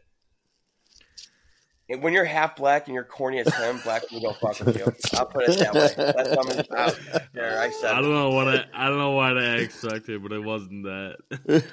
And 1.90 2.02
when 2.02 2.14
you're 2.14 2.24
half 2.24 2.56
black 2.56 2.86
and 2.86 2.94
you're 2.94 3.04
corny 3.04 3.40
as 3.40 3.54
him, 3.54 3.78
black 3.84 4.08
people 4.08 4.20
don't 4.20 4.36
fuck 4.38 4.58
with 4.66 4.78
you. 4.78 4.84
I'll 5.18 5.26
put 5.26 5.44
it 5.46 5.58
that 5.58 5.74
way. 5.74 5.92
That's 5.96 6.30
what 6.30 6.70
I'm 6.72 6.78
out 6.78 6.98
there. 7.34 7.60
I 7.60 7.70
said. 7.70 7.92
I 7.92 8.00
don't 8.00 8.14
know 8.14 8.30
what 8.30 8.48
I 8.48 8.64
I 8.72 8.88
don't 8.88 8.96
know 8.96 9.10
what 9.10 9.36
I 9.36 9.56
expected, 9.56 10.22
but 10.22 10.32
it 10.32 10.42
wasn't 10.42 10.84
that. 10.84 11.16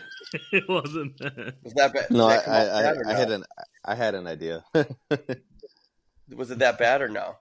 it 0.51 0.67
wasn't 0.67 1.17
that. 1.19 1.55
Was 1.63 1.73
that 1.75 1.93
bad? 1.93 2.11
no, 2.11 2.27
I, 2.27 2.35
that 2.35 2.45
come 2.45 2.53
I, 2.53 2.65
bad 2.65 2.97
I, 3.05 3.11
I 3.11 3.13
had 3.13 3.31
an, 3.31 3.43
I 3.85 3.95
had 3.95 4.15
an 4.15 4.27
idea. 4.27 4.65
Was 6.35 6.51
it 6.51 6.59
that 6.59 6.77
bad 6.77 7.01
or 7.01 7.07
no? 7.07 7.37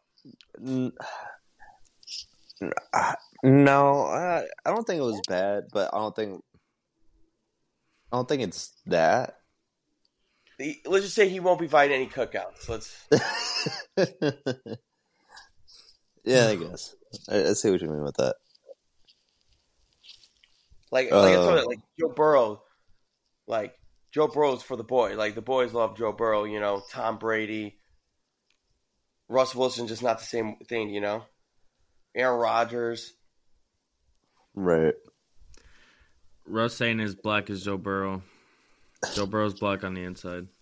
No, 3.43 4.05
I, 4.05 4.45
I 4.65 4.71
don't 4.71 4.87
think 4.87 5.01
it 5.01 5.05
was 5.05 5.21
bad, 5.27 5.65
but 5.73 5.95
I 5.95 5.99
don't 5.99 6.15
think, 6.15 6.43
I 8.13 8.17
don't 8.17 8.29
think 8.29 8.43
it's 8.43 8.73
that. 8.87 9.37
Let's 10.85 11.05
just 11.05 11.15
say 11.15 11.29
he 11.29 11.41
won't 11.41 11.59
be 11.59 11.69
fighting 11.69 11.97
any 11.97 12.07
cookouts. 12.07 12.69
Let's. 12.69 13.07
yeah, 16.25 16.49
I 16.49 16.57
guess. 16.57 16.95
I, 17.31 17.45
I 17.49 17.53
see 17.55 17.71
what 17.71 17.81
you 17.81 17.89
mean 17.89 18.03
with 18.03 18.17
that. 18.19 18.37
Like, 20.91 21.11
like 21.11 21.33
I 21.33 21.37
Uh. 21.37 21.45
told 21.47 21.61
you, 21.61 21.67
like 21.67 21.81
Joe 21.99 22.09
Burrow, 22.15 22.63
like 23.47 23.75
Joe 24.13 24.29
Burrow's 24.29 24.63
for 24.63 24.77
the 24.77 24.85
boy. 24.85 25.17
Like 25.17 25.35
the 25.35 25.41
boys 25.41 25.73
love 25.73 25.97
Joe 25.97 26.13
Burrow. 26.13 26.45
You 26.45 26.61
know, 26.61 26.83
Tom 26.91 27.17
Brady, 27.19 27.79
Russ 29.29 29.55
Wilson, 29.55 29.87
just 29.87 30.03
not 30.03 30.19
the 30.19 30.25
same 30.27 30.57
thing. 30.69 30.91
You 30.91 31.01
know, 31.01 31.25
Aaron 32.15 32.39
Rodgers. 32.41 33.13
Right. 34.55 34.95
Russ 36.47 36.75
saying 36.75 37.01
is 37.01 37.15
black 37.15 37.49
as 37.51 37.63
Joe 37.65 37.77
Burrow. 37.79 38.23
Joe 39.15 39.27
Burrow's 39.27 39.55
black 39.59 39.85
on 39.85 39.95
the 39.95 40.05
inside. 40.05 40.47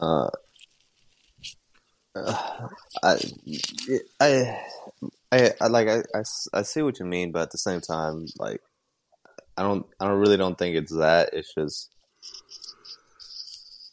Uh, 0.00 0.28
uh, 2.16 2.68
I, 3.02 3.18
I, 4.20 4.60
I, 5.30 5.50
I 5.60 5.66
like 5.68 5.86
I, 5.86 5.98
I 6.14 6.20
s- 6.20 6.48
I 6.52 6.62
see 6.62 6.80
what 6.82 6.98
you 6.98 7.04
mean, 7.04 7.30
but 7.30 7.42
at 7.42 7.50
the 7.50 7.58
same 7.58 7.82
time, 7.82 8.26
like, 8.38 8.60
I 9.56 9.62
don't, 9.62 9.86
I 10.00 10.08
don't 10.08 10.18
really 10.18 10.38
don't 10.38 10.58
think 10.58 10.76
it's 10.76 10.92
that. 10.96 11.30
It's 11.34 11.54
just 11.54 11.90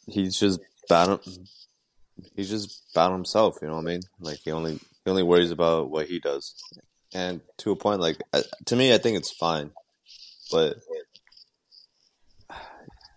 he's 0.06 0.38
just 0.38 0.60
about 0.88 1.24
him- 1.26 1.44
he's 2.36 2.50
just 2.50 2.82
about 2.92 3.12
himself. 3.12 3.58
You 3.62 3.68
know 3.68 3.74
what 3.74 3.82
I 3.82 3.92
mean? 3.92 4.00
Like 4.20 4.38
he 4.38 4.52
only 4.52 4.74
he 4.74 5.10
only 5.10 5.22
worries 5.22 5.50
about 5.50 5.90
what 5.90 6.06
he 6.06 6.18
does, 6.18 6.54
and 7.14 7.40
to 7.58 7.72
a 7.72 7.76
point, 7.76 8.00
like 8.00 8.18
I, 8.32 8.42
to 8.66 8.76
me, 8.76 8.94
I 8.94 8.98
think 8.98 9.16
it's 9.16 9.32
fine, 9.32 9.70
but 10.50 10.76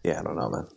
yeah, 0.03 0.19
I 0.19 0.23
don't 0.23 0.35
know, 0.35 0.49
man. 0.49 0.67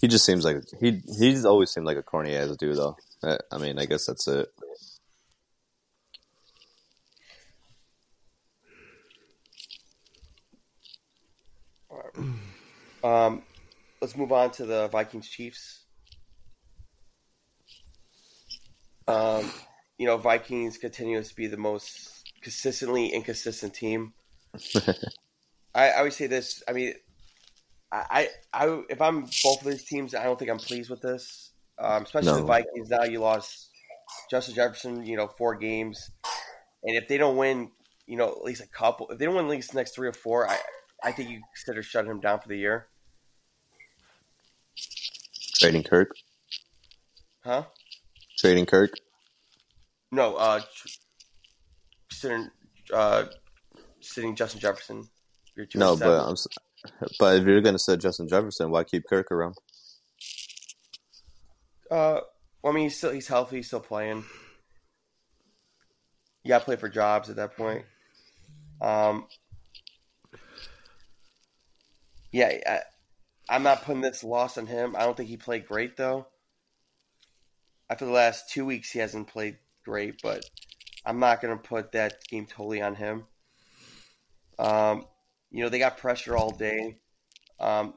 He 0.00 0.08
just 0.08 0.24
seems 0.24 0.44
like 0.44 0.62
he 0.80 1.02
he's 1.18 1.44
always 1.44 1.70
seemed 1.70 1.86
like 1.86 1.98
a 1.98 2.02
corny 2.02 2.34
ass 2.34 2.56
dude 2.56 2.76
though. 2.76 2.96
I, 3.22 3.38
I 3.52 3.58
mean, 3.58 3.78
I 3.78 3.84
guess 3.84 4.06
that's 4.06 4.26
it. 4.28 4.48
Um, 13.02 13.42
let's 14.00 14.16
move 14.16 14.32
on 14.32 14.50
to 14.52 14.66
the 14.66 14.88
Vikings 14.88 15.28
Chiefs. 15.28 15.84
Um, 19.06 19.50
you 19.98 20.06
know, 20.06 20.16
Vikings 20.16 20.78
continues 20.78 21.28
to 21.28 21.36
be 21.36 21.46
the 21.46 21.56
most 21.56 22.32
consistently 22.42 23.08
inconsistent 23.08 23.74
team. 23.74 24.12
I, 25.74 25.90
I 25.90 25.98
always 25.98 26.16
say 26.16 26.26
this. 26.26 26.62
I 26.68 26.72
mean, 26.72 26.94
I, 27.92 28.28
I, 28.52 28.64
I, 28.66 28.82
if 28.88 29.00
I'm 29.00 29.22
both 29.42 29.60
of 29.62 29.66
these 29.66 29.84
teams, 29.84 30.14
I 30.14 30.24
don't 30.24 30.38
think 30.38 30.50
I'm 30.50 30.58
pleased 30.58 30.90
with 30.90 31.02
this. 31.02 31.52
Um, 31.78 32.02
especially 32.02 32.32
No. 32.32 32.38
the 32.38 32.44
Vikings. 32.44 32.90
Now 32.90 33.04
you 33.04 33.20
lost 33.20 33.70
Justin 34.30 34.54
Jefferson. 34.54 35.04
You 35.04 35.16
know, 35.16 35.28
four 35.28 35.54
games, 35.56 36.10
and 36.84 36.96
if 36.96 37.08
they 37.08 37.16
don't 37.16 37.36
win, 37.36 37.70
you 38.06 38.16
know, 38.16 38.28
at 38.28 38.42
least 38.44 38.62
a 38.62 38.68
couple. 38.68 39.08
If 39.08 39.18
they 39.18 39.24
don't 39.24 39.34
win 39.34 39.46
at 39.46 39.50
least 39.50 39.72
the 39.72 39.78
next 39.78 39.94
three 39.94 40.08
or 40.08 40.12
four, 40.12 40.48
I, 40.48 40.58
I 41.02 41.12
think 41.12 41.30
you 41.30 41.40
consider 41.54 41.82
shutting 41.82 42.10
him 42.10 42.20
down 42.20 42.40
for 42.40 42.48
the 42.48 42.58
year. 42.58 42.88
Trading 45.60 45.82
Kirk, 45.82 46.12
Huh? 47.44 47.64
trading 48.38 48.66
Kirk. 48.66 48.94
No, 50.10 50.36
uh, 50.36 50.60
sitting, 52.10 52.50
uh, 52.92 53.26
sitting 54.00 54.34
Justin 54.34 54.60
Jefferson. 54.60 55.08
You're 55.54 55.66
two 55.66 55.78
No, 55.78 55.96
but. 55.96 56.28
I'm. 56.28 56.36
But 57.18 57.36
if 57.36 57.46
you're 57.46 57.60
gonna 57.60 57.78
set 57.78 58.00
Justin 58.00 58.26
Jefferson, 58.26 58.70
why 58.70 58.84
keep 58.84 59.04
Kirk 59.06 59.30
around? 59.30 59.54
Uh, 61.90 62.20
well, 62.62 62.72
I 62.72 62.74
mean, 62.74 62.84
he's 62.84 62.96
still 62.96 63.12
he's 63.12 63.28
healthy, 63.28 63.56
he's 63.56 63.66
still 63.66 63.80
playing. 63.80 64.24
You 66.42 66.48
got 66.48 66.60
to 66.60 66.64
play 66.64 66.76
for 66.76 66.88
jobs 66.88 67.28
at 67.28 67.36
that 67.36 67.54
point. 67.54 67.84
Um, 68.80 69.26
yeah, 72.32 72.80
I'm 73.50 73.64
not 73.64 73.82
putting 73.82 74.00
this 74.00 74.22
loss 74.22 74.56
on 74.56 74.66
him. 74.66 74.94
I 74.96 75.00
don't 75.00 75.16
think 75.16 75.28
he 75.28 75.36
played 75.36 75.66
great 75.66 75.96
though. 75.96 76.28
After 77.90 78.04
the 78.04 78.12
last 78.12 78.48
two 78.48 78.64
weeks, 78.64 78.92
he 78.92 79.00
hasn't 79.00 79.26
played 79.26 79.58
great, 79.84 80.22
but 80.22 80.44
I'm 81.04 81.18
not 81.18 81.42
going 81.42 81.58
to 81.58 81.62
put 81.62 81.92
that 81.92 82.24
game 82.28 82.46
totally 82.46 82.80
on 82.80 82.94
him. 82.94 83.24
Um, 84.60 85.04
you 85.50 85.64
know, 85.64 85.68
they 85.68 85.80
got 85.80 85.98
pressure 85.98 86.36
all 86.36 86.52
day. 86.52 86.98
Um, 87.58 87.94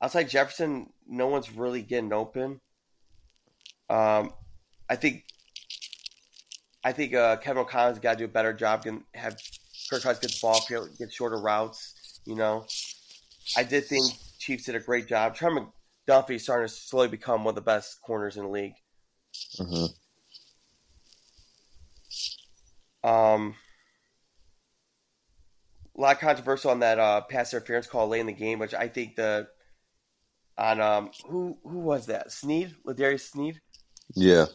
outside 0.00 0.30
Jefferson, 0.30 0.90
no 1.06 1.26
one's 1.26 1.52
really 1.52 1.82
getting 1.82 2.14
open. 2.14 2.60
Um, 3.90 4.32
I 4.88 4.96
think 4.96 5.24
I 6.82 6.92
think 6.92 7.14
uh, 7.14 7.36
Kevin 7.36 7.60
O'Connell's 7.62 7.98
got 7.98 8.12
to 8.12 8.18
do 8.20 8.24
a 8.24 8.28
better 8.28 8.54
job 8.54 8.86
and 8.86 9.02
have 9.12 9.36
Kirk 9.90 10.02
Cousins 10.02 10.20
get 10.20 10.30
the 10.30 10.38
ball, 10.40 10.88
get 10.98 11.12
shorter 11.12 11.38
routes. 11.38 12.20
You 12.24 12.36
know, 12.36 12.64
I 13.54 13.64
did 13.64 13.84
think 13.84 14.06
Chiefs 14.48 14.64
did 14.64 14.76
a 14.76 14.80
great 14.80 15.06
job. 15.06 15.34
Trevor 15.34 15.66
McDuffie 16.08 16.36
is 16.36 16.42
starting 16.44 16.66
to 16.68 16.72
slowly 16.74 17.08
become 17.08 17.44
one 17.44 17.52
of 17.52 17.54
the 17.56 17.60
best 17.60 18.00
corners 18.00 18.38
in 18.38 18.44
the 18.44 18.48
league. 18.48 18.76
hmm 19.58 19.98
Um, 23.02 23.54
a 25.96 26.00
lot 26.00 26.14
of 26.16 26.20
controversial 26.20 26.70
on 26.70 26.80
that 26.80 26.98
uh, 26.98 27.20
pass 27.22 27.52
interference 27.52 27.86
call 27.86 28.08
late 28.08 28.20
in 28.20 28.26
the 28.26 28.32
game, 28.32 28.58
which 28.58 28.72
I 28.74 28.88
think 28.88 29.16
the 29.16 29.48
on 30.58 30.80
um 30.80 31.10
who 31.26 31.58
who 31.62 31.78
was 31.78 32.06
that 32.06 32.30
Sneed 32.32 32.74
L'Jarius 32.84 33.30
Sneed, 33.30 33.60
Yeah, 34.14 34.46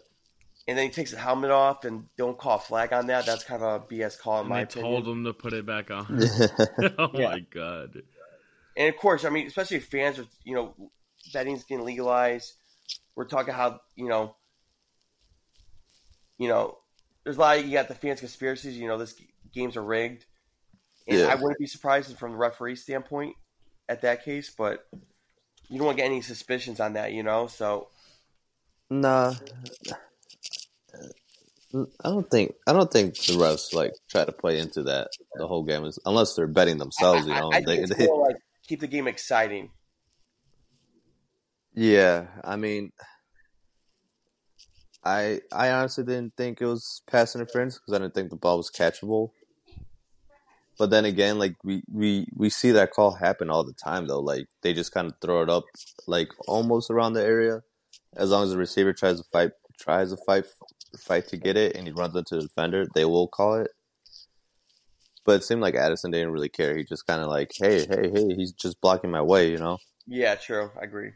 and 0.68 0.78
then 0.78 0.86
he 0.86 0.92
takes 0.92 1.12
the 1.12 1.18
helmet 1.18 1.52
off 1.52 1.84
and 1.86 2.06
don't 2.18 2.38
call 2.38 2.56
a 2.58 2.60
flag 2.60 2.94
on 2.94 3.08
that. 3.08 3.26
That's 3.26 3.44
kind 3.44 3.62
of 3.62 3.82
a 3.82 3.86
BS 3.86 4.16
call 4.16 4.42
in 4.42 4.48
And 4.48 4.48
my 4.48 4.62
they 4.62 4.62
opinion. 4.62 4.66
told 4.66 5.08
him 5.08 5.24
to 5.24 5.34
put 5.34 5.54
it 5.54 5.66
back 5.66 5.90
on. 5.90 6.06
oh 6.98 7.10
Yeah. 7.14 7.28
my 7.28 7.40
god. 7.40 8.04
And 8.76 8.90
of 8.94 9.00
course, 9.00 9.26
I 9.26 9.30
mean, 9.30 9.48
especially 9.48 9.78
if 9.78 9.86
fans 9.86 10.20
are, 10.20 10.26
you 10.44 10.56
know, 10.56 10.76
betting's 11.34 11.64
getting 11.64 11.86
legalized. 11.86 12.54
We're 13.16 13.26
talking 13.26 13.54
how, 13.54 13.80
you 13.96 14.08
know, 14.08 14.36
you 16.38 16.48
know, 16.48 16.78
there's 17.24 17.38
a 17.38 17.40
lot 17.40 17.60
of, 17.60 17.66
you 17.66 17.74
got 17.74 17.88
the 17.88 17.96
fans 17.96 18.20
conspiracies, 18.20 18.78
you 18.78 18.88
know, 18.88 18.98
this 18.98 19.16
games 19.54 19.78
are 19.78 19.84
rigged. 19.84 20.26
And 21.08 21.20
Yeah. 21.20 21.28
I 21.28 21.36
wouldn't 21.36 21.60
be 21.60 21.68
surprised 21.68 22.18
from 22.18 22.32
the 22.32 22.38
referee 22.38 22.76
standpoint 22.76 23.36
at 23.88 24.02
that 24.02 24.26
case, 24.26 24.50
but 24.50 24.88
you 25.70 25.78
don't 25.78 25.86
want 25.86 25.98
to 25.98 26.04
get 26.04 26.10
any 26.10 26.22
suspicions 26.22 26.80
on 26.80 26.94
that, 26.94 27.14
you 27.14 27.24
know? 27.24 27.48
So, 27.48 27.90
nah. 28.90 29.36
I 31.76 32.10
don't 32.10 32.30
think 32.30 32.54
I 32.68 32.74
don't 32.74 32.92
think 32.92 33.16
the 33.16 33.34
refs 33.34 33.74
like 33.74 33.94
try 34.08 34.26
to 34.26 34.32
play 34.32 34.60
into 34.60 34.84
that 34.84 35.08
the 35.34 35.48
whole 35.48 35.64
game 35.64 35.86
is 35.86 35.98
unless 36.06 36.36
they're 36.36 36.46
betting 36.46 36.78
themselves. 36.78 37.26
You 37.26 37.34
know, 37.34 37.50
I, 37.52 37.58
I 37.58 37.62
they, 37.62 37.84
they, 37.86 38.08
like 38.08 38.36
keep 38.68 38.80
the 38.80 38.88
game 38.88 39.08
exciting. 39.08 39.72
yeah. 41.74 42.28
I 42.44 42.56
mean, 42.56 42.92
I 45.04 45.42
I 45.52 45.72
honestly 45.72 46.04
didn't 46.04 46.36
think 46.38 46.62
it 46.62 46.66
was 46.66 47.02
pass 47.10 47.36
interference 47.36 47.78
because 47.80 47.94
I 47.94 48.04
didn't 48.04 48.14
think 48.14 48.30
the 48.30 48.36
ball 48.36 48.58
was 48.58 48.72
catchable. 48.72 49.32
But 50.78 50.90
then 50.90 51.06
again, 51.06 51.38
like 51.38 51.56
we, 51.64 51.84
we, 51.92 52.28
we 52.36 52.50
see 52.50 52.72
that 52.72 52.92
call 52.92 53.12
happen 53.12 53.50
all 53.50 53.64
the 53.64 53.74
time 53.74 54.08
though. 54.08 54.20
Like 54.20 54.48
they 54.62 54.74
just 54.74 54.92
kind 54.92 55.08
of 55.08 55.14
throw 55.22 55.44
it 55.44 55.50
up 55.50 55.66
like 56.08 56.30
almost 56.48 56.90
around 56.90 57.14
the 57.14 57.24
area. 57.24 57.62
As 58.16 58.32
long 58.32 58.44
as 58.44 58.52
the 58.52 58.58
receiver 58.58 58.94
tries 58.94 59.20
to 59.20 59.28
fight 59.32 59.52
tries 59.80 60.12
to 60.12 60.18
fight 60.26 60.46
fight 60.98 61.28
to 61.28 61.38
get 61.38 61.58
it 61.58 61.76
and 61.76 61.88
he 61.88 61.94
runs 61.94 62.16
into 62.16 62.36
the 62.36 62.44
defender, 62.44 62.86
they 62.96 63.06
will 63.06 63.28
call 63.28 63.56
it. 63.56 63.72
But 65.26 65.38
it 65.38 65.44
seemed 65.44 65.62
like 65.62 65.76
Addison 65.76 66.12
didn't 66.12 66.32
really 66.32 66.50
care. 66.50 66.76
He 66.76 66.84
just 66.84 67.08
kind 67.08 67.22
of 67.22 67.30
like, 67.30 67.52
hey, 67.56 67.86
hey, 67.86 68.10
hey, 68.14 68.34
he's 68.36 68.52
just 68.52 68.82
blocking 68.82 69.12
my 69.12 69.22
way, 69.22 69.50
you 69.50 69.58
know. 69.58 69.78
Yeah, 70.06 70.36
true. 70.36 70.72
I 70.80 70.84
agree. 70.84 71.12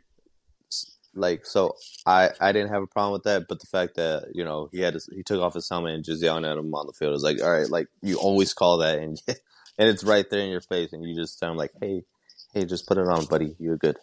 Like 1.13 1.45
so, 1.45 1.75
I 2.05 2.29
I 2.39 2.51
didn't 2.51 2.71
have 2.71 2.83
a 2.83 2.87
problem 2.87 3.13
with 3.13 3.23
that, 3.23 3.47
but 3.49 3.59
the 3.59 3.65
fact 3.65 3.95
that 3.95 4.29
you 4.35 4.43
know 4.43 4.69
he 4.71 4.81
had 4.81 4.93
his, 4.93 5.09
he 5.11 5.23
took 5.23 5.41
off 5.41 5.55
his 5.55 5.67
helmet 5.67 5.95
and 5.95 6.05
just 6.05 6.21
yelling 6.21 6.45
at 6.45 6.57
him 6.57 6.73
on 6.75 6.85
the 6.85 6.93
field 6.93 7.15
is 7.15 7.23
like, 7.23 7.41
all 7.41 7.51
right, 7.51 7.69
like 7.69 7.87
you 8.03 8.17
always 8.17 8.53
call 8.53 8.77
that, 8.77 8.99
and 8.99 9.19
and 9.27 9.89
it's 9.89 10.03
right 10.03 10.29
there 10.29 10.41
in 10.41 10.51
your 10.51 10.61
face, 10.61 10.93
and 10.93 11.03
you 11.03 11.15
just 11.15 11.39
tell 11.39 11.49
him 11.49 11.57
like, 11.57 11.71
hey, 11.81 12.03
hey, 12.53 12.65
just 12.65 12.87
put 12.87 12.99
it 12.99 13.07
on, 13.07 13.25
buddy, 13.25 13.55
you're 13.59 13.77
good. 13.77 13.97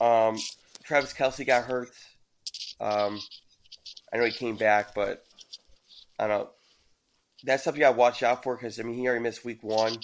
Um, 0.00 0.38
Travis 0.84 1.12
Kelce 1.12 1.46
got 1.46 1.64
hurt. 1.64 1.90
Um, 2.80 3.20
I 4.12 4.18
know 4.18 4.24
he 4.24 4.30
came 4.32 4.56
back, 4.56 4.94
but 4.94 5.24
I 6.18 6.26
don't 6.26 6.38
know. 6.38 6.50
That's 7.46 7.64
something 7.64 7.84
I 7.84 7.90
watch 7.90 8.22
out 8.22 8.42
for 8.42 8.56
because 8.56 8.78
I 8.78 8.82
mean 8.82 8.96
he 8.96 9.06
already 9.06 9.22
missed 9.22 9.44
week 9.44 9.62
one. 9.62 9.96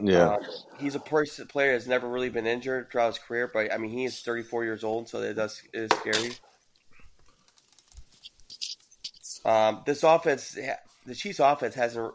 Yeah, 0.00 0.28
Uh, 0.28 0.38
he's 0.80 0.94
a 0.94 1.00
person, 1.00 1.46
player 1.46 1.72
that's 1.72 1.86
never 1.86 2.08
really 2.08 2.30
been 2.30 2.46
injured 2.46 2.90
throughout 2.90 3.08
his 3.08 3.18
career, 3.18 3.50
but 3.52 3.70
I 3.70 3.76
mean 3.76 3.90
he 3.90 4.06
is 4.06 4.22
34 4.22 4.64
years 4.64 4.84
old, 4.84 5.08
so 5.08 5.20
it 5.20 5.34
does 5.34 5.60
it 5.74 5.90
is 5.92 5.98
scary. 5.98 6.30
Um, 9.44 9.82
this 9.84 10.02
offense, 10.02 10.56
the 11.04 11.14
Chiefs' 11.14 11.40
offense 11.40 11.74
hasn't 11.74 12.14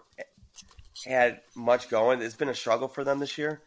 had 1.05 1.41
much 1.55 1.89
going. 1.89 2.21
It's 2.21 2.35
been 2.35 2.49
a 2.49 2.55
struggle 2.55 2.87
for 2.87 3.03
them 3.03 3.19
this 3.19 3.37
year. 3.37 3.61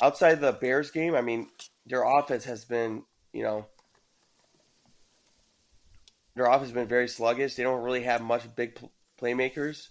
Outside 0.00 0.40
the 0.40 0.52
Bears 0.52 0.90
game, 0.90 1.14
I 1.14 1.20
mean, 1.20 1.48
their 1.86 2.02
offense 2.02 2.44
has 2.44 2.64
been, 2.64 3.02
you 3.32 3.42
know, 3.42 3.66
their 6.34 6.46
offense 6.46 6.68
has 6.68 6.72
been 6.72 6.88
very 6.88 7.08
sluggish. 7.08 7.54
They 7.54 7.62
don't 7.62 7.82
really 7.82 8.02
have 8.02 8.22
much 8.22 8.42
big 8.56 8.78
playmakers 9.20 9.88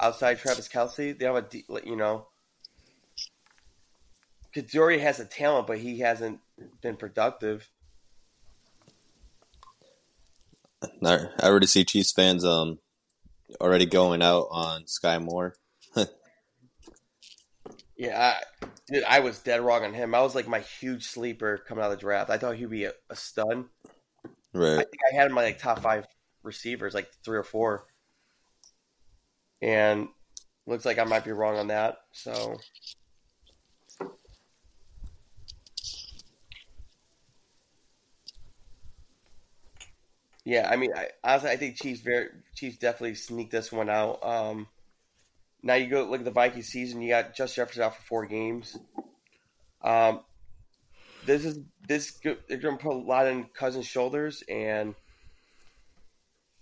outside 0.00 0.38
Travis 0.38 0.68
Kelce. 0.68 1.18
They 1.18 1.24
have 1.24 1.36
a, 1.36 1.46
you 1.84 1.96
know, 1.96 2.26
Kadori 4.54 5.00
has 5.00 5.20
a 5.20 5.24
talent, 5.24 5.66
but 5.66 5.78
he 5.78 6.00
hasn't 6.00 6.40
been 6.80 6.96
productive. 6.96 7.68
I, 11.04 11.26
I 11.40 11.46
already 11.48 11.66
see 11.66 11.84
Chiefs 11.84 12.12
fans 12.12 12.44
um 12.44 12.78
already 13.60 13.86
going 13.86 14.22
out 14.22 14.48
on 14.50 14.84
Skyy 14.84 15.22
Moore. 15.22 15.54
Yeah, 17.96 18.34
I, 18.62 18.66
dude, 18.88 19.04
I 19.04 19.20
was 19.20 19.38
dead 19.38 19.60
wrong 19.60 19.84
on 19.84 19.94
him. 19.94 20.14
I 20.16 20.20
was 20.22 20.34
like 20.34 20.48
my 20.48 20.58
huge 20.58 21.06
sleeper 21.06 21.58
coming 21.58 21.84
out 21.84 21.92
of 21.92 21.96
the 21.96 22.00
draft. 22.00 22.28
I 22.28 22.38
thought 22.38 22.56
he'd 22.56 22.68
be 22.68 22.84
a, 22.84 22.92
a 23.08 23.14
stud. 23.14 23.66
I 24.24 24.28
Right. 24.52 24.76
think 24.78 24.98
I 25.12 25.16
had 25.16 25.26
him 25.28 25.32
my 25.32 25.44
like 25.44 25.58
top 25.58 25.78
five 25.80 26.06
receivers, 26.42 26.92
like 26.92 27.08
three 27.24 27.38
or 27.38 27.44
four, 27.44 27.86
and 29.62 30.08
looks 30.66 30.84
like 30.84 30.98
I 30.98 31.04
might 31.04 31.24
be 31.24 31.32
wrong 31.32 31.58
on 31.58 31.68
that. 31.68 31.98
So 32.12 32.58
yeah, 40.44 40.68
I 40.70 40.76
mean, 40.76 40.92
I, 40.94 41.08
honestly, 41.22 41.50
I 41.50 41.56
think 41.56 41.76
Chiefs 41.76 42.00
very 42.00 42.28
Chiefs 42.54 42.78
definitely 42.78 43.14
sneak 43.14 43.50
this 43.50 43.72
one 43.72 43.88
out. 43.88 44.22
Um, 44.22 44.66
now 45.62 45.74
you 45.74 45.88
go 45.88 46.04
look 46.04 46.20
at 46.20 46.24
the 46.24 46.30
Vikings 46.30 46.68
season. 46.68 47.00
You 47.00 47.08
got 47.10 47.34
Justin 47.34 47.62
Jefferson 47.62 47.82
out 47.82 47.96
for 47.96 48.02
four 48.02 48.26
games. 48.26 48.76
Um, 49.82 50.20
this 51.26 51.44
is 51.44 51.60
this 51.88 52.18
they're 52.22 52.58
going 52.58 52.76
to 52.76 52.82
put 52.82 52.92
a 52.92 52.98
lot 52.98 53.26
in 53.26 53.44
Cousins' 53.54 53.86
shoulders, 53.86 54.42
and 54.48 54.94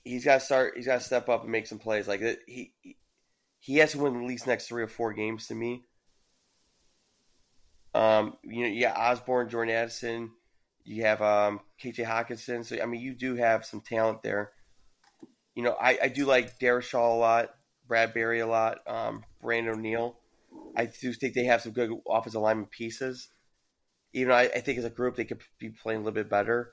he's 0.05 0.25
got 0.25 0.41
to 0.41 0.45
start. 0.45 0.75
He's 0.77 0.87
got 0.87 1.01
to 1.01 1.05
step 1.05 1.29
up 1.29 1.43
and 1.43 1.53
make 1.53 1.67
some 1.67 1.79
plays. 1.79 2.09
Like 2.09 2.23
he 2.47 2.73
he 3.61 3.77
has 3.77 3.93
to 3.93 3.99
win 3.99 4.17
at 4.17 4.27
least 4.27 4.47
next 4.47 4.67
three 4.67 4.83
or 4.83 4.89
four 4.89 5.13
games 5.13 5.47
to 5.49 5.55
me. 5.55 5.85
Um, 7.95 8.37
you 8.43 8.69
know, 8.69 8.81
got 8.81 8.97
Osborn, 8.97 9.51
Jordan 9.51 9.75
Addison, 9.75 10.31
you 10.85 11.05
have 11.05 11.23
um, 11.23 11.61
T.J. 11.81 12.05
Hockenson. 12.05 12.65
So 12.65 12.81
I 12.81 12.87
mean, 12.87 13.01
you 13.01 13.15
do 13.15 13.37
have 13.37 13.65
some 13.65 13.81
talent 13.81 14.23
there. 14.23 14.53
You 15.55 15.63
know, 15.63 15.77
I, 15.81 15.99
I 16.05 16.09
do 16.09 16.25
like 16.25 16.55
Shaw 16.83 17.15
a 17.15 17.17
lot, 17.17 17.55
Bradbury 17.87 18.41
a 18.41 18.47
lot, 18.47 18.79
um, 18.87 19.25
Brandon 19.41 19.75
O'Neal. 19.75 20.17
I 20.77 20.87
do 20.87 21.13
think 21.13 21.35
they 21.35 21.45
have 21.45 21.61
some 21.61 21.73
good 21.73 21.91
offensive 22.09 22.41
lineman 22.41 22.67
pieces. 22.67 23.29
Even 24.15 24.31
though 24.31 24.37
I, 24.37 24.43
I 24.43 24.61
think 24.61 24.79
as 24.79 24.85
a 24.85 24.91
group 24.91 25.17
they 25.17 25.25
could 25.25 25.43
be 25.59 25.71
playing 25.71 26.01
a 26.01 26.05
little 26.05 26.15
bit 26.15 26.31
better. 26.31 26.73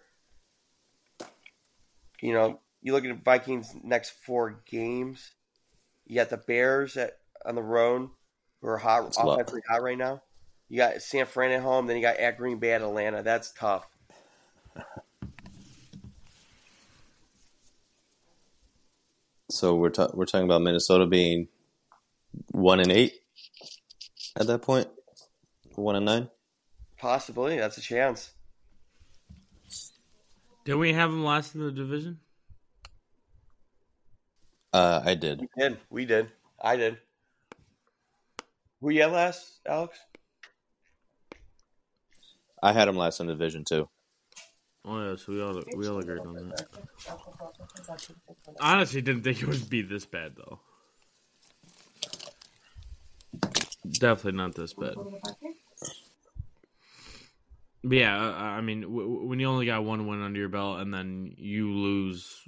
You 2.21 2.33
know, 2.33 2.59
you 2.81 2.93
look 2.93 3.05
at 3.05 3.23
Vikings' 3.23 3.75
next 3.83 4.11
four 4.25 4.61
games. 4.65 5.31
You 6.05 6.15
got 6.15 6.29
the 6.29 6.37
Bears 6.37 6.97
at, 6.97 7.17
on 7.45 7.55
the 7.55 7.63
road, 7.63 8.09
who 8.61 8.67
are 8.67 8.77
hot, 8.77 9.03
That's 9.03 9.17
offensively 9.17 9.61
hot 9.69 9.83
right 9.83 9.97
now. 9.97 10.21
You 10.69 10.77
got 10.77 11.01
San 11.01 11.25
Fran 11.25 11.51
at 11.51 11.61
home, 11.61 11.87
then 11.87 11.97
you 11.97 12.01
got 12.01 12.17
at 12.17 12.37
Green 12.37 12.59
Bay 12.59 12.73
at 12.73 12.81
Atlanta. 12.81 13.23
That's 13.23 13.51
tough. 13.51 13.87
So 19.51 19.75
we're 19.75 19.89
ta- 19.89 20.11
we're 20.13 20.25
talking 20.25 20.45
about 20.45 20.61
Minnesota 20.61 21.07
being 21.07 21.47
one 22.51 22.79
and 22.79 22.91
eight 22.91 23.13
at 24.35 24.45
that 24.45 24.61
point. 24.61 24.87
point, 24.87 25.77
one 25.77 25.95
and 25.95 26.05
nine. 26.05 26.29
Possibly, 26.99 27.57
that's 27.57 27.77
a 27.77 27.81
chance. 27.81 28.31
Did 30.65 30.75
we 30.75 30.93
have 30.93 31.09
them 31.09 31.23
last 31.23 31.55
in 31.55 31.61
the 31.61 31.71
division? 31.71 32.19
Uh, 34.73 35.01
I 35.03 35.15
did. 35.15 35.41
We 35.41 35.47
did. 35.57 35.77
We 35.89 36.05
did. 36.05 36.31
I 36.61 36.75
did. 36.75 36.97
Who 38.81 38.89
you 38.91 39.01
at 39.01 39.11
last, 39.11 39.59
Alex? 39.67 39.97
I 42.61 42.73
had 42.73 42.87
him 42.87 42.95
last 42.95 43.19
in 43.19 43.27
the 43.27 43.33
division 43.33 43.63
too. 43.65 43.89
Oh 44.85 45.09
yeah, 45.09 45.15
so 45.15 45.33
we 45.33 45.41
all 45.41 45.61
we 45.75 45.87
all 45.87 45.99
agreed 45.99 46.19
on 46.21 46.49
that. 46.49 46.67
I 48.59 48.73
honestly 48.75 49.01
didn't 49.01 49.23
think 49.23 49.41
it 49.41 49.47
would 49.47 49.69
be 49.69 49.81
this 49.81 50.05
bad 50.05 50.35
though. 50.35 50.59
Definitely 53.89 54.37
not 54.37 54.55
this 54.55 54.73
bad. 54.73 54.95
But 57.83 57.97
yeah, 57.97 58.17
I 58.17 58.57
I 58.57 58.61
mean, 58.61 58.81
w- 58.81 59.01
w- 59.07 59.27
when 59.27 59.39
you 59.39 59.47
only 59.47 59.65
got 59.65 59.83
one 59.83 60.07
win 60.07 60.21
under 60.21 60.39
your 60.39 60.49
belt 60.49 60.79
and 60.79 60.93
then 60.93 61.33
you 61.37 61.71
lose 61.71 62.47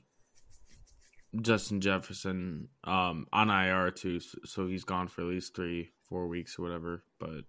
Justin 1.39 1.79
Jefferson 1.79 2.67
um, 2.83 3.25
on 3.31 3.49
IR 3.49 3.91
too, 3.91 4.19
so 4.45 4.67
he's 4.67 4.83
gone 4.83 5.07
for 5.07 5.21
at 5.21 5.27
least 5.27 5.55
three, 5.55 5.91
four 6.09 6.27
weeks 6.27 6.59
or 6.59 6.63
whatever. 6.63 7.03
But 7.19 7.45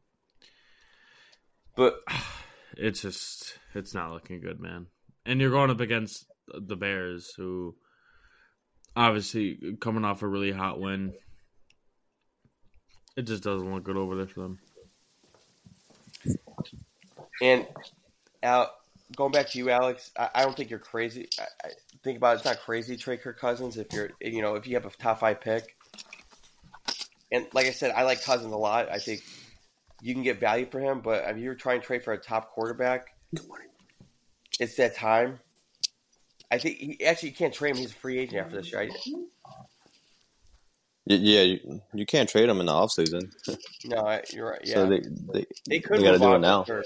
But 1.76 1.95
it's 2.76 3.03
just 3.03 3.59
it's 3.74 3.95
not 3.95 4.12
looking 4.12 4.41
good, 4.41 4.61
man. 4.61 4.87
And 5.26 5.41
you're 5.41 5.51
going 5.51 5.70
up 5.70 5.80
against 5.80 6.26
the 6.49 6.76
Bears, 6.76 7.33
who 7.37 7.74
obviously 8.95 9.76
coming 9.80 10.05
off 10.05 10.22
a 10.22 10.28
really 10.28 10.53
hot 10.53 10.80
win. 10.80 11.14
It 13.16 13.22
just 13.22 13.43
doesn't 13.43 13.72
look 13.72 13.85
good 13.85 13.97
over 13.97 14.16
there 14.16 14.26
for 14.26 14.41
them. 14.41 14.59
and 17.43 17.66
Al, 18.43 18.70
going 19.16 19.32
back 19.32 19.48
to 19.50 19.58
you, 19.58 19.70
Alex, 19.70 20.10
I, 20.18 20.30
I 20.34 20.42
don't 20.44 20.56
think 20.56 20.70
you're 20.70 20.78
crazy. 20.78 21.28
I, 21.38 21.44
I 21.68 21.70
think 22.02 22.16
about 22.18 22.32
it, 22.34 22.36
it's 22.36 22.44
not 22.44 22.60
crazy 22.60 22.96
to 22.96 23.02
trade 23.02 23.22
Kirk 23.22 23.38
Cousins 23.38 23.76
if 23.76 23.92
you're 23.92 24.10
you 24.20 24.42
know 24.42 24.54
if 24.54 24.66
you 24.66 24.74
have 24.74 24.86
a 24.86 24.90
top 24.90 25.20
five 25.20 25.40
pick. 25.40 25.76
And 27.30 27.46
like 27.54 27.66
I 27.66 27.70
said, 27.70 27.92
I 27.92 28.02
like 28.02 28.22
Cousins 28.22 28.52
a 28.52 28.56
lot. 28.56 28.90
I 28.90 28.98
think 28.98 29.22
you 30.02 30.12
can 30.14 30.22
get 30.22 30.38
value 30.40 30.66
for 30.70 30.80
him, 30.80 31.00
but 31.00 31.24
if 31.28 31.38
you're 31.38 31.54
trying 31.54 31.80
to 31.80 31.86
trade 31.86 32.02
for 32.04 32.12
a 32.12 32.18
top 32.18 32.50
quarterback, 32.50 33.06
it's 34.60 34.76
that 34.76 34.94
time. 34.96 35.38
I 36.50 36.58
think 36.58 36.76
he 36.76 37.04
actually 37.04 37.30
you 37.30 37.34
can't 37.34 37.54
trade 37.54 37.70
him. 37.70 37.78
He's 37.78 37.92
a 37.92 37.94
free 37.94 38.18
agent 38.18 38.44
after 38.44 38.56
this, 38.56 38.74
right? 38.74 38.90
Y- 41.06 41.14
yeah, 41.14 41.40
you, 41.40 41.80
you 41.94 42.04
can't 42.06 42.28
trade 42.28 42.48
him 42.48 42.60
in 42.60 42.66
the 42.66 42.72
offseason. 42.72 43.32
No, 43.86 44.20
you're 44.32 44.50
right. 44.50 44.60
Yeah, 44.64 44.74
So 44.74 44.86
they 44.86 45.00
they, 45.32 45.46
they 45.68 45.80
could 45.80 45.98
they 45.98 46.04
gotta 46.04 46.18
move 46.18 46.20
do 46.20 46.28
on 46.28 46.36
it 46.36 46.40
now. 46.40 46.64
from 46.64 46.82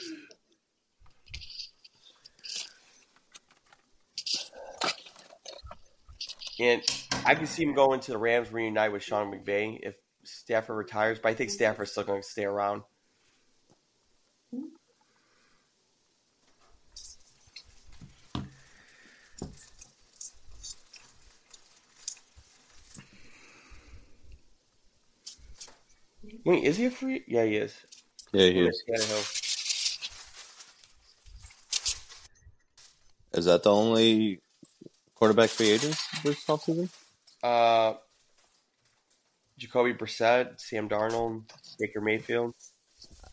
And 6.58 6.82
I 7.24 7.34
can 7.34 7.46
see 7.46 7.64
him 7.64 7.74
going 7.74 8.00
to 8.00 8.12
the 8.12 8.18
Rams 8.18 8.50
reunite 8.50 8.92
with 8.92 9.02
Sean 9.02 9.30
McVay 9.32 9.78
if 9.82 9.94
Stafford 10.24 10.76
retires, 10.76 11.18
but 11.22 11.28
I 11.28 11.34
think 11.34 11.50
Stafford's 11.50 11.92
still 11.92 12.04
going 12.04 12.22
to 12.22 12.28
stay 12.28 12.44
around. 12.44 12.82
Wait, 26.44 26.64
is 26.64 26.76
he 26.76 26.86
a 26.86 26.90
free? 26.90 27.24
Yeah, 27.26 27.44
he 27.44 27.56
is. 27.56 27.74
Yeah, 28.32 28.46
he 28.46 28.60
is. 28.60 28.82
Is 33.32 33.44
that 33.44 33.62
the 33.62 33.72
only 33.72 34.40
quarterback 35.16 35.50
free 35.50 35.70
agents 35.70 36.06
this 36.22 36.44
offseason? 36.44 36.88
Uh, 37.42 37.94
Jacoby 39.58 39.94
Brissett, 39.94 40.60
Sam 40.60 40.88
Darnold, 40.88 41.42
Baker 41.78 42.00
Mayfield. 42.00 42.54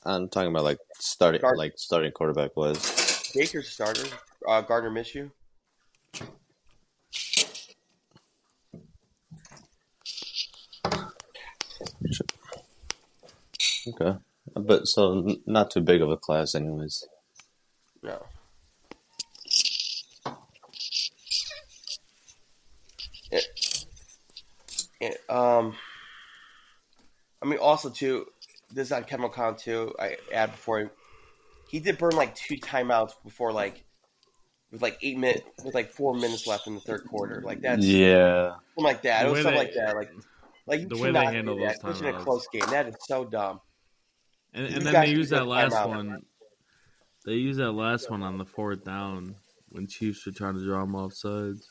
I'm 0.05 0.27
talking 0.29 0.49
about 0.49 0.63
like 0.63 0.79
starting, 0.99 1.39
Start- 1.39 1.57
like 1.57 1.73
starting 1.77 2.11
quarterback 2.11 2.55
was. 2.55 3.31
Baker's 3.35 3.69
starter. 3.69 4.05
Uh, 4.47 4.61
Gardner 4.61 4.89
Minshew. 4.91 5.31
Okay, 13.85 14.17
but 14.55 14.87
so 14.87 15.35
not 15.45 15.69
too 15.71 15.81
big 15.81 16.01
of 16.01 16.09
a 16.09 16.15
class, 16.15 16.55
anyways. 16.55 17.05
No. 18.01 18.25
It, 23.31 23.45
it, 23.57 23.75
um, 25.29 25.75
I 27.41 27.45
mean, 27.45 27.59
also 27.59 27.89
too, 27.89 28.25
this 28.71 28.87
is 28.87 28.91
on 28.91 29.03
Kevin 29.03 29.25
O'Connell 29.25 29.55
too. 29.55 29.93
I 29.99 30.17
add 30.33 30.51
before 30.51 30.79
he, 30.79 30.87
he 31.69 31.79
did 31.79 31.97
burn 31.97 32.15
like 32.15 32.35
two 32.35 32.55
timeouts 32.57 33.11
before 33.23 33.51
like 33.51 33.83
with 34.71 34.81
like 34.81 34.97
eight 35.01 35.17
minutes 35.17 35.41
with 35.63 35.75
like 35.75 35.91
four 35.91 36.13
minutes 36.15 36.47
left 36.47 36.67
in 36.67 36.75
the 36.75 36.81
third 36.81 37.03
quarter. 37.09 37.41
Like 37.45 37.61
that's 37.61 37.85
Yeah, 37.85 38.51
something 38.75 38.83
like 38.83 39.01
that. 39.03 39.23
The 39.23 39.27
It 39.27 39.31
was 39.31 39.43
something 39.43 39.53
they- 39.59 39.65
like 39.65 39.73
that. 39.75 39.95
Like 39.95 40.11
like 40.65 40.81
you 40.81 40.87
the 40.87 40.97
way 40.97 41.11
they 41.11 41.25
handle 41.25 41.55
do 41.55 41.65
that, 41.65 41.81
those 41.81 41.95
especially 41.95 42.09
in 42.09 42.15
a 42.15 42.23
close 42.23 42.47
game. 42.51 42.65
That 42.69 42.87
is 42.87 42.95
so 43.01 43.25
dumb. 43.25 43.59
And, 44.53 44.69
You 44.69 44.77
and 44.77 44.85
then 44.85 44.93
they 45.01 45.11
use 45.11 45.29
that 45.29 45.47
last 45.47 45.73
timeout. 45.73 45.87
one. 45.87 46.21
They 47.25 47.33
use 47.33 47.57
that 47.57 47.71
last 47.71 48.09
one 48.09 48.21
on 48.23 48.37
the 48.37 48.45
fourth 48.45 48.83
down 48.83 49.35
when 49.69 49.87
Chiefs 49.87 50.25
were 50.25 50.31
trying 50.31 50.55
to 50.55 50.63
draw 50.63 50.81
them 50.81 50.95
off 50.95 51.13
sides. 51.13 51.69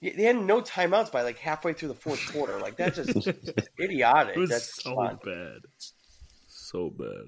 They 0.00 0.22
had 0.22 0.36
no 0.36 0.60
timeouts 0.60 1.10
by 1.10 1.22
like 1.22 1.38
halfway 1.38 1.72
through 1.72 1.88
the 1.88 1.94
fourth 1.94 2.32
quarter. 2.32 2.60
Like 2.60 2.76
that's 2.76 2.96
just 2.96 3.26
idiotic. 3.80 4.36
It 4.36 4.40
was 4.40 4.50
That's 4.50 4.82
so 4.82 4.94
fun. 4.94 5.18
bad. 5.24 5.58
So 6.46 6.90
bad. 6.90 7.24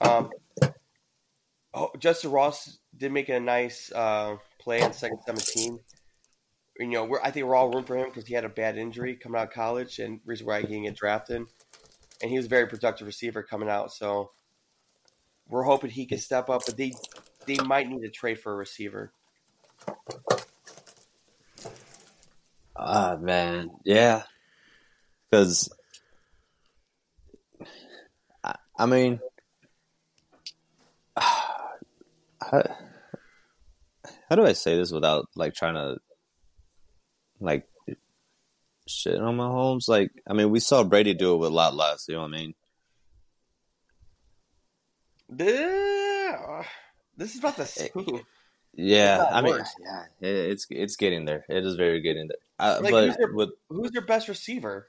Um, 0.00 0.30
oh, 1.74 1.90
Justyn 1.98 2.32
Ross 2.32 2.78
did 2.96 3.12
make 3.12 3.28
a 3.28 3.38
nice 3.38 3.92
uh, 3.94 4.36
play 4.58 4.82
on 4.82 4.92
second 4.92 5.18
seventeen. 5.26 5.78
You 6.78 6.86
know, 6.88 7.04
we're, 7.04 7.20
I 7.20 7.30
think 7.30 7.46
we're 7.46 7.54
all 7.54 7.70
room 7.70 7.84
for 7.84 7.96
him 7.96 8.08
because 8.08 8.26
he 8.26 8.34
had 8.34 8.44
a 8.46 8.48
bad 8.48 8.78
injury 8.78 9.14
coming 9.14 9.40
out 9.40 9.48
of 9.48 9.52
college, 9.54 9.98
and 9.98 10.20
reason 10.24 10.46
why 10.46 10.62
he 10.62 10.66
didn't 10.66 10.84
get 10.84 10.96
drafted. 10.96 11.42
And 12.22 12.30
he 12.30 12.36
was 12.36 12.46
a 12.46 12.48
very 12.48 12.66
productive 12.66 13.06
receiver 13.06 13.42
coming 13.42 13.68
out, 13.68 13.92
so 13.92 14.30
we're 15.52 15.62
hoping 15.64 15.90
he 15.90 16.06
can 16.06 16.16
step 16.18 16.48
up. 16.48 16.62
But 16.64 16.78
they 16.78 16.94
they 17.46 17.56
might 17.56 17.88
need 17.88 18.00
to 18.00 18.10
trade 18.10 18.40
for 18.40 18.52
a 18.52 18.56
receiver. 18.56 19.12
Ah 22.74 23.16
man, 23.20 23.70
yeah. 23.84 24.22
Because 25.30 25.70
I, 28.42 28.54
I 28.78 28.86
mean, 28.86 29.20
how, 31.18 32.62
how 34.28 34.36
do 34.36 34.46
I 34.46 34.54
say 34.54 34.76
this 34.76 34.90
without 34.90 35.28
like 35.36 35.54
trying 35.54 35.74
to 35.74 35.98
like 37.40 37.68
shit 38.88 39.20
on 39.20 39.36
my 39.36 39.48
homes? 39.48 39.86
Like, 39.86 40.10
I 40.26 40.32
mean, 40.32 40.50
we 40.50 40.60
saw 40.60 40.82
Brady 40.82 41.12
do 41.12 41.34
it 41.34 41.38
with 41.38 41.50
a 41.50 41.54
lot 41.54 41.74
less. 41.74 42.06
You 42.08 42.14
know 42.14 42.22
what 42.22 42.28
I 42.28 42.38
mean? 42.38 42.54
Yeah, 45.38 46.64
This 47.16 47.32
is 47.34 47.38
about 47.40 47.56
the 47.56 47.66
same. 47.66 47.90
Yeah, 48.74 49.14
It's 49.22 49.22
not 49.24 49.32
I 49.34 49.40
mean, 49.42 49.52
worse. 49.52 49.74
yeah, 49.84 50.04
it's 50.28 50.66
it's 50.70 50.96
getting 50.96 51.24
there. 51.26 51.44
It 51.48 51.64
is 51.64 51.74
very 51.76 52.00
getting 52.00 52.28
there. 52.28 52.38
Uh, 52.58 52.80
Like, 52.82 52.92
who's 52.92 53.16
but 53.18 53.34
with 53.34 53.50
Who's 53.68 53.90
your 53.92 54.02
best 54.04 54.28
receiver? 54.28 54.88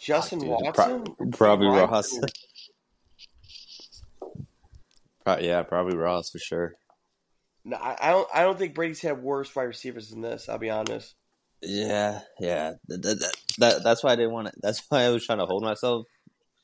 Justin 0.00 0.40
dude, 0.40 0.48
Watson? 0.48 1.04
pro- 1.04 1.26
probably? 1.30 1.68
Ross. 1.68 2.18
Pro- 5.24 5.38
yeah, 5.38 5.62
probably 5.62 5.96
Ross 5.96 6.30
for 6.30 6.38
sure. 6.38 6.74
No, 7.64 7.76
I, 7.76 7.96
I 8.00 8.10
don't. 8.10 8.28
I 8.34 8.42
don't 8.42 8.58
think 8.58 8.74
Brady's 8.74 9.00
had 9.00 9.22
worse 9.22 9.54
wide 9.54 9.64
receivers 9.64 10.10
than 10.10 10.22
this. 10.22 10.48
I'll 10.48 10.58
be 10.58 10.70
honest. 10.70 11.14
Yeah, 11.62 12.20
yeah. 12.38 12.72
That, 12.88 13.02
that, 13.02 13.20
that, 13.20 13.36
that- 13.58 13.82
that's 13.84 14.02
why 14.02 14.12
I 14.12 14.16
didn't 14.16 14.32
want 14.32 14.48
to. 14.48 14.54
That's 14.62 14.82
why 14.88 15.02
I 15.02 15.10
was 15.10 15.24
trying 15.24 15.38
to 15.38 15.46
hold 15.46 15.62
myself. 15.62 16.06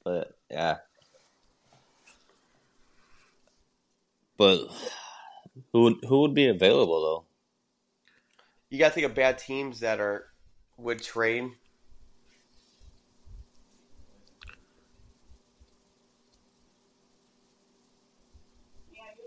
But 0.05 0.33
yeah. 0.51 0.79
But 4.37 4.61
who 5.73 5.83
would 5.83 5.97
who 6.07 6.21
would 6.23 6.35
be 6.35 6.49
available 6.49 7.01
though? 7.03 7.25
You 8.69 8.79
got 8.79 8.89
to 8.89 8.95
think 8.95 9.07
of 9.07 9.15
bad 9.15 9.39
teams 9.39 9.81
that 9.81 10.01
are 10.01 10.27
would 10.77 11.03
trade. 11.03 11.51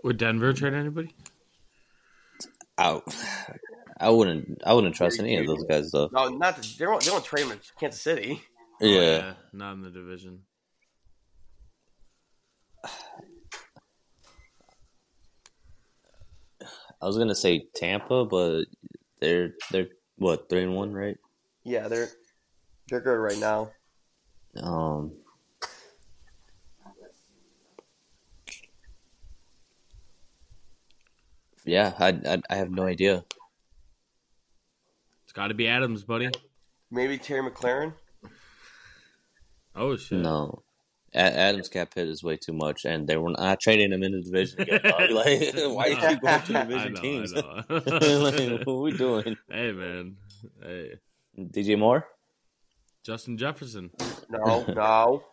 Would 0.02 0.16
Denver 0.16 0.52
trade 0.52 0.74
anybody? 0.74 1.14
I, 2.78 3.00
I 3.98 4.08
wouldn't. 4.08 4.62
I 4.64 4.72
wouldn't 4.72 4.94
trust 4.94 5.20
any 5.20 5.36
of 5.36 5.46
those 5.46 5.64
guys 5.64 5.90
though. 5.90 6.08
No, 6.12 6.28
not 6.28 6.56
the, 6.56 6.62
they 6.78 6.86
don't. 6.86 7.02
They 7.02 7.10
don't 7.10 7.24
trade 7.24 7.44
him 7.44 7.52
in 7.52 7.60
Kansas 7.78 8.00
City. 8.00 8.42
Oh, 8.82 8.86
Yeah. 8.86 9.34
not 9.52 9.74
in 9.74 9.82
the 9.82 9.90
division. 9.90 10.44
I 17.00 17.06
was 17.06 17.16
gonna 17.16 17.34
say 17.34 17.66
Tampa, 17.74 18.24
but 18.24 18.64
they're 19.20 19.54
they're 19.70 19.88
what 20.16 20.48
three 20.48 20.62
and 20.62 20.74
one, 20.74 20.92
right? 20.92 21.16
Yeah, 21.64 21.88
they're 21.88 22.08
they're 22.88 23.00
good 23.00 23.14
right 23.16 23.38
now. 23.38 23.70
Um. 24.62 25.12
Yeah, 31.64 31.92
I, 31.98 32.08
I 32.08 32.42
I 32.50 32.56
have 32.56 32.70
no 32.70 32.84
idea. 32.84 33.24
It's 35.24 35.32
got 35.32 35.48
to 35.48 35.54
be 35.54 35.68
Adams, 35.68 36.02
buddy. 36.04 36.30
Maybe 36.90 37.18
Terry 37.18 37.48
McLaurin. 37.48 37.92
Oh 39.76 39.96
shit! 39.96 40.18
No, 40.18 40.62
A- 40.66 40.69
Adams 41.12 41.68
cap 41.68 41.92
hit 41.94 42.08
is 42.08 42.22
way 42.22 42.36
too 42.36 42.52
much, 42.52 42.84
and 42.84 43.06
they 43.06 43.16
were 43.16 43.30
not 43.30 43.60
trading 43.60 43.92
him 43.92 44.02
in 44.02 44.12
the 44.12 44.22
division. 44.22 44.60
Again, 44.60 44.80
dog. 44.84 45.10
like, 45.10 45.54
why 45.54 45.84
do 45.84 45.90
you 45.90 46.08
keep 46.08 46.20
going 46.20 46.42
to 46.42 46.58
I 46.58 46.64
division 46.64 46.92
know, 46.92 47.00
teams? 47.00 47.34
I 47.34 47.40
know. 47.40 47.64
like, 47.68 48.66
what 48.66 48.68
are 48.68 48.80
we 48.80 48.92
doing? 48.92 49.36
hey 49.50 49.72
man, 49.72 50.16
hey 50.62 50.94
DJ 51.38 51.78
Moore? 51.78 52.06
Justin 53.02 53.38
Jefferson. 53.38 53.90
No, 54.28 54.64
no. 54.68 55.24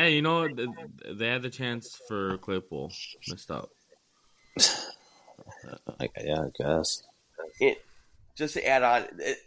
Hey, 0.00 0.14
you 0.14 0.22
know 0.22 0.42
what? 0.42 0.52
They 1.18 1.26
had 1.26 1.42
the 1.42 1.50
chance 1.50 1.98
for 2.06 2.38
Claypool, 2.38 2.92
missed 3.28 3.50
out. 3.50 3.70
like, 5.98 6.12
yeah, 6.22 6.42
I 6.42 6.50
guess. 6.56 7.02
It, 7.60 7.84
just 8.36 8.54
to 8.54 8.66
add 8.66 8.82
on, 8.82 9.04
it, 9.18 9.38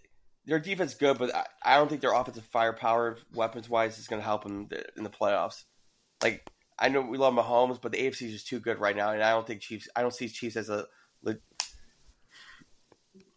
their 0.46 0.60
defense 0.60 0.92
is 0.92 0.98
good, 0.98 1.18
but 1.18 1.34
I, 1.34 1.46
I 1.64 1.76
don't 1.78 1.88
think 1.90 2.02
their 2.02 2.14
offensive 2.14 2.46
firepower, 2.46 3.18
weapons 3.34 3.70
wise, 3.70 3.98
is 3.98 4.08
going 4.08 4.22
to 4.22 4.26
help 4.26 4.44
them 4.44 4.68
in 4.98 5.04
the 5.04 5.10
playoffs. 5.10 5.64
Like 6.22 6.50
I 6.78 6.90
know 6.90 7.02
we 7.02 7.18
love 7.18 7.34
Mahomes, 7.34 7.82
but 7.82 7.92
the 7.92 7.98
AFC 8.00 8.24
is 8.24 8.34
just 8.34 8.48
too 8.48 8.60
good 8.60 8.80
right 8.80 8.96
now, 8.96 9.12
and 9.12 9.24
I 9.24 9.32
don't 9.32 9.46
think 9.48 9.62
Chiefs. 9.62 9.88
I 9.96 10.02
don't 10.02 10.14
see 10.14 10.28
Chiefs 10.28 10.56
as 10.58 10.70
a. 10.70 10.86
I 11.26 11.30
le- 11.30 11.38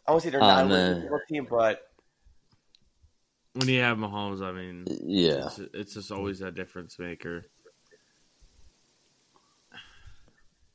I 0.06 0.10
won't 0.12 0.22
say 0.22 0.30
they're 0.30 0.40
Oh, 0.42 0.46
not 0.46 0.64
a 0.64 0.68
man. 0.68 1.08
team, 1.28 1.46
but 1.50 1.80
When 3.54 3.68
you 3.68 3.80
have 3.80 3.98
Mahomes, 3.98 4.42
I 4.42 4.52
mean, 4.52 4.84
Yeah. 5.04 5.46
it's, 5.46 5.58
it's 5.74 5.94
just 5.94 6.12
always 6.12 6.38
that 6.40 6.54
difference 6.54 6.98
maker. 6.98 7.46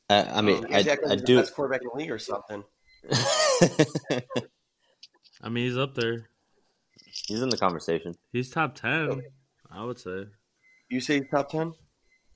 I, 0.09 0.23
I 0.23 0.41
mean, 0.41 0.65
I, 0.73 0.81
Zach 0.81 0.99
I 1.07 1.15
do. 1.15 1.37
best 1.37 1.53
quarterback 1.55 1.81
in 1.81 1.87
the 1.93 1.97
league 1.97 2.11
or 2.11 2.19
something. 2.19 2.63
I 5.41 5.49
mean, 5.49 5.65
he's 5.65 5.77
up 5.77 5.95
there. 5.95 6.29
He's 7.27 7.41
in 7.41 7.49
the 7.49 7.57
conversation. 7.57 8.15
He's 8.31 8.49
top 8.49 8.75
ten, 8.75 9.21
I 9.71 9.83
would 9.83 9.99
say. 9.99 10.25
You 10.89 10.99
say 11.01 11.19
he's 11.19 11.29
top 11.29 11.49
ten? 11.49 11.73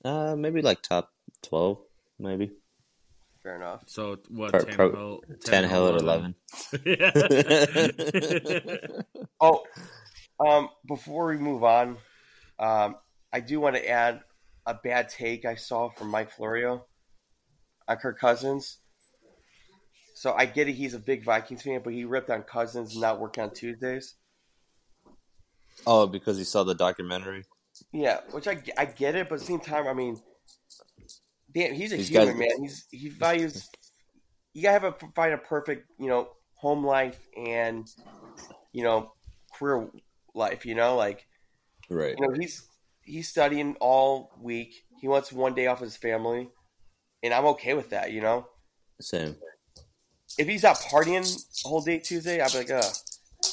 Uh, 0.04 0.36
maybe 0.36 0.62
like 0.62 0.82
top 0.82 1.10
12, 1.42 1.78
maybe. 2.18 2.52
Fair 3.42 3.56
enough. 3.56 3.82
So 3.86 4.18
what? 4.28 4.50
Pro- 4.52 4.64
pro- 4.64 4.90
Tannehill- 4.90 5.44
10 5.44 5.64
hell 5.64 5.88
at 5.88 6.00
11. 6.00 6.34
11. 6.84 6.96
Yeah. 8.84 8.90
Oh, 9.40 9.64
um, 10.40 10.70
before 10.88 11.26
we 11.26 11.36
move 11.36 11.62
on, 11.62 11.98
um, 12.58 12.96
I 13.32 13.40
do 13.40 13.60
want 13.60 13.76
to 13.76 13.86
add 13.88 14.22
a 14.64 14.72
bad 14.74 15.10
take 15.10 15.44
I 15.44 15.56
saw 15.56 15.90
from 15.90 16.08
Mike 16.08 16.30
Florio 16.30 16.86
on 17.86 17.96
Kirk 17.98 18.18
Cousins. 18.18 18.78
So 20.16 20.32
I 20.32 20.46
get 20.46 20.66
it; 20.66 20.72
he's 20.72 20.94
a 20.94 20.98
big 20.98 21.24
Vikings 21.24 21.60
fan, 21.60 21.82
but 21.84 21.92
he 21.92 22.06
ripped 22.06 22.30
on 22.30 22.42
Cousins 22.42 22.96
not 22.96 23.20
working 23.20 23.44
on 23.44 23.50
Tuesdays. 23.52 24.14
oh, 25.86 26.06
because 26.06 26.38
he 26.38 26.44
saw 26.44 26.64
the 26.64 26.74
documentary? 26.74 27.44
Yeah, 27.92 28.20
which 28.30 28.48
I, 28.48 28.62
I 28.78 28.86
get 28.86 29.14
it, 29.14 29.28
but 29.28 29.34
at 29.34 29.40
the 29.42 29.46
same 29.46 29.60
time, 29.60 29.86
I 29.86 29.92
mean, 29.92 30.18
damn, 31.54 31.74
he's 31.74 31.92
a 31.92 31.98
These 31.98 32.08
human 32.08 32.28
guys- 32.28 32.38
man. 32.38 32.62
He's 32.62 32.86
he 32.90 33.10
values. 33.10 33.68
You 34.54 34.62
gotta 34.62 34.80
have 34.80 34.84
a 34.84 35.12
find 35.14 35.34
a 35.34 35.38
perfect, 35.38 35.90
you 35.98 36.08
know, 36.08 36.30
home 36.54 36.82
life 36.82 37.28
and 37.36 37.86
you 38.72 38.84
know 38.84 39.12
career 39.58 39.86
life. 40.34 40.64
You 40.64 40.76
know, 40.76 40.96
like 40.96 41.26
Right. 41.90 42.14
you 42.18 42.26
know 42.26 42.32
he's 42.40 42.66
he's 43.02 43.28
studying 43.28 43.76
all 43.80 44.30
week. 44.40 44.74
He 44.98 45.08
wants 45.08 45.30
one 45.30 45.54
day 45.54 45.66
off 45.66 45.80
his 45.80 45.94
family, 45.98 46.48
and 47.22 47.34
I'm 47.34 47.44
okay 47.48 47.74
with 47.74 47.90
that. 47.90 48.12
You 48.12 48.22
know, 48.22 48.46
Same. 48.98 49.36
If 50.38 50.46
he's 50.46 50.62
not 50.62 50.76
partying 50.76 51.26
whole 51.64 51.80
day 51.80 51.98
Tuesday, 51.98 52.40
I'd 52.40 52.52
be 52.52 52.58
like, 52.58 52.70
ugh. 52.70 52.94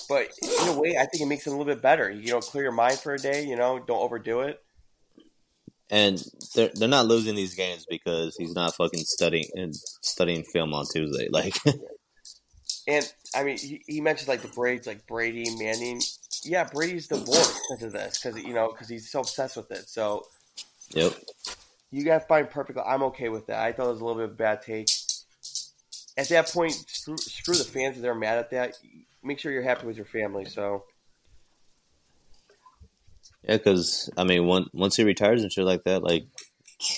But 0.09 0.29
in 0.41 0.69
a 0.69 0.79
way, 0.79 0.97
I 0.97 1.05
think 1.05 1.21
it 1.21 1.27
makes 1.27 1.45
it 1.45 1.49
a 1.49 1.53
little 1.53 1.65
bit 1.65 1.81
better. 1.81 2.09
You 2.09 2.31
know, 2.31 2.39
clear 2.39 2.63
your 2.63 2.73
mind 2.73 2.99
for 2.99 3.13
a 3.13 3.19
day. 3.19 3.45
You 3.45 3.55
know, 3.55 3.79
don't 3.79 4.01
overdo 4.01 4.41
it. 4.41 4.61
And 5.89 6.23
they're 6.55 6.71
they're 6.73 6.87
not 6.87 7.05
losing 7.05 7.35
these 7.35 7.55
games 7.55 7.85
because 7.87 8.35
he's 8.37 8.55
not 8.55 8.75
fucking 8.75 9.03
studying 9.03 9.45
and 9.53 9.75
studying 9.75 10.43
film 10.43 10.73
on 10.73 10.85
Tuesday. 10.91 11.27
Like, 11.29 11.55
And 12.87 13.11
I 13.35 13.43
mean, 13.43 13.57
he, 13.57 13.81
he 13.87 14.01
mentioned 14.01 14.27
like 14.27 14.41
the 14.41 14.49
Braves, 14.49 14.87
like 14.87 15.05
Brady, 15.07 15.45
Manning. 15.57 16.01
Yeah, 16.43 16.65
Brady's 16.65 17.07
divorced 17.07 17.59
because 17.69 17.83
of 17.83 17.93
this, 17.93 18.21
because 18.21 18.41
you 18.43 18.53
know, 18.53 18.69
because 18.71 18.89
he's 18.89 19.09
so 19.09 19.21
obsessed 19.21 19.55
with 19.55 19.71
it. 19.71 19.87
So 19.87 20.23
yep. 20.89 21.13
you 21.91 22.03
got 22.03 22.19
to 22.19 22.25
find 22.25 22.49
perfect. 22.49 22.77
I'm 22.85 23.03
okay 23.03 23.29
with 23.29 23.47
that. 23.47 23.59
I 23.59 23.71
thought 23.71 23.87
it 23.87 23.91
was 23.91 24.01
a 24.01 24.05
little 24.05 24.21
bit 24.21 24.25
of 24.25 24.31
a 24.31 24.35
bad 24.35 24.61
take. 24.61 24.87
At 26.17 26.29
that 26.29 26.47
point, 26.51 26.73
screw, 26.73 27.17
screw 27.17 27.55
the 27.55 27.63
fans 27.63 27.95
if 27.95 28.01
they're 28.03 28.13
mad 28.15 28.37
at 28.37 28.51
that. 28.51 28.75
Make 29.23 29.39
sure 29.39 29.51
you're 29.51 29.63
happy 29.63 29.87
with 29.87 29.95
your 29.97 30.05
family. 30.05 30.45
So 30.45 30.83
Yeah, 33.43 33.57
because 33.57 34.09
I 34.17 34.23
mean, 34.23 34.45
once 34.45 34.69
once 34.73 34.95
he 34.95 35.03
retires 35.03 35.41
and 35.41 35.51
shit 35.51 35.65
like 35.65 35.83
that, 35.85 36.03
like 36.03 36.25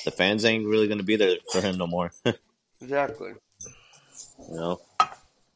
the 0.04 0.12
fans 0.12 0.44
ain't 0.46 0.66
really 0.68 0.88
gonna 0.88 1.04
be 1.04 1.16
there 1.16 1.38
for 1.52 1.62
him 1.62 1.78
no 1.78 1.88
more. 1.88 2.12
exactly. 2.82 3.34
you 4.50 4.56
know. 4.56 4.82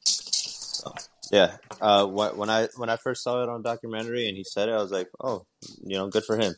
So, 0.05 0.93
yeah. 1.31 1.57
Uh, 1.81 2.05
when 2.05 2.49
I 2.49 2.67
when 2.77 2.89
I 2.89 2.95
first 2.95 3.23
saw 3.23 3.43
it 3.43 3.49
on 3.49 3.61
documentary 3.61 4.27
and 4.27 4.37
he 4.37 4.43
said 4.43 4.69
it, 4.69 4.73
I 4.73 4.77
was 4.77 4.91
like, 4.91 5.09
oh, 5.21 5.45
you 5.83 5.97
know, 5.97 6.07
good 6.07 6.23
for 6.25 6.37
him. 6.37 6.53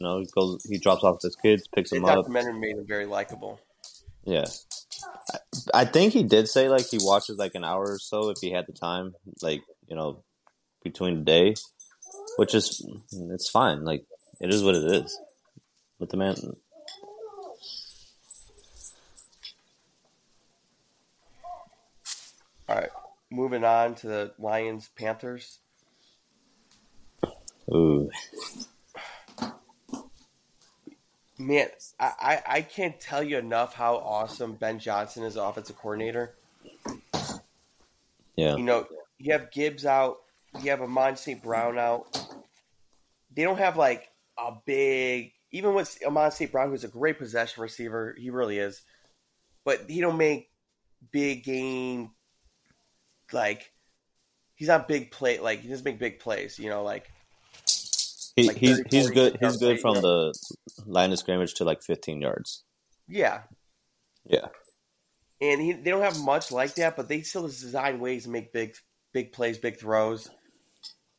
You 0.00 0.06
know, 0.06 0.20
he 0.20 0.26
goes, 0.26 0.64
he 0.68 0.78
drops 0.78 1.02
off 1.02 1.20
his 1.22 1.34
kids, 1.34 1.66
picks 1.74 1.90
The 1.90 1.96
them 1.96 2.04
up. 2.04 2.14
documentary 2.16 2.58
made 2.58 2.76
him 2.76 2.86
very 2.86 3.06
likable. 3.06 3.60
Yeah. 4.24 4.46
I, 5.32 5.38
I 5.74 5.84
think 5.84 6.12
he 6.12 6.22
did 6.22 6.48
say 6.48 6.68
like 6.68 6.86
he 6.86 6.98
watches 7.00 7.38
like 7.38 7.54
an 7.54 7.64
hour 7.64 7.92
or 7.92 7.98
so 7.98 8.30
if 8.30 8.38
he 8.40 8.50
had 8.50 8.66
the 8.66 8.72
time, 8.72 9.14
like 9.42 9.62
you 9.88 9.96
know, 9.96 10.22
between 10.82 11.18
the 11.18 11.24
day, 11.24 11.54
which 12.36 12.54
is 12.54 12.84
it's 13.12 13.50
fine. 13.50 13.84
Like 13.84 14.04
it 14.40 14.52
is 14.52 14.62
what 14.62 14.74
it 14.74 14.84
is. 14.84 15.18
But 15.98 16.10
the 16.10 16.16
man, 16.16 16.36
All 22.68 22.76
right, 22.76 22.90
moving 23.30 23.64
on 23.64 23.94
to 23.96 24.06
the 24.06 24.32
Lions 24.38 24.90
Panthers. 24.94 25.58
ooh, 27.72 28.10
Man, 31.38 31.68
I, 32.00 32.12
I, 32.20 32.42
I 32.56 32.60
can't 32.62 32.98
tell 33.00 33.22
you 33.22 33.38
enough 33.38 33.74
how 33.74 33.96
awesome 33.96 34.54
Ben 34.54 34.80
Johnson 34.80 35.22
is, 35.22 35.36
offensive 35.36 35.78
coordinator. 35.78 36.34
yeah, 38.36 38.56
You 38.56 38.64
know, 38.64 38.86
you 39.18 39.32
have 39.32 39.52
Gibbs 39.52 39.86
out, 39.86 40.18
you 40.60 40.70
have 40.70 40.82
Amon 40.82 41.16
St. 41.16 41.40
Brown 41.40 41.78
out. 41.78 42.06
They 43.34 43.44
don't 43.44 43.58
have 43.58 43.76
like 43.76 44.10
a 44.36 44.52
big, 44.66 45.32
even 45.52 45.74
with 45.74 45.96
Amon 46.04 46.32
St. 46.32 46.50
Brown, 46.50 46.70
who's 46.70 46.82
a 46.82 46.88
great 46.88 47.18
possession 47.18 47.62
receiver, 47.62 48.16
he 48.18 48.30
really 48.30 48.58
is. 48.58 48.82
But 49.64 49.88
he 49.88 50.00
don't 50.00 50.18
make 50.18 50.50
big 51.12 51.44
game, 51.44 52.10
like 53.32 53.70
he's 54.56 54.68
not 54.68 54.88
big 54.88 55.12
play, 55.12 55.38
like 55.38 55.60
he 55.60 55.68
doesn't 55.68 55.84
make 55.84 56.00
big 56.00 56.18
plays. 56.18 56.58
You 56.58 56.68
know, 56.68 56.82
like 56.82 57.10
he, 58.42 58.48
like 58.48 58.56
he's 58.56 58.76
30, 58.78 58.96
he's 58.96 59.10
good. 59.10 59.38
He's 59.40 59.56
good 59.56 59.80
from 59.80 59.94
the 59.94 60.34
line 60.86 61.12
of 61.12 61.18
scrimmage 61.18 61.54
to 61.54 61.64
like 61.64 61.82
fifteen 61.82 62.20
yards. 62.20 62.64
yeah, 63.08 63.42
Yeah, 64.24 64.46
and 65.40 65.60
he, 65.60 65.72
they 65.72 65.90
don't 65.90 66.02
have 66.02 66.18
much 66.20 66.50
like 66.52 66.74
that, 66.76 66.96
but 66.96 67.08
they 67.08 67.22
still 67.22 67.42
design 67.42 68.00
ways 68.00 68.24
to 68.24 68.30
make 68.30 68.52
big, 68.52 68.74
big 69.12 69.32
plays, 69.32 69.58
big 69.58 69.78
throws. 69.78 70.30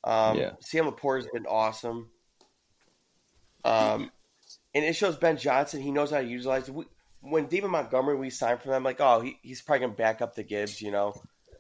Um, 0.04 0.38
Yeah. 0.38 0.52
Sam 0.62 0.86
LaPorta 0.86 1.18
has 1.18 1.28
been 1.34 1.46
awesome. 1.46 2.10
Um, 3.66 4.12
and 4.74 4.86
it 4.86 4.96
shows 4.96 5.18
Ben 5.18 5.38
Johnson 5.38 5.82
he 5.82 5.92
knows 5.92 6.12
how 6.12 6.20
to 6.22 6.28
utilize 6.28 6.70
it. 6.70 6.74
We, 6.74 6.86
when 7.22 7.48
David 7.48 7.70
Montgomery 7.70 8.16
we 8.16 8.30
signed 8.30 8.62
for 8.62 8.70
them, 8.70 8.84
like, 8.84 9.02
oh, 9.02 9.20
he, 9.20 9.38
he's 9.42 9.62
probably 9.62 9.82
gonna 9.88 9.94
back 9.98 10.22
up 10.22 10.36
the 10.36 10.44
Gibbs, 10.44 10.82
you 10.82 10.92
know. 10.92 11.14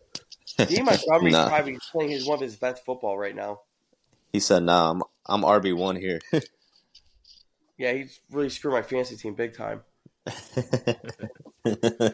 David 0.57 0.85
Montgomery's 0.85 1.33
Nah. 1.33 1.49
probably 1.49 1.77
playing 1.91 2.11
his 2.11 2.25
one 2.25 2.35
of 2.35 2.41
his 2.41 2.55
best 2.55 2.85
football 2.85 3.17
right 3.17 3.35
now. 3.35 3.59
He 4.31 4.39
said, 4.39 4.63
"Nah, 4.63 4.91
I'm 4.91 5.03
I'm 5.25 5.41
RB 5.43 5.75
one 5.75 5.95
here." 5.95 6.19
Yeah, 7.77 7.93
he's 7.93 8.19
really 8.29 8.49
screwed 8.49 8.73
my 8.73 8.81
fantasy 8.81 9.15
team 9.15 9.35
big 9.35 9.55
time. 9.55 9.83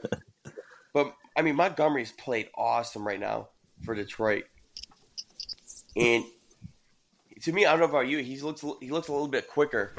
But 0.93 1.13
I 1.35 1.41
mean, 1.41 1.55
Montgomery's 1.55 2.11
played 2.13 2.49
awesome 2.55 3.05
right 3.05 3.19
now 3.19 3.49
for 3.83 3.93
Detroit, 3.95 4.45
and 5.95 6.23
to 7.41 7.51
me, 7.51 7.65
I 7.65 7.71
don't 7.71 7.79
know 7.81 7.85
about 7.87 8.07
you, 8.07 8.19
he 8.19 8.39
looks 8.39 8.61
he 8.79 8.91
looks 8.91 9.07
a 9.09 9.11
little 9.11 9.27
bit 9.27 9.47
quicker. 9.49 9.93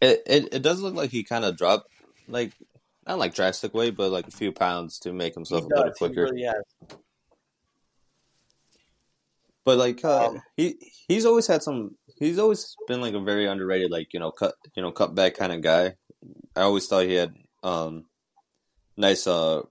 It, 0.00 0.22
it 0.26 0.48
it 0.54 0.62
does 0.62 0.80
look 0.80 0.94
like 0.94 1.10
he 1.10 1.22
kind 1.22 1.44
of 1.44 1.56
dropped 1.56 1.88
like 2.26 2.52
not 3.06 3.18
like 3.18 3.34
drastic 3.34 3.74
weight, 3.74 3.96
but 3.96 4.10
like 4.10 4.26
a 4.26 4.32
few 4.32 4.50
pounds 4.50 4.98
to 5.00 5.12
make 5.12 5.34
He 5.50 5.60
himself 5.60 5.64
a 5.64 5.68
little 5.68 5.90
does, 5.90 5.98
he 6.02 6.08
quicker. 6.08 6.22
really 6.22 6.42
has. 6.42 6.62
But 9.64 9.78
like 9.78 10.04
uh, 10.04 10.32
he 10.56 10.76
he's 11.08 11.26
always 11.26 11.46
had 11.46 11.62
some. 11.62 11.96
He's 12.18 12.38
always 12.38 12.74
been 12.86 13.00
like 13.00 13.14
a 13.14 13.20
very 13.20 13.46
underrated, 13.46 13.90
like 13.90 14.12
you 14.12 14.20
know, 14.20 14.30
cut 14.30 14.54
you 14.74 14.82
know, 14.82 14.90
cut 14.90 15.14
back 15.14 15.34
kind 15.34 15.52
of 15.52 15.60
guy. 15.60 15.94
I 16.56 16.62
always 16.62 16.86
thought 16.86 17.06
he 17.06 17.14
had 17.14 17.34
um 17.62 18.06
nice 18.96 19.26
uh 19.26 19.62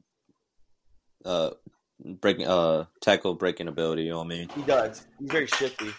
uh 1.26 1.52
breaking 2.00 2.48
uh 2.48 2.86
tackle 3.02 3.36
breaking 3.36 3.68
ability. 3.68 4.04
You 4.04 4.12
know 4.12 4.20
what 4.20 4.26
I 4.26 4.30
mean? 4.30 4.50
He 4.56 4.62
does. 4.62 5.06
He's 5.20 5.32
very 5.32 5.48
shifty. 5.48 5.90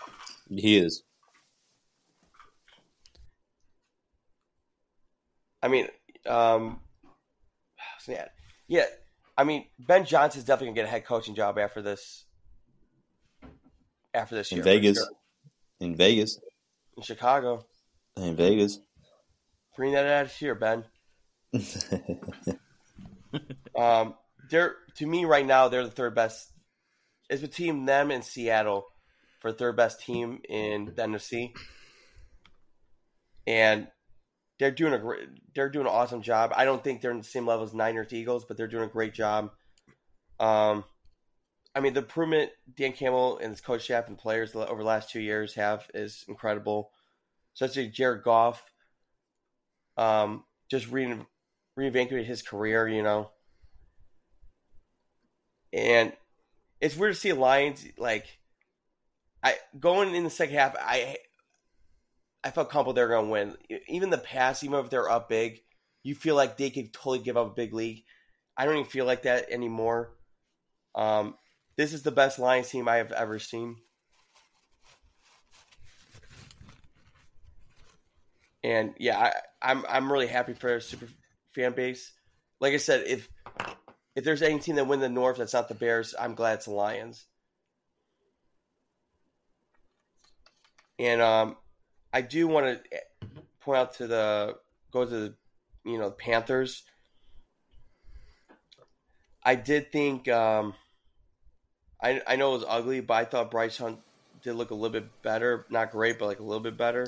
He 0.49 0.79
is. 0.79 1.03
I 5.63 5.69
mean, 5.69 5.89
um, 6.27 6.81
yeah, 8.09 8.29
yeah. 8.67 8.87
I 9.37 9.45
mean, 9.45 9.67
Ben 9.79 10.05
Johnson's 10.05 10.45
definitely 10.45 10.69
gonna 10.69 10.77
get 10.77 10.85
a 10.87 10.91
head 10.91 11.07
coaching 11.07 11.35
job 11.35 11.59
after 11.59 11.83
this. 11.83 12.25
After 14.15 14.35
this 14.37 14.51
In 14.51 14.57
year, 14.59 14.65
Vegas. 14.65 14.99
sure. 14.99 15.09
In 15.81 15.97
Vegas. 15.97 16.39
in 16.97 17.03
Chicago, 17.03 17.65
In 18.17 18.37
Vegas. 18.37 18.79
bring 19.77 19.93
that 19.93 20.07
out 20.07 20.29
here, 20.29 20.55
Ben. 20.55 20.85
Um, 23.79 24.15
they're 24.51 24.75
to 24.97 25.07
me 25.07 25.25
right 25.25 25.47
now 25.47 25.69
they're 25.69 25.85
the 25.85 25.91
third 25.91 26.15
best. 26.17 26.51
It's 27.29 27.41
between 27.41 27.85
them 27.85 28.11
and 28.11 28.25
Seattle 28.25 28.87
for 29.39 29.53
third 29.53 29.77
best 29.77 30.01
team 30.01 30.41
in 30.49 30.87
the 30.87 30.93
NFC, 30.93 31.53
and 33.47 33.87
they're 34.59 34.73
doing 34.73 34.93
a 34.93 34.99
great. 34.99 35.29
They're 35.55 35.69
doing 35.71 35.87
an 35.87 35.93
awesome 35.93 36.23
job. 36.23 36.53
I 36.57 36.65
don't 36.65 36.83
think 36.83 37.01
they're 37.01 37.13
in 37.13 37.19
the 37.19 37.25
same 37.25 37.47
level 37.47 37.65
as 37.65 37.73
Niners 37.73 38.13
Eagles, 38.13 38.45
but 38.45 38.57
they're 38.57 38.67
doing 38.67 38.85
a 38.85 38.89
great 38.93 39.15
job. 39.15 39.51
Um, 40.41 40.85
I 41.75 41.81
mean 41.81 41.95
the 41.95 42.01
improvement 42.01 42.51
Dan 42.77 42.93
Campbell 42.93 43.39
and 43.39 43.51
his 43.51 43.61
coach 43.61 43.85
staff 43.85 44.09
and 44.09 44.19
players 44.19 44.55
over 44.55 44.83
the 44.83 44.89
last 44.89 45.11
two 45.11 45.21
years 45.21 45.55
have 45.55 45.89
is 45.95 46.25
incredible. 46.29 46.91
Especially 47.55 47.89
Jared 47.89 48.23
Goff, 48.23 48.63
um, 49.97 50.45
just 50.71 50.91
re- 50.91 51.27
reinvigorated 51.77 52.27
his 52.27 52.43
career, 52.43 52.89
you 52.89 53.03
know. 53.03 53.31
And 55.73 56.13
it's 56.81 56.97
weird 56.97 57.15
to 57.15 57.21
see 57.21 57.33
Lions 57.33 57.87
like 57.99 58.39
I 59.43 59.57
going 59.79 60.15
in 60.15 60.25
the 60.25 60.31
second 60.31 60.57
half. 60.57 60.77
I 60.79 61.17
I 62.43 62.51
felt 62.51 62.71
comfortable 62.71 62.95
they're 62.95 63.09
going 63.09 63.27
to 63.27 63.31
win. 63.31 63.57
Even 63.89 64.11
the 64.11 64.19
pass, 64.19 64.65
even 64.65 64.79
if 64.81 64.91
they're 64.91 65.11
up 65.11 65.29
big, 65.29 65.61
you 66.03 66.15
feel 66.15 66.35
like 66.35 66.57
they 66.57 66.71
could 66.71 66.93
totally 66.93 67.19
give 67.19 67.37
up 67.37 67.49
a 67.49 67.55
big 67.55 67.75
league. 67.75 68.05
I 68.57 68.65
don't 68.65 68.77
even 68.77 68.91
feel 68.91 69.05
like 69.05 69.23
that 69.23 69.51
anymore. 69.51 70.13
Um, 70.95 71.35
this 71.81 71.95
is 71.95 72.03
the 72.03 72.11
best 72.11 72.39
Lions 72.39 72.69
team 72.69 72.87
I 72.91 72.97
have 72.97 73.11
ever 73.11 73.39
seen. 73.39 73.77
And 78.63 78.93
yeah, 78.99 79.19
I, 79.19 79.33
I'm 79.63 79.87
I'm 79.89 80.13
really 80.13 80.27
happy 80.27 80.53
for 80.53 80.67
their 80.67 80.81
super 80.81 81.09
fan 81.55 81.73
base. 81.73 82.13
Like 82.61 82.75
I 82.75 82.77
said, 82.77 83.07
if 83.07 83.31
if 84.15 84.25
there's 84.25 84.43
any 84.43 84.59
team 84.59 84.77
that 84.77 84.89
win 84.89 85.01
the 85.01 85.09
North 85.09 85.39
that's 85.39 85.55
not 85.55 85.69
the 85.69 85.75
Bears, 85.75 86.15
I'm 86.21 86.35
glad 86.35 86.57
it's 86.57 86.67
the 86.67 86.73
Lions. 86.73 87.25
And 90.99 91.23
um, 91.23 91.57
I 92.13 92.21
do 92.21 92.47
want 92.47 92.67
to 92.67 92.99
point 93.61 93.79
out 93.79 93.95
to 93.95 94.07
the 94.07 94.57
go 94.93 95.07
to 95.07 95.11
the 95.11 95.35
you 95.87 95.97
know 95.97 96.11
Panthers. 96.11 96.83
I 99.43 99.55
did 99.55 99.91
think 99.91 100.29
um, 100.29 100.75
I 102.03 102.21
I 102.27 102.37
know 102.37 102.55
it 102.55 102.59
was 102.59 102.67
ugly, 102.69 103.01
but 103.01 103.15
I 103.15 103.25
thought 103.25 103.51
Bryce 103.51 103.77
Hunt 103.77 103.99
did 104.43 104.55
look 104.55 104.71
a 104.71 104.75
little 104.75 104.91
bit 104.91 105.23
better. 105.23 105.67
Not 105.71 105.93
great, 105.93 106.19
but 106.19 106.27
like 106.27 106.41
a 106.41 106.43
little 106.43 106.63
bit 106.63 106.77
better. 106.77 107.07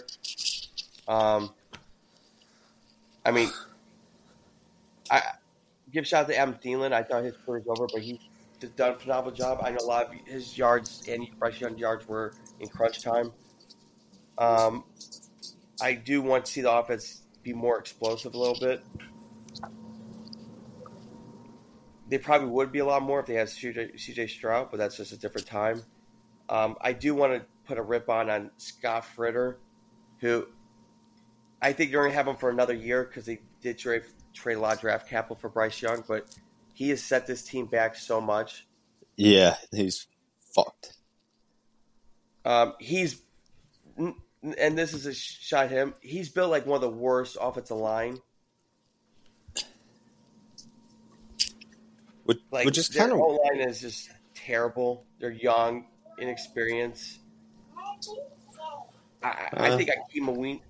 Um, 1.09 1.53
I 3.25 3.31
mean, 3.31 3.51
I 5.11 5.23
give 5.93 6.07
shout 6.07 6.25
out 6.25 6.29
to 6.29 6.37
Adam 6.37 6.55
Thielen. 6.55 6.93
I 6.93 7.03
thought 7.03 7.25
his 7.25 7.35
career's 7.45 7.65
over, 7.69 7.87
but 7.93 8.03
he's 8.03 8.19
done 8.77 8.93
a 8.93 8.99
phenomenal 8.99 9.33
job. 9.33 9.61
I 9.63 9.71
know 9.71 9.79
a 9.81 9.87
lot 9.87 10.07
of 10.07 10.13
his 10.27 10.57
yards 10.57 11.07
and 11.09 11.27
Bryce 11.39 11.61
Young 11.61 11.77
yards 11.79 12.07
were 12.07 12.35
in 12.61 12.69
crunch 12.69 13.03
time. 13.03 13.33
Um, 14.39 14.85
I 15.81 15.95
do 15.95 16.23
want 16.23 16.47
to 16.47 16.53
see 16.53 16.61
the 16.61 16.73
offense 16.73 17.23
be 17.43 17.53
more 17.53 17.79
explosive 17.79 18.35
a 18.35 18.39
little 18.39 18.59
bit. 18.59 18.83
They 22.13 22.19
probably 22.19 22.49
would 22.49 22.71
be 22.73 22.81
a 22.81 22.85
lot 22.85 23.03
more 23.03 23.21
if 23.21 23.25
they 23.27 23.33
had 23.33 23.47
CJ, 23.47 23.95
CJ 23.95 24.29
Stroud, 24.29 24.71
but 24.71 24.77
that's 24.77 24.99
just 24.99 25.13
a 25.13 25.17
different 25.17 25.47
time. 25.47 25.83
Um, 26.47 26.77
I 26.79 26.93
do 26.93 27.15
want 27.15 27.33
to 27.33 27.47
put 27.67 27.79
a 27.79 27.83
rip 27.83 28.11
on 28.11 28.29
on 28.29 28.51
Scott 28.59 29.07
Fitterer, 29.17 29.57
who 30.19 30.47
I 31.63 31.73
think 31.73 31.91
they're 31.91 32.01
going 32.01 32.11
to 32.11 32.15
have 32.15 32.29
him 32.29 32.37
for 32.37 32.51
another 32.51 32.75
year 32.75 33.05
because 33.05 33.25
they 33.25 33.39
did 33.63 33.79
trade, 33.79 34.03
trade 34.35 34.57
a 34.57 34.61
lot 34.61 34.75
of 34.75 34.83
draft 34.83 35.09
capital 35.09 35.37
for 35.37 35.49
Bryce 35.49 35.81
Young, 35.81 36.05
but 36.07 36.27
he 36.75 36.91
has 36.91 37.03
set 37.03 37.27
this 37.27 37.45
team 37.45 37.65
back 37.65 37.97
so 37.97 38.21
much. 38.21 38.67
Yeah, 39.17 39.57
he's 39.71 40.07
fucked. 40.55 40.93
Um, 42.45 42.75
he's 42.79 43.23
and 43.97 44.77
this 44.77 44.93
is 44.93 45.07
a 45.07 45.15
shot 45.15 45.71
him. 45.71 45.95
He's 46.03 46.29
built 46.29 46.51
like 46.51 46.67
one 46.67 46.77
of 46.77 46.83
the 46.83 46.91
worst 46.91 47.39
offensive 47.41 47.79
line. 47.79 48.19
Which, 52.35 52.43
like, 52.51 52.65
which 52.67 52.79
is 52.79 52.89
kind 52.89 53.13
of 53.13 53.19
whole 53.19 53.41
line 53.45 53.61
is 53.69 53.81
just 53.81 54.11
terrible. 54.35 55.05
They're 55.21 55.31
young, 55.31 55.87
inexperienced. 56.19 57.21
I, 59.23 59.49
I 59.55 59.71
Uh. 59.71 59.77
think 59.77 59.91
Ikem 60.15 60.61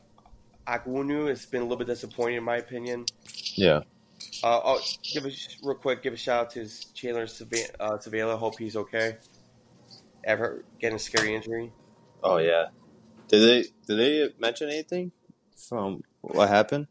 Ekwonu 0.66 1.28
has 1.28 1.46
been 1.46 1.60
a 1.60 1.64
little 1.64 1.78
bit 1.78 1.86
disappointing 1.86 2.38
in 2.38 2.44
my 2.44 2.56
opinion. 2.56 3.06
yeah. 3.54 3.80
Uh, 4.44 4.60
oh, 4.64 4.80
give 5.02 5.24
a 5.26 5.30
real 5.64 5.74
quick, 5.76 6.02
give 6.02 6.12
a 6.12 6.16
shout 6.16 6.40
out 6.46 6.50
to 6.50 6.68
Chandler 6.94 7.26
Sava- 7.26 7.80
uh, 7.80 7.96
Zavala. 7.98 8.38
Hope 8.38 8.56
he's 8.58 8.76
okay. 8.76 9.16
Ever 10.24 10.64
getting 10.78 10.96
a 10.96 10.98
scary 10.98 11.34
injury? 11.34 11.72
Oh 12.22 12.36
yeah. 12.38 12.66
Did 13.28 13.40
they 13.40 13.62
did 13.86 13.96
they 13.98 14.32
mention 14.38 14.68
anything 14.68 15.10
from 15.56 16.02
what 16.20 16.48
happened? 16.48 16.86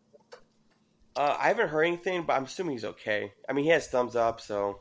Uh, 1.22 1.38
I 1.40 1.50
haven't 1.50 1.70
heard 1.70 1.84
anything, 1.84 2.24
but 2.24 2.34
I'm 2.34 2.46
assuming 2.46 2.72
he's 2.72 2.84
okay. 2.84 3.32
I 3.48 3.54
mean, 3.54 3.64
he 3.64 3.70
has 3.70 3.88
thumbs 3.88 4.16
up, 4.16 4.42
so 4.42 4.80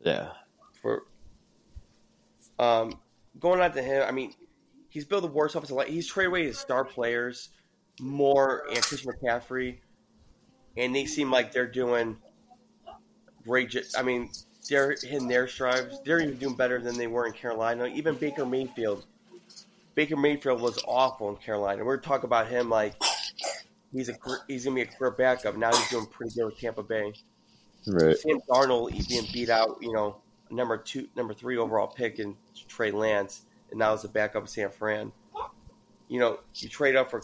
Yeah. 0.00 0.30
for 0.80 1.02
um 2.58 2.98
going 3.38 3.60
on 3.60 3.72
to 3.72 3.82
him, 3.82 4.02
I 4.08 4.10
mean, 4.10 4.32
he's 4.88 5.04
built 5.04 5.20
the 5.20 5.28
worst 5.28 5.54
offensive 5.54 5.76
line. 5.76 5.88
He's 5.88 6.06
traded 6.06 6.28
away 6.30 6.46
his 6.46 6.58
star 6.58 6.86
players 6.86 7.50
more 8.00 8.64
and 8.70 8.80
Christian 8.82 9.12
McCaffrey, 9.12 9.80
and 10.78 10.96
they 10.96 11.04
seem 11.04 11.30
like 11.30 11.52
they're 11.52 11.66
doing 11.70 12.16
great. 13.44 13.76
I 13.94 14.02
mean, 14.02 14.30
they're 14.70 14.92
hitting 14.92 15.28
their 15.28 15.48
strides. 15.48 16.00
They're 16.02 16.20
even 16.20 16.38
doing 16.38 16.56
better 16.56 16.80
than 16.80 16.96
they 16.96 17.08
were 17.08 17.26
in 17.26 17.34
Carolina. 17.34 17.84
Even 17.88 18.14
Baker 18.14 18.46
Mayfield. 18.46 19.04
Baker 19.94 20.16
Mayfield 20.16 20.62
was 20.62 20.82
awful 20.88 21.28
in 21.28 21.36
Carolina. 21.36 21.84
We're 21.84 21.98
talking 21.98 22.24
about 22.24 22.48
him 22.48 22.70
like 22.70 22.94
he's 23.92 24.08
a 24.08 24.16
he's 24.46 24.64
gonna 24.64 24.76
be 24.76 24.82
a 24.82 24.86
career 24.86 25.10
backup. 25.12 25.56
Now 25.56 25.74
he's 25.74 25.88
doing 25.88 26.06
pretty 26.06 26.34
good 26.34 26.46
with 26.46 26.58
Tampa 26.58 26.82
Bay. 26.82 27.12
Right. 27.86 28.16
Sam 28.16 28.40
Darnold 28.48 28.92
he's 28.92 29.06
being 29.06 29.26
beat 29.32 29.48
out, 29.48 29.78
you 29.80 29.92
know, 29.92 30.16
number 30.50 30.76
two, 30.76 31.08
number 31.16 31.34
three 31.34 31.56
overall 31.56 31.86
pick 31.86 32.18
in 32.18 32.36
Trey 32.68 32.90
Lance, 32.90 33.42
and 33.70 33.78
now 33.78 33.94
it's 33.94 34.04
a 34.04 34.08
backup 34.08 34.44
of 34.44 34.48
San 34.48 34.70
Fran. 34.70 35.12
You 36.08 36.20
know, 36.20 36.38
you 36.54 36.68
trade 36.68 36.96
up 36.96 37.10
for 37.10 37.22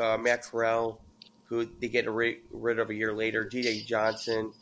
uh, 0.00 0.16
Matt 0.16 0.44
Corral, 0.44 1.00
who 1.44 1.68
they 1.80 1.88
get 1.88 2.10
rid, 2.10 2.38
rid 2.50 2.78
of 2.78 2.88
a 2.88 2.94
year 2.94 3.12
later. 3.12 3.44
D.J. 3.44 3.82
Johnson. 3.82 4.52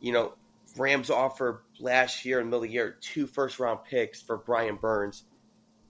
You 0.00 0.12
know, 0.12 0.34
Rams 0.76 1.08
offer 1.08 1.62
last 1.80 2.26
year 2.26 2.40
in 2.40 2.46
the 2.46 2.50
middle 2.50 2.64
of 2.64 2.68
the 2.68 2.74
year 2.74 2.98
two 3.00 3.26
first 3.26 3.58
round 3.58 3.80
picks 3.88 4.20
for 4.20 4.36
Brian 4.36 4.76
Burns, 4.76 5.24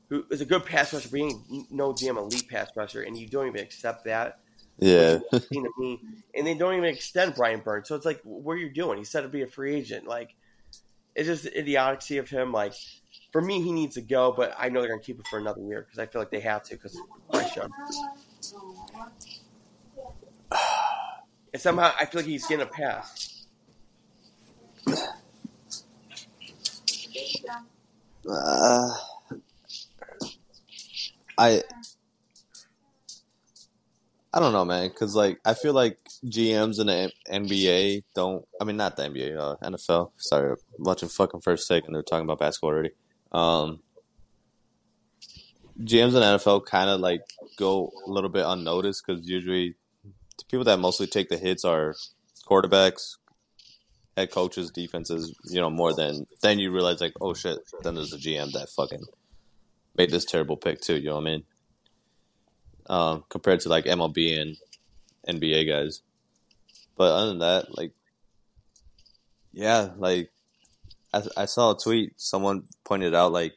who 0.09 0.25
is 0.31 0.41
a 0.41 0.45
good 0.45 0.64
pass 0.64 0.93
rusher, 0.93 1.09
but 1.11 1.18
he 1.18 1.25
ain't 1.25 1.72
no 1.72 1.93
damn 1.93 2.16
elite 2.16 2.49
pass 2.49 2.70
rusher, 2.77 3.03
and 3.03 3.18
you 3.18 3.27
don't 3.27 3.49
even 3.49 3.61
accept 3.61 4.05
that 4.05 4.39
Yeah. 4.79 5.18
to 5.31 5.43
me, 5.79 6.01
and 6.35 6.47
they 6.47 6.55
don't 6.55 6.75
even 6.75 6.89
extend 6.89 7.35
Brian 7.35 7.61
Burns. 7.61 7.89
So 7.89 7.95
it's 7.95 8.07
like, 8.07 8.20
what 8.25 8.55
are 8.55 8.59
you 8.59 8.70
doing? 8.72 8.99
He 8.99 9.05
said 9.05 9.22
to 9.22 9.29
be 9.29 9.43
a 9.43 9.47
free 9.47 9.75
agent. 9.77 10.07
Like, 10.07 10.35
it's 11.14 11.27
just 11.27 11.45
the 11.45 11.59
idiocy 11.59 12.18
of 12.18 12.29
him. 12.29 12.53
Like, 12.53 12.75
for 13.33 13.41
me, 13.41 13.62
he 13.62 13.72
needs 13.72 13.95
to 13.95 14.01
go, 14.03 14.33
but 14.33 14.55
I 14.59 14.68
know 14.68 14.81
they're 14.81 14.91
gonna 14.91 15.03
keep 15.03 15.20
it 15.20 15.27
for 15.29 15.39
another 15.39 15.62
year 15.62 15.83
because 15.83 15.99
I 15.99 16.07
feel 16.07 16.20
like 16.20 16.31
they 16.31 16.41
have 16.41 16.62
to 16.64 16.75
because 16.75 17.01
Bryce 17.31 17.57
Young. 17.57 17.70
And 21.53 21.62
somehow 21.62 21.93
I 21.99 22.05
feel 22.07 22.20
like 22.20 22.27
he's 22.27 22.47
getting 22.47 22.66
a 22.66 22.70
pass. 22.70 23.47
Uh, 28.27 28.89
I 31.37 31.62
I 34.37 34.41
don't 34.41 34.53
know, 34.53 34.64
man, 34.64 34.89
because 34.89 35.14
like 35.14 35.39
I 35.45 35.55
feel 35.55 35.74
like 35.74 35.97
GMs 36.26 36.80
in 36.80 36.89
the 36.89 37.12
NBA 37.30 38.03
don't. 38.16 38.45
I 38.61 38.64
mean, 38.64 38.76
not 38.76 38.97
the 38.97 39.05
NBA, 39.05 39.39
uh, 39.39 39.55
NFL. 39.62 40.11
Sorry, 40.16 40.51
I'm 40.51 40.57
watching 40.85 41.09
fucking 41.09 41.41
first 41.41 41.68
take 41.68 41.87
and 41.87 41.95
they're 41.95 42.03
talking 42.03 42.24
about 42.24 42.41
basketball 42.41 42.70
already. 42.70 42.91
Um, 43.30 43.78
GMs 45.78 46.09
in 46.09 46.14
the 46.14 46.20
NFL 46.20 46.66
kind 46.66 46.91
of 46.91 46.99
like 46.99 47.20
go 47.57 47.93
a 48.05 48.11
little 48.11 48.28
bit 48.28 48.45
unnoticed 48.45 49.05
because 49.07 49.24
usually 49.24 49.76
the 50.03 50.45
people 50.51 50.64
that 50.64 50.80
mostly 50.80 51.07
take 51.07 51.28
the 51.28 51.39
hits 51.39 51.64
are 51.64 51.95
quarterbacks, 52.45 53.18
head 54.16 54.32
coaches, 54.32 54.72
defenses, 54.72 55.32
you 55.45 55.61
know, 55.61 55.70
more 55.70 55.95
than 55.95 56.26
then 56.43 56.59
you 56.59 56.72
realize 56.72 57.01
like, 57.01 57.14
oh 57.20 57.35
shit, 57.35 57.59
then 57.85 57.95
there's 57.95 58.12
a 58.12 58.18
GM 58.18 58.51
that 58.53 58.68
fucking 58.70 59.05
made 59.97 60.11
this 60.11 60.24
terrible 60.24 60.57
pick 60.57 60.80
too. 60.80 60.97
You 60.97 61.11
know 61.11 61.14
what 61.14 61.20
I 61.20 61.24
mean? 61.24 61.45
Um, 62.87 63.24
compared 63.28 63.61
to 63.61 63.68
like 63.68 63.87
MLB 63.87 64.41
and 64.41 64.57
NBA 65.28 65.68
guys. 65.68 66.03
But 66.97 67.12
other 67.12 67.28
than 67.28 67.39
that, 67.39 67.76
like, 67.76 67.93
yeah, 69.53 69.91
like 69.97 70.30
I, 71.12 71.22
I 71.37 71.45
saw 71.47 71.72
a 71.72 71.78
tweet. 71.78 72.12
Someone 72.16 72.64
pointed 72.85 73.14
out 73.14 73.32
like 73.32 73.55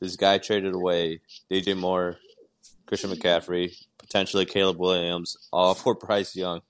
this 0.00 0.16
guy 0.16 0.38
traded 0.38 0.74
away 0.74 1.20
DJ 1.50 1.76
Moore, 1.76 2.18
Christian 2.86 3.10
McCaffrey, 3.10 3.76
potentially 3.98 4.44
Caleb 4.44 4.78
Williams, 4.78 5.36
all 5.52 5.74
for 5.74 5.94
Bryce 6.06 6.36
Young, 6.36 6.60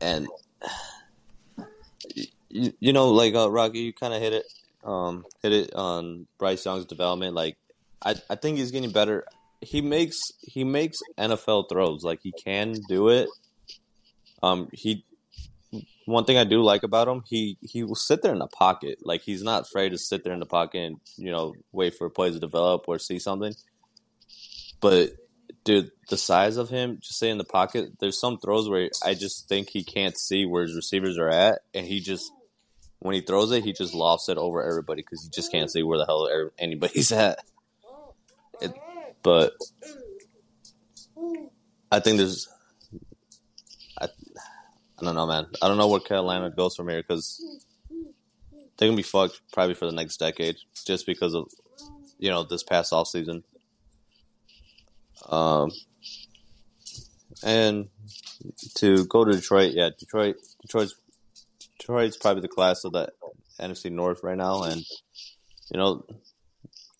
and 0.00 0.28
you, 2.48 2.72
you 2.80 2.92
know, 2.92 3.10
like 3.10 3.34
uh, 3.34 3.50
Rocky, 3.50 3.80
you 3.80 3.92
kind 3.92 4.14
of 4.14 4.20
hit 4.20 4.32
it, 4.32 4.44
um, 4.84 5.24
hit 5.42 5.52
it 5.52 5.74
on 5.74 6.26
Bryce 6.38 6.64
Young's 6.64 6.86
development. 6.86 7.34
Like, 7.34 7.56
I, 8.02 8.14
I 8.30 8.36
think 8.36 8.58
he's 8.58 8.70
getting 8.70 8.90
better. 8.90 9.24
He 9.60 9.80
makes 9.80 10.18
he 10.40 10.64
makes 10.64 10.98
NFL 11.18 11.68
throws. 11.68 12.02
Like 12.04 12.20
he 12.22 12.32
can 12.32 12.74
do 12.88 13.08
it. 13.08 13.28
Um, 14.42 14.68
he 14.72 15.04
one 16.04 16.24
thing 16.24 16.38
I 16.38 16.44
do 16.44 16.62
like 16.62 16.82
about 16.82 17.08
him, 17.08 17.22
he 17.26 17.58
he 17.60 17.82
will 17.82 17.94
sit 17.94 18.22
there 18.22 18.32
in 18.32 18.38
the 18.38 18.46
pocket. 18.46 18.98
Like 19.02 19.22
he's 19.22 19.42
not 19.42 19.62
afraid 19.62 19.90
to 19.90 19.98
sit 19.98 20.24
there 20.24 20.32
in 20.32 20.40
the 20.40 20.46
pocket 20.46 20.78
and 20.78 21.00
you 21.16 21.30
know 21.30 21.54
wait 21.72 21.94
for 21.94 22.08
plays 22.10 22.34
to 22.34 22.40
develop 22.40 22.84
or 22.86 22.98
see 22.98 23.18
something. 23.18 23.54
But 24.80 25.10
dude, 25.64 25.90
the 26.08 26.16
size 26.16 26.56
of 26.56 26.70
him, 26.70 26.98
just 27.00 27.18
say 27.18 27.30
in 27.30 27.38
the 27.38 27.44
pocket, 27.44 27.98
there's 27.98 28.20
some 28.20 28.38
throws 28.38 28.68
where 28.68 28.88
I 29.04 29.14
just 29.14 29.48
think 29.48 29.70
he 29.70 29.82
can't 29.82 30.18
see 30.18 30.46
where 30.46 30.62
his 30.62 30.76
receivers 30.76 31.18
are 31.18 31.28
at, 31.28 31.62
and 31.74 31.86
he 31.86 32.00
just 32.00 32.30
when 33.00 33.14
he 33.14 33.20
throws 33.20 33.52
it, 33.52 33.64
he 33.64 33.72
just 33.72 33.94
lofts 33.94 34.28
it 34.28 34.38
over 34.38 34.62
everybody 34.62 35.02
because 35.02 35.22
he 35.22 35.30
just 35.30 35.52
can't 35.52 35.70
see 35.70 35.82
where 35.82 35.98
the 35.98 36.06
hell 36.06 36.26
er- 36.26 36.52
anybody's 36.58 37.12
at. 37.12 37.40
It, 38.60 38.72
but 39.22 39.52
I 41.90 42.00
think 42.00 42.18
there's, 42.18 42.48
I, 44.00 44.04
I 44.04 45.04
don't 45.04 45.14
know, 45.14 45.26
man. 45.26 45.46
I 45.62 45.68
don't 45.68 45.78
know 45.78 45.88
where 45.88 46.00
Carolina 46.00 46.50
goes 46.50 46.76
from 46.76 46.88
here 46.88 47.02
because 47.02 47.40
they're 48.76 48.88
gonna 48.88 48.96
be 48.96 49.02
fucked 49.02 49.40
probably 49.52 49.74
for 49.74 49.86
the 49.86 49.92
next 49.92 50.18
decade 50.18 50.56
just 50.86 51.06
because 51.06 51.34
of 51.34 51.50
you 52.18 52.30
know 52.30 52.44
this 52.44 52.62
past 52.62 52.92
off 52.92 53.08
season. 53.08 53.42
Um, 55.28 55.70
and 57.42 57.88
to 58.76 59.04
go 59.06 59.24
to 59.24 59.32
Detroit, 59.32 59.72
yeah, 59.74 59.90
Detroit, 59.98 60.36
Detroit's 60.62 60.94
Detroit's 61.78 62.16
probably 62.16 62.42
the 62.42 62.48
class 62.48 62.84
of 62.84 62.92
the 62.92 63.10
NFC 63.60 63.90
North 63.90 64.22
right 64.22 64.36
now, 64.36 64.62
and 64.62 64.82
you 65.70 65.78
know 65.78 66.04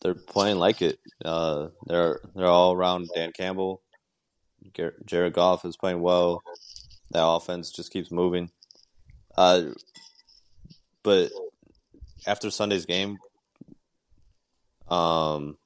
they're 0.07 0.15
playing 0.15 0.59
like 0.59 0.83
it. 0.83 1.01
Uh, 1.25 1.69
they're 1.87 2.21
they're 2.37 2.47
all 2.47 2.73
around 2.73 3.09
Dan 3.13 3.33
Campbell, 3.33 3.83
Jared 5.05 5.33
Goff 5.33 5.65
is 5.65 5.77
playing 5.77 6.01
well. 6.01 6.45
That 7.11 7.27
offense 7.27 7.73
just 7.73 7.93
keeps 7.93 8.13
moving. 8.13 8.51
Uh, 9.37 9.73
but 11.03 11.33
after 12.25 12.53
Sunday's 12.53 12.87
game, 12.87 13.19
um, 14.89 15.59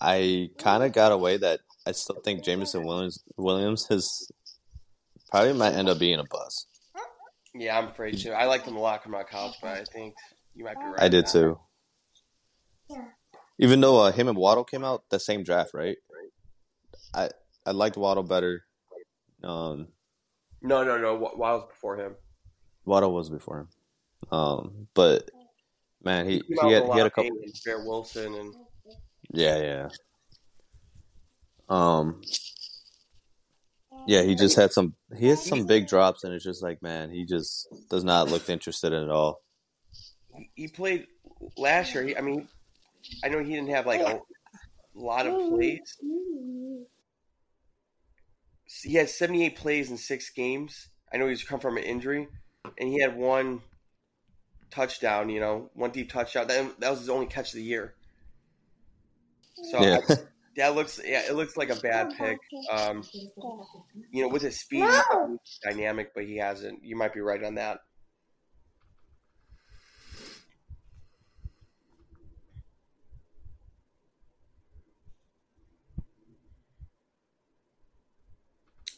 I 0.00 0.50
kind 0.58 0.82
of 0.82 0.92
got 0.92 1.12
away 1.12 1.36
that 1.36 1.60
I 1.86 1.92
still 1.92 2.20
think 2.24 2.42
Jameson 2.42 2.84
Williams 2.84 3.22
Williams 3.36 3.86
has 3.86 4.32
probably 5.30 5.52
might 5.52 5.74
end 5.74 5.88
up 5.88 6.00
being 6.00 6.18
a 6.18 6.24
bust. 6.24 6.66
Yeah, 7.54 7.78
I'm 7.78 7.86
afraid 7.86 8.18
too. 8.18 8.32
I 8.32 8.46
liked 8.46 8.66
him 8.66 8.74
a 8.74 8.80
lot 8.80 9.04
coming 9.04 9.20
out 9.20 9.26
of 9.26 9.30
college, 9.30 9.54
but 9.62 9.78
I 9.78 9.84
think 9.92 10.14
you 10.56 10.64
might 10.64 10.76
be 10.76 10.84
right. 10.86 11.02
I 11.02 11.08
did 11.08 11.28
too. 11.28 11.56
Even 13.58 13.80
though 13.80 14.04
uh, 14.04 14.12
him 14.12 14.28
and 14.28 14.38
Waddle 14.38 14.64
came 14.64 14.84
out 14.84 15.04
the 15.10 15.20
same 15.20 15.42
draft, 15.42 15.74
right? 15.74 15.96
I 17.14 17.30
I 17.66 17.72
liked 17.72 17.96
Waddle 17.96 18.22
better. 18.22 18.64
Um, 19.42 19.88
no, 20.62 20.84
no, 20.84 20.98
no. 20.98 21.14
Waddle's 21.36 21.68
before 21.68 21.96
him. 21.96 22.14
Waddle 22.84 23.12
was 23.12 23.30
before 23.30 23.60
him. 23.60 23.68
Um, 24.30 24.88
but 24.94 25.30
man, 26.02 26.26
he 26.26 26.42
he, 26.46 26.54
he 26.62 26.72
had, 26.72 26.84
he 26.84 26.98
had 26.98 27.06
a 27.06 27.10
couple. 27.10 27.30
Bear 27.64 27.84
Wilson 27.84 28.34
and 28.34 28.54
yeah, 29.32 29.58
yeah. 29.58 29.88
Um, 31.68 32.22
yeah, 34.06 34.22
he 34.22 34.34
just 34.34 34.56
had 34.56 34.72
some. 34.72 34.94
He 35.16 35.28
had 35.28 35.38
some 35.38 35.66
big 35.66 35.86
drops, 35.86 36.24
and 36.24 36.34
it's 36.34 36.44
just 36.44 36.62
like, 36.62 36.82
man, 36.82 37.10
he 37.10 37.24
just 37.24 37.68
does 37.88 38.04
not 38.04 38.30
look 38.30 38.48
interested 38.48 38.92
in 38.92 39.04
it 39.04 39.10
all. 39.10 39.42
He 40.54 40.68
played 40.68 41.06
last 41.56 41.94
year. 41.94 42.04
He, 42.04 42.16
I 42.16 42.20
mean, 42.20 42.48
I 43.24 43.28
know 43.28 43.42
he 43.42 43.52
didn't 43.54 43.70
have 43.70 43.86
like 43.86 44.00
a 44.00 44.20
lot 44.94 45.26
of 45.26 45.50
plays. 45.50 45.96
He 48.82 48.94
had 48.94 49.08
78 49.08 49.56
plays 49.56 49.90
in 49.90 49.96
six 49.96 50.30
games. 50.30 50.88
I 51.12 51.16
know 51.16 51.28
he's 51.28 51.42
come 51.42 51.60
from 51.60 51.76
an 51.76 51.82
injury, 51.82 52.28
and 52.78 52.88
he 52.88 53.00
had 53.00 53.16
one 53.16 53.62
touchdown. 54.70 55.28
You 55.28 55.40
know, 55.40 55.70
one 55.74 55.90
deep 55.90 56.10
touchdown. 56.10 56.46
That, 56.46 56.80
that 56.80 56.90
was 56.90 57.00
his 57.00 57.08
only 57.08 57.26
catch 57.26 57.48
of 57.48 57.54
the 57.54 57.64
year. 57.64 57.94
So 59.70 59.82
yeah. 59.82 60.00
I, 60.08 60.14
that 60.56 60.74
looks 60.74 61.00
yeah, 61.04 61.22
it 61.28 61.34
looks 61.34 61.56
like 61.56 61.70
a 61.70 61.76
bad 61.76 62.12
pick. 62.16 62.38
Um, 62.72 63.04
you 64.10 64.22
know, 64.22 64.28
with 64.28 64.42
his 64.42 64.60
speed, 64.60 64.88
dynamic, 65.62 66.12
but 66.14 66.24
he 66.24 66.36
hasn't. 66.36 66.84
You 66.84 66.96
might 66.96 67.14
be 67.14 67.20
right 67.20 67.42
on 67.42 67.54
that. 67.56 67.80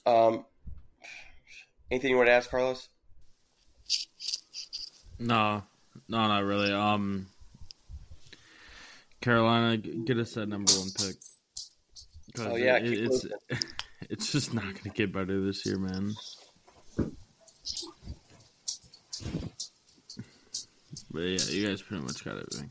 Um, 0.05 0.44
anything 1.90 2.11
you 2.11 2.16
want 2.16 2.28
to 2.28 2.32
ask, 2.32 2.50
Carlos? 2.50 2.88
No, 5.18 5.62
no, 6.09 6.26
not 6.26 6.44
really. 6.44 6.72
Um, 6.72 7.28
Carolina, 9.20 9.76
get 9.76 10.18
us 10.18 10.34
that 10.34 10.48
number 10.48 10.72
one 10.72 10.88
pick. 10.96 11.16
Oh 12.38 12.57
yeah, 12.57 12.76
it, 12.76 12.92
it's 12.92 13.26
it's 14.11 14.32
just 14.32 14.53
not 14.55 14.64
going 14.64 14.76
to 14.82 14.90
get 14.90 15.12
better 15.12 15.40
this 15.40 15.64
year, 15.64 15.78
man. 15.78 16.14
But 21.12 21.20
yeah, 21.20 21.44
you 21.50 21.66
guys 21.68 21.82
pretty 21.82 22.03
much 22.03 22.24
got 22.24 22.38
everything. 22.38 22.70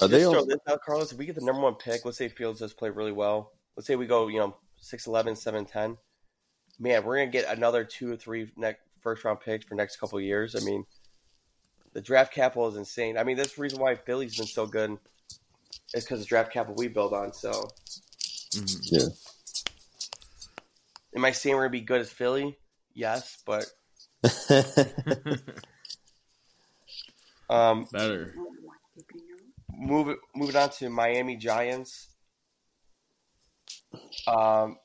Are 0.00 0.08
they 0.08 0.24
all... 0.24 0.44
this 0.44 0.58
out, 0.68 0.82
Carlos? 0.82 1.12
If 1.12 1.18
we 1.18 1.26
get 1.26 1.34
the 1.34 1.44
number 1.44 1.62
one 1.62 1.74
pick, 1.74 2.04
let's 2.04 2.18
say 2.18 2.28
Fields 2.28 2.60
does 2.60 2.74
play 2.74 2.90
really 2.90 3.12
well. 3.12 3.52
Let's 3.76 3.86
say 3.86 3.96
we 3.96 4.06
go, 4.06 4.28
you 4.28 4.38
know, 4.38 4.56
6'11", 4.82 5.32
7'10". 5.32 5.96
Man, 6.78 7.04
we're 7.04 7.18
gonna 7.18 7.30
get 7.30 7.48
another 7.48 7.84
two 7.84 8.12
or 8.12 8.16
three 8.16 8.50
next 8.56 8.80
first 9.00 9.24
round 9.24 9.40
picks 9.40 9.64
for 9.64 9.74
next 9.74 9.96
couple 9.96 10.20
years. 10.20 10.54
I 10.54 10.60
mean, 10.60 10.84
the 11.92 12.00
draft 12.00 12.32
capital 12.32 12.68
is 12.68 12.76
insane. 12.76 13.18
I 13.18 13.24
mean, 13.24 13.36
that's 13.36 13.54
the 13.54 13.62
reason 13.62 13.80
why 13.80 13.96
Philly's 13.96 14.36
been 14.36 14.46
so 14.46 14.66
good 14.66 14.98
is 15.94 16.04
because 16.04 16.20
the 16.20 16.26
draft 16.26 16.52
capital 16.52 16.76
we 16.76 16.88
build 16.88 17.12
on. 17.12 17.32
So, 17.32 17.70
mm-hmm. 18.52 18.78
yeah. 18.82 19.08
Am 21.16 21.24
I 21.24 21.32
saying 21.32 21.56
we're 21.56 21.62
gonna 21.62 21.70
be 21.70 21.80
good 21.80 22.00
as 22.00 22.10
Philly? 22.10 22.56
Yes, 22.94 23.38
but 23.46 23.64
um, 27.50 27.86
better. 27.90 28.34
Move. 29.72 30.16
Moving 30.34 30.56
on 30.56 30.70
to 30.70 30.90
Miami 30.90 31.36
Giants. 31.36 32.08
Um. 34.26 34.76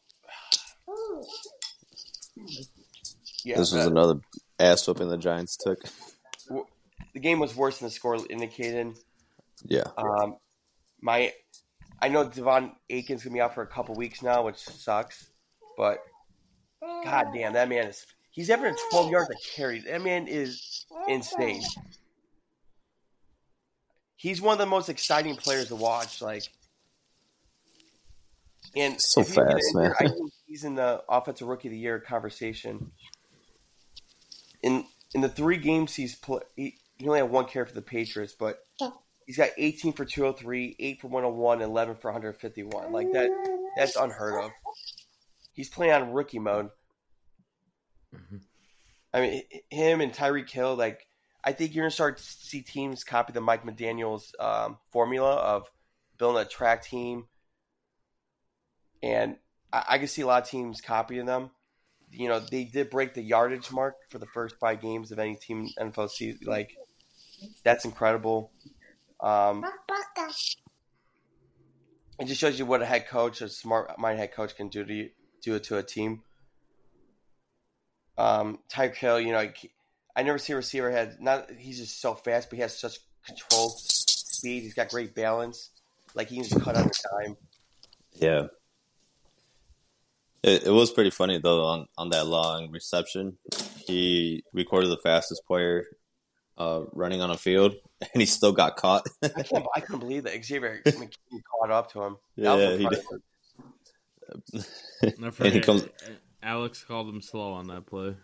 Yeah, 3.44 3.58
this 3.58 3.72
was 3.72 3.86
another 3.86 4.20
ass 4.60 4.88
whooping 4.88 5.10
the 5.10 5.18
Giants 5.18 5.58
took. 5.58 5.80
The 7.14 7.20
game 7.20 7.40
was 7.40 7.56
worse 7.56 7.80
than 7.80 7.88
the 7.88 7.92
score 7.92 8.18
indicated. 8.30 8.98
Yeah. 9.66 9.84
Um, 9.98 10.38
my 11.02 11.34
I 12.02 12.10
know 12.10 12.26
De'Von 12.26 12.72
Achane's 12.90 13.24
gonna 13.24 13.34
be 13.34 13.42
out 13.42 13.54
for 13.54 13.62
a 13.62 13.68
couple 13.68 13.96
weeks 13.96 14.22
now, 14.22 14.44
which 14.44 14.58
sucks. 14.58 15.28
But 15.78 16.00
god 16.82 17.28
damn, 17.34 17.54
that 17.54 17.70
man 17.70 17.88
is 17.88 18.06
he's 18.32 18.50
averaging 18.50 18.78
twelve 18.90 19.10
yards 19.10 19.30
a 19.30 19.36
carry. 19.56 19.80
That 19.80 20.02
man 20.02 20.28
is 20.28 20.86
insane. 21.08 21.62
He's 24.16 24.42
one 24.42 24.54
of 24.54 24.60
the 24.60 24.66
most 24.66 24.90
exciting 24.90 25.36
players 25.36 25.68
to 25.68 25.76
watch. 25.76 26.22
Like, 26.22 26.44
and 28.76 29.00
so 29.00 29.24
fast, 29.24 29.76
man. 29.76 29.94
I 30.54 30.60
think 30.60 30.60
he's 30.60 30.64
in 30.64 30.76
the 30.76 31.04
offensive 31.10 31.48
rookie 31.48 31.68
of 31.70 31.72
the 31.72 31.78
year 31.78 32.00
conversation. 32.00 32.92
In 34.62 34.86
in 35.14 35.22
the 35.22 35.30
three 35.30 35.58
games 35.58 35.96
he's 35.96 36.16
played, 36.16 36.44
he, 36.56 36.78
he 36.98 37.08
only 37.08 37.20
had 37.20 37.30
one 37.30 37.46
carry 37.46 37.66
for 37.66 37.74
the 37.74 37.82
Patriots, 37.82 38.34
but 38.34 38.60
He's 39.26 39.38
got 39.38 39.50
18 39.58 39.94
for 39.94 40.06
203, 40.06 40.76
8 40.80 41.02
for 41.02 41.08
101, 41.08 41.62
11 41.62 41.96
for 41.96 42.12
151. 42.12 42.92
Like 42.92 43.12
that, 43.14 43.30
that's 43.76 43.96
unheard 43.96 44.44
of. 44.44 44.52
He's 45.54 45.70
playing 45.70 45.94
on 45.94 46.12
rookie 46.12 46.40
mode. 46.40 46.70
Mm-hmm. 48.14 48.38
I 49.14 49.22
mean, 49.22 49.44
him 49.70 50.02
and 50.02 50.12
Tyreek 50.12 50.50
Hill, 50.50 50.76
like, 50.76 51.08
I 51.44 51.52
think 51.52 51.76
you're 51.76 51.84
gonna 51.84 51.92
start 51.92 52.18
to 52.18 52.24
see 52.24 52.62
teams 52.62 53.04
copy 53.04 53.34
the 53.34 53.42
Mike 53.42 53.66
McDaniel's 53.66 54.34
um, 54.40 54.78
formula 54.92 55.36
of 55.36 55.70
building 56.18 56.42
a 56.42 56.46
track 56.46 56.84
team, 56.84 57.28
and 59.02 59.36
I, 59.74 59.84
I 59.90 59.98
can 59.98 60.08
see 60.08 60.22
a 60.22 60.28
lot 60.28 60.44
of 60.44 60.50
teams 60.50 60.80
copying 60.80 61.26
them. 61.26 61.50
You 62.12 62.30
know, 62.30 62.40
they 62.40 62.64
did 62.66 62.92
break 62.92 63.16
the 63.16 63.24
yardage 63.24 63.72
mark 63.72 63.96
for 64.10 64.20
the 64.20 64.28
first 64.28 64.56
five 64.60 64.82
games 64.82 65.12
of 65.12 65.18
any 65.18 65.36
team 65.36 65.68
NFL 65.80 66.12
season. 66.12 66.42
Like, 66.46 66.78
that's 67.64 67.84
incredible. 67.84 68.52
Um, 69.20 69.66
it 72.20 72.26
just 72.26 72.40
shows 72.40 72.60
you 72.60 72.66
what 72.66 72.82
a 72.82 72.86
head 72.86 73.08
coach, 73.08 73.42
a 73.42 73.50
smart 73.50 73.98
mind 73.98 74.20
head 74.20 74.34
coach, 74.34 74.56
can 74.56 74.70
do 74.70 74.86
to 74.86 75.10
do 75.42 75.56
it 75.56 75.64
to 75.64 75.78
a 75.78 75.84
team. 75.84 76.22
Um, 78.18 78.60
Tyreek 78.72 78.96
Hill, 78.96 79.20
you 79.20 79.32
know, 79.32 79.40
I, 79.40 79.54
I 80.16 80.22
never 80.22 80.38
see 80.38 80.54
a 80.54 80.58
receiver 80.58 80.92
had 80.92 81.20
not. 81.20 81.50
He's 81.58 81.80
just 81.80 82.00
so 82.00 82.14
fast, 82.14 82.50
but 82.50 82.58
he 82.58 82.62
has 82.62 82.78
such 82.78 83.00
control, 83.26 83.70
speed. 83.70 84.62
He's 84.62 84.76
got 84.76 84.90
great 84.90 85.16
balance. 85.16 85.72
Like 86.14 86.30
he 86.30 86.36
can 86.36 86.44
just 86.44 86.62
cut 86.62 86.76
on 86.76 86.84
a 86.86 87.26
dime. 87.26 87.38
Yeah. 88.14 88.48
It, 90.44 90.68
it 90.68 90.72
was 90.72 90.92
pretty 90.92 91.10
funny 91.10 91.40
though 91.40 91.64
on, 91.64 91.88
on 91.98 92.10
that 92.10 92.28
long 92.28 92.70
reception. 92.72 93.38
He 93.78 94.44
recorded 94.54 94.90
the 94.90 94.98
fastest 94.98 95.46
player 95.48 95.86
uh, 96.58 96.82
running 96.92 97.22
on 97.22 97.32
a 97.32 97.38
field, 97.38 97.76
and 98.02 98.22
he 98.22 98.26
still 98.26 98.52
got 98.52 98.76
caught. 98.76 99.08
I 99.24 99.44
can't. 99.44 99.66
I 99.76 99.80
couldn't 99.80 100.02
believe 100.02 100.24
that 100.24 100.44
Xavier 100.44 100.82
McKinney 100.86 101.42
caught 101.60 101.72
up 101.72 101.92
to 101.94 102.04
him. 102.04 102.18
yeah, 102.36 102.76
he 102.76 102.88
did. 102.88 103.00
and 105.40 105.54
he 105.54 105.60
comes. 105.62 105.88
Alex 106.42 106.84
called 106.84 107.08
him 107.08 107.22
slow 107.22 107.54
on 107.54 107.68
that 107.68 107.86
play. 107.86 108.16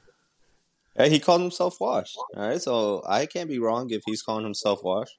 Yeah, 0.97 1.05
he 1.05 1.19
called 1.19 1.41
himself 1.41 1.79
washed. 1.79 2.17
All 2.35 2.47
right, 2.47 2.61
so 2.61 3.01
I 3.07 3.25
can't 3.25 3.49
be 3.49 3.59
wrong 3.59 3.89
if 3.91 4.01
he's 4.05 4.21
calling 4.21 4.43
himself 4.43 4.83
washed. 4.83 5.17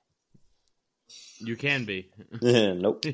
You 1.38 1.56
can 1.56 1.86
be. 1.86 2.10
nope. 2.42 3.04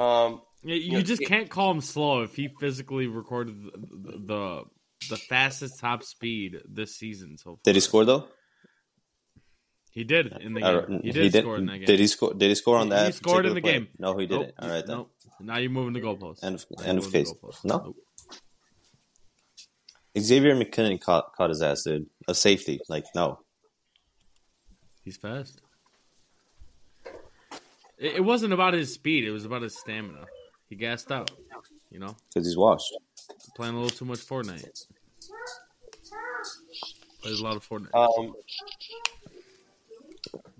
Um, 0.00 0.42
you, 0.62 0.74
you 0.74 1.02
just 1.02 1.22
can't 1.22 1.48
call 1.50 1.70
him 1.70 1.80
slow 1.80 2.22
if 2.22 2.34
he 2.34 2.48
physically 2.58 3.06
recorded 3.06 3.62
the, 3.62 4.18
the 4.18 4.64
the 5.08 5.16
fastest 5.16 5.78
top 5.80 6.02
speed 6.02 6.58
this 6.68 6.96
season 6.96 7.38
so 7.38 7.50
far. 7.50 7.58
Did 7.64 7.74
he 7.74 7.80
score 7.80 8.04
though? 8.04 8.28
He 9.92 10.04
did 10.04 10.32
in 10.40 10.54
the 10.54 10.60
game. 10.60 11.00
He 11.02 11.10
did, 11.10 11.24
he 11.24 11.28
did 11.30 11.42
score 11.42 11.56
in 11.56 11.66
that 11.66 11.78
game. 11.78 11.84
Did 11.86 12.00
he 12.00 12.06
score? 12.06 12.32
Did 12.32 12.48
he 12.48 12.54
score 12.54 12.76
on 12.76 12.90
that? 12.90 13.06
He 13.06 13.12
scored 13.12 13.46
in 13.46 13.54
the 13.54 13.60
play? 13.60 13.72
game. 13.72 13.88
No, 13.98 14.16
he 14.16 14.26
didn't. 14.26 14.42
Nope. 14.42 14.54
All 14.60 14.68
right 14.68 14.86
then. 14.86 14.96
Nope. 14.96 15.10
Now 15.40 15.56
you're 15.58 15.70
moving 15.70 15.94
the 15.94 16.00
goalpost. 16.00 16.44
End 16.44 16.54
of, 16.54 16.86
end 16.86 16.98
of 16.98 17.10
case. 17.10 17.32
No. 17.64 17.78
Nope. 17.78 17.96
Xavier 20.18 20.54
McKinney 20.54 21.00
caught 21.00 21.34
caught 21.34 21.50
his 21.50 21.62
ass, 21.62 21.82
dude. 21.82 22.06
A 22.28 22.34
safety, 22.34 22.80
like 22.88 23.04
no. 23.14 23.40
He's 25.04 25.16
fast. 25.16 25.60
It, 28.00 28.16
it 28.16 28.24
wasn't 28.24 28.52
about 28.52 28.74
his 28.74 28.92
speed; 28.92 29.24
it 29.24 29.30
was 29.30 29.44
about 29.44 29.62
his 29.62 29.78
stamina. 29.78 30.26
He 30.68 30.76
gassed 30.76 31.12
out, 31.12 31.30
you 31.90 31.98
know, 31.98 32.16
because 32.28 32.46
he's 32.46 32.56
washed. 32.56 32.96
playing 33.56 33.74
a 33.74 33.80
little 33.80 33.96
too 33.96 34.04
much 34.04 34.20
Fortnite. 34.20 34.86
Plays 37.22 37.40
a 37.40 37.44
lot 37.44 37.56
of 37.56 37.68
Fortnite. 37.68 37.94
Um, 37.94 38.34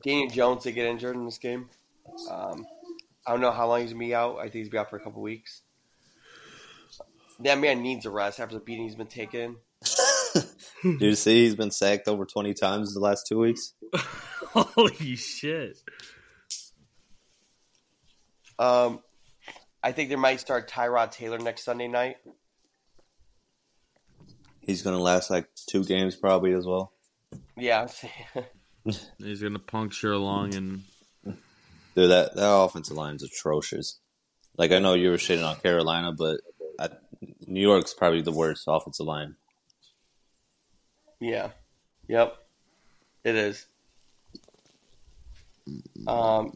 Daniel 0.02 0.30
Jones 0.30 0.64
did 0.64 0.72
get 0.72 0.86
injured 0.86 1.16
in 1.16 1.24
this 1.24 1.38
game. 1.38 1.68
Um, 2.30 2.66
I 3.26 3.32
don't 3.32 3.40
know 3.40 3.52
how 3.52 3.68
long 3.68 3.82
he's 3.82 3.92
gonna 3.92 4.04
be 4.04 4.14
out. 4.14 4.38
I 4.38 4.42
think 4.42 4.54
he's 4.54 4.68
gonna 4.68 4.82
be 4.82 4.86
out 4.86 4.90
for 4.90 4.96
a 4.96 5.00
couple 5.00 5.22
weeks. 5.22 5.62
That 7.40 7.58
man 7.58 7.82
needs 7.82 8.04
a 8.04 8.10
rest 8.10 8.40
after 8.40 8.56
the 8.56 8.60
beating 8.60 8.84
he's 8.84 8.96
been 8.96 9.06
taking. 9.06 9.56
Did 10.82 11.00
you 11.00 11.14
see 11.14 11.44
he's 11.44 11.54
been 11.54 11.70
sacked 11.70 12.08
over 12.08 12.24
twenty 12.26 12.52
times 12.52 12.92
the 12.92 13.00
last 13.00 13.26
two 13.26 13.38
weeks? 13.38 13.72
Holy 13.94 15.16
shit! 15.16 15.78
Um, 18.60 19.00
I 19.82 19.92
think 19.92 20.10
they 20.10 20.16
might 20.16 20.38
start 20.38 20.68
Tyrod 20.68 21.12
Taylor 21.12 21.38
next 21.38 21.64
Sunday 21.64 21.88
night. 21.88 22.16
He's 24.60 24.82
gonna 24.82 24.98
last 24.98 25.30
like 25.30 25.48
two 25.68 25.82
games 25.82 26.14
probably 26.14 26.52
as 26.52 26.66
well. 26.66 26.92
Yeah, 27.56 27.88
He's 29.18 29.42
gonna 29.42 29.58
puncture 29.58 30.12
along 30.12 30.54
and 30.54 30.82
Dude, 31.94 32.10
that 32.10 32.36
that 32.36 32.54
offensive 32.54 32.96
line's 32.96 33.22
atrocious. 33.22 33.98
Like 34.56 34.72
I 34.72 34.78
know 34.78 34.94
you 34.94 35.10
were 35.10 35.16
shitting 35.16 35.46
on 35.46 35.56
Carolina, 35.56 36.12
but 36.12 36.40
I, 36.78 36.90
New 37.46 37.60
York's 37.62 37.94
probably 37.94 38.20
the 38.20 38.30
worst 38.30 38.64
offensive 38.68 39.06
line. 39.06 39.36
yeah, 41.18 41.50
yep, 42.08 42.36
it 43.24 43.34
is. 43.34 43.66
Um, 46.06 46.52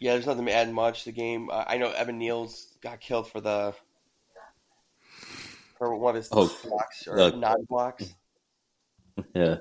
yeah, 0.00 0.12
there's 0.14 0.26
nothing 0.26 0.46
to 0.46 0.52
add 0.52 0.72
much 0.72 1.04
to 1.04 1.10
the 1.10 1.12
game. 1.16 1.50
Uh, 1.50 1.64
I 1.66 1.76
know 1.78 1.90
Evan 1.90 2.18
Neal's 2.18 2.76
got 2.82 3.00
killed 3.00 3.30
for 3.30 3.40
the 3.40 3.74
for 5.78 5.94
one 5.96 6.10
of 6.10 6.16
his 6.16 6.28
Oh, 6.32 6.50
blocks 6.64 7.06
or 7.06 7.16
the- 7.30 7.36
non 7.36 7.64
blocks. 7.64 8.14
Yeah, 9.34 9.56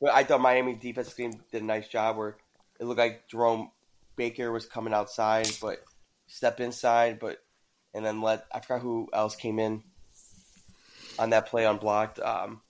But 0.00 0.12
I 0.12 0.24
thought 0.24 0.42
Miami 0.42 0.74
defense 0.74 1.14
team 1.14 1.32
did 1.50 1.62
a 1.62 1.64
nice 1.64 1.88
job 1.88 2.18
where 2.18 2.36
it 2.78 2.84
looked 2.84 2.98
like 2.98 3.28
Jerome 3.28 3.70
Baker 4.16 4.52
was 4.52 4.66
coming 4.66 4.92
outside, 4.92 5.50
but 5.62 5.82
step 6.26 6.60
inside, 6.60 7.18
but 7.18 7.38
and 7.94 8.04
then 8.04 8.20
let 8.20 8.44
I 8.52 8.60
forgot 8.60 8.82
who 8.82 9.08
else 9.14 9.36
came 9.36 9.58
in 9.58 9.82
on 11.18 11.30
that 11.30 11.46
play 11.46 11.64
unblocked. 11.64 12.18
Um, 12.20 12.60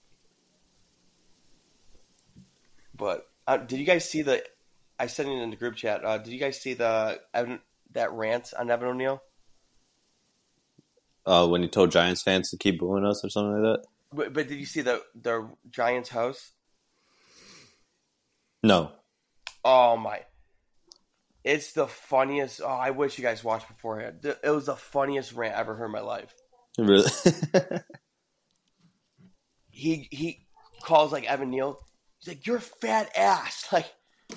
but 2.97 3.27
uh, 3.49 3.57
did 3.57 3.81
you 3.81 3.87
guys 3.87 4.09
see 4.09 4.23
the? 4.23 4.45
I 4.99 5.07
sent 5.07 5.29
it 5.29 5.43
in 5.43 5.51
the 5.51 5.57
group 5.57 5.77
chat. 5.77 6.05
Uh, 6.05 6.19
did 6.19 6.33
you 6.33 6.39
guys 6.39 6.61
see 6.61 6.75
the 6.75 7.21
Evan, 7.33 7.61
that 7.93 8.13
rant 8.13 8.53
on 8.59 8.71
Evan 8.71 8.89
O'Neill? 8.89 9.23
uh, 11.27 11.47
when 11.47 11.63
he 11.63 11.69
told 11.69 11.91
Giants 11.91 12.23
fans 12.23 12.51
to 12.51 12.57
keep 12.59 12.81
booing 12.81 13.05
us 13.05 13.25
or 13.25 13.31
something 13.31 13.63
like 13.63 13.79
that. 13.81 13.87
But, 14.13 14.33
but 14.33 14.49
did 14.49 14.59
you 14.59 14.67
see 14.67 14.83
the 14.83 15.03
the 15.15 15.49
Giants 15.71 16.11
house? 16.11 16.53
No, 18.63 18.93
Oh 19.65 19.97
my! 19.97 20.21
It's 21.43 21.73
the 21.73 21.87
funniest. 21.87 22.61
Oh, 22.63 22.69
I 22.69 22.91
wish 22.91 23.19
you 23.19 23.25
guys 23.25 23.43
watched 23.43 23.69
beforehand. 23.69 24.21
It 24.23 24.51
was 24.51 24.67
the 24.67 24.77
funniest 24.77 25.33
rant 25.33 25.57
I 25.57 25.61
ever 25.61 25.75
heard 25.75 25.87
in 25.87 25.93
my 25.93 26.01
life. 26.01 26.35
really. 26.79 27.11
He 29.77 30.07
he 30.13 30.47
calls 30.83 31.11
like 31.11 31.25
Evan 31.25 31.51
Neal. 31.51 31.81
He's 32.21 32.29
like, 32.29 32.47
"You're 32.47 32.61
fat 32.61 33.11
ass." 33.17 33.67
Like, 33.73 33.93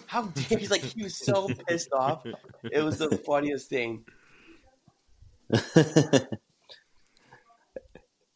how 0.05 0.23
dare 0.23 0.57
he's 0.57 0.71
like 0.71 0.81
he 0.81 1.03
was 1.03 1.15
so 1.15 1.49
pissed 1.67 1.93
off. 1.93 2.25
It 2.63 2.83
was 2.83 2.97
the 2.97 3.17
funniest 3.17 3.69
thing. 3.69 4.05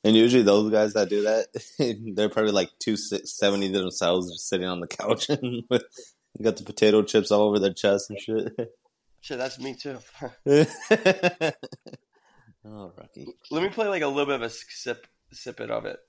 and 0.03 0.15
usually 0.15 0.43
those 0.43 0.71
guys 0.71 0.93
that 0.93 1.09
do 1.09 1.23
that, 1.23 1.47
they're 2.15 2.29
probably 2.29 2.51
like 2.51 2.69
two 2.79 2.95
seventy 2.95 3.69
themselves, 3.69 4.31
just 4.31 4.47
sitting 4.47 4.67
on 4.67 4.79
the 4.79 4.87
couch 4.87 5.29
and 5.29 5.63
with, 5.69 5.83
got 6.41 6.57
the 6.57 6.63
potato 6.63 7.03
chips 7.03 7.31
all 7.31 7.43
over 7.43 7.59
their 7.59 7.73
chest 7.73 8.09
and 8.09 8.19
shit. 8.19 8.53
Shit, 9.19 9.37
that's 9.37 9.59
me 9.59 9.75
too. 9.75 9.99
oh, 12.65 12.91
Rocky. 12.97 13.27
Let 13.51 13.63
me 13.63 13.69
play 13.69 13.87
like 13.87 14.01
a 14.01 14.07
little 14.07 14.25
bit 14.25 14.35
of 14.35 14.41
a 14.41 14.49
sip 14.49 15.05
snippet 15.31 15.69
of 15.69 15.85
it. 15.85 15.99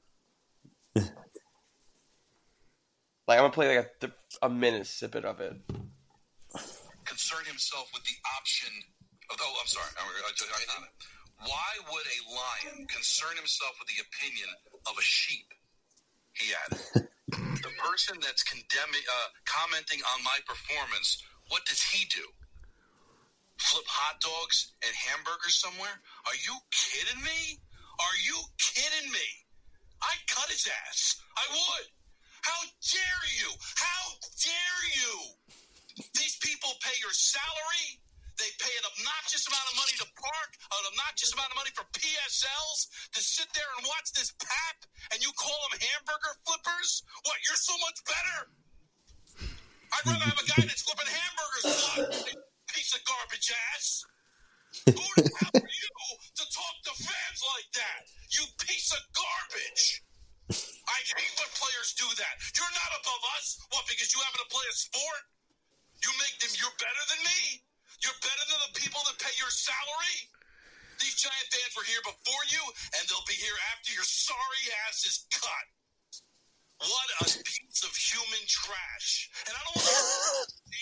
Like 3.32 3.40
I'm 3.40 3.48
gonna 3.48 3.56
play 3.56 3.68
like 3.72 3.88
a, 3.88 3.88
th- 3.96 4.20
a 4.44 4.50
minute 4.52 4.84
snippet 4.84 5.24
of 5.24 5.40
it. 5.40 5.56
concern 7.08 7.48
himself 7.48 7.88
with 7.96 8.04
the 8.04 8.12
option 8.36 8.68
of, 9.32 9.40
oh, 9.40 9.56
I'm 9.56 9.72
sorry. 9.72 9.88
I, 9.96 10.04
I, 10.04 10.28
I 10.28 10.84
it. 10.84 10.92
Why 11.40 11.70
would 11.80 12.04
a 12.12 12.20
lion 12.28 12.84
concern 12.92 13.32
himself 13.40 13.72
with 13.80 13.88
the 13.88 14.04
opinion 14.04 14.52
of 14.84 15.00
a 15.00 15.00
sheep? 15.00 15.48
He 16.36 16.52
added. 16.52 17.08
the 17.64 17.72
person 17.80 18.20
that's 18.20 18.44
condemning, 18.44 19.00
uh, 19.08 19.28
commenting 19.48 20.04
on 20.12 20.20
my 20.28 20.36
performance, 20.44 21.24
what 21.48 21.64
does 21.64 21.80
he 21.80 22.04
do? 22.12 22.28
Flip 23.56 23.88
hot 23.88 24.20
dogs 24.20 24.76
and 24.84 24.92
hamburgers 24.92 25.56
somewhere? 25.56 26.04
Are 26.28 26.36
you 26.36 26.52
kidding 26.68 27.24
me? 27.24 27.64
Are 27.96 28.18
you 28.28 28.36
kidding 28.60 29.08
me? 29.08 29.28
I'd 30.04 30.20
cut 30.28 30.52
his 30.52 30.68
ass. 30.68 31.16
I 31.32 31.48
would. 31.48 31.88
How 32.42 32.60
dare 32.82 33.24
you? 33.38 33.50
How 33.78 34.02
dare 34.38 34.82
you? 34.98 35.14
These 36.18 36.36
people 36.42 36.74
pay 36.82 36.94
your 36.98 37.14
salary. 37.14 38.02
They 38.40 38.50
pay 38.58 38.74
an 38.74 38.86
obnoxious 38.90 39.46
amount 39.46 39.68
of 39.70 39.76
money 39.78 39.94
to 40.02 40.06
park, 40.18 40.50
an 40.74 40.84
obnoxious 40.90 41.30
amount 41.30 41.54
of 41.54 41.58
money 41.62 41.70
for 41.76 41.86
PSLs 41.94 42.90
to 43.14 43.20
sit 43.22 43.46
there 43.54 43.70
and 43.78 43.86
watch 43.86 44.10
this 44.16 44.34
pap, 44.42 44.82
and 45.14 45.22
you 45.22 45.30
call 45.38 45.54
them 45.70 45.78
hamburger 45.78 46.34
flippers? 46.42 47.06
What, 47.22 47.38
you're 47.46 47.60
so 47.60 47.76
much 47.84 48.02
better? 48.02 48.38
I'd 49.92 50.06
rather 50.08 50.26
have 50.26 50.40
a 50.40 50.48
guy 50.48 50.64
that's 50.64 50.82
flipping 50.82 51.12
hamburgers 51.12 51.64
than 52.26 52.42
piece 52.72 52.96
of 52.96 53.04
garbage 53.04 53.52
ass. 53.70 53.86
Who 54.88 55.06
the 55.20 55.28
hell 55.38 55.54
are 55.62 55.68
you 55.68 55.90
to 56.34 56.44
talk 56.48 56.76
to 56.88 56.92
fans 56.96 57.40
like 57.54 57.68
that? 57.76 58.00
You 58.32 58.42
piece 58.58 58.90
of 58.90 59.04
garbage. 59.12 60.02
I 60.52 60.98
hate 61.16 61.34
when 61.40 61.50
players 61.56 61.96
do 61.96 62.08
that. 62.20 62.34
You're 62.54 62.74
not 62.76 62.92
above 63.00 63.22
us. 63.38 63.58
What, 63.72 63.88
because 63.88 64.12
you 64.12 64.20
happen 64.22 64.40
to 64.44 64.50
play 64.52 64.66
a 64.68 64.76
sport? 64.76 65.22
You 66.04 66.10
make 66.18 66.36
them, 66.42 66.52
you're 66.58 66.76
better 66.78 67.04
than 67.14 67.20
me? 67.24 67.62
You're 68.02 68.18
better 68.18 68.44
than 68.50 68.60
the 68.68 68.72
people 68.76 69.00
that 69.06 69.16
pay 69.22 69.32
your 69.38 69.52
salary? 69.52 70.18
These 70.98 71.18
Giant 71.18 71.48
fans 71.50 71.72
were 71.74 71.86
here 71.86 72.02
before 72.02 72.44
you, 72.50 72.62
and 72.98 73.02
they'll 73.06 73.26
be 73.26 73.38
here 73.38 73.54
after 73.74 73.94
your 73.94 74.06
sorry 74.06 74.62
ass 74.86 75.02
is 75.06 75.26
cut. 75.34 75.66
What 76.82 77.08
a 77.22 77.26
piece 77.46 77.86
of 77.86 77.94
human 77.94 78.42
trash. 78.50 79.30
And 79.46 79.54
I 79.54 79.60
don't 79.62 79.78
want 79.78 79.86
to 79.86 79.98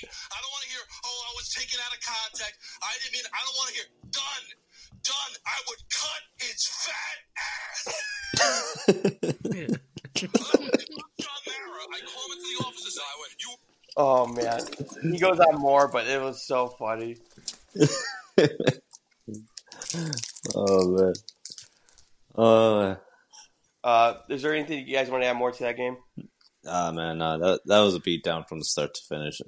hear, 0.01 0.09
I 0.33 0.37
don't 0.41 0.53
want 0.53 0.65
to 0.65 0.71
hear, 0.73 0.85
oh, 1.05 1.19
I 1.29 1.33
was 1.37 1.53
taken 1.53 1.77
out 1.85 1.93
of 1.93 2.01
context. 2.01 2.57
I 2.81 2.97
didn't 3.05 3.21
mean, 3.21 3.27
I 3.29 3.41
don't 3.45 3.57
want 3.61 3.69
to 3.69 3.77
hear, 3.77 3.89
done, 4.09 4.45
done. 5.03 5.33
I 5.47 5.61
would 5.69 5.83
cut 5.91 6.23
its 6.39 6.67
fat 6.87 7.19
ass. 7.39 7.85
John 10.17 10.29
Mara, 11.47 11.85
I 11.93 12.01
call 12.07 12.25
him 12.25 12.33
into 12.33 12.47
the 12.47 12.65
office 12.65 12.85
and 12.85 12.93
say, 12.93 13.03
I 13.03 13.17
went, 13.21 13.35
you 13.41 13.51
Oh 13.97 14.27
man, 14.27 14.61
he 15.12 15.19
goes 15.19 15.41
on 15.41 15.61
more, 15.61 15.89
but 15.89 16.07
it 16.07 16.21
was 16.21 16.47
so 16.47 16.69
funny. 16.69 17.17
Oh 20.55 20.89
man. 20.97 21.12
Oh 22.37 22.97
Uh, 23.83 24.15
is 24.29 24.43
there 24.43 24.55
anything 24.55 24.87
you 24.87 24.95
guys 24.95 25.11
want 25.11 25.23
to 25.25 25.29
add 25.29 25.37
more 25.37 25.51
to 25.51 25.62
that 25.65 25.77
game? 25.77 25.97
ah 26.67 26.93
man, 26.93 27.19
nah, 27.19 27.39
that 27.39 27.61
that 27.67 27.81
was 27.81 27.95
a 27.95 28.01
beatdown 28.01 28.47
from 28.49 28.59
the 28.59 28.65
start 28.65 28.95
to 28.95 29.03
finish. 29.09 29.41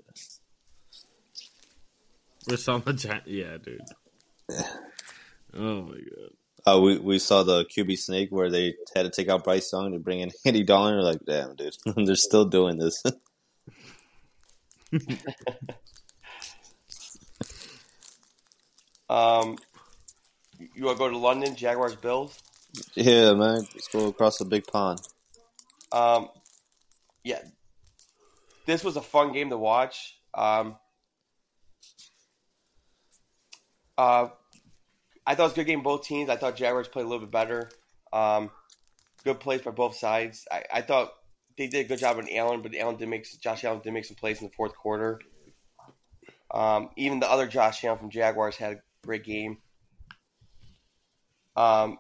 we're 2.48 2.56
on 2.72 2.82
the. 2.82 3.22
Yeah, 3.26 3.58
dude. 3.62 3.80
Oh 5.54 5.82
my 5.82 5.94
god. 5.94 6.30
Uh, 6.64 6.80
we 6.80 6.98
we 6.98 7.18
saw 7.18 7.42
the 7.42 7.64
QB 7.64 7.98
snake 7.98 8.28
where 8.30 8.50
they 8.50 8.74
had 8.94 9.02
to 9.02 9.10
take 9.10 9.28
out 9.28 9.42
Bryce 9.44 9.72
Young 9.72 9.92
to 9.92 9.98
bring 9.98 10.20
in 10.20 10.30
Andy 10.44 10.62
Dalton. 10.62 10.94
We're 10.96 11.02
like, 11.02 11.24
damn, 11.26 11.56
dude, 11.56 11.74
they're 12.06 12.14
still 12.14 12.44
doing 12.44 12.78
this. 12.78 13.02
Um, 19.12 19.58
you 20.74 20.84
want 20.84 20.96
to 20.96 21.04
go 21.04 21.10
to 21.10 21.18
London, 21.18 21.54
Jaguars, 21.54 21.94
Bills? 21.96 22.38
yeah, 22.94 23.34
man, 23.34 23.56
let's 23.74 23.88
go 23.88 24.06
across 24.06 24.38
the 24.38 24.46
big 24.46 24.66
pond. 24.66 25.00
Um, 25.92 26.30
yeah, 27.22 27.40
this 28.64 28.82
was 28.82 28.96
a 28.96 29.02
fun 29.02 29.32
game 29.32 29.50
to 29.50 29.58
watch. 29.58 30.16
Um, 30.32 30.76
uh, 33.98 34.28
I 35.26 35.34
thought 35.34 35.42
it 35.42 35.46
was 35.46 35.52
a 35.52 35.56
good 35.56 35.66
game. 35.66 35.82
Both 35.82 36.04
teams. 36.04 36.28
I 36.28 36.36
thought 36.36 36.56
Jaguars 36.56 36.88
played 36.88 37.04
a 37.04 37.08
little 37.08 37.26
bit 37.26 37.30
better. 37.30 37.70
Um, 38.12 38.50
good 39.24 39.40
plays 39.40 39.62
by 39.62 39.70
both 39.70 39.96
sides. 39.96 40.46
I, 40.50 40.64
I 40.72 40.82
thought 40.82 41.12
they 41.56 41.68
did 41.68 41.86
a 41.86 41.88
good 41.88 41.98
job 41.98 42.18
on 42.18 42.28
Allen, 42.30 42.62
but 42.62 42.74
Allen 42.76 42.96
did 42.96 43.08
make 43.08 43.26
Josh 43.40 43.64
Allen 43.64 43.80
did 43.82 43.92
make 43.92 44.04
some 44.04 44.16
plays 44.16 44.40
in 44.40 44.48
the 44.48 44.54
fourth 44.54 44.74
quarter. 44.74 45.20
Um, 46.50 46.90
even 46.96 47.20
the 47.20 47.30
other 47.30 47.46
Josh 47.46 47.84
Allen 47.84 47.98
from 47.98 48.10
Jaguars 48.10 48.56
had 48.56 48.72
a 48.72 48.80
great 49.04 49.24
game. 49.24 49.58
Um, 51.56 51.98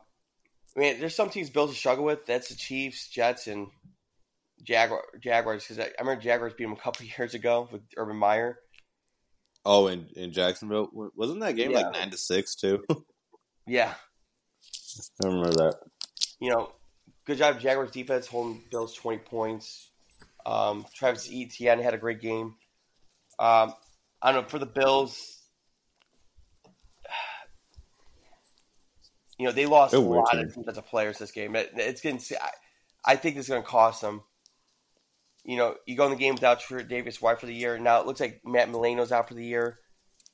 I 0.76 0.80
mean, 0.80 1.00
there's 1.00 1.14
some 1.14 1.30
teams 1.30 1.50
Bills 1.50 1.70
to 1.70 1.76
struggle 1.76 2.04
with. 2.04 2.26
That's 2.26 2.48
the 2.48 2.54
Chiefs, 2.54 3.08
Jets, 3.08 3.46
and 3.46 3.68
Jaguar, 4.62 5.02
Jaguars. 5.20 5.64
Because 5.64 5.78
I, 5.78 5.84
I, 5.84 6.00
remember 6.00 6.22
Jaguars 6.22 6.54
beat 6.54 6.64
them 6.64 6.72
a 6.72 6.76
couple 6.76 7.06
years 7.18 7.34
ago 7.34 7.68
with 7.70 7.82
Urban 7.96 8.16
Meyer. 8.16 8.58
Oh, 9.64 9.86
in, 9.86 10.06
in 10.16 10.32
Jacksonville, 10.32 10.90
wasn't 11.14 11.40
that 11.40 11.54
game 11.54 11.70
yeah. 11.70 11.82
like 11.82 11.92
nine 11.92 12.10
to 12.10 12.16
six 12.16 12.56
too? 12.56 12.84
yeah, 13.66 13.94
I 15.22 15.26
remember 15.26 15.50
that. 15.50 15.78
You 16.40 16.50
know, 16.50 16.72
good 17.24 17.38
job 17.38 17.60
Jaguars 17.60 17.90
defense 17.90 18.26
holding 18.26 18.62
Bills 18.70 18.94
twenty 18.94 19.18
points. 19.18 19.88
Um, 20.44 20.86
Travis 20.94 21.30
Etienne 21.32 21.80
had 21.80 21.94
a 21.94 21.98
great 21.98 22.20
game. 22.20 22.54
Um, 23.38 23.74
I 24.20 24.32
don't 24.32 24.42
know 24.42 24.48
for 24.48 24.58
the 24.58 24.66
Bills. 24.66 25.18
You 29.38 29.48
know, 29.48 29.52
they 29.52 29.66
lost 29.66 29.92
a 29.92 29.98
lot 29.98 30.38
of 30.38 30.54
defensive 30.54 30.86
players 30.86 31.18
this 31.18 31.32
game. 31.32 31.56
It, 31.56 31.72
it's 31.74 32.00
getting. 32.00 32.20
I, 32.40 32.50
I 33.04 33.16
think 33.16 33.36
it's 33.36 33.48
going 33.48 33.62
to 33.62 33.66
cost 33.66 34.00
them. 34.00 34.22
You 35.42 35.56
know, 35.56 35.74
you 35.84 35.96
go 35.96 36.04
in 36.04 36.10
the 36.10 36.16
game 36.16 36.34
without 36.34 36.62
Davis 36.88 37.20
White 37.20 37.40
for 37.40 37.46
the 37.46 37.54
year. 37.54 37.76
Now 37.76 38.00
it 38.00 38.06
looks 38.06 38.20
like 38.20 38.42
Matt 38.44 38.70
Milano's 38.70 39.10
out 39.10 39.26
for 39.26 39.34
the 39.34 39.44
year, 39.44 39.78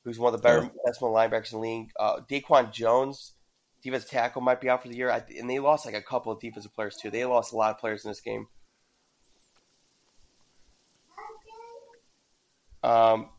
who's 0.03 0.19
one 0.19 0.33
of 0.33 0.39
the 0.39 0.43
better 0.47 0.63
yeah. 0.63 0.69
best 0.85 1.01
linebackers 1.01 1.53
in 1.53 1.59
the 1.59 1.67
league. 1.67 1.91
Uh, 1.99 2.21
Daquan 2.29 2.71
Jones, 2.71 3.33
defensive 3.83 4.09
tackle, 4.09 4.41
might 4.41 4.61
be 4.61 4.69
out 4.69 4.81
for 4.81 4.89
the 4.89 4.95
year. 4.95 5.11
I, 5.11 5.23
and 5.37 5.49
they 5.49 5.59
lost 5.59 5.85
like 5.85 5.95
a 5.95 6.01
couple 6.01 6.31
of 6.31 6.39
defensive 6.39 6.73
players 6.73 6.95
too. 6.95 7.09
They 7.09 7.25
lost 7.25 7.53
a 7.53 7.57
lot 7.57 7.71
of 7.71 7.79
players 7.79 8.05
in 8.05 8.11
this 8.11 8.21
game. 8.21 8.47
Um, 12.81 13.29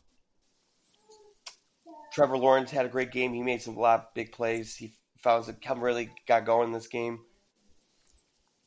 Trevor 2.11 2.37
Lawrence 2.37 2.71
had 2.71 2.85
a 2.85 2.89
great 2.89 3.11
game. 3.11 3.33
He 3.33 3.41
made 3.41 3.61
some 3.61 3.77
a 3.77 3.79
lot 3.79 3.99
of 3.99 4.13
big 4.13 4.31
plays. 4.31 4.75
He 4.75 4.93
found 5.21 5.45
that 5.45 5.61
Kevin 5.61 5.81
really 5.81 6.09
got 6.27 6.45
going 6.45 6.67
in 6.67 6.73
this 6.73 6.87
game. 6.87 7.21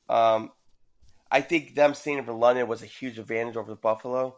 Um, 0.09 0.51
I 1.31 1.41
think 1.41 1.75
them 1.75 1.95
staying 1.95 2.19
in 2.19 2.25
for 2.25 2.33
London 2.33 2.67
was 2.69 2.83
a 2.83 2.87
huge 2.87 3.19
advantage 3.19 3.57
over 3.57 3.71
the 3.71 3.77
Buffalo. 3.77 4.37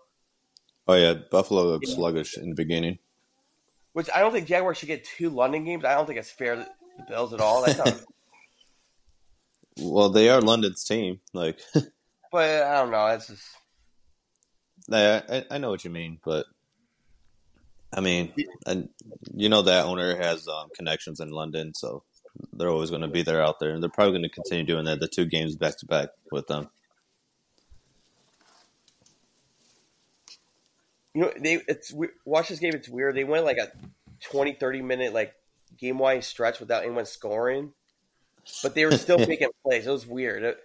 Oh 0.89 0.95
yeah, 0.95 1.15
Buffalo 1.15 1.65
looked 1.65 1.89
yeah. 1.89 1.95
sluggish 1.95 2.37
in 2.39 2.51
the 2.51 2.55
beginning. 2.55 2.99
Which 3.97 4.11
I 4.15 4.21
don't 4.21 4.31
think 4.31 4.47
Jaguars 4.47 4.77
should 4.77 4.89
get 4.89 5.07
two 5.07 5.31
London 5.31 5.65
games. 5.65 5.83
I 5.83 5.95
don't 5.95 6.05
think 6.05 6.19
it's 6.19 6.31
fair 6.31 6.57
to 6.57 6.69
the 6.99 7.05
Bills 7.09 7.33
at 7.33 7.41
all. 7.41 7.65
That's 7.65 7.79
not... 7.79 8.03
well, 9.81 10.11
they 10.11 10.29
are 10.29 10.43
London's 10.43 10.85
team, 10.85 11.21
like. 11.33 11.61
but 12.31 12.63
I 12.63 12.75
don't 12.75 12.91
know. 12.91 13.07
It's 13.07 13.29
just. 13.29 13.43
Yeah, 14.87 15.23
I, 15.27 15.45
I 15.53 15.57
know 15.57 15.71
what 15.71 15.83
you 15.83 15.89
mean, 15.89 16.19
but 16.23 16.45
I 17.91 18.03
mean, 18.03 18.35
and 18.67 18.91
you 19.35 19.49
know 19.49 19.63
that 19.63 19.87
owner 19.87 20.15
has 20.15 20.47
um, 20.47 20.69
connections 20.77 21.21
in 21.21 21.31
London, 21.31 21.73
so 21.73 22.03
they're 22.53 22.69
always 22.69 22.91
going 22.91 23.01
to 23.01 23.09
be 23.09 23.23
there 23.23 23.43
out 23.43 23.61
there, 23.61 23.71
and 23.71 23.83
they're 23.83 23.89
probably 23.89 24.13
going 24.13 24.25
to 24.25 24.29
continue 24.29 24.67
doing 24.67 24.85
that. 24.85 25.01
The 25.01 25.09
two 25.09 25.25
games 25.25 25.57
back 25.57 25.79
to 25.79 25.87
back 25.87 26.11
with 26.31 26.49
them. 26.49 26.69
You 31.17 31.23
know, 31.23 31.33
they 31.41 31.63
it's 31.67 31.95
watch 32.27 32.51
this 32.51 32.59
game. 32.59 32.75
It's 32.75 32.91
weird. 32.91 33.15
They 33.15 33.25
went 33.25 33.47
like 33.47 33.57
a 33.57 33.73
20, 34.29 34.53
30 34.53 34.83
minute 34.83 35.15
like 35.15 35.33
game 35.79 35.97
wide 35.97 36.23
stretch 36.25 36.61
without 36.61 36.83
anyone 36.83 37.07
scoring, 37.07 37.73
but 38.63 38.75
they 38.75 38.85
were 38.85 38.99
still 38.99 39.17
making 39.27 39.49
plays. 39.65 39.87
It 39.87 39.91
was 39.91 40.07
weird. 40.07 40.43
It, 40.43 40.59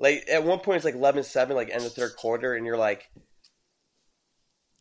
like 0.00 0.24
at 0.28 0.42
one 0.42 0.58
point, 0.58 0.78
it's 0.78 0.84
like 0.84 0.96
11-7, 0.96 1.50
like 1.50 1.70
end 1.70 1.84
of 1.84 1.92
third 1.92 2.16
quarter, 2.16 2.54
and 2.54 2.66
you're 2.66 2.76
like, 2.76 3.08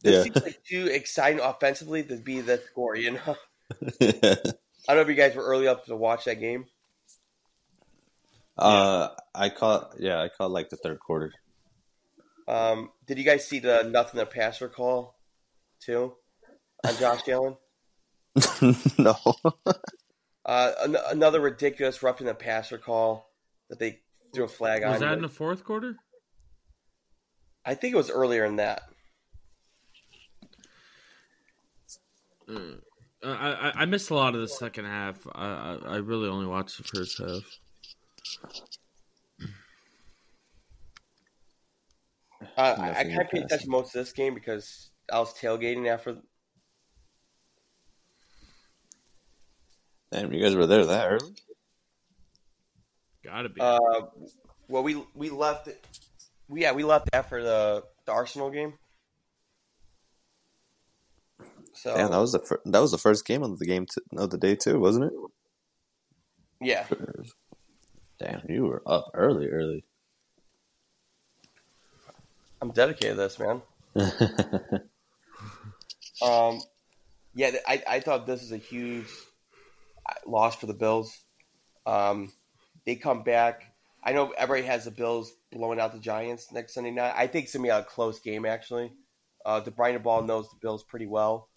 this 0.01 0.15
yeah. 0.15 0.23
seems 0.23 0.43
like 0.43 0.63
too 0.67 0.87
exciting 0.87 1.39
offensively 1.39 2.01
to 2.01 2.15
be 2.15 2.41
the 2.41 2.59
score, 2.71 2.95
you 2.95 3.11
know? 3.11 3.35
I 4.01 4.15
don't 4.87 4.95
know 4.95 5.01
if 5.01 5.09
you 5.09 5.13
guys 5.13 5.35
were 5.35 5.45
early 5.45 5.67
up 5.67 5.85
to 5.85 5.95
watch 5.95 6.25
that 6.25 6.39
game. 6.39 6.65
Uh, 8.57 9.09
I 9.35 9.49
caught, 9.49 9.93
yeah, 9.99 10.19
I 10.19 10.29
caught 10.29 10.49
like 10.49 10.71
the 10.71 10.77
third 10.77 10.99
quarter. 10.99 11.31
Um, 12.47 12.91
did 13.05 13.17
you 13.17 13.23
guys 13.23 13.47
see 13.47 13.59
the 13.59 13.83
nothing 13.83 14.19
the 14.19 14.25
passer 14.25 14.67
call 14.67 15.15
too 15.79 16.13
on 16.85 16.95
Josh 16.97 17.27
Allen? 17.27 17.55
no. 18.97 19.15
uh, 20.45 20.71
an- 20.81 20.97
another 21.09 21.39
ridiculous 21.39 22.03
roughing 22.03 22.27
the 22.27 22.33
passer 22.33 22.77
call 22.77 23.29
that 23.69 23.79
they 23.79 23.99
threw 24.33 24.45
a 24.45 24.47
flag 24.47 24.81
was 24.81 24.87
on. 24.87 24.91
Was 24.91 24.99
that 25.01 25.13
in 25.13 25.21
the 25.21 25.29
fourth 25.29 25.63
quarter? 25.63 25.95
I 27.65 27.75
think 27.75 27.93
it 27.93 27.97
was 27.97 28.09
earlier 28.09 28.45
in 28.45 28.57
that. 28.57 28.83
Mm. 32.49 32.81
I, 33.23 33.29
I, 33.29 33.71
I 33.75 33.85
missed 33.85 34.09
a 34.09 34.15
lot 34.15 34.35
of 34.35 34.41
the 34.41 34.49
second 34.49 34.85
half. 34.85 35.25
I, 35.33 35.45
I, 35.45 35.77
I 35.85 35.95
really 35.97 36.27
only 36.27 36.45
watched 36.45 36.77
the 36.77 36.83
first 36.83 37.19
half. 37.19 37.43
Uh, 42.57 42.75
I, 42.77 42.99
I 42.99 43.03
can't 43.03 43.29
pay 43.29 43.39
attention 43.39 43.69
most 43.69 43.95
of 43.95 44.01
this 44.01 44.11
game 44.11 44.33
because 44.33 44.91
I 45.11 45.19
was 45.19 45.33
tailgating 45.33 45.87
after. 45.87 46.17
Damn, 50.11 50.31
you 50.31 50.43
guys 50.43 50.55
were 50.55 50.67
there 50.67 50.85
that 50.85 51.07
early? 51.07 51.33
Gotta 53.23 53.49
be. 53.49 53.59
Uh, 53.59 54.01
well, 54.67 54.83
we 54.83 55.03
we 55.15 55.29
left. 55.29 55.69
We, 56.47 56.61
yeah, 56.61 56.73
we 56.73 56.83
left 56.83 57.09
after 57.13 57.41
the 57.41 57.83
the 58.05 58.11
Arsenal 58.11 58.51
game. 58.51 58.73
So 61.73 61.95
yeah, 61.97 62.07
that 62.07 62.19
was 62.19 62.33
the 62.33 62.39
fir- 62.39 62.61
that 62.65 62.79
was 62.79 62.91
the 62.91 62.97
first 62.97 63.25
game 63.25 63.41
of 63.41 63.57
the 63.57 63.65
game 63.65 63.87
t- 63.87 64.01
of 64.17 64.29
the 64.29 64.37
day 64.37 64.55
too, 64.55 64.79
wasn't 64.79 65.05
it? 65.05 65.13
Yeah. 66.61 66.85
Damn, 68.19 68.43
you 68.47 68.65
were 68.65 68.83
up 68.85 69.09
early, 69.13 69.47
early. 69.47 69.83
I'm 72.63 72.71
dedicated 72.71 73.17
to 73.17 73.21
this, 73.23 73.39
man. 73.39 73.61
um, 76.21 76.61
yeah, 77.35 77.51
I 77.67 77.83
I 77.85 77.99
thought 77.99 78.25
this 78.25 78.41
is 78.41 78.53
a 78.53 78.57
huge 78.57 79.07
uh, 80.09 80.13
loss 80.25 80.55
for 80.55 80.67
the 80.67 80.73
Bills. 80.73 81.13
Um, 81.85 82.31
they 82.85 82.95
come 82.95 83.23
back. 83.23 83.65
I 84.01 84.13
know 84.13 84.31
everybody 84.37 84.65
has 84.65 84.85
the 84.85 84.91
Bills 84.91 85.33
blowing 85.51 85.77
out 85.77 85.91
the 85.91 85.99
Giants 85.99 86.53
next 86.53 86.75
Sunday 86.75 86.91
night. 86.91 87.13
I 87.17 87.27
think 87.27 87.43
it's 87.43 87.53
gonna 87.53 87.63
be 87.63 87.69
a 87.69 87.83
close 87.83 88.21
game 88.21 88.45
actually. 88.45 88.93
Uh, 89.45 89.59
the 89.59 89.71
Brian 89.71 90.01
Daboll 90.01 90.25
knows 90.25 90.49
the 90.49 90.55
Bills 90.61 90.85
pretty 90.85 91.05
well. 91.05 91.49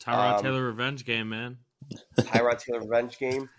Tyrod 0.00 0.36
um, 0.36 0.42
Taylor 0.42 0.64
revenge 0.64 1.04
game, 1.04 1.28
man. 1.28 1.58
Tyrod 2.18 2.58
Taylor 2.60 2.80
revenge 2.80 3.18
game. 3.18 3.50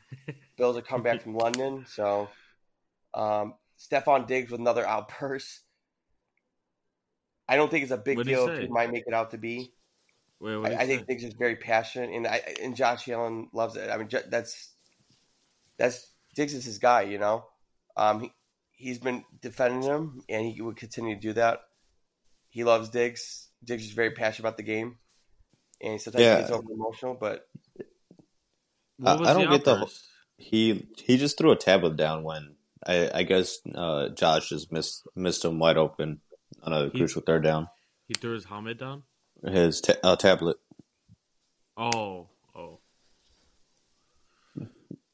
Bills 0.57 0.77
are 0.77 0.81
come 0.81 1.03
back 1.03 1.21
from 1.21 1.35
London, 1.35 1.85
so 1.87 2.27
um, 3.13 3.53
Stefon 3.79 4.25
Diggs 4.25 4.49
with 4.49 4.61
another 4.61 4.83
outburst. 4.87 5.62
I 7.47 7.55
don't 7.55 7.69
think 7.69 7.83
it's 7.83 7.91
a 7.91 7.97
big 7.97 8.17
what 8.17 8.25
deal 8.25 8.47
if 8.47 8.59
he 8.59 8.67
might 8.67 8.91
make 8.91 9.03
it 9.05 9.13
out 9.13 9.31
to 9.31 9.37
be. 9.37 9.71
Wait, 10.39 10.65
I, 10.65 10.81
I 10.81 10.87
think 10.87 11.07
Diggs 11.07 11.23
is 11.23 11.33
very 11.33 11.55
passionate, 11.55 12.09
and 12.11 12.27
I, 12.27 12.41
and 12.61 12.75
Josh 12.75 13.07
Allen 13.07 13.49
loves 13.53 13.75
it. 13.75 13.89
I 13.89 13.97
mean, 13.97 14.09
that's 14.29 14.69
that's 15.77 16.07
Diggs 16.35 16.53
is 16.53 16.65
his 16.65 16.79
guy, 16.79 17.03
you 17.03 17.17
know. 17.17 17.45
Um, 17.95 18.21
he, 18.21 18.31
he's 18.71 18.99
been 18.99 19.23
defending 19.41 19.83
him, 19.83 20.23
and 20.27 20.45
he 20.45 20.61
would 20.61 20.77
continue 20.77 21.15
to 21.15 21.21
do 21.21 21.33
that. 21.33 21.61
He 22.49 22.63
loves 22.63 22.89
Diggs. 22.89 23.47
Diggs 23.63 23.85
is 23.85 23.91
very 23.91 24.11
passionate 24.11 24.47
about 24.47 24.57
the 24.57 24.63
game 24.63 24.97
and 25.83 26.01
sometimes 26.01 26.23
yeah. 26.23 26.35
he 26.35 26.41
gets 26.41 26.51
over 26.51 26.71
emotional. 26.71 27.15
But 27.19 27.47
I, 29.03 29.15
I, 29.15 29.33
don't 29.33 29.49
get 29.49 29.65
the 29.65 29.91
he 30.37 30.87
he 30.97 31.17
just 31.17 31.37
threw 31.37 31.51
a 31.51 31.57
tablet 31.57 31.97
down 31.97 32.23
when 32.23 32.55
I, 32.85 33.11
I 33.13 33.23
guess 33.23 33.59
uh, 33.75 34.09
Josh 34.09 34.49
just 34.49 34.71
missed 34.71 35.07
missed 35.15 35.45
him 35.45 35.59
wide 35.59 35.77
open 35.77 36.21
on 36.63 36.73
a 36.73 36.89
he, 36.89 36.97
crucial 36.97 37.21
third 37.21 37.43
down. 37.43 37.67
He 38.07 38.13
threw 38.13 38.33
his 38.33 38.45
helmet 38.45 38.79
down. 38.79 39.03
His 39.45 39.81
ta- 39.81 39.93
uh, 40.03 40.15
tablet. 40.15 40.57
Oh, 41.77 42.29
oh. 42.55 42.79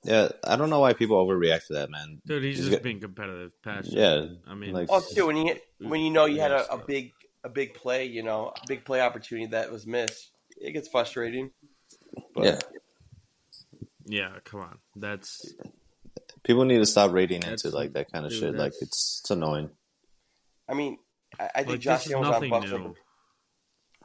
Yeah, 0.04 0.30
I 0.46 0.56
don't 0.56 0.70
know 0.70 0.80
why 0.80 0.94
people 0.94 1.26
overreact 1.26 1.68
to 1.68 1.74
that, 1.74 1.90
man. 1.90 2.22
Dude, 2.26 2.44
he's, 2.44 2.58
he's 2.58 2.66
just 2.68 2.78
got, 2.78 2.84
being 2.84 3.00
competitive, 3.00 3.52
passionate. 3.62 3.94
Yeah, 3.94 4.52
I 4.52 4.56
mean, 4.56 4.74
like, 4.74 4.88
oh, 4.90 5.02
too 5.14 5.28
when 5.28 5.38
you 5.38 5.56
when 5.80 6.02
you 6.02 6.10
know 6.10 6.26
you 6.26 6.40
had 6.40 6.52
a, 6.52 6.74
a 6.74 6.78
big 6.78 7.12
a 7.44 7.50
big 7.50 7.74
play, 7.74 8.06
you 8.06 8.24
know, 8.24 8.54
a 8.56 8.68
big 8.68 8.86
play 8.86 9.02
opportunity 9.02 9.48
that 9.48 9.72
was 9.72 9.86
missed 9.86 10.32
it 10.60 10.74
gets 10.74 10.88
frustrating. 10.88 11.52
But. 12.36 12.46
Yeah. 12.46 12.60
Yeah, 14.06 14.32
come 14.44 14.62
on. 14.62 14.78
That's 14.96 15.54
people 16.44 16.66
need 16.66 16.80
to 16.80 16.86
stop 16.86 17.12
rating 17.12 17.44
into 17.44 17.70
like 17.70 17.94
that 17.94 18.12
kind 18.12 18.26
of 18.26 18.32
dude, 18.32 18.40
shit. 18.40 18.56
Like 18.56 18.74
it's, 18.82 19.22
it's 19.22 19.30
annoying. 19.30 19.70
I 20.68 20.74
mean, 20.74 20.98
I, 21.38 21.44
I 21.44 21.58
think 21.58 21.68
like, 21.70 21.80
Josh 21.82 22.10
Allen 22.12 22.28
was 22.28 22.42
on 22.44 22.50
busting. 22.50 22.96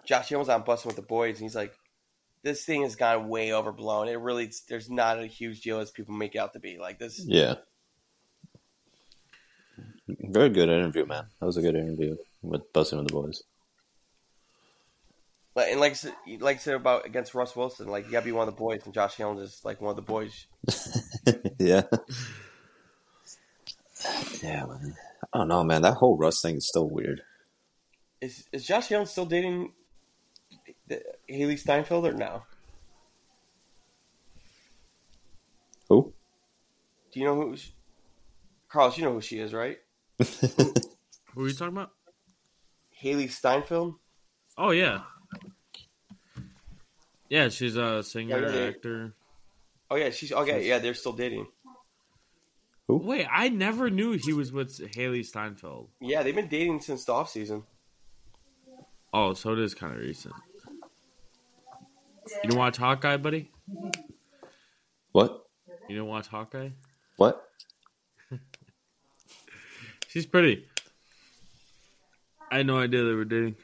Josh 0.04 0.32
Allen 0.32 0.40
was 0.40 0.48
on 0.48 0.62
busting 0.62 0.88
with 0.88 0.96
the 0.96 1.02
boys, 1.02 1.36
and 1.36 1.44
he's 1.44 1.54
like, 1.56 1.72
this 2.42 2.64
thing 2.64 2.82
has 2.82 2.96
gone 2.96 3.28
way 3.28 3.52
overblown. 3.52 4.08
It 4.08 4.18
really, 4.18 4.50
there's 4.68 4.90
not 4.90 5.18
a 5.18 5.26
huge 5.26 5.62
deal 5.62 5.80
as 5.80 5.90
people 5.90 6.14
make 6.14 6.36
out 6.36 6.52
to 6.52 6.60
be. 6.60 6.78
Like 6.78 6.98
this, 6.98 7.24
Yeah. 7.24 7.54
Very 10.06 10.50
good 10.50 10.68
interview, 10.68 11.06
man. 11.06 11.24
That 11.40 11.46
was 11.46 11.56
a 11.56 11.62
good 11.62 11.74
interview 11.74 12.16
with 12.42 12.70
Bussin' 12.74 12.98
With 12.98 13.08
The 13.08 13.12
Boys. 13.14 13.42
Like- 15.54 15.68
and 15.70 15.80
like 15.80 15.92
I 15.92 15.94
said, 15.94 16.14
like 16.40 16.56
I 16.56 16.58
said 16.58 16.74
about 16.74 17.06
against 17.06 17.34
Russ 17.34 17.56
Wilson, 17.56 17.88
like 17.88 18.04
you 18.04 18.12
gotta 18.12 18.26
be 18.26 18.32
one 18.32 18.46
of 18.46 18.54
the 18.54 18.58
boys, 18.58 18.82
and 18.84 18.92
Josh 18.92 19.18
Allen 19.20 19.38
is 19.38 19.62
like 19.64 19.80
one 19.80 19.90
of 19.90 19.96
the 19.96 20.02
boys. 20.02 20.46
yeah. 21.58 21.84
Yeah, 24.42 24.66
man. 24.66 24.94
I 25.34 25.38
don't 25.38 25.48
know, 25.48 25.64
man. 25.64 25.82
That 25.82 25.94
whole 25.94 26.16
Russ 26.16 26.40
thing 26.40 26.56
is 26.56 26.68
still 26.68 26.88
weird. 26.88 27.22
Is 28.20 28.44
is 28.52 28.64
Josh 28.64 28.92
Allen 28.92 29.06
still 29.06 29.26
dating 29.26 29.72
Hailee 31.28 31.58
Steinfeld 31.58 32.06
or 32.06 32.12
no? 32.12 32.42
Who? 35.88 36.14
Do 37.12 37.20
you 37.20 37.26
know 37.26 37.34
who? 37.34 37.56
She, 37.56 37.72
Carlos, 38.68 38.96
you 38.96 39.04
know 39.04 39.12
who 39.12 39.20
she 39.20 39.38
is, 39.40 39.52
right? 39.52 39.78
Who 40.18 41.44
are 41.44 41.48
you 41.48 41.54
talking 41.54 41.76
about? 41.76 41.90
Hailee 43.02 43.28
Steinfeld. 43.30 43.96
Oh 44.56 44.70
yeah, 44.70 45.00
yeah. 47.28 47.48
She's 47.48 47.76
a 47.76 48.02
singer, 48.04 48.40
Yeah, 48.40 48.54
yeah. 48.54 48.66
actor. 48.68 49.14
Oh 49.90 49.96
yeah, 49.96 50.10
she's 50.10 50.32
okay. 50.32 50.66
Yeah, 50.66 50.78
they're 50.78 50.94
still 50.94 51.12
dating. 51.12 51.48
Wait, 52.88 53.26
I 53.30 53.48
never 53.48 53.88
knew 53.88 54.12
he 54.12 54.32
was 54.32 54.52
with 54.52 54.78
Hailee 54.92 55.24
Steinfeld. 55.24 55.88
Yeah, 56.00 56.22
they've 56.22 56.34
been 56.34 56.48
dating 56.48 56.80
since 56.82 57.04
the 57.04 57.12
off 57.12 57.30
season. 57.30 57.62
Oh, 59.12 59.32
so 59.32 59.52
it 59.52 59.58
is 59.60 59.74
kind 59.74 59.94
of 59.94 60.00
recent. 60.00 60.34
You 62.42 62.50
don't 62.50 62.58
watch 62.58 62.76
Hawkeye, 62.76 63.16
buddy? 63.16 63.50
What? 65.12 65.46
You 65.88 65.96
don't 65.96 66.08
watch 66.08 66.26
Hawkeye? 66.26 66.70
What? 67.16 67.42
She's 70.08 70.26
pretty. 70.26 70.66
I 72.50 72.58
had 72.58 72.66
no 72.66 72.78
idea 72.78 73.04
they 73.04 73.12
were 73.12 73.24
dating. 73.24 73.56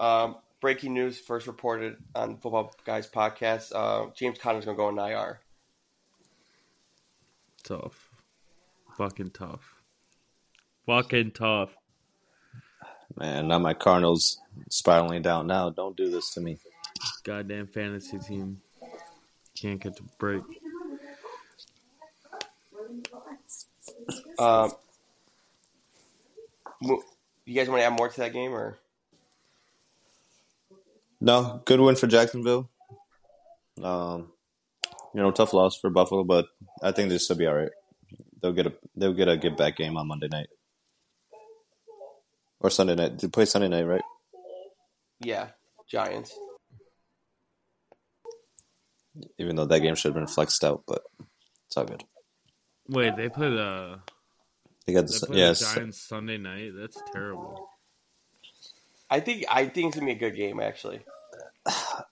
Um, 0.00 0.36
breaking 0.60 0.94
news 0.94 1.18
first 1.18 1.46
reported 1.46 1.96
on 2.14 2.38
Football 2.38 2.74
Guys 2.84 3.06
podcast. 3.06 3.72
Uh, 3.74 4.10
James 4.14 4.38
Conner's 4.38 4.64
gonna 4.64 4.76
go 4.76 4.86
on 4.86 4.98
IR. 4.98 5.40
Tough. 7.72 8.10
Fucking 8.98 9.30
tough. 9.30 9.76
Fucking 10.84 11.30
tough. 11.30 11.70
Man, 13.16 13.48
now 13.48 13.58
my 13.60 13.72
Cardinals 13.72 14.42
spiraling 14.68 15.22
down 15.22 15.46
now. 15.46 15.70
Don't 15.70 15.96
do 15.96 16.10
this 16.10 16.34
to 16.34 16.42
me. 16.42 16.58
Goddamn 17.24 17.68
fantasy 17.68 18.18
team. 18.18 18.60
Can't 19.54 19.80
catch 19.80 19.98
a 20.00 20.02
break. 20.18 20.42
Um, 24.38 24.72
you 26.82 27.54
guys 27.54 27.70
want 27.70 27.80
to 27.80 27.86
add 27.86 27.96
more 27.96 28.10
to 28.10 28.20
that 28.20 28.34
game, 28.34 28.52
or 28.52 28.78
No, 31.22 31.62
good 31.64 31.80
win 31.80 31.96
for 31.96 32.06
Jacksonville. 32.06 32.68
Um, 33.82 34.31
you 35.14 35.20
know, 35.20 35.30
tough 35.30 35.52
loss 35.52 35.76
for 35.76 35.90
Buffalo, 35.90 36.24
but 36.24 36.46
I 36.82 36.92
think 36.92 37.10
this 37.10 37.28
will 37.28 37.36
be 37.36 37.46
all 37.46 37.54
right. 37.54 37.70
They'll 38.40 38.52
get 38.52 38.66
a 38.66 38.72
they'll 38.96 39.14
get 39.14 39.28
a 39.28 39.36
give 39.36 39.56
back 39.56 39.76
game 39.76 39.96
on 39.96 40.08
Monday 40.08 40.28
night 40.28 40.48
or 42.60 42.70
Sunday 42.70 42.94
night. 42.94 43.18
They 43.18 43.28
play 43.28 43.44
Sunday 43.44 43.68
night, 43.68 43.84
right? 43.84 44.02
yeah, 45.20 45.48
Giants? 45.88 46.36
Even 49.38 49.56
though 49.56 49.66
that 49.66 49.80
game 49.80 49.94
should 49.94 50.08
have 50.08 50.14
been 50.14 50.26
flexed 50.26 50.64
out, 50.64 50.82
but 50.86 51.02
it's 51.66 51.76
all 51.76 51.84
good. 51.84 52.02
Wait, 52.88 53.14
they 53.16 53.28
play 53.28 53.50
the 53.50 54.00
They 54.86 54.94
got 54.94 55.06
they 55.06 55.18
the 55.18 55.26
play 55.26 55.38
yes, 55.38 55.60
the 55.60 55.74
Giants 55.74 56.00
Sunday 56.00 56.38
night. 56.38 56.72
That's 56.74 57.00
terrible. 57.12 57.68
I 59.10 59.20
think 59.20 59.44
I 59.48 59.66
think 59.66 59.88
it's 59.88 59.96
gonna 59.96 60.06
be 60.06 60.16
a 60.16 60.30
good 60.30 60.36
game 60.36 60.58
actually. 60.58 61.00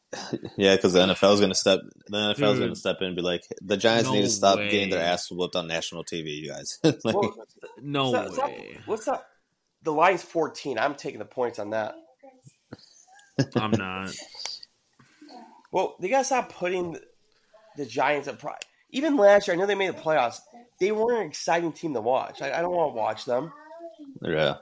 yeah, 0.57 0.75
because 0.77 0.93
the 0.93 1.01
NFL 1.01 1.35
is 1.35 1.41
gonna 1.41 1.55
step. 1.55 1.81
The 2.09 2.17
NFL 2.17 2.53
is 2.55 2.59
gonna 2.59 2.75
step 2.77 2.97
in 3.01 3.09
and 3.09 3.17
be 3.17 3.23
like, 3.23 3.45
the 3.63 3.77
Giants 3.77 4.09
No 4.09 4.15
need 4.15 4.23
to 4.23 4.29
stop 4.29 4.59
way. 4.59 4.69
getting 4.69 4.91
their 4.91 5.03
ass 5.03 5.31
whooped 5.31 5.55
on 5.57 5.67
national 5.69 6.05
TV. 6.05 6.37
You 6.37 6.49
guys, 6.49 6.79
Like, 6.83 7.15
Well, 7.17 7.35
No 7.81 8.11
what's 8.11 8.39
up- 8.39 8.47
way. 8.49 8.79
What's 8.87 9.09
up? 9.09 9.27
The 9.83 9.93
line's 9.93 10.23
fourteen. 10.23 10.79
I'm 10.79 10.95
taking 10.95 11.19
the 11.21 11.25
points 11.25 11.59
on 11.59 11.71
that. 11.71 11.95
I'm 13.57 13.71
not. 13.71 14.11
Well, 15.73 15.95
they 16.01 16.09
gotta 16.09 16.25
stop 16.25 16.53
putting 16.53 16.95
the, 16.95 17.03
the 17.77 17.87
Giants 17.87 18.27
at 18.27 18.41
pri 18.41 18.55
Even 18.91 19.17
last 19.17 19.47
year, 19.47 19.55
I 19.55 19.61
know 19.61 19.67
they 19.67 19.77
made 19.77 19.91
the 19.95 20.01
playoffs. 20.01 20.41
They 20.81 20.91
weren't 20.91 21.21
an 21.21 21.27
exciting 21.29 21.73
team 21.73 21.95
to 21.95 22.01
watch. 22.01 22.43
I, 22.43 22.59
I 22.59 22.61
don't 22.61 22.73
want 22.75 22.93
to 22.93 22.99
watch 22.99 23.25
them. 23.25 23.53
yeah, 24.21 24.57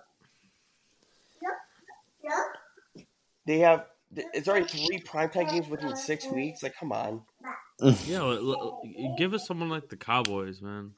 They 3.47 3.61
have 3.61 3.87
it's 4.15 4.49
already 4.49 4.67
three 4.67 5.01
primetime 5.01 5.51
games 5.51 5.69
within 5.69 5.95
six 5.97 6.27
weeks. 6.27 6.63
Like, 6.63 6.77
come 6.79 6.93
on. 6.93 7.23
Yeah, 7.81 8.19
l- 8.19 8.51
l- 8.51 9.15
give 9.19 9.35
us 9.35 9.47
someone 9.47 9.69
like 9.69 9.89
the 9.89 9.97
Cowboys, 9.97 10.61
man. 10.63 10.93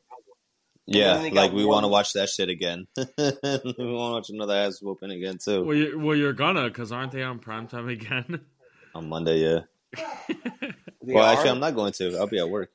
yeah. 0.86 1.14
then 1.14 1.22
they 1.24 1.30
got 1.30 1.36
Like 1.36 1.52
we 1.52 1.64
want 1.64 1.84
to 1.84 1.88
watch 1.88 2.12
that 2.14 2.28
shit 2.28 2.48
again. 2.48 2.86
we 2.96 3.04
want 3.06 3.42
to 3.44 3.84
watch 3.84 4.30
another 4.30 4.54
ass 4.54 4.80
whooping 4.80 5.10
again 5.10 5.38
too 5.38 5.64
Well, 5.64 5.76
you're, 5.76 5.98
well, 5.98 6.16
you're 6.16 6.32
gonna, 6.32 6.64
because 6.68 6.92
aren't 6.92 7.12
they 7.12 7.22
on 7.22 7.38
primetime 7.38 7.90
again? 7.92 8.40
on 8.94 9.08
Monday. 9.08 9.38
Yeah. 9.38 9.60
Well, 11.02 11.24
are? 11.24 11.32
actually, 11.32 11.50
I'm 11.50 11.60
not 11.60 11.74
going 11.74 11.92
to. 11.94 12.16
I'll 12.18 12.26
be 12.26 12.38
at 12.38 12.48
work. 12.48 12.70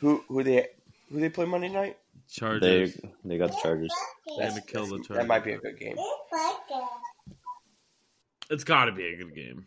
Who 0.00 0.22
who 0.28 0.42
they 0.44 0.68
who 1.10 1.20
they 1.20 1.28
play 1.28 1.44
Monday 1.44 1.68
night? 1.68 1.98
They 2.28 2.40
Chargers. 2.40 3.00
they 3.24 3.38
got 3.38 3.50
the 3.50 3.58
Chargers. 3.62 3.92
They're 4.36 4.48
gonna 4.48 4.60
kill 4.60 4.86
the 4.86 4.98
Chargers. 4.98 5.16
That 5.16 5.26
might 5.26 5.44
be 5.44 5.52
a 5.52 5.58
good 5.58 5.78
game. 5.78 5.96
It's 8.50 8.64
got 8.64 8.86
to 8.86 8.92
be 8.92 9.06
a 9.06 9.16
good 9.16 9.34
game. 9.34 9.66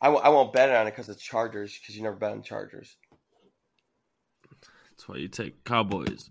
I, 0.00 0.06
w- 0.06 0.22
I 0.22 0.28
won't 0.28 0.52
bet 0.52 0.70
on 0.70 0.86
it 0.86 0.90
because 0.90 1.08
it's 1.08 1.22
Chargers 1.22 1.76
because 1.78 1.96
you 1.96 2.02
never 2.02 2.16
bet 2.16 2.32
on 2.32 2.42
Chargers. 2.42 2.96
That's 4.90 5.08
why 5.08 5.16
you 5.16 5.28
take 5.28 5.64
Cowboys. 5.64 6.30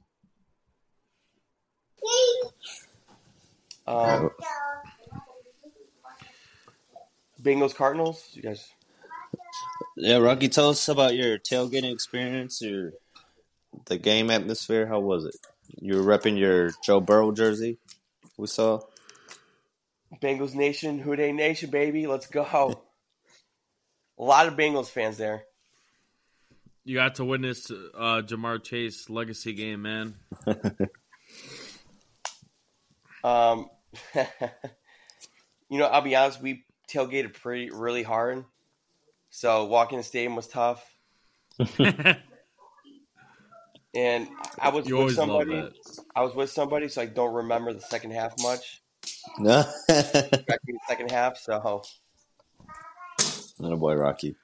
Um, 3.88 4.30
Bengals 7.42 7.74
Cardinals. 7.74 8.30
You 8.34 8.42
guys. 8.42 8.70
Yeah, 9.96 10.18
Rocky, 10.18 10.48
tell 10.50 10.70
us 10.70 10.88
about 10.90 11.16
your 11.16 11.40
tailgating 11.40 11.92
experience, 11.92 12.62
your 12.62 12.92
the 13.86 13.98
game 13.98 14.30
atmosphere. 14.30 14.88
How 14.88 15.00
was 15.00 15.26
it? 15.26 15.36
You 15.80 15.98
were 15.98 16.18
repping 16.18 16.38
your 16.38 16.72
Joe 16.84 17.00
Burrow 17.00 17.32
jersey. 17.32 17.78
We 18.38 18.48
saw. 18.48 18.82
Bengals 20.22 20.56
Nation, 20.56 21.00
Who 21.00 21.16
Dey 21.16 21.32
Nation, 21.32 21.70
baby, 21.70 22.08
let's 22.08 22.28
go. 22.28 22.80
A 24.20 24.24
lot 24.24 24.48
of 24.48 24.56
Bengals 24.56 24.88
fans 24.88 25.18
there. 25.18 25.44
You 26.86 26.96
got 26.96 27.16
to 27.16 27.26
witness 27.26 27.70
uh, 27.70 28.22
Ja'Marr 28.26 28.64
Chase 28.64 29.10
legacy 29.10 29.54
game, 29.54 29.82
man. 29.82 30.16
Um, 33.24 33.70
you 34.16 35.80
know, 35.80 35.86
I'll 35.86 36.02
be 36.02 36.16
honest, 36.16 36.42
we 36.42 36.64
tailgated 36.90 37.34
pretty 37.34 37.70
really 37.72 38.04
hard, 38.04 38.46
so 39.30 39.66
walking 39.66 39.98
the 39.98 40.04
stadium 40.04 40.36
was 40.36 40.48
tough. 40.48 40.84
And 43.98 44.28
I 44.60 44.70
was 44.70 44.88
you 44.88 44.98
with 44.98 45.16
somebody. 45.16 45.68
I 46.16 46.22
was 46.22 46.36
with 46.36 46.52
somebody, 46.52 46.88
so 46.88 47.02
I 47.02 47.08
don't 47.08 47.34
remember 47.34 47.74
the 47.74 47.82
second 47.82 48.12
half 48.12 48.34
much. 48.42 48.84
No. 49.40 49.64
The 49.88 50.80
second 50.88 51.10
half, 51.12 51.38
so 51.38 51.82
Little 53.58 53.78
boy 53.78 53.96
Rocky. 53.96 54.36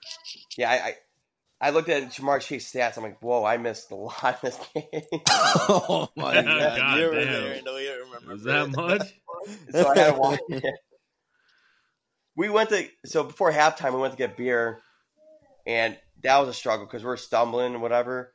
yeah, 0.57 0.71
I, 0.71 0.73
I 0.73 0.95
I 1.61 1.69
looked 1.69 1.87
at 1.89 2.03
Ja'Marr 2.11 2.41
Chase 2.41 2.71
stats. 2.73 2.97
I'm 2.97 3.03
like, 3.03 3.21
whoa, 3.21 3.45
I 3.45 3.57
missed 3.57 3.91
a 3.91 3.95
lot 3.95 4.39
in 4.43 4.49
this 4.49 4.59
game. 4.73 5.21
oh 5.29 6.09
my 6.17 6.33
God 6.41 6.77
God 6.77 6.99
You 6.99 7.05
were 7.05 7.13
damn. 7.13 7.25
there. 7.31 7.61
No, 7.63 7.77
you 7.77 7.87
don't 7.89 8.07
remember. 8.11 8.33
Was 8.33 8.43
that 8.43 8.69
much? 8.71 9.13
so 9.71 9.87
I 9.87 9.97
had 9.99 10.13
to 10.15 10.19
watch 10.19 10.39
it. 10.49 10.63
We 12.35 12.49
went 12.49 12.69
to 12.69 12.87
so 13.05 13.23
before 13.23 13.51
halftime 13.51 13.93
we 13.93 13.99
went 14.01 14.13
to 14.13 14.17
get 14.17 14.35
beer, 14.35 14.81
and 15.67 15.95
that 16.23 16.39
was 16.39 16.49
a 16.49 16.53
struggle 16.53 16.87
because 16.87 17.03
we 17.03 17.11
are 17.11 17.17
stumbling 17.17 17.73
and 17.73 17.81
whatever. 17.83 18.32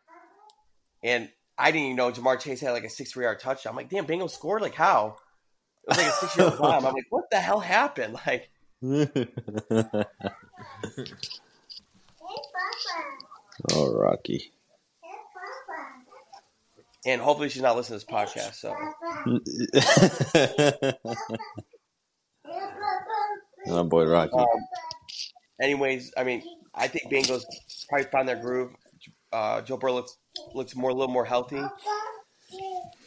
And 1.03 1.29
I 1.57 1.71
didn't 1.71 1.87
even 1.87 1.97
know 1.97 2.11
Ja'Marr 2.13 2.41
Chase 2.41 2.61
had 2.61 2.73
like 2.73 2.85
a 2.85 2.91
six 2.91 3.13
three 3.13 3.25
yard 3.25 3.41
touchdown. 3.41 3.73
I'm 3.73 3.77
like, 3.77 3.89
damn, 3.89 4.07
Bengals 4.07 4.31
scored 4.31 4.63
like 4.63 4.75
how? 4.75 5.17
It 5.85 5.91
was 5.91 5.99
like 5.99 6.07
a 6.07 6.13
six 6.13 6.37
yard 6.37 6.59
bomb. 6.59 6.87
I'm 6.87 6.95
like, 6.95 7.07
what 7.11 7.31
the 7.31 7.39
hell 7.41 7.61
happened? 7.61 8.17
Like, 8.27 8.51
oh, 13.73 13.93
Rocky. 13.93 14.53
and 17.07 17.21
hopefully 17.21 17.49
she's 17.49 17.63
not 17.63 17.75
listening 17.77 17.99
to 17.99 18.07
this 18.07 18.15
podcast. 18.15 18.55
So 18.55 18.75
Oh 23.67 23.85
boy, 23.85 24.05
Rocky. 24.07 24.33
Um, 24.33 24.47
anyways, 25.61 26.13
I 26.17 26.25
mean, 26.25 26.43
I 26.75 26.89
think 26.89 27.11
Bengals 27.13 27.43
probably 27.89 28.07
found 28.11 28.29
their 28.29 28.37
groove. 28.37 28.73
Uh, 29.33 29.61
Joe 29.63 29.77
Burrow 29.77 29.95
looks, 29.95 30.17
looks 30.55 30.75
more 30.75 30.91
a 30.91 30.95
little 30.95 31.13
more 31.13 31.25
healthy. 31.25 31.63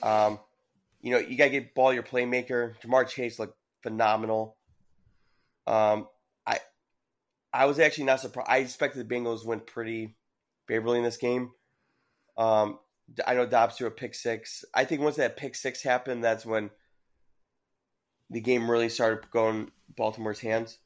Um, 0.03 0.39
you 1.01 1.11
know, 1.11 1.19
you 1.19 1.37
gotta 1.37 1.49
get 1.49 1.73
ball 1.73 1.93
your 1.93 2.03
playmaker. 2.03 2.75
Ja'Marr 2.81 3.07
Chase 3.07 3.39
looked 3.39 3.57
phenomenal. 3.81 4.55
Um, 5.67 6.07
I 6.45 6.59
I 7.53 7.65
was 7.65 7.79
actually 7.79 8.05
not 8.05 8.19
surprised. 8.19 8.49
I 8.49 8.57
expected 8.57 9.07
the 9.07 9.15
Bengals 9.15 9.45
went 9.45 9.67
pretty 9.67 10.15
favorably 10.67 10.99
in 10.99 11.03
this 11.03 11.17
game. 11.17 11.51
Um, 12.37 12.79
I 13.27 13.33
know 13.33 13.45
Dobbs 13.45 13.75
threw 13.75 13.87
a 13.87 13.91
pick 13.91 14.15
six. 14.15 14.63
I 14.73 14.85
think 14.85 15.01
once 15.01 15.17
that 15.17 15.37
pick 15.37 15.55
six 15.55 15.83
happened, 15.83 16.23
that's 16.23 16.45
when 16.45 16.69
the 18.29 18.41
game 18.41 18.69
really 18.69 18.89
started 18.89 19.29
going 19.31 19.71
Baltimore's 19.97 20.39
hands. 20.39 20.77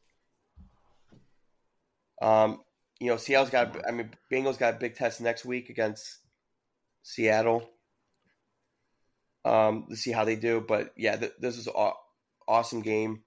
Um, 2.22 2.62
you 3.00 3.08
know, 3.08 3.18
Seattle's 3.18 3.50
got. 3.50 3.78
I 3.88 3.92
mean, 3.92 4.12
Bengals 4.32 4.58
got 4.58 4.76
a 4.76 4.78
big 4.78 4.96
test 4.96 5.22
next 5.22 5.46
week 5.46 5.70
against 5.70 6.20
Seattle. 7.06 7.70
Um, 9.46 9.86
to 9.90 9.96
see 9.96 10.12
how 10.12 10.26
they 10.26 10.36
do, 10.36 10.60
but 10.60 10.92
yeah, 10.98 11.18
th- 11.18 11.34
this 11.40 11.60
is 11.60 11.68
an 11.68 11.92
awesome 12.48 12.82
game. 12.82 13.22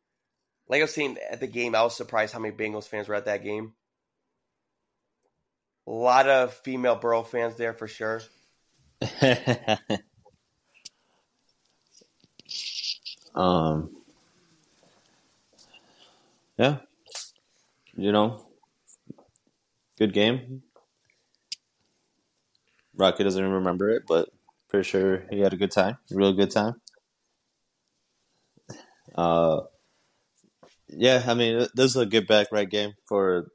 Like 0.68 0.80
I 0.80 0.82
was 0.82 0.92
saying 0.92 1.16
at 1.30 1.38
the 1.38 1.46
game, 1.46 1.76
I 1.76 1.82
was 1.82 1.96
surprised 1.96 2.32
how 2.32 2.40
many 2.40 2.56
Bengals 2.56 2.88
fans 2.88 3.06
were 3.06 3.14
at 3.14 3.26
that 3.26 3.44
game. 3.44 3.74
A 5.86 5.92
lot 5.92 6.28
of 6.28 6.54
female 6.54 6.96
Burrow 6.96 7.22
fans 7.22 7.54
there 7.54 7.72
for 7.72 7.86
sure. 7.86 8.20
um, 13.36 13.90
yeah, 16.58 16.78
you 17.96 18.10
know, 18.10 18.44
good 19.96 20.12
game. 20.12 20.64
Rocky 22.98 23.24
doesn't 23.24 23.42
remember 23.42 23.90
it, 23.90 24.02
but 24.06 24.28
pretty 24.68 24.88
sure 24.88 25.24
he 25.30 25.40
had 25.40 25.52
a 25.52 25.56
good 25.56 25.70
time, 25.70 25.98
real 26.10 26.32
good 26.32 26.50
time. 26.50 26.80
Uh, 29.14 29.60
yeah, 30.88 31.22
I 31.26 31.34
mean, 31.34 31.66
this 31.74 31.90
is 31.90 31.96
a 31.96 32.06
good 32.06 32.26
back 32.26 32.48
right 32.52 32.68
game 32.68 32.94
for 33.06 33.48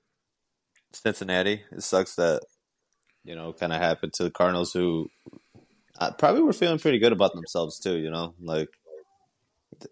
Cincinnati. 0.93 1.63
It 1.71 1.83
sucks 1.83 2.15
that 2.15 2.41
you 3.23 3.35
know 3.35 3.53
kind 3.53 3.73
of 3.73 3.81
happened 3.81 4.13
to 4.13 4.23
the 4.23 4.31
Cardinals, 4.31 4.73
who 4.73 5.09
uh, 5.99 6.11
probably 6.11 6.41
were 6.41 6.53
feeling 6.53 6.79
pretty 6.79 6.99
good 6.99 7.11
about 7.11 7.33
themselves 7.33 7.79
too. 7.79 7.97
You 7.97 8.11
know, 8.11 8.35
like 8.41 8.69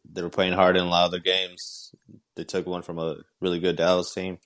they 0.09 0.21
were 0.21 0.29
playing 0.29 0.53
hard 0.53 0.77
in 0.77 0.83
a 0.83 0.89
lot 0.89 1.05
of 1.05 1.11
their 1.11 1.19
games. 1.19 1.93
They 2.35 2.43
took 2.43 2.65
one 2.65 2.81
from 2.81 2.99
a 2.99 3.17
really 3.39 3.59
good 3.59 3.75
Dallas 3.75 4.13
team. 4.13 4.37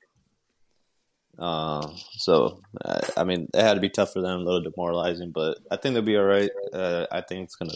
Uh, 1.37 1.87
so 2.11 2.61
I, 2.83 3.01
I, 3.17 3.23
mean, 3.23 3.49
it 3.53 3.61
had 3.61 3.73
to 3.73 3.81
be 3.81 3.89
tough 3.89 4.13
for 4.13 4.21
them, 4.21 4.39
a 4.39 4.43
little 4.43 4.61
demoralizing, 4.61 5.31
but 5.31 5.57
I 5.69 5.75
think 5.75 5.93
they'll 5.93 6.03
be 6.03 6.17
all 6.17 6.23
right. 6.23 6.49
Uh, 6.73 7.05
I 7.11 7.21
think 7.21 7.45
it's 7.45 7.55
gonna. 7.55 7.73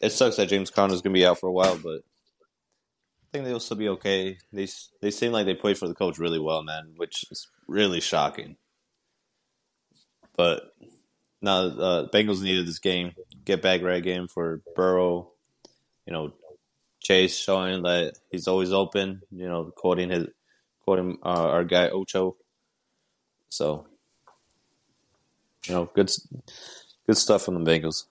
It 0.00 0.10
sucks 0.10 0.36
that 0.36 0.48
James 0.48 0.70
Conner's 0.70 1.02
gonna 1.02 1.14
be 1.14 1.26
out 1.26 1.40
for 1.40 1.48
a 1.48 1.52
while, 1.52 1.76
but 1.76 2.02
I 3.22 3.26
think 3.32 3.44
they'll 3.44 3.60
still 3.60 3.76
be 3.76 3.88
okay. 3.90 4.38
They 4.52 4.68
they 5.00 5.10
seem 5.10 5.32
like 5.32 5.46
they 5.46 5.54
played 5.54 5.78
for 5.78 5.88
the 5.88 5.94
coach 5.94 6.18
really 6.18 6.38
well, 6.38 6.62
man, 6.62 6.92
which 6.96 7.24
is 7.30 7.48
really 7.66 8.00
shocking. 8.00 8.56
But 10.36 10.72
now, 11.40 11.62
uh, 11.64 12.08
Bengals 12.08 12.42
needed 12.42 12.66
this 12.66 12.78
game, 12.78 13.12
get 13.44 13.60
back 13.60 13.82
right 13.82 14.02
game 14.02 14.28
for 14.28 14.62
Burrow. 14.76 15.32
You 16.06 16.12
know, 16.12 16.32
Chase 17.00 17.36
showing 17.36 17.82
that 17.82 18.14
he's 18.30 18.46
always 18.46 18.72
open. 18.72 19.22
You 19.32 19.48
know, 19.48 19.72
quoting 19.76 20.10
his 20.10 20.28
quoting 20.84 21.18
uh, 21.24 21.48
our 21.50 21.64
guy 21.64 21.88
Ocho. 21.88 22.36
So, 23.52 23.86
you 25.66 25.74
know, 25.74 25.90
good 25.94 26.10
good 27.06 27.18
stuff 27.18 27.42
from 27.42 27.62
the 27.62 27.70
Bengals. 27.70 28.06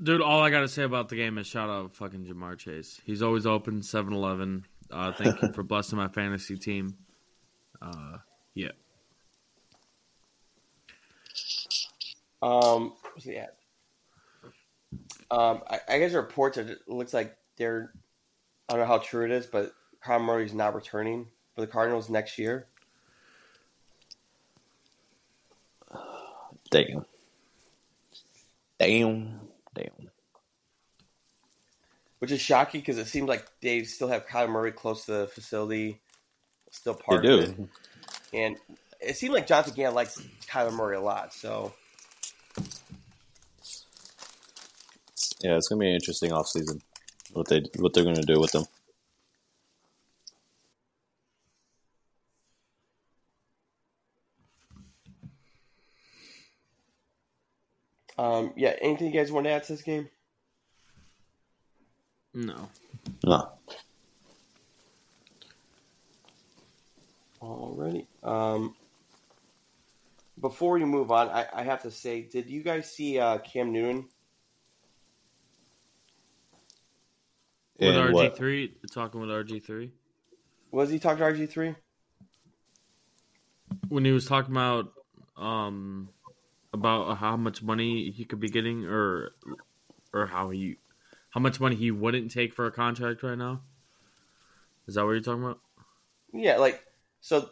Dude, 0.00 0.20
all 0.20 0.40
I 0.40 0.50
gotta 0.50 0.68
say 0.68 0.84
about 0.84 1.08
the 1.08 1.16
game 1.16 1.36
is 1.38 1.48
shout 1.48 1.68
out 1.68 1.96
fucking 1.96 2.26
Ja'Marr 2.26 2.56
Chase. 2.56 3.00
He's 3.04 3.22
always 3.22 3.44
open, 3.44 3.80
7-Eleven. 3.80 4.64
Uh, 4.88 5.10
thank 5.10 5.42
you 5.42 5.52
for 5.52 5.64
blessing 5.64 5.98
my 5.98 6.06
fantasy 6.06 6.56
team. 6.56 6.96
Uh, 7.80 8.18
yeah. 8.54 8.70
Um, 12.40 12.92
yeah. 13.24 13.46
Um, 15.32 15.62
I, 15.70 15.80
I 15.88 15.98
guess 15.98 16.12
reports 16.12 16.58
are, 16.58 16.60
it 16.60 16.78
looks 16.86 17.14
like 17.14 17.34
they're. 17.56 17.92
I 18.68 18.74
don't 18.74 18.82
know 18.82 18.86
how 18.86 18.98
true 18.98 19.24
it 19.24 19.30
is, 19.30 19.46
but 19.46 19.72
Kyler 20.04 20.22
Murray's 20.22 20.52
not 20.52 20.74
returning 20.74 21.26
for 21.54 21.62
the 21.62 21.66
Cardinals 21.66 22.10
next 22.10 22.38
year. 22.38 22.66
Damn. 26.70 27.04
Damn. 28.78 29.40
Damn. 29.74 29.90
Which 32.18 32.30
is 32.30 32.40
shocking 32.40 32.80
because 32.80 32.98
it 32.98 33.06
seems 33.06 33.28
like 33.28 33.46
they 33.60 33.84
still 33.84 34.08
have 34.08 34.26
Kyle 34.26 34.48
Murray 34.48 34.72
close 34.72 35.06
to 35.06 35.12
the 35.12 35.26
facility, 35.26 36.00
still 36.70 36.94
part 36.94 37.22
they 37.22 37.28
of 37.32 37.56
do. 37.56 37.64
it. 37.64 37.68
And 38.32 38.56
it 39.00 39.16
seemed 39.16 39.34
like 39.34 39.46
Jonathan 39.46 39.74
Gann 39.74 39.94
likes 39.94 40.22
Kyler 40.46 40.72
Murray 40.72 40.96
a 40.96 41.00
lot. 41.00 41.32
So 41.34 41.74
Yeah, 45.42 45.56
it's 45.56 45.68
gonna 45.68 45.80
be 45.80 45.88
an 45.88 45.94
interesting 45.94 46.30
offseason. 46.30 46.80
What 47.32 47.48
they 47.48 47.62
what 47.78 47.92
they're 47.92 48.04
gonna 48.04 48.22
do 48.22 48.40
with 48.40 48.52
them. 48.52 48.64
um, 58.18 58.52
yeah, 58.56 58.74
anything 58.80 59.08
you 59.08 59.12
guys 59.12 59.32
want 59.32 59.46
to 59.46 59.50
add 59.50 59.64
to 59.64 59.72
this 59.72 59.82
game? 59.82 60.08
No. 62.34 62.68
No. 63.24 63.48
Alrighty. 67.42 68.06
Um, 68.22 68.76
before 70.40 70.74
we 70.74 70.84
move 70.84 71.10
on, 71.10 71.28
I, 71.30 71.46
I 71.52 71.62
have 71.64 71.82
to 71.82 71.90
say, 71.90 72.22
did 72.22 72.48
you 72.48 72.62
guys 72.62 72.88
see 72.88 73.18
uh, 73.18 73.38
Cam 73.38 73.72
Newton? 73.72 74.06
With 77.78 77.94
RG 77.94 78.36
three, 78.36 78.74
talking 78.92 79.20
with 79.20 79.30
RG 79.30 79.62
three 79.62 79.92
Was 80.70 80.90
he 80.90 80.98
talking 80.98 81.18
to 81.18 81.24
RG 81.24 81.48
three? 81.48 81.74
when 83.88 84.04
he 84.04 84.12
was 84.12 84.26
talking 84.26 84.52
about 84.52 84.92
um 85.36 86.08
about 86.72 87.16
how 87.18 87.36
much 87.36 87.62
money 87.62 88.10
he 88.10 88.24
could 88.24 88.40
be 88.40 88.48
getting 88.48 88.84
or 88.86 89.32
or 90.12 90.26
how 90.26 90.50
he 90.50 90.76
how 91.30 91.40
much 91.40 91.60
money 91.60 91.76
he 91.76 91.90
wouldn't 91.90 92.30
take 92.30 92.54
for 92.54 92.66
a 92.66 92.72
contract 92.72 93.22
right 93.22 93.38
now. 93.38 93.62
Is 94.86 94.94
that 94.94 95.04
what 95.04 95.12
you're 95.12 95.20
talking 95.20 95.44
about? 95.44 95.60
Yeah, 96.32 96.56
like 96.58 96.82
so. 97.20 97.50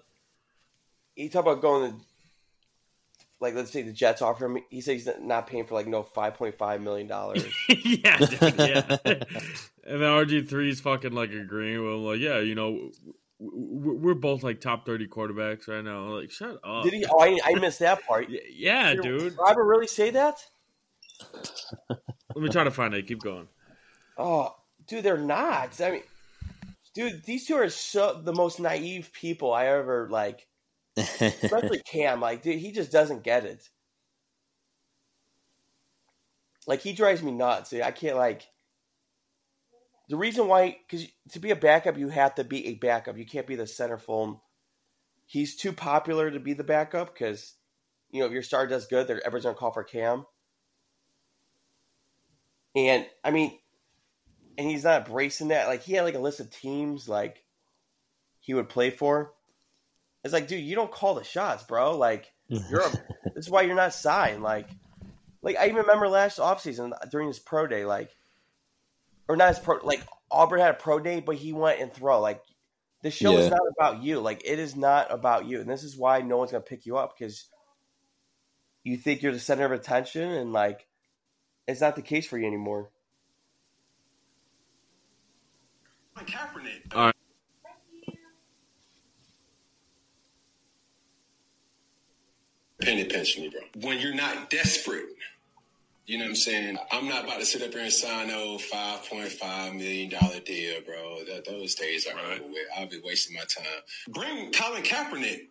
He 1.14 1.28
talked 1.28 1.46
about 1.46 1.60
going 1.60 1.92
to, 1.92 1.98
like, 3.40 3.54
let's 3.54 3.70
say 3.70 3.82
the 3.82 3.92
Jets 3.92 4.22
offer 4.22 4.46
him. 4.46 4.62
He 4.70 4.80
said 4.80 4.92
he's 4.92 5.08
not 5.20 5.46
paying 5.46 5.66
for 5.66 5.74
like 5.74 5.86
no 5.86 6.02
five 6.02 6.34
point 6.34 6.56
five 6.56 6.80
million 6.80 7.06
dollars. 7.06 7.46
yeah, 7.68 8.18
yeah. 8.58 8.96
And 9.90 10.00
then 10.00 10.08
RG 10.08 10.48
3s 10.48 10.80
fucking 10.80 11.12
like 11.12 11.30
agreeing 11.32 11.82
with 11.84 11.92
him, 11.94 12.04
like, 12.04 12.20
yeah, 12.20 12.38
you 12.38 12.54
know, 12.54 12.90
w- 13.40 13.78
w- 13.80 13.98
we're 13.98 14.14
both 14.14 14.42
like 14.42 14.60
top 14.60 14.86
thirty 14.86 15.06
quarterbacks 15.08 15.66
right 15.68 15.82
now. 15.84 16.14
Like, 16.18 16.30
shut 16.30 16.58
up. 16.62 16.84
Did 16.84 16.92
he? 16.92 17.04
Oh, 17.06 17.18
I, 17.20 17.38
I 17.44 17.54
missed 17.58 17.80
that 17.80 18.06
part. 18.06 18.28
Yeah, 18.52 18.94
Did 18.94 19.02
dude. 19.02 19.38
Robert 19.38 19.64
really 19.64 19.86
say 19.86 20.10
that? 20.10 20.36
Let 21.88 22.36
me 22.36 22.48
try 22.48 22.64
to 22.64 22.70
find 22.70 22.94
it. 22.94 23.06
Keep 23.06 23.22
going. 23.22 23.48
Oh, 24.16 24.54
dude, 24.86 25.02
they're 25.02 25.16
not. 25.18 25.80
I 25.80 25.90
mean, 25.90 26.02
dude, 26.94 27.24
these 27.24 27.46
two 27.46 27.54
are 27.56 27.68
so 27.70 28.20
the 28.22 28.32
most 28.32 28.60
naive 28.60 29.10
people 29.12 29.52
I 29.52 29.66
ever 29.66 30.08
like. 30.10 30.46
Especially 30.96 31.78
Cam, 31.86 32.20
like, 32.20 32.42
dude, 32.42 32.58
he 32.58 32.72
just 32.72 32.92
doesn't 32.92 33.22
get 33.24 33.44
it. 33.44 33.68
Like, 36.66 36.80
he 36.82 36.92
drives 36.92 37.22
me 37.22 37.32
nuts. 37.32 37.70
Dude. 37.70 37.82
I 37.82 37.90
can't 37.90 38.16
like. 38.16 38.46
The 40.10 40.16
reason 40.16 40.48
why, 40.48 40.76
because 40.86 41.06
to 41.30 41.38
be 41.38 41.50
a 41.50 41.56
backup, 41.56 41.96
you 41.96 42.08
have 42.08 42.34
to 42.34 42.44
be 42.44 42.66
a 42.66 42.74
backup. 42.74 43.16
You 43.16 43.24
can't 43.24 43.46
be 43.46 43.54
the 43.54 43.62
centerfold. 43.62 44.40
He's 45.24 45.54
too 45.54 45.72
popular 45.72 46.30
to 46.30 46.40
be 46.40 46.52
the 46.52 46.64
backup 46.64 47.14
because, 47.14 47.54
you 48.10 48.18
know, 48.18 48.26
if 48.26 48.32
your 48.32 48.42
star 48.42 48.66
does 48.66 48.88
good, 48.88 49.06
they're 49.06 49.24
everyone's 49.24 49.44
gonna 49.44 49.56
call 49.56 49.70
for 49.70 49.84
Cam. 49.84 50.26
And 52.74 53.06
I 53.22 53.30
mean, 53.30 53.56
and 54.58 54.68
he's 54.68 54.82
not 54.82 55.06
bracing 55.06 55.48
that. 55.48 55.68
Like 55.68 55.82
he 55.82 55.92
had 55.92 56.02
like 56.02 56.16
a 56.16 56.20
list 56.20 56.40
of 56.40 56.50
teams 56.50 57.08
like 57.08 57.44
he 58.40 58.52
would 58.52 58.68
play 58.68 58.90
for. 58.90 59.32
It's 60.24 60.34
like, 60.34 60.48
dude, 60.48 60.64
you 60.64 60.74
don't 60.74 60.90
call 60.90 61.14
the 61.14 61.22
shots, 61.24 61.62
bro. 61.62 61.96
Like 61.96 62.32
you're 62.48 62.80
a, 62.80 62.90
this 63.34 63.46
is 63.46 63.50
why 63.50 63.62
you're 63.62 63.76
not 63.76 63.94
signed. 63.94 64.42
Like 64.42 64.68
like 65.42 65.56
I 65.56 65.66
even 65.66 65.76
remember 65.76 66.08
last 66.08 66.38
offseason 66.38 66.92
during 67.10 67.28
his 67.28 67.38
pro 67.38 67.66
day, 67.66 67.84
like, 67.84 68.10
or 69.30 69.36
not 69.36 69.54
his 69.54 69.60
pro, 69.60 69.76
like 69.84 70.04
Auburn 70.28 70.58
had 70.58 70.72
a 70.72 70.74
pro 70.74 70.98
day, 70.98 71.20
but 71.20 71.36
he 71.36 71.52
went 71.52 71.80
and 71.80 71.92
throw. 71.92 72.20
Like, 72.20 72.42
the 73.02 73.12
show 73.12 73.38
is 73.38 73.48
not 73.48 73.60
about 73.78 74.02
you. 74.02 74.18
Like, 74.18 74.42
it 74.44 74.58
is 74.58 74.74
not 74.74 75.06
about 75.12 75.46
you, 75.46 75.60
and 75.60 75.70
this 75.70 75.84
is 75.84 75.96
why 75.96 76.20
no 76.20 76.36
one's 76.36 76.50
gonna 76.50 76.62
pick 76.62 76.84
you 76.84 76.98
up 76.98 77.16
because 77.16 77.44
you 78.82 78.96
think 78.96 79.22
you're 79.22 79.30
the 79.30 79.38
center 79.38 79.64
of 79.64 79.70
attention, 79.70 80.28
and 80.32 80.52
like, 80.52 80.88
it's 81.68 81.80
not 81.80 81.94
the 81.94 82.02
case 82.02 82.26
for 82.26 82.38
you 82.38 82.46
anymore. 82.48 82.90
My 86.16 86.22
Kaepernick. 86.24 86.92
All 86.92 87.04
right. 87.04 87.14
Penny 92.80 93.04
pinch 93.04 93.38
me, 93.38 93.48
bro. 93.48 93.60
When 93.88 94.00
you're 94.00 94.12
not 94.12 94.50
desperate, 94.50 95.04
you 96.10 96.18
know 96.18 96.24
what 96.24 96.30
I'm 96.30 96.36
saying? 96.36 96.78
I'm 96.92 97.08
not 97.08 97.24
about 97.24 97.40
to 97.40 97.46
sit 97.46 97.62
up 97.62 97.72
here 97.72 97.82
and 97.82 97.92
sign 97.92 98.28
no 98.28 98.58
$5.5 98.58 99.76
million 99.76 100.10
deal, 100.10 100.80
bro. 100.86 101.18
That, 101.26 101.44
those 101.48 101.76
days 101.76 102.06
are 102.08 102.18
over 102.18 102.44
with. 102.48 102.66
I'll 102.76 102.88
be 102.88 103.00
wasting 103.04 103.36
my 103.36 103.42
time. 103.42 103.80
Bring 104.10 104.52
Colin 104.52 104.82
Kaepernick, 104.82 105.48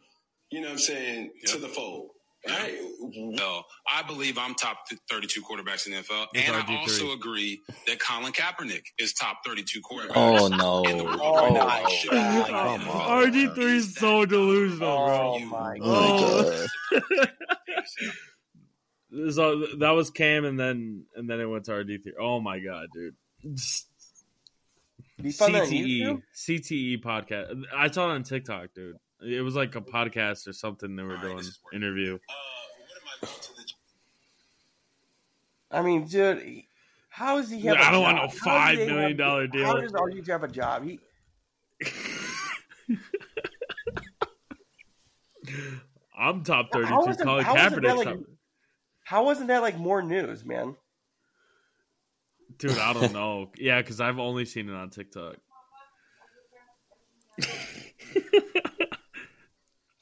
you 0.52 0.62
know 0.62 0.68
what 0.68 0.74
I'm 0.74 0.80
saying, 0.80 1.32
to 1.48 1.60
the 1.60 1.70
fold. 1.70 2.12
Right? 2.48 2.78
No, 3.16 3.64
I 3.94 4.04
believe 4.04 4.38
I'm 4.38 4.56
top 4.56 4.80
32 5.12 5.42
quarterbacks 5.44 5.88
in 5.88 5.94
the 5.94 6.00
NFL, 6.00 6.28
It's 6.34 6.48
and 6.48 6.58
I 6.58 6.62
RG3. 6.62 6.80
also 6.80 7.12
agree 7.14 7.62
that 7.88 8.00
Colin 8.00 8.34
Kaepernick 8.34 8.84
is 9.00 9.14
top 9.14 9.40
32 9.46 9.82
quarterbacks. 9.82 10.14
Oh 10.16 10.48
no! 10.48 10.84
in 10.90 10.98
the 10.98 11.04
world 11.06 11.20
Oh, 11.22 11.36
right 11.46 11.54
now. 11.54 11.66
my 11.68 11.84
He 11.90 11.98
should 11.98 12.12
be 12.12 12.18
God. 12.18 12.48
playing 12.48 12.76
in 12.76 12.80
the 12.82 12.86
Come 12.86 12.94
NFL. 12.94 13.08
on. 13.10 13.32
RG 13.34 13.56
three 13.56 13.78
is 13.78 13.96
so 13.96 14.26
delusional, 14.26 15.06
bro. 15.06 15.36
Oh 15.36 15.40
my 15.46 15.80
god! 15.80 16.68
God. 19.12 19.34
So 19.34 19.66
that 19.78 19.92
was 19.92 20.10
Cam, 20.12 20.46
and 20.46 20.60
then 20.60 21.06
and 21.16 21.30
then 21.30 21.40
it 21.40 21.46
went 21.46 21.66
to 21.66 21.72
RG 21.72 22.04
three. 22.04 22.14
Oh 22.20 22.40
my 22.40 22.60
god, 22.60 22.88
dude! 22.94 23.16
You 23.44 25.32
found 25.34 25.56
that 25.56 25.64
on 25.64 25.68
CTE 25.70 26.22
CTE 26.36 26.72
E 26.72 26.98
podcast. 27.04 27.64
I 27.76 27.90
saw 27.90 28.10
it 28.10 28.14
on 28.14 28.24
TikTok, 28.24 28.74
dude. 28.76 28.98
It 29.22 29.42
was 29.42 29.56
like 29.56 29.76
a 29.76 29.82
podcast 29.82 30.48
or 30.48 30.54
something 30.54 30.96
they 30.96 31.04
were 31.04 31.10
All 31.10 31.16
right, 31.18 31.22
doing 31.24 31.38
this 31.38 31.48
is 31.48 31.60
working. 31.64 31.82
interview. 31.82 32.16
Uh, 32.16 32.18
I 33.22 33.26
going 33.26 33.42
to 33.42 33.54
the 33.54 33.74
I 35.72 35.82
mean, 35.82 36.06
dude, 36.06 36.64
how 37.10 37.38
is 37.40 37.50
he- 37.50 37.60
how 37.60 37.74
does 37.76 37.76
he 37.76 37.78
have? 37.78 37.78
I 37.78 37.90
a 37.90 37.92
don't 37.92 38.02
job? 38.02 38.02
want 38.04 38.16
no 38.16 38.22
How 38.22 38.28
does 38.28 38.40
five 38.40 38.78
he 38.80 38.86
million 38.86 39.10
have- 39.10 39.18
dollar 39.18 39.48
deal. 39.48 39.66
How 39.66 39.76
does 39.82 39.92
RG 39.92 40.28
have 40.30 40.44
a 40.44 40.48
job? 40.48 40.84
He 40.88 41.00
I'm 46.18 46.44
top 46.44 46.68
thirty 46.72 46.88
two. 46.88 46.96
wasn't- 46.96 47.20
Colin 47.22 47.46
how 47.46 47.54
wasn't 47.56 47.84
Kaepernick's 47.84 47.98
like- 47.98 48.06
top. 48.06 48.20
How 49.10 49.24
wasn't 49.24 49.48
that 49.48 49.64
like 49.64 49.76
more 49.76 50.04
news, 50.04 50.46
man? 50.46 50.76
Dude, 52.60 52.78
I 52.78 52.94
don't 52.94 53.12
know. 53.12 53.50
Yeah, 53.58 53.82
because 53.82 54.00
I've 54.00 54.20
only 54.20 54.46
seen 54.46 54.70
it 54.70 54.76
on 54.76 54.92
TikTok. 54.92 55.38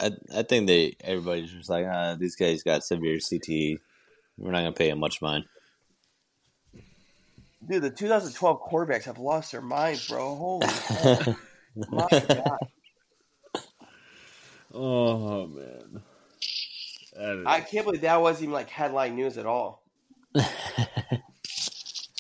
I 0.02 0.12
I 0.36 0.44
think 0.44 0.68
they 0.68 0.98
everybody's 1.02 1.54
just 1.54 1.70
like, 1.70 1.86
ah, 1.90 2.18
these 2.20 2.36
guys 2.36 2.64
got 2.64 2.84
severe 2.84 3.16
CTE. 3.16 3.80
We're 4.38 4.52
not 4.52 4.60
gonna 4.60 4.74
pay 4.74 4.90
him 4.90 5.00
much 5.00 5.22
mind. 5.22 5.46
Dude, 7.66 7.84
the 7.84 7.90
2012 7.90 8.62
quarterbacks 8.62 9.06
have 9.06 9.20
lost 9.20 9.54
their 9.54 9.62
minds, 9.62 10.06
bro. 10.10 10.36
Holy 10.36 10.68
cow. 10.68 11.36
my 11.92 12.08
god! 12.10 12.68
Oh 14.74 15.48
man, 15.48 16.04
That 17.18 17.40
is- 17.40 17.46
I 17.46 17.62
can't 17.62 17.86
believe 17.86 18.02
that 18.02 18.22
wasn't 18.22 18.44
even 18.44 18.54
like 18.54 18.70
headline 18.70 19.16
news 19.16 19.38
at 19.38 19.46
all. 19.46 19.84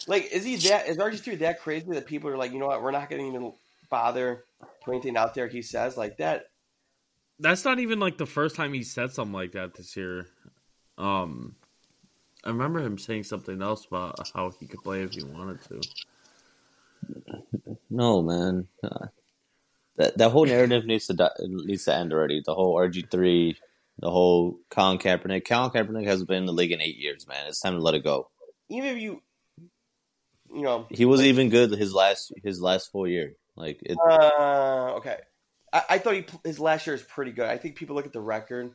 Like, 0.09 0.31
is 0.31 0.45
he 0.45 0.55
that? 0.69 0.87
Is 0.87 0.95
RG3 0.97 1.39
that 1.39 1.59
crazy 1.59 1.85
that 1.91 2.05
people 2.05 2.29
are 2.29 2.37
like, 2.37 2.53
you 2.53 2.59
know 2.59 2.67
what? 2.67 2.81
We're 2.81 2.91
not 2.91 3.09
going 3.09 3.21
to 3.21 3.27
even 3.27 3.51
bother 3.89 4.45
put 4.85 4.93
anything 4.93 5.17
out 5.17 5.33
there. 5.33 5.49
He 5.49 5.61
says 5.61 5.97
like 5.97 6.15
that. 6.17 6.45
that's 7.41 7.65
not 7.65 7.79
even 7.79 7.99
like 7.99 8.17
the 8.17 8.25
first 8.25 8.55
time 8.55 8.71
he 8.73 8.83
said 8.83 9.11
something 9.11 9.33
like 9.33 9.51
that 9.51 9.75
this 9.75 9.97
year. 9.97 10.27
Um, 10.97 11.55
I 12.45 12.49
remember 12.51 12.79
him 12.79 12.97
saying 12.97 13.23
something 13.25 13.61
else 13.61 13.85
about 13.85 14.31
how 14.33 14.49
he 14.57 14.65
could 14.65 14.81
play 14.81 15.01
if 15.03 15.11
he 15.11 15.23
wanted 15.25 15.59
to. 15.65 15.81
No, 17.89 18.21
man. 18.21 18.67
Uh, 18.83 19.07
that 19.97 20.17
that 20.17 20.31
whole 20.31 20.45
narrative 20.45 20.85
needs 20.85 21.07
to 21.07 21.13
die, 21.13 21.31
needs 21.39 21.83
to 21.85 21.95
end 21.95 22.13
already. 22.13 22.41
The 22.45 22.53
whole 22.53 22.75
RG 22.75 23.09
three, 23.11 23.57
the 23.99 24.11
whole 24.11 24.59
Colin 24.69 24.97
Kaepernick. 24.97 25.47
Colin 25.47 25.71
Kaepernick 25.71 26.05
hasn't 26.05 26.27
been 26.29 26.37
in 26.39 26.45
the 26.45 26.53
league 26.53 26.71
in 26.71 26.81
eight 26.81 26.97
years, 26.97 27.27
man. 27.27 27.47
It's 27.47 27.59
time 27.59 27.73
to 27.73 27.79
let 27.81 27.95
it 27.95 28.03
go. 28.03 28.29
Even 28.69 28.89
if 28.95 29.01
you, 29.01 29.21
you 30.53 30.61
know, 30.61 30.87
He 30.89 31.05
was 31.05 31.21
even 31.23 31.49
good 31.49 31.71
his 31.71 31.93
last 31.93 32.31
his 32.43 32.61
last 32.61 32.91
full 32.91 33.07
year. 33.07 33.33
Like 33.55 33.79
it, 33.83 33.97
Uh, 33.97 34.95
okay. 34.97 35.17
I, 35.73 35.83
I 35.89 35.97
thought 35.97 36.15
he 36.15 36.25
his 36.43 36.59
last 36.59 36.85
year 36.87 36.95
is 36.95 37.01
pretty 37.03 37.31
good. 37.31 37.45
I 37.47 37.57
think 37.57 37.75
people 37.75 37.95
look 37.95 38.05
at 38.05 38.13
the 38.13 38.21
record, 38.21 38.71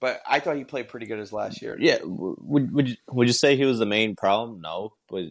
but 0.00 0.20
I 0.26 0.40
thought 0.40 0.56
he 0.56 0.64
played 0.64 0.88
pretty 0.88 1.06
good 1.06 1.18
his 1.18 1.32
last 1.32 1.62
year. 1.62 1.76
yeah. 1.80 1.98
Would 2.04 2.72
would 2.72 2.88
you, 2.90 2.96
would 3.10 3.26
you 3.26 3.32
say 3.32 3.56
he 3.56 3.64
was 3.64 3.78
the 3.78 3.86
main 3.86 4.14
problem? 4.14 4.60
No, 4.60 4.92
but 5.08 5.24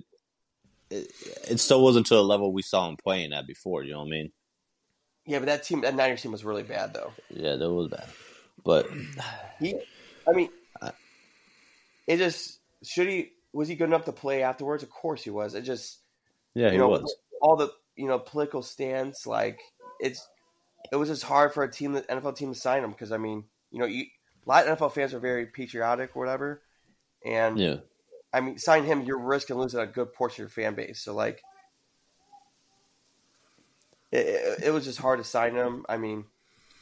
it, 0.90 1.12
it 1.50 1.60
still 1.60 1.84
wasn't 1.84 2.08
to 2.08 2.16
the 2.16 2.24
level 2.24 2.52
we 2.52 2.62
saw 2.62 2.88
him 2.90 2.98
playing 2.98 3.32
at 3.34 3.48
before. 3.48 3.84
You 3.84 3.94
know 3.94 4.00
what 4.00 4.08
I 4.08 4.12
mean? 4.12 4.32
Yeah, 5.28 5.40
but 5.40 5.48
that 5.48 5.64
team, 5.64 5.82
that 5.82 5.96
Niners 5.96 6.22
team 6.22 6.32
was 6.32 6.46
really 6.46 6.64
bad 6.64 6.94
though. 6.94 7.12
Yeah, 7.30 7.56
that 7.56 7.72
was 7.72 7.88
bad. 7.90 8.08
But 8.66 8.90
He, 9.60 9.80
I 10.28 10.34
mean, 10.34 10.50
it 12.08 12.18
just 12.18 12.60
should 12.84 13.08
he 13.08 13.32
was 13.54 13.68
he 13.68 13.76
good 13.76 13.86
enough 13.88 14.06
to 14.06 14.12
play 14.12 14.44
afterwards? 14.44 14.84
Of 14.84 14.90
course 14.90 15.24
he 15.24 15.30
was. 15.30 15.56
It 15.56 15.62
just 15.62 16.00
yeah, 16.54 16.68
he 16.68 16.74
you 16.74 16.80
know 16.80 16.90
was. 16.90 17.16
all 17.42 17.56
the 17.56 17.72
you 17.96 18.08
know 18.08 18.20
political 18.20 18.62
stance 18.62 19.26
like 19.26 19.60
it's 20.00 20.28
it 20.92 20.98
was 20.98 21.10
just 21.10 21.24
hard 21.24 21.54
for 21.54 21.64
a 21.64 21.72
team 21.72 21.94
the 21.94 22.02
NFL 22.02 22.36
team 22.36 22.54
to 22.54 22.60
sign 22.60 22.84
him 22.84 22.92
because 22.92 23.12
I 23.12 23.18
mean 23.18 23.46
you 23.72 23.80
know 23.80 23.86
you 23.86 24.06
a 24.46 24.50
lot 24.50 24.68
of 24.68 24.78
NFL 24.78 24.92
fans 24.94 25.14
are 25.14 25.20
very 25.20 25.46
patriotic 25.46 26.16
or 26.16 26.20
whatever, 26.20 26.62
and 27.26 27.58
Yeah. 27.58 27.78
I 28.34 28.42
mean 28.42 28.58
sign 28.58 28.84
him 28.84 29.04
you're 29.04 29.20
risking 29.20 29.58
losing 29.58 29.80
a 29.80 29.88
good 29.88 30.14
portion 30.14 30.44
of 30.44 30.56
your 30.58 30.66
fan 30.66 30.76
base. 30.76 31.02
So 31.02 31.14
like. 31.14 31.42
It, 34.12 34.28
it, 34.28 34.64
it 34.66 34.72
was 34.72 34.86
just 34.86 35.00
hard 35.00 35.18
to 35.20 35.26
sign 35.26 35.56
him. 35.56 35.86
I 35.90 35.98
mean, 35.98 36.26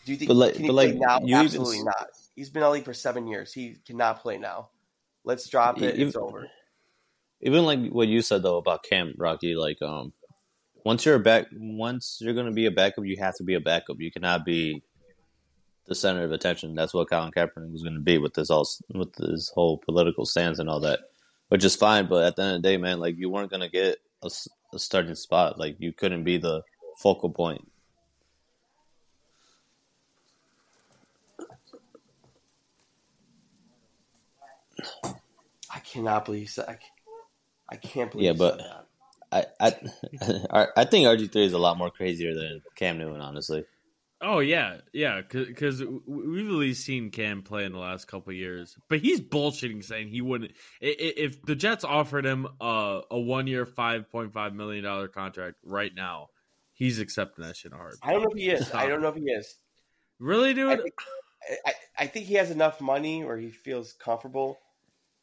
do 0.06 0.12
you 0.12 0.18
think 0.18 0.28
But 0.30 0.36
like- 0.38 0.54
can 0.56 0.64
he 0.64 0.70
play 0.70 0.92
like, 0.94 0.98
now? 1.00 1.18
even 1.22 1.34
Absolutely 1.34 1.78
s- 1.80 1.84
not. 1.86 2.08
He's 2.36 2.50
been 2.50 2.64
in 2.64 2.68
the 2.68 2.72
league 2.72 2.86
for 2.86 2.94
seven 2.94 3.28
years. 3.28 3.54
He 3.54 3.78
cannot 3.86 4.22
play 4.22 4.38
now. 4.38 4.70
Let's 5.24 5.48
drop 5.48 5.82
it. 5.82 5.96
You- 5.96 6.08
It's 6.08 6.16
over. 6.16 6.50
even 7.42 7.66
like 7.66 7.90
what 7.92 8.08
you 8.08 8.22
said 8.22 8.44
though 8.44 8.58
about 8.58 8.84
Cam 8.84 9.14
Rocky, 9.18 9.56
like 9.56 9.82
um, 9.82 10.14
once 10.86 11.06
you're 11.06 11.16
a 11.16 11.20
back, 11.20 11.48
once 11.54 12.18
you're 12.22 12.34
gonna 12.34 12.52
be 12.52 12.66
a 12.66 12.72
backup, 12.72 13.06
you 13.06 13.18
have 13.18 13.36
to 13.36 13.44
be 13.44 13.54
a 13.54 13.60
backup. 13.62 14.00
You 14.00 14.12
cannot 14.12 14.44
be 14.46 14.82
the 15.86 15.96
center 15.96 16.24
of 16.24 16.32
attention. 16.32 16.76
That's 16.76 16.94
what 16.94 17.10
Colin 17.10 17.32
Kaepernick 17.32 17.72
was 17.72 17.84
gonna 17.84 18.00
be 18.00 18.18
with 18.18 18.34
this 18.34 18.50
all 18.50 18.68
with 18.94 19.14
this 19.16 19.50
whole 19.54 19.78
political 19.78 20.26
stance 20.26 20.60
and 20.60 20.70
all 20.70 20.80
that, 20.82 21.00
which 21.50 21.64
is 21.64 21.76
fine. 21.76 22.08
But 22.08 22.24
at 22.26 22.36
the 22.36 22.42
end 22.44 22.56
of 22.58 22.62
the 22.62 22.68
day, 22.70 22.78
man, 22.78 23.00
like 23.00 23.18
you 23.18 23.30
weren't 23.30 23.52
gonna 23.52 23.70
get 23.70 23.98
a 24.24 24.30
starting 24.80 25.16
spot. 25.16 25.60
Like 25.60 25.76
you 25.80 25.92
couldn't 25.92 26.24
be 26.24 26.38
the 26.38 26.64
focal 27.00 27.30
point. 27.30 27.70
I 35.74 35.80
cannot 35.80 36.26
believe 36.26 36.42
he 36.42 36.48
said. 36.48 36.66
I, 36.70 36.78
I 37.70 37.76
can't 37.78 38.12
believe. 38.12 38.26
Yeah, 38.26 38.34
but- 38.34 38.58
that. 38.58 38.88
I 39.32 39.46
I 39.60 40.68
I 40.78 40.86
think 40.86 41.08
RG 41.08 41.32
three 41.32 41.46
is 41.46 41.54
a 41.54 41.58
lot 41.58 41.78
more 41.78 41.90
crazier 41.90 42.36
than 42.36 42.62
Cam 42.76 43.00
Newton, 43.00 43.20
honestly. 43.20 43.66
Oh 44.22 44.40
yeah, 44.40 44.78
yeah, 44.94 45.22
because 45.28 45.84
we've 46.06 46.48
at 46.48 46.54
least 46.54 46.86
seen 46.86 47.10
Cam 47.10 47.42
play 47.42 47.66
in 47.66 47.72
the 47.72 47.80
last 47.80 48.08
couple 48.08 48.30
of 48.30 48.38
years, 48.38 48.78
but 48.90 49.00
he's 49.00 49.20
bullshitting 49.20 49.84
saying 49.84 50.10
he 50.10 50.22
wouldn't. 50.22 50.52
i- 50.82 50.86
i- 50.86 51.14
If 51.18 51.42
the 51.42 51.56
Jets 51.56 51.84
offered 51.84 52.26
him 52.26 52.48
a, 52.62 53.02
a 53.10 53.20
one 53.20 53.48
year, 53.48 53.66
five 53.66 54.10
point 54.12 54.32
five 54.34 54.54
million 54.54 54.84
dollar 54.84 55.08
contract 55.08 55.56
right 55.64 55.92
now, 55.94 56.30
he's 56.74 57.00
accepting 57.00 57.44
that 57.44 57.58
shit 57.58 57.74
hard. 57.74 57.96
I 58.04 58.14
don't 58.14 58.22
know 58.22 58.30
if 58.32 58.38
he 58.38 58.50
is. 58.52 58.68
Stop. 58.68 58.82
I 58.82 58.88
don't 58.88 59.02
know 59.02 59.10
if 59.10 59.16
he 59.16 59.24
is. 59.32 59.56
Really, 60.20 60.52
I 60.52 60.76
think, 60.78 60.94
I, 61.66 61.74
I 62.00 62.08
think 62.08 62.28
he 62.28 62.36
has 62.36 62.50
enough 62.52 62.80
money 62.80 63.24
or 63.24 63.36
he 63.36 63.50
feels 63.50 63.92
comfortable. 63.94 64.60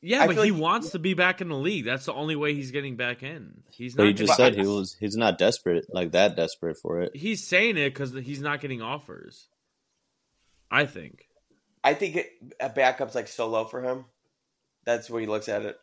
Yeah, 0.02 0.22
I 0.22 0.26
but 0.26 0.36
he 0.44 0.50
like- 0.50 0.60
wants 0.60 0.90
to 0.90 0.98
be 0.98 1.14
back 1.14 1.40
in 1.40 1.48
the 1.48 1.56
league. 1.56 1.84
That's 1.84 2.06
the 2.06 2.12
only 2.14 2.36
way 2.36 2.54
he's 2.54 2.70
getting 2.70 2.96
back 2.96 3.22
in. 3.22 3.62
He's 3.70 3.94
But 3.94 4.04
not. 4.04 4.08
you 4.08 4.14
just 4.14 4.36
said 4.36 4.54
he 4.54 4.66
was 4.66 4.96
he's 4.98 5.16
not 5.16 5.38
desperate 5.38 5.86
like 5.92 6.12
that 6.12 6.36
desperate 6.36 6.76
for 6.80 7.00
it. 7.00 7.14
He's 7.16 7.46
saying 7.46 7.76
it 7.76 7.90
because 7.90 8.12
he's 8.12 8.40
not 8.40 8.60
getting 8.60 8.82
offers. 8.82 9.48
I 10.70 10.86
think. 10.86 11.26
I 11.82 11.94
think 11.94 12.16
it, 12.16 12.30
a 12.60 12.68
backup's 12.68 13.14
like 13.14 13.28
so 13.28 13.48
low 13.48 13.64
for 13.64 13.82
him. 13.82 14.04
That's 14.84 15.08
what 15.10 15.20
he 15.20 15.26
looks 15.26 15.48
at 15.48 15.62
it. 15.62 15.76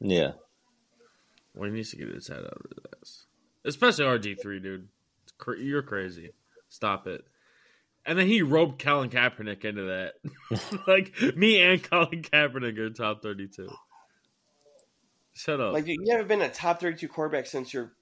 Yeah. 0.00 0.32
Well, 1.54 1.68
he 1.68 1.74
needs 1.74 1.90
to 1.90 1.96
get 1.96 2.08
his 2.08 2.28
head 2.28 2.38
out 2.44 2.62
of 2.64 2.98
this. 3.00 3.26
Especially 3.64 4.04
RG 4.04 4.40
three, 4.40 4.60
dude. 4.60 4.88
It's 5.24 5.32
cra- 5.36 5.58
you're 5.60 5.82
crazy. 5.82 6.30
Stop 6.68 7.06
it. 7.06 7.24
And 8.06 8.18
then 8.18 8.26
he 8.26 8.42
roped 8.42 8.82
Colin 8.82 9.10
Kaepernick 9.10 9.64
into 9.64 9.82
that. 9.82 10.14
like 10.86 11.36
me 11.36 11.60
and 11.60 11.82
Colin 11.82 12.22
Kaepernick 12.22 12.78
are 12.78 12.90
top 12.90 13.22
thirty 13.22 13.46
two. 13.46 13.68
Shut 15.34 15.60
up. 15.60 15.72
Like 15.72 15.86
you 15.86 15.96
you 16.02 16.12
haven't 16.12 16.28
been 16.28 16.42
a 16.42 16.50
top 16.50 16.80
32 16.80 17.08
quarterback 17.08 17.46
since 17.46 17.72
you're 17.72 17.92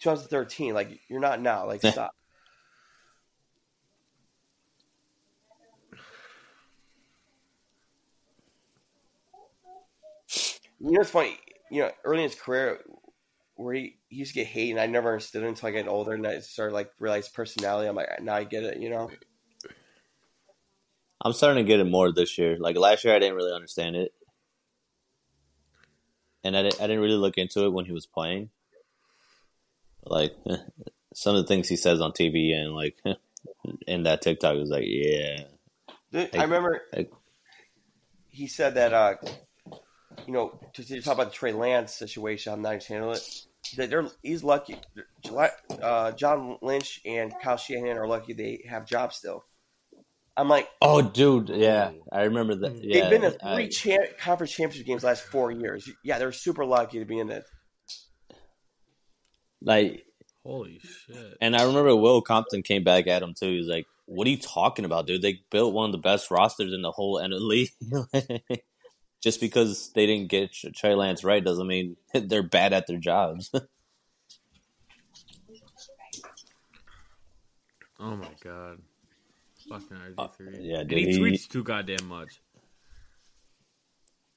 2013. 0.00 0.74
Like 0.74 1.00
you're 1.08 1.20
not 1.20 1.40
now. 1.40 1.66
Like 1.66 1.80
stop. 1.80 2.12
You 10.78 10.92
know, 10.92 11.00
it's 11.00 11.10
funny. 11.10 11.38
You 11.70 11.82
know, 11.82 11.90
early 12.04 12.22
in 12.22 12.30
his 12.30 12.38
career, 12.38 12.80
where 13.56 13.74
he, 13.74 13.98
he 14.08 14.16
used 14.16 14.32
to 14.34 14.40
get 14.40 14.46
hate, 14.46 14.70
and 14.70 14.80
I 14.80 14.86
never 14.86 15.12
understood 15.12 15.42
it 15.42 15.48
until 15.48 15.68
I 15.68 15.72
got 15.72 15.88
older, 15.88 16.12
and 16.12 16.26
I 16.26 16.38
started 16.40 16.74
like 16.74 16.90
realize 17.00 17.28
personality. 17.28 17.88
I'm 17.88 17.96
like, 17.96 18.22
now 18.22 18.34
I 18.34 18.44
get 18.44 18.62
it. 18.62 18.78
You 18.78 18.90
know, 18.90 19.10
I'm 21.22 21.32
starting 21.32 21.64
to 21.64 21.68
get 21.68 21.80
it 21.80 21.84
more 21.84 22.12
this 22.12 22.38
year. 22.38 22.56
Like 22.58 22.76
last 22.76 23.04
year, 23.04 23.14
I 23.14 23.18
didn't 23.18 23.36
really 23.36 23.52
understand 23.52 23.96
it, 23.96 24.12
and 26.44 26.56
I 26.56 26.62
didn't, 26.62 26.80
I 26.80 26.86
didn't 26.86 27.02
really 27.02 27.16
look 27.16 27.38
into 27.38 27.64
it 27.64 27.72
when 27.72 27.86
he 27.86 27.92
was 27.92 28.06
playing. 28.06 28.50
Like 30.04 30.36
some 31.14 31.34
of 31.34 31.42
the 31.42 31.48
things 31.48 31.68
he 31.68 31.76
says 31.76 32.00
on 32.00 32.12
TV 32.12 32.52
and 32.54 32.74
like 32.74 32.96
in 33.86 34.04
that 34.04 34.22
TikTok 34.22 34.56
was 34.56 34.70
like, 34.70 34.84
yeah, 34.86 35.44
I 36.14 36.42
remember 36.42 36.82
I- 36.94 37.08
he 38.28 38.48
said 38.48 38.74
that 38.74 38.92
uh, 38.92 39.14
you 40.26 40.32
know, 40.32 40.60
to, 40.74 40.84
to 40.84 41.00
talk 41.00 41.14
about 41.14 41.28
the 41.28 41.34
Trey 41.34 41.52
Lance 41.52 41.94
situation, 41.94 42.50
how 42.50 42.56
the 42.56 42.62
Niners 42.62 42.86
handle 42.86 43.12
it. 43.12 43.45
That 43.76 43.90
they're 43.90 44.06
he's 44.22 44.44
lucky. 44.44 44.76
Uh, 45.82 46.12
John 46.12 46.58
Lynch 46.62 47.00
and 47.04 47.32
Kyle 47.42 47.56
Shanahan 47.56 47.98
are 47.98 48.06
lucky 48.06 48.32
they 48.32 48.64
have 48.68 48.86
jobs 48.86 49.16
still. 49.16 49.44
I'm 50.36 50.48
like, 50.48 50.68
oh, 50.82 51.00
dude, 51.00 51.48
yeah, 51.48 51.92
I 52.12 52.24
remember 52.24 52.54
that. 52.56 52.76
Yeah, 52.84 53.08
they've 53.08 53.10
been 53.10 53.22
to 53.22 53.38
three 53.38 53.64
I- 53.64 53.68
cha- 53.68 54.12
conference 54.18 54.52
championship 54.52 54.86
games 54.86 55.02
last 55.02 55.22
four 55.24 55.50
years. 55.50 55.88
Yeah, 56.04 56.18
they're 56.18 56.32
super 56.32 56.64
lucky 56.64 56.98
to 56.98 57.06
be 57.06 57.18
in 57.18 57.30
it. 57.30 57.44
like 59.62 60.04
Holy 60.46 60.80
shit. 60.80 61.36
And 61.40 61.56
I 61.56 61.64
remember 61.64 61.96
Will 61.96 62.22
Compton 62.22 62.62
came 62.62 62.84
back 62.84 63.08
at 63.08 63.20
him 63.20 63.34
too. 63.34 63.50
He's 63.50 63.66
like, 63.66 63.86
"What 64.04 64.28
are 64.28 64.30
you 64.30 64.38
talking 64.38 64.84
about, 64.84 65.06
dude? 65.08 65.20
They 65.20 65.40
built 65.50 65.74
one 65.74 65.86
of 65.86 65.92
the 65.92 65.98
best 65.98 66.30
rosters 66.30 66.72
in 66.72 66.82
the 66.82 66.92
whole 66.92 67.14
league. 67.14 67.70
Just 69.22 69.40
because 69.40 69.90
they 69.94 70.06
didn't 70.06 70.28
get 70.28 70.52
Trey 70.74 70.94
Lance 70.94 71.24
right 71.24 71.44
doesn't 71.44 71.66
mean 71.66 71.96
they're 72.14 72.42
bad 72.42 72.72
at 72.72 72.86
their 72.86 72.98
jobs." 72.98 73.50
Oh 77.98 78.14
my 78.16 78.28
god. 78.44 78.78
Fucking 79.68 79.96
RG3. 79.96 80.18
Uh, 80.18 80.28
yeah, 80.60 80.80
And 80.80 80.88
dude, 80.90 80.98
he 80.98 81.04
he- 81.12 81.18
tweets 81.18 81.48
too 81.48 81.64
goddamn 81.64 82.06
much. 82.08 82.40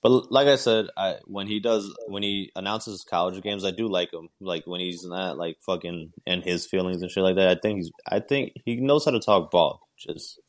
but 0.02 0.32
like 0.32 0.48
I 0.48 0.56
said, 0.56 0.88
I 0.96 1.18
when 1.26 1.46
he 1.48 1.60
does 1.60 1.94
when 2.08 2.24
he 2.24 2.52
announces 2.56 3.04
college 3.04 3.42
games, 3.44 3.66
I 3.66 3.72
do 3.72 3.88
like 3.90 4.14
him. 4.14 4.30
Like 4.40 4.66
when 4.66 4.80
he's 4.80 5.04
not 5.06 5.38
like 5.38 5.58
fucking 5.62 6.14
in 6.26 6.42
his 6.42 6.66
feelings 6.66 7.02
and 7.02 7.12
shit 7.12 7.22
like 7.24 7.36
that. 7.36 7.50
I 7.50 7.60
think 7.62 7.80
he's 7.80 7.92
I 8.10 8.20
think 8.22 8.54
he 8.66 8.78
knows 8.78 9.04
how 9.06 9.12
to 9.12 9.20
talk 9.20 9.52
ball. 9.52 9.82
Just 9.98 10.40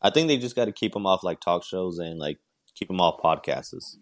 I 0.00 0.08
think 0.10 0.28
they 0.28 0.38
just 0.38 0.56
got 0.56 0.64
to 0.64 0.72
keep 0.72 0.96
him 0.96 1.06
off 1.06 1.22
like 1.22 1.40
talk 1.40 1.64
shows 1.64 1.98
and 1.98 2.18
like 2.18 2.38
keep 2.74 2.88
them 2.88 3.00
off 3.00 3.20
podcasts. 3.22 3.96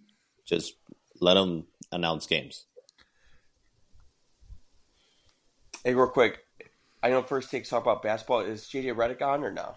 Just 0.47 0.75
let 1.21 1.35
them 1.35 1.67
announce 1.93 2.27
games. 2.27 2.67
Hey, 5.85 5.95
real 5.95 6.09
quick, 6.09 6.41
I 7.03 7.11
know 7.11 7.23
first 7.23 7.51
takes 7.51 7.69
talk 7.69 7.83
about 7.83 8.03
basketball. 8.03 8.41
Is 8.41 8.65
JJ 8.65 8.95
Redick 8.95 9.23
on 9.23 9.43
or 9.43 9.51
no? 9.51 9.75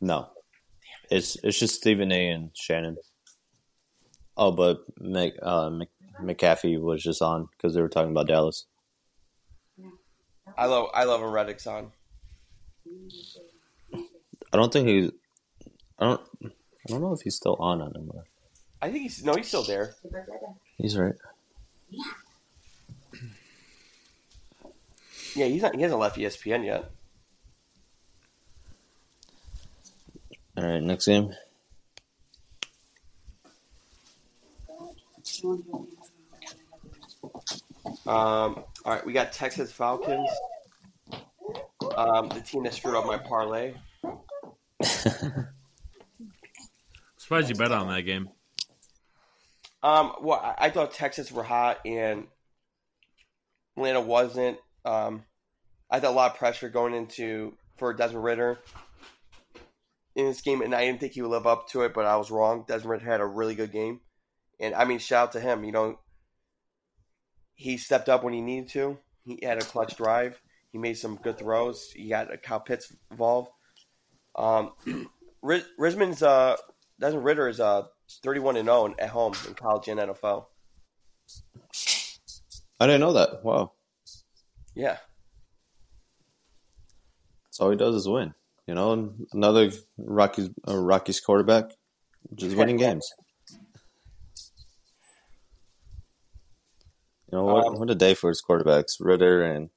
No, 0.00 0.28
it's 1.10 1.36
it's 1.42 1.58
just 1.58 1.76
Stephen 1.76 2.12
A. 2.12 2.28
and 2.28 2.50
Shannon. 2.54 2.96
Oh, 4.36 4.52
but 4.52 4.84
Mc, 5.00 5.34
uh, 5.42 5.70
Mc, 5.70 5.88
McAfee 6.22 6.80
was 6.80 7.02
just 7.02 7.22
on 7.22 7.48
because 7.56 7.74
they 7.74 7.80
were 7.80 7.88
talking 7.88 8.10
about 8.10 8.28
Dallas. 8.28 8.66
I 10.56 10.66
love 10.66 10.90
I 10.94 11.04
love 11.04 11.20
when 11.20 11.30
Redick's 11.30 11.66
on. 11.66 11.92
I 14.52 14.56
don't 14.56 14.72
think 14.72 14.88
he's. 14.88 15.10
I 15.98 16.04
don't. 16.04 16.20
I 16.88 16.92
don't 16.92 17.02
know 17.02 17.12
if 17.12 17.20
he's 17.20 17.34
still 17.34 17.56
on 17.60 17.82
anymore. 17.82 18.24
I 18.80 18.90
think 18.90 19.02
he's 19.02 19.22
no, 19.22 19.34
he's 19.34 19.48
still 19.48 19.64
there. 19.64 19.94
He's 20.78 20.96
right. 20.96 21.14
Yeah, 25.34 25.46
he's 25.46 25.62
not. 25.62 25.74
He 25.74 25.82
hasn't 25.82 26.00
left 26.00 26.16
ESPN 26.16 26.64
yet. 26.64 26.90
All 30.56 30.64
right, 30.64 30.82
next 30.82 31.06
game. 31.06 31.34
Um, 38.06 38.06
all 38.06 38.64
right, 38.86 39.04
we 39.04 39.12
got 39.12 39.32
Texas 39.32 39.70
Falcons. 39.70 40.30
Um, 41.96 42.28
the 42.30 42.40
team 42.40 42.62
that 42.64 42.74
screwed 42.74 42.96
up 42.96 43.06
my 43.06 43.18
parlay. 43.18 43.74
Surprised 47.28 47.50
you 47.50 47.56
bet 47.56 47.72
on 47.72 47.88
that 47.88 48.06
game. 48.06 48.30
Um, 49.82 50.14
well, 50.22 50.40
I, 50.42 50.68
I 50.68 50.70
thought 50.70 50.94
Texas 50.94 51.30
were 51.30 51.42
hot 51.42 51.78
and 51.84 52.26
Atlanta 53.76 54.00
wasn't. 54.00 54.56
Um, 54.86 55.24
I 55.90 56.00
thought 56.00 56.12
a 56.12 56.16
lot 56.16 56.32
of 56.32 56.38
pressure 56.38 56.70
going 56.70 56.94
into 56.94 57.52
for 57.76 57.92
Desmond 57.92 58.24
Ridder 58.24 58.58
in 60.16 60.24
this 60.24 60.40
game, 60.40 60.62
and 60.62 60.74
I 60.74 60.86
didn't 60.86 61.00
think 61.00 61.12
he 61.12 61.20
would 61.20 61.30
live 61.30 61.46
up 61.46 61.68
to 61.68 61.82
it, 61.82 61.92
but 61.92 62.06
I 62.06 62.16
was 62.16 62.30
wrong. 62.30 62.64
Desmond 62.66 62.92
Ridder 62.92 63.04
had 63.04 63.20
a 63.20 63.26
really 63.26 63.54
good 63.54 63.72
game, 63.72 64.00
and 64.58 64.74
I 64.74 64.86
mean, 64.86 64.98
shout 64.98 65.24
out 65.28 65.32
to 65.32 65.40
him. 65.40 65.64
You 65.64 65.72
know, 65.72 65.98
he 67.56 67.76
stepped 67.76 68.08
up 68.08 68.24
when 68.24 68.32
he 68.32 68.40
needed 68.40 68.70
to. 68.70 68.96
He 69.26 69.40
had 69.42 69.58
a 69.58 69.66
clutch 69.66 69.98
drive. 69.98 70.40
He 70.72 70.78
made 70.78 70.96
some 70.96 71.16
good 71.16 71.36
throws. 71.36 71.90
He 71.94 72.08
got 72.08 72.32
a 72.32 72.38
Kyle 72.38 72.58
Pitts 72.58 72.90
involved. 73.10 73.50
Um, 74.34 74.72
Risman's 75.42 76.22
uh, 76.22 76.56
Desmond 77.00 77.24
Ridder 77.24 77.48
is 77.48 77.60
uh 77.60 77.84
31 78.24 78.56
and 78.56 78.66
0 78.66 78.94
at 78.98 79.10
home 79.10 79.34
in 79.46 79.54
college 79.54 79.88
and 79.88 80.00
NFL. 80.00 80.46
I 82.80 82.86
didn't 82.86 83.00
know 83.00 83.12
that. 83.14 83.44
Wow, 83.44 83.72
Yeah. 84.74 84.98
that's 87.44 87.60
all 87.60 87.70
he 87.70 87.76
does 87.76 87.94
is 87.94 88.08
win. 88.08 88.34
You 88.66 88.74
know, 88.74 89.12
another 89.32 89.70
Rockies 89.96 90.50
uh, 90.66 90.76
Rockies 90.76 91.20
quarterback, 91.20 91.72
just 92.34 92.56
winning 92.56 92.76
games. 92.86 93.10
You 97.30 97.38
know 97.38 97.44
what? 97.44 97.66
Um, 97.66 97.74
what 97.74 97.90
a 97.90 97.94
day 97.94 98.14
for 98.14 98.28
his 98.30 98.42
quarterbacks, 98.42 98.96
Ritter 99.00 99.42
and 99.42 99.70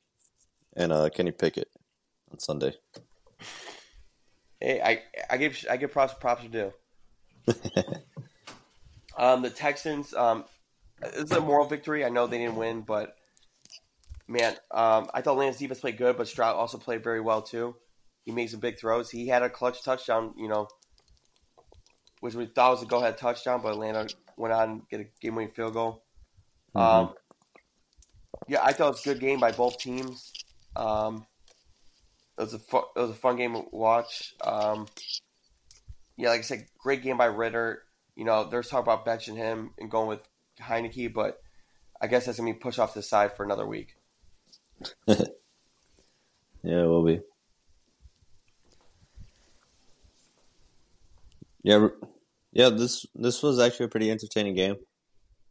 and 0.76 0.94
uh, 0.94 1.10
Kenny 1.10 1.32
Pickett 1.32 1.70
on 2.32 2.40
Sunday. 2.40 2.74
Hey, 4.60 4.80
I 4.82 5.04
I 5.30 5.38
give 5.38 5.66
I 5.70 5.78
give 5.78 5.92
props 5.92 6.14
props 6.14 6.44
to 6.44 6.50
do. 6.50 6.72
um, 9.18 9.42
the 9.42 9.50
Texans. 9.50 10.14
Um, 10.14 10.46
this 11.02 11.24
is 11.24 11.32
a 11.32 11.42
moral 11.42 11.66
victory. 11.66 12.06
I 12.06 12.10
know 12.10 12.28
they 12.28 12.38
didn't 12.38 12.56
win, 12.56 12.82
but 12.82 13.16
man, 14.28 14.56
um, 14.72 15.10
I 15.14 15.22
thought 15.22 15.38
Lance 15.38 15.58
defense 15.58 15.80
played 15.80 15.98
good, 15.98 16.18
but 16.18 16.28
Stroud 16.28 16.56
also 16.56 16.78
played 16.78 17.04
very 17.04 17.22
well 17.22 17.42
too. 17.42 17.76
He 18.24 18.32
made 18.32 18.50
some 18.50 18.60
big 18.60 18.80
throws. 18.80 19.10
He 19.10 19.28
had 19.28 19.42
a 19.42 19.50
clutch 19.50 19.84
touchdown. 19.84 20.34
You 20.38 20.48
know, 20.48 20.68
which 22.20 22.36
we 22.36 22.46
thought 22.46 22.72
was 22.72 22.84
a 22.84 22.86
go 22.86 23.00
ahead 23.00 23.18
touchdown, 23.18 23.62
but 23.62 23.74
Atlanta 23.74 24.08
went 24.38 24.54
on 24.54 24.70
and 24.70 24.90
get 24.90 25.02
a 25.02 25.06
game 25.20 25.36
winning 25.36 25.52
field 25.52 25.74
goal. 25.74 26.04
Um, 26.76 27.14
yeah, 28.48 28.60
I 28.64 28.74
thought 28.74 28.88
it 28.88 28.92
was 28.92 29.06
a 29.06 29.14
good 29.14 29.20
game 29.20 29.40
by 29.40 29.52
both 29.52 29.78
teams. 29.78 30.32
Um, 30.76 31.26
it 32.38 32.42
was 32.42 32.54
a 32.54 32.60
fu- 32.60 32.78
it 32.96 33.00
was 33.00 33.10
a 33.10 33.16
fun 33.16 33.38
game 33.38 33.54
to 33.54 33.66
watch. 33.72 34.34
Um, 34.44 34.88
yeah, 36.22 36.30
like 36.30 36.40
I 36.40 36.44
said, 36.44 36.68
great 36.78 37.02
game 37.02 37.18
by 37.18 37.26
Ridder. 37.26 37.82
You 38.16 38.26
know, 38.26 38.48
there's 38.48 38.70
talk 38.70 38.84
about 38.84 39.06
benching 39.06 39.36
him 39.36 39.72
and 39.80 39.90
going 39.90 40.08
with 40.08 40.20
Heinicke, 40.60 41.14
but 41.14 41.40
I 42.00 42.08
guess 42.08 42.26
that's 42.26 42.38
gonna 42.38 42.54
be 42.54 42.60
pushed 42.60 42.78
off 42.78 42.94
to 42.94 43.00
the 43.00 43.04
side 43.04 43.36
for 43.36 43.44
another 43.44 43.66
week. 43.66 43.96
Yeah, 46.64 46.84
it 46.84 46.88
will 46.88 47.04
be. 47.04 47.22
Yeah, 51.64 51.88
yeah. 52.52 52.70
This 52.70 53.06
this 53.16 53.42
was 53.42 53.60
actually 53.60 53.88
a 53.88 53.90
pretty 53.90 54.12
entertaining 54.12 54.56
game. 54.56 54.76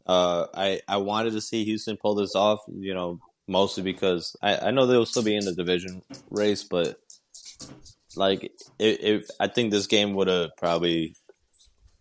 Uh, 0.05 0.47
I 0.53 0.81
I 0.87 0.97
wanted 0.97 1.33
to 1.33 1.41
see 1.41 1.65
Houston 1.65 1.97
pull 1.97 2.15
this 2.15 2.35
off. 2.35 2.59
You 2.67 2.93
know, 2.93 3.19
mostly 3.47 3.83
because 3.83 4.35
I 4.41 4.57
I 4.57 4.71
know 4.71 4.85
they'll 4.85 5.05
still 5.05 5.23
be 5.23 5.35
in 5.35 5.43
the 5.43 5.53
division 5.53 6.01
race, 6.29 6.63
but 6.63 6.97
like 8.15 8.51
if 8.79 9.27
I 9.39 9.47
think 9.47 9.71
this 9.71 9.87
game 9.87 10.13
would 10.15 10.27
have 10.27 10.51
probably 10.57 11.15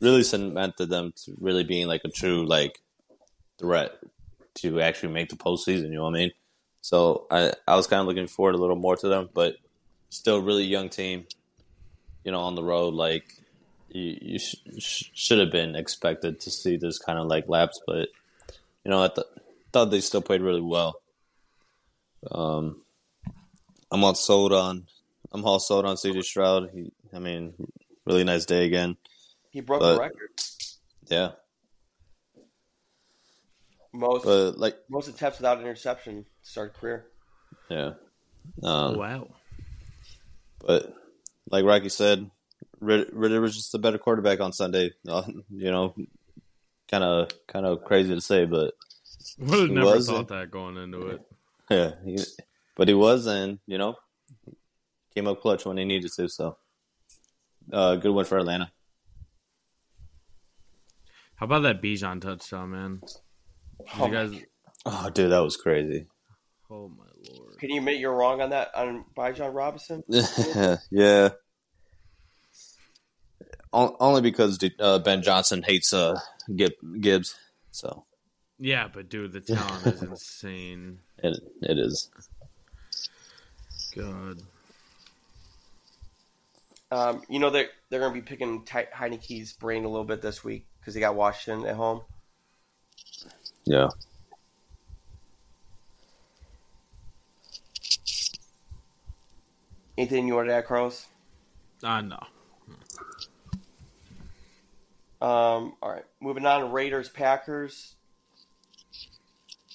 really 0.01 0.23
cemented 0.23 0.89
them 0.89 1.13
to 1.25 1.37
really 1.41 1.65
being 1.65 1.87
like 1.87 2.03
a 2.05 2.09
true 2.09 2.47
like 2.47 2.81
threat 3.59 3.93
to 4.57 4.81
actually 4.81 5.13
make 5.13 5.29
the 5.29 5.37
postseason. 5.37 5.85
You 5.85 5.97
know 5.97 6.05
what 6.05 6.17
I 6.17 6.19
mean? 6.19 6.31
So 6.81 7.27
I 7.31 7.53
I 7.67 7.77
was 7.77 7.87
kind 7.87 8.01
of 8.01 8.07
looking 8.07 8.27
forward 8.27 8.55
a 8.55 8.59
little 8.59 8.77
more 8.77 8.97
to 8.97 9.09
them, 9.09 9.29
but 9.33 9.57
still 10.09 10.43
really 10.43 10.65
young 10.65 10.89
team. 10.89 11.27
You 12.25 12.33
know, 12.33 12.41
on 12.41 12.55
the 12.55 12.63
road, 12.63 12.95
like 12.95 13.41
you, 13.89 14.19
you 14.21 14.39
sh- 14.39 14.57
sh- 14.79 15.11
should 15.15 15.39
have 15.39 15.51
been 15.51 15.75
expected 15.75 16.41
to 16.41 16.51
see 16.51 16.77
this 16.77 16.99
kind 16.99 17.19
of 17.19 17.27
like 17.27 17.49
lapse, 17.49 17.81
but 17.87 18.09
you 18.85 18.91
know, 18.91 19.03
I 19.03 19.09
th- 19.09 19.27
thought 19.73 19.91
they 19.91 20.01
still 20.01 20.21
played 20.21 20.43
really 20.43 20.61
well. 20.61 21.01
Um, 22.31 22.83
I'm 23.91 24.01
not 24.01 24.19
sold 24.19 24.53
on. 24.53 24.87
I'm 25.33 25.45
all 25.45 25.61
sold 25.61 25.85
on 25.87 25.97
CJ 25.97 26.25
Stroud. 26.25 26.71
He, 26.75 26.93
I 27.15 27.19
mean, 27.19 27.55
really 28.05 28.25
nice 28.25 28.45
day 28.47 28.65
again. 28.67 28.97
He 29.51 29.61
broke 29.61 29.81
But- 29.81 29.95
the 29.95 30.01
record. 30.01 30.31
Yeah, 31.09 31.33
Most 33.93 34.25
but 34.25 34.57
like, 34.59 34.77
most 34.89 35.09
attempts 35.09 35.39
without 35.39 35.59
interception 35.61 36.23
to 36.45 36.49
start 36.49 36.75
career. 36.75 37.07
yeah, 37.69 37.95
um, 38.63 38.97
wow. 38.97 39.27
but 40.65 40.95
like 41.51 41.65
Rocky 41.65 41.89
said, 41.89 42.31
Rid- 42.79 43.13
Ridder 43.13 43.41
was 43.41 43.57
just 43.57 43.75
a 43.75 43.79
better 43.79 43.99
quarterback 43.99 44.39
on 44.41 44.53
Sunday. 44.53 44.93
Uh, 45.09 45.23
you 45.51 45.73
know, 45.73 45.97
kind 46.89 47.03
of 47.03 47.31
kind 47.49 47.67
of 47.67 47.83
crazy 47.83 48.15
to 48.15 48.21
say, 48.21 48.45
but 48.45 48.75
Would 49.39 49.59
have 49.59 49.71
never 49.71 49.87
was, 49.87 50.07
thought 50.09 50.29
that 50.29 50.53
going 50.53 50.77
into 50.77 51.09
it. 51.09 51.21
yeah, 51.69 51.93
he, 52.05 52.19
but 52.77 52.87
he 52.87 52.95
was, 52.95 53.27
and 53.27 53.59
you 53.67 53.79
know, 53.79 53.97
came 55.15 55.27
up 55.27 55.41
clutch 55.41 55.65
when 55.65 55.77
he 55.77 55.85
needed 55.85 56.13
to. 56.13 56.29
So, 56.29 56.57
uh, 57.73 57.97
good 57.97 58.13
win 58.13 58.25
for 58.25 58.39
Atlanta. 58.39 58.71
How 61.37 61.47
about 61.47 61.63
that 61.63 61.83
Bijan 61.83 62.21
touchdown, 62.21 62.71
man? 62.71 63.01
Oh 63.99 64.07
you 64.07 64.13
guys? 64.13 64.31
Oh, 64.87 65.11
dude, 65.11 65.33
that 65.33 65.39
was 65.41 65.57
crazy. 65.57 66.07
Oh 66.71 66.89
my 66.89 67.05
lord! 67.29 67.59
Can 67.59 67.71
you 67.71 67.79
admit 67.79 67.99
you're 67.99 68.15
wrong 68.15 68.41
on 68.41 68.51
that 68.51 68.71
on 68.75 69.05
Bijan 69.17 69.55
Robinson? 69.55 70.05
yeah. 70.91 71.31
O- 73.73 73.97
Only 74.01 74.21
because 74.21 74.59
uh, 74.79 74.99
Ben 74.99 75.23
Johnson 75.23 75.63
hates 75.63 75.93
uh, 75.93 76.19
Gibbs, 76.55 77.35
so 77.71 78.05
Yeah, 78.59 78.89
but 78.93 79.09
dude, 79.09 79.33
the 79.33 79.41
talent 79.41 79.87
is 79.87 80.03
insane. 80.11 80.99
it 81.19 81.39
it 81.63 81.79
is. 81.79 82.11
God. 83.97 84.43
Um, 86.93 87.23
you 87.29 87.39
know 87.39 87.51
they're 87.51 87.69
they're 87.89 88.01
going 88.01 88.13
to 88.13 88.21
be 88.21 88.27
picking 88.27 88.65
Ty- 88.65 88.89
Heinicke's 88.95 89.53
brain 89.53 89.85
a 89.85 89.89
little 89.89 90.05
bit 90.05 90.21
this 90.23 90.43
week 90.43 90.67
because 90.81 90.95
they 90.95 91.01
got 91.01 91.15
Washington 91.15 91.67
at 91.69 91.77
home. 91.77 92.03
Yeah. 93.65 93.89
Anything 99.97 100.27
you 100.27 100.35
want 100.35 100.49
to 100.49 100.55
add, 100.55 100.67
Carlos? 100.67 101.07
Ah, 101.85 102.01
no. 102.01 102.19
Um, 105.23 105.75
all 105.83 105.91
right, 105.93 106.05
moving 106.21 106.47
on 106.47 106.63
to 106.63 106.67
Raiders 106.69 107.11
Packers. 107.11 107.95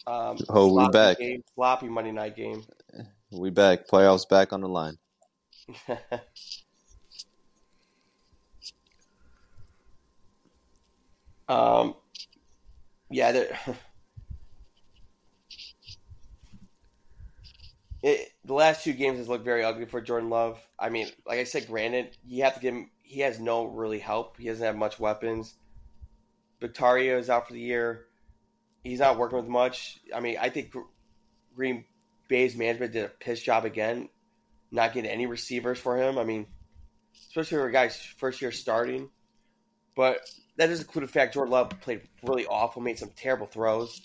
Um, 0.07 0.37
Oh, 0.49 0.65
we 0.67 0.71
sloppy 0.73 0.91
back. 0.91 1.17
Game, 1.19 1.43
sloppy 1.53 1.87
Monday 1.87 2.11
night 2.11 2.35
game. 2.35 2.63
We 3.31 3.51
back. 3.51 3.87
Playoffs 3.87 4.27
back 4.27 4.53
on 4.53 4.61
the 4.61 4.67
line. 4.69 4.97
um, 11.47 11.95
yeah, 13.09 13.29
it, 18.03 18.31
the 18.43 18.53
last 18.53 18.83
two 18.83 18.93
games 18.93 19.17
has 19.17 19.27
looked 19.27 19.45
very 19.45 19.63
ugly 19.63 19.85
for 19.85 20.01
Jordan 20.01 20.29
Love. 20.29 20.59
I 20.79 20.89
mean, 20.89 21.07
like 21.25 21.39
I 21.39 21.43
said, 21.43 21.67
granted, 21.67 22.17
you 22.25 22.43
have 22.43 22.55
to 22.55 22.59
give 22.59 22.73
him. 22.73 22.89
He 23.01 23.21
has 23.21 23.39
no 23.39 23.65
really 23.65 23.99
help. 23.99 24.37
He 24.37 24.47
doesn't 24.47 24.65
have 24.65 24.75
much 24.75 24.99
weapons. 24.99 25.55
Victoria 26.59 27.17
is 27.17 27.29
out 27.29 27.47
for 27.47 27.53
the 27.53 27.59
year. 27.59 28.05
He's 28.83 28.99
not 28.99 29.17
working 29.17 29.37
with 29.37 29.47
much. 29.47 29.99
I 30.13 30.19
mean, 30.19 30.37
I 30.39 30.49
think 30.49 30.73
Green 31.55 31.85
Bay's 32.27 32.55
management 32.55 32.93
did 32.93 33.05
a 33.05 33.09
piss 33.09 33.41
job 33.41 33.65
again, 33.65 34.09
not 34.71 34.93
getting 34.93 35.09
any 35.09 35.25
receivers 35.25 35.79
for 35.79 35.97
him. 35.97 36.17
I 36.17 36.23
mean, 36.23 36.47
especially 37.27 37.57
for 37.57 37.67
a 37.67 37.71
guy's 37.71 37.97
first 37.97 38.41
year 38.41 38.51
starting. 38.51 39.09
But 39.95 40.19
that 40.57 40.67
doesn't 40.67 40.85
include 40.85 41.03
the 41.03 41.11
fact 41.11 41.33
Jordan 41.33 41.51
Love 41.51 41.69
played 41.81 42.01
really 42.23 42.45
awful, 42.45 42.81
made 42.81 42.97
some 42.97 43.11
terrible 43.15 43.45
throws. 43.45 44.01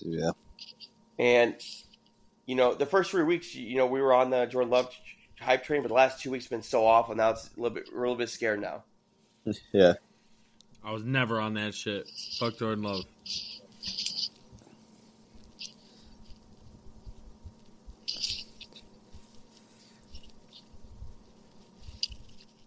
Yeah. 0.00 0.30
And 1.18 1.56
you 2.46 2.54
know, 2.54 2.74
the 2.74 2.86
first 2.86 3.10
three 3.10 3.24
weeks, 3.24 3.54
you 3.54 3.76
know, 3.76 3.86
we 3.86 4.00
were 4.00 4.14
on 4.14 4.30
the 4.30 4.46
Jordan 4.46 4.70
Love 4.70 4.94
hype 5.40 5.64
train, 5.64 5.82
but 5.82 5.88
the 5.88 5.94
last 5.94 6.22
two 6.22 6.30
weeks 6.30 6.46
have 6.46 6.50
been 6.50 6.62
so 6.62 6.86
awful. 6.86 7.14
Now 7.14 7.30
it's 7.30 7.50
a 7.56 7.60
little 7.60 7.74
bit, 7.74 7.88
we're 7.92 8.04
a 8.04 8.08
little 8.08 8.16
bit 8.16 8.30
scared 8.30 8.60
now. 8.60 8.84
Yeah. 9.72 9.94
I 10.84 10.92
was 10.92 11.04
never 11.04 11.40
on 11.40 11.54
that 11.54 11.74
shit. 11.74 12.08
Fuck 12.38 12.58
Jordan 12.58 12.84
Love. 12.84 13.04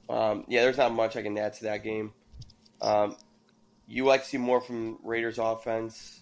Um, 0.09 0.43
yeah, 0.49 0.63
there's 0.63 0.77
not 0.77 0.93
much 0.93 1.15
I 1.15 1.21
can 1.21 1.37
add 1.37 1.53
to 1.53 1.63
that 1.63 1.83
game. 1.83 2.11
Um, 2.81 3.15
you 3.87 4.05
like 4.05 4.23
to 4.23 4.29
see 4.29 4.37
more 4.37 4.61
from 4.61 4.97
Raiders 5.03 5.37
offense, 5.37 6.21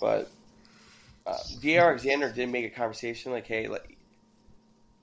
but 0.00 0.30
uh, 1.26 1.36
D. 1.60 1.76
Alexander 1.78 2.32
did 2.32 2.50
make 2.50 2.64
a 2.64 2.70
conversation 2.70 3.32
like, 3.32 3.46
"Hey, 3.46 3.68
like, 3.68 3.96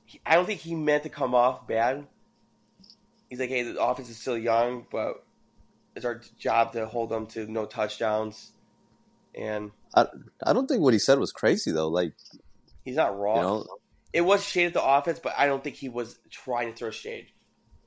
he, 0.05 0.19
I 0.25 0.35
don't 0.35 0.45
think 0.45 0.59
he 0.59 0.75
meant 0.75 1.03
to 1.03 1.09
come 1.09 1.33
off 1.33 1.67
bad." 1.67 2.05
He's 3.29 3.39
like, 3.39 3.49
"Hey, 3.49 3.63
the 3.63 3.81
offense 3.81 4.09
is 4.09 4.17
still 4.17 4.37
young, 4.37 4.85
but 4.91 5.23
it's 5.95 6.05
our 6.05 6.21
job 6.37 6.73
to 6.73 6.85
hold 6.85 7.09
them 7.09 7.25
to 7.27 7.49
no 7.51 7.65
touchdowns." 7.65 8.51
And 9.33 9.71
I, 9.95 10.07
I 10.45 10.53
don't 10.53 10.67
think 10.67 10.81
what 10.81 10.93
he 10.93 10.99
said 10.99 11.19
was 11.19 11.31
crazy 11.31 11.71
though. 11.71 11.87
Like 11.87 12.13
he's 12.83 12.95
not 12.95 13.17
wrong. 13.17 13.37
you 13.37 13.41
know, 13.41 13.65
it 14.11 14.21
was 14.21 14.43
shade 14.43 14.67
at 14.67 14.73
the 14.73 14.83
offense, 14.83 15.19
but 15.19 15.33
I 15.37 15.47
don't 15.47 15.63
think 15.63 15.75
he 15.75 15.89
was 15.89 16.19
trying 16.29 16.71
to 16.71 16.77
throw 16.77 16.91
shade 16.91 17.27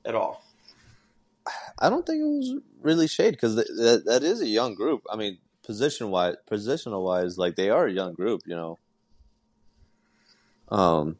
at 0.05 0.15
all. 0.15 0.42
I 1.79 1.89
don't 1.89 2.05
think 2.05 2.21
it 2.21 2.25
was 2.25 2.55
really 2.81 3.07
shade 3.07 3.31
because 3.31 3.55
th- 3.55 3.67
that 3.77 4.03
that 4.05 4.23
is 4.23 4.41
a 4.41 4.47
young 4.47 4.75
group. 4.75 5.03
I 5.11 5.15
mean, 5.15 5.37
position 5.63 6.09
wise, 6.09 6.35
positional 6.49 7.03
wise, 7.03 7.37
like 7.37 7.55
they 7.55 7.69
are 7.69 7.87
a 7.87 7.91
young 7.91 8.13
group, 8.13 8.41
you 8.45 8.55
know. 8.55 8.79
Um, 10.69 11.17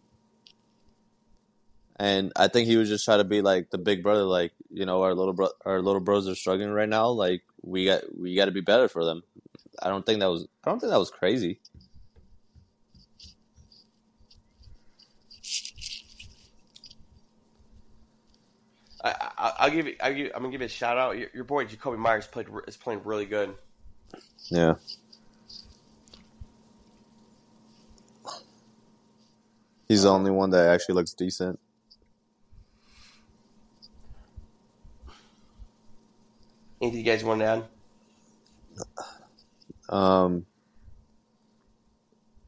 and 1.98 2.32
I 2.36 2.48
think 2.48 2.68
he 2.68 2.78
was 2.78 2.90
just 2.90 3.06
trying 3.06 3.20
to 3.20 3.24
be 3.24 3.42
like 3.42 3.70
the 3.70 3.78
big 3.78 4.04
brother, 4.04 4.24
like 4.24 4.52
you 4.70 4.86
know, 4.86 5.04
our 5.04 5.14
little 5.14 5.34
bro, 5.34 5.50
our 5.66 5.82
little 5.82 6.02
bros 6.02 6.28
are 6.28 6.36
struggling 6.36 6.72
right 6.72 6.90
now. 6.90 7.08
Like 7.10 7.44
we 7.62 7.86
got 7.86 8.02
we 8.18 8.36
got 8.36 8.46
to 8.46 8.52
be 8.52 8.62
better 8.62 8.88
for 8.88 9.06
them. 9.06 9.24
I 9.82 9.90
don't 9.90 10.06
think 10.06 10.20
that 10.20 10.30
was 10.30 10.48
I 10.64 10.70
don't 10.70 10.80
think 10.80 10.92
that 10.92 11.00
was 11.00 11.12
crazy. 11.12 11.60
I, 19.04 19.10
I, 19.38 19.54
I'll 19.60 19.70
give 19.70 19.88
you. 19.88 19.94
Give, 19.94 20.32
I'm 20.34 20.42
gonna 20.42 20.52
give 20.52 20.62
you 20.62 20.68
a 20.68 20.70
shout 20.70 20.98
out. 20.98 21.18
Your, 21.18 21.30
your 21.34 21.44
boy 21.44 21.66
Jakobi 21.66 21.98
Meyers 21.98 22.28
played 22.28 22.48
is 22.68 22.78
playing 22.78 23.02
really 23.04 23.26
good. 23.26 23.54
Yeah. 24.50 24.76
He's 29.88 30.04
the 30.04 30.10
only 30.10 30.32
one 30.32 30.50
that 30.52 30.70
actually 30.70 30.96
looks 30.96 31.14
decent. 31.14 31.60
Anything 36.82 37.00
you 37.00 37.06
guys 37.06 37.24
want 37.24 37.42
to 37.42 37.46
add? 37.46 37.64
Um, 39.90 40.46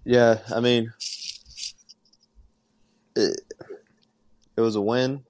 yeah, 0.03 0.39
I 0.53 0.59
mean, 0.59 0.91
it, 3.15 3.41
it 4.57 4.61
was 4.61 4.75
a 4.75 4.81
win. 4.81 5.24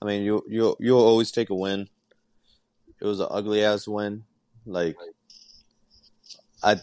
I 0.00 0.04
mean, 0.04 0.22
you 0.22 0.44
you 0.48 0.76
you'll 0.78 1.04
always 1.04 1.30
take 1.30 1.50
a 1.50 1.54
win. 1.54 1.88
It 3.00 3.04
was 3.04 3.20
an 3.20 3.28
ugly 3.30 3.64
ass 3.64 3.86
win. 3.86 4.24
Like, 4.66 4.96
I 6.62 6.76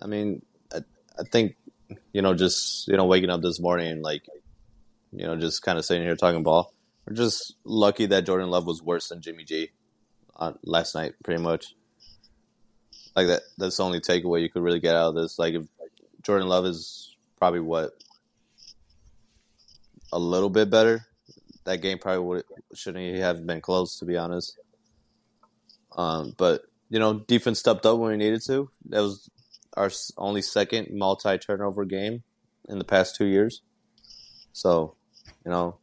I 0.00 0.06
mean, 0.06 0.42
I, 0.72 0.80
I 1.18 1.22
think 1.24 1.56
you 2.12 2.22
know, 2.22 2.34
just 2.34 2.88
you 2.88 2.96
know, 2.96 3.06
waking 3.06 3.30
up 3.30 3.42
this 3.42 3.60
morning 3.60 4.02
like, 4.02 4.22
you 5.12 5.26
know, 5.26 5.36
just 5.36 5.62
kind 5.62 5.78
of 5.78 5.84
sitting 5.84 6.02
here 6.02 6.16
talking 6.16 6.42
ball. 6.42 6.72
We're 7.06 7.16
just 7.16 7.54
lucky 7.64 8.06
that 8.06 8.24
Jordan 8.24 8.50
Love 8.50 8.66
was 8.66 8.82
worse 8.82 9.08
than 9.08 9.20
Jimmy 9.20 9.44
G 9.44 9.70
on 10.36 10.58
last 10.64 10.94
night, 10.94 11.14
pretty 11.22 11.42
much 11.42 11.74
like 13.16 13.28
that 13.28 13.42
that's 13.58 13.76
the 13.76 13.84
only 13.84 14.00
takeaway 14.00 14.42
you 14.42 14.50
could 14.50 14.62
really 14.62 14.80
get 14.80 14.94
out 14.94 15.08
of 15.08 15.14
this 15.14 15.38
like 15.38 15.54
if 15.54 15.66
jordan 16.22 16.48
love 16.48 16.64
is 16.64 17.16
probably 17.38 17.60
what 17.60 17.92
a 20.12 20.18
little 20.18 20.50
bit 20.50 20.70
better 20.70 21.06
that 21.64 21.80
game 21.80 21.98
probably 21.98 22.24
would 22.24 22.44
shouldn't 22.74 23.16
have 23.16 23.46
been 23.46 23.60
close 23.60 23.98
to 23.98 24.04
be 24.04 24.16
honest. 24.16 24.58
Um 25.96 26.34
but 26.36 26.62
you 26.90 26.98
know 26.98 27.20
defense 27.20 27.58
stepped 27.58 27.86
up 27.86 27.98
when 27.98 28.12
we 28.12 28.16
needed 28.16 28.42
to. 28.46 28.70
That 28.88 29.00
was 29.00 29.30
our 29.76 29.90
only 30.16 30.42
second 30.42 30.88
multi 30.90 31.38
turnover 31.38 31.84
game 31.84 32.22
in 32.68 32.78
the 32.78 32.84
past 32.84 33.16
two 33.16 33.26
years. 33.26 33.62
So 34.52 34.96
you 35.44 35.50
know 35.50 35.78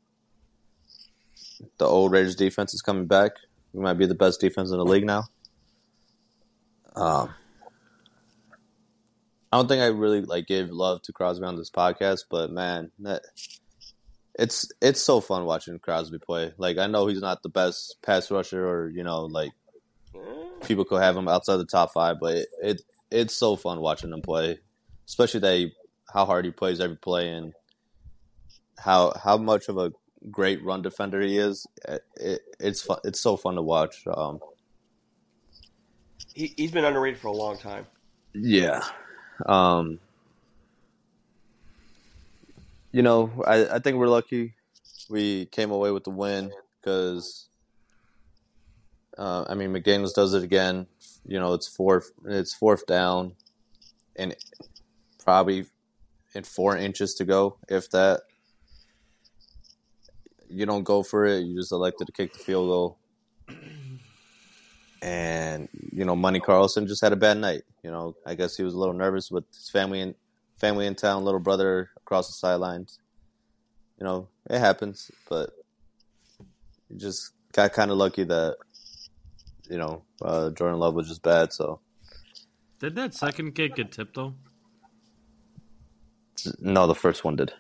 the 1.78 1.86
old 1.86 2.12
raiders 2.12 2.36
defense 2.36 2.74
is 2.74 2.82
coming 2.82 3.06
back. 3.06 3.34
We 3.74 3.82
might 3.82 3.94
be 3.94 4.06
the 4.06 4.16
best 4.16 4.42
defense 4.42 4.72
in 4.72 4.78
the 4.78 4.86
league 4.86 5.06
now. 5.06 5.24
Um, 6.96 7.34
I 9.52 9.58
don't 9.58 9.68
think 9.68 9.82
I 9.82 9.88
really 9.88 10.22
like 10.22 10.48
gave 10.48 10.70
love 10.70 11.02
to 11.04 11.14
Crosby 11.14 11.46
on 11.46 11.58
this 11.58 11.70
podcast, 11.70 12.26
but 12.30 12.52
man, 12.52 12.92
that 13.00 13.24
it's 14.42 14.72
it's 14.82 15.00
so 15.00 15.22
fun 15.22 15.46
watching 15.46 15.78
Crosby 15.78 16.18
play. 16.18 16.52
Like 16.58 16.80
I 16.80 16.88
know 16.88 17.06
he's 17.06 17.22
not 17.22 17.44
the 17.44 17.50
best 17.50 18.02
pass 18.02 18.32
rusher, 18.32 18.68
or 18.68 18.90
you 18.90 19.04
know, 19.04 19.26
like 19.26 19.52
people 20.66 20.84
could 20.84 21.02
have 21.02 21.16
him 21.16 21.28
outside 21.28 21.58
the 21.58 21.66
top 21.66 21.94
five, 21.94 22.18
but 22.20 22.36
it, 22.36 22.48
it 22.62 22.82
it's 23.12 23.36
so 23.36 23.56
fun 23.56 23.80
watching 23.80 24.12
him 24.12 24.22
play, 24.22 24.60
especially 25.08 25.42
that 25.42 25.58
he, 25.58 25.74
how 26.12 26.26
hard 26.26 26.46
he 26.46 26.52
plays 26.52 26.80
every 26.80 26.98
play 26.98 27.30
and 27.30 27.54
how 28.80 29.14
how 29.24 29.38
much 29.38 29.70
of 29.70 29.78
a 29.78 29.94
great 30.32 30.64
run 30.64 30.82
defender 30.82 31.22
he 31.22 31.38
is. 31.38 31.68
It, 31.88 32.04
it, 32.16 32.42
it's 32.60 32.82
fun. 32.82 32.98
It's 33.04 33.20
so 33.20 33.38
fun 33.38 33.56
to 33.56 33.62
watch. 33.62 34.04
Um, 34.08 34.40
He, 36.34 36.54
he's 36.58 36.72
been 36.72 36.86
underrated 36.86 37.20
for 37.20 37.28
a 37.28 37.32
long 37.32 37.60
time. 37.60 37.86
Yeah. 38.34 38.84
Um, 39.46 40.00
you 42.92 43.02
know, 43.02 43.44
I, 43.46 43.76
I 43.76 43.80
think 43.80 43.98
we're 43.98 44.08
lucky 44.08 44.56
we 45.12 45.46
came 45.48 45.72
away 45.72 45.92
with 45.92 46.06
the 46.06 46.10
win 46.10 46.52
because, 46.80 47.50
uh, 49.18 49.46
I 49.48 49.54
mean, 49.56 49.74
McDaniels 49.74 50.14
does 50.14 50.34
it 50.34 50.44
again. 50.44 50.88
You 51.26 51.40
know, 51.40 51.54
it's 51.54 51.68
fourth, 51.68 52.12
it's 52.26 52.54
fourth 52.54 52.88
down, 52.88 53.36
and 54.16 54.36
probably 55.24 55.66
in 56.34 56.44
four 56.44 56.78
inches 56.78 57.14
to 57.16 57.26
go, 57.26 57.58
if 57.68 57.92
that. 57.92 58.22
You 60.54 60.66
don't 60.66 60.84
go 60.84 61.02
for 61.02 61.26
it. 61.26 61.46
You 61.46 61.56
just 61.56 61.72
elected 61.72 62.08
to 62.08 62.14
kick 62.14 62.34
the 62.34 62.40
field 62.40 62.68
goal 62.68 62.98
and 65.02 65.70
you 65.94 66.04
know, 66.04 66.14
Money 66.14 66.42
Carlson 66.42 66.88
just 66.88 67.02
had 67.02 67.14
a 67.14 67.18
bad 67.18 67.38
night. 67.38 67.62
You 67.84 67.92
know, 67.92 68.18
I 68.26 68.36
guess 68.36 68.58
he 68.58 68.64
was 68.64 68.74
a 68.74 68.78
little 68.78 68.94
nervous 68.94 69.32
with 69.32 69.46
his 69.56 69.70
family 69.70 70.02
in 70.02 70.16
family 70.58 70.88
in 70.88 70.96
town, 70.96 71.24
little 71.24 71.40
brother 71.40 71.91
across 72.12 72.28
the 72.28 72.34
sidelines. 72.34 73.00
You 73.98 74.04
know, 74.06 74.28
it 74.50 74.60
happens, 74.60 75.10
but 75.30 75.52
you 76.90 76.98
just 76.98 77.32
got 77.54 77.72
kind 77.72 77.90
of 77.90 77.96
lucky 77.96 78.26
that 78.26 78.58
you 79.70 79.78
know 79.78 80.04
uh, 80.22 80.50
Jordan 80.50 80.80
Love 80.80 80.94
was 80.94 81.08
just 81.08 81.22
bad. 81.22 81.54
So 81.54 81.80
Did 82.80 82.96
that 82.96 83.14
second 83.14 83.56
kick 83.56 83.76
get 83.78 83.94
tipped 83.94 84.16
though? 84.16 84.34
no, 86.60 86.86
the 86.86 86.96
first 86.96 87.24
one 87.24 87.38
did. 87.38 87.54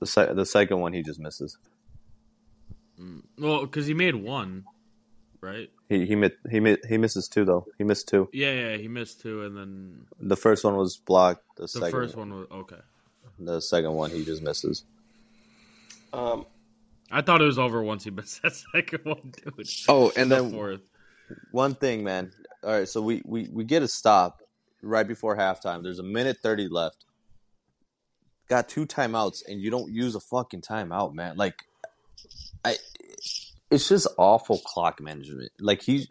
The 0.00 0.06
se- 0.06 0.32
the 0.34 0.46
second 0.46 0.80
one 0.80 0.94
he 0.94 1.02
just 1.02 1.20
misses. 1.20 1.58
Well, 3.38 3.62
because 3.66 3.86
he 3.86 3.92
made 3.92 4.14
one, 4.14 4.64
right? 5.42 5.68
He 5.90 6.06
he 6.06 6.16
mi- 6.16 6.30
he 6.50 6.60
mi- 6.60 6.78
he 6.88 6.96
misses 6.96 7.28
two 7.28 7.44
though. 7.44 7.66
He 7.76 7.84
missed 7.84 8.08
two. 8.08 8.30
Yeah, 8.32 8.52
yeah, 8.52 8.76
he 8.78 8.88
missed 8.88 9.20
two, 9.20 9.42
and 9.42 9.54
then 9.58 10.06
The 10.18 10.36
first 10.36 10.64
one 10.64 10.76
was 10.76 10.96
blocked. 10.96 11.44
The, 11.56 11.62
the 11.64 11.68
second 11.68 11.90
first 11.90 12.16
one 12.16 12.32
was 12.32 12.46
okay. 12.50 12.80
The 13.38 13.60
second 13.60 13.92
one 13.92 14.10
he 14.10 14.24
just 14.24 14.42
misses. 14.42 14.84
Um, 16.12 16.46
I 17.10 17.22
thought 17.22 17.42
it 17.42 17.46
was 17.46 17.58
over 17.58 17.82
once 17.82 18.04
he 18.04 18.10
missed 18.10 18.42
that 18.42 18.54
second 18.74 19.04
one, 19.04 19.32
dude. 19.44 19.68
Oh, 19.88 20.12
and 20.16 20.30
The 20.30 20.36
then 20.42 20.50
fourth. 20.52 20.80
One 21.50 21.74
thing, 21.74 22.04
man. 22.04 22.32
All 22.62 22.70
right, 22.70 22.88
so 22.88 23.00
we, 23.02 23.22
we, 23.24 23.48
we 23.52 23.64
get 23.64 23.82
a 23.82 23.88
stop 23.88 24.42
right 24.82 25.06
before 25.06 25.36
halftime. 25.36 25.82
There's 25.82 25.98
a 25.98 26.04
minute 26.04 26.38
30 26.42 26.68
left. 26.68 27.04
Got 28.48 28.68
two 28.68 28.86
timeouts, 28.86 29.42
and 29.48 29.60
you 29.60 29.70
don't 29.70 29.90
use 29.90 30.14
a 30.14 30.20
fucking 30.20 30.60
timeout, 30.60 31.14
man. 31.14 31.36
Like, 31.36 31.64
I, 32.64 32.76
it's 33.70 33.88
just 33.88 34.06
awful 34.18 34.58
clock 34.58 35.00
management. 35.00 35.50
Like, 35.58 35.82
he's. 35.82 36.08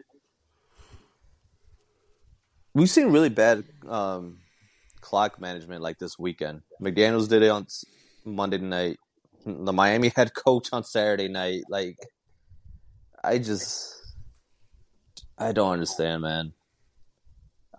We've 2.74 2.90
seen 2.90 3.12
really 3.12 3.28
bad 3.28 3.64
um, 3.88 4.38
clock 5.00 5.40
management 5.40 5.80
like 5.80 5.98
this 5.98 6.18
weekend. 6.18 6.62
McDaniels 6.84 7.28
did 7.28 7.42
it 7.42 7.48
on 7.48 7.66
Monday 8.24 8.58
night. 8.58 8.98
The 9.46 9.72
Miami 9.72 10.08
head 10.16 10.34
coach 10.34 10.68
on 10.72 10.84
Saturday 10.84 11.28
night. 11.28 11.62
Like, 11.68 11.96
I 13.22 13.38
just. 13.38 13.92
I 15.38 15.52
don't 15.52 15.72
understand, 15.72 16.22
man. 16.22 16.52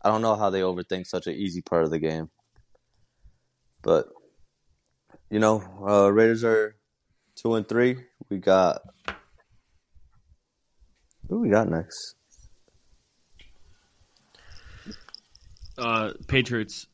I 0.04 0.10
don't 0.10 0.22
know 0.22 0.36
how 0.36 0.50
they 0.50 0.62
overthink 0.62 1.08
such 1.08 1.28
an 1.28 1.34
easy 1.34 1.62
part 1.62 1.84
of 1.84 1.92
the 1.92 2.00
game. 2.00 2.30
But 3.82 4.08
you 5.30 5.40
know, 5.40 5.64
uh, 5.88 6.12
Raiders 6.12 6.44
are 6.44 6.76
two 7.36 7.56
and 7.56 7.68
three. 7.68 7.98
We 8.30 8.38
got 8.38 8.82
who 11.30 11.42
we 11.42 11.50
got 11.50 11.70
next? 11.70 12.16
Uh, 15.78 16.14
Patriots. 16.28 16.88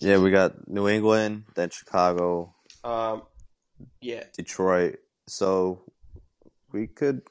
Yeah, 0.00 0.18
we 0.18 0.30
got 0.30 0.68
New 0.68 0.88
England, 0.88 1.44
then 1.56 1.70
Chicago, 1.70 2.54
um, 2.84 3.22
yeah, 4.00 4.24
Detroit. 4.36 4.96
So 5.26 5.82
we 6.72 6.86
could 6.86 7.22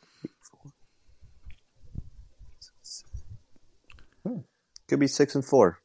Hmm. 4.26 4.40
could 4.88 5.00
be 5.00 5.08
six 5.08 5.36
and 5.36 5.46
four. 5.46 5.80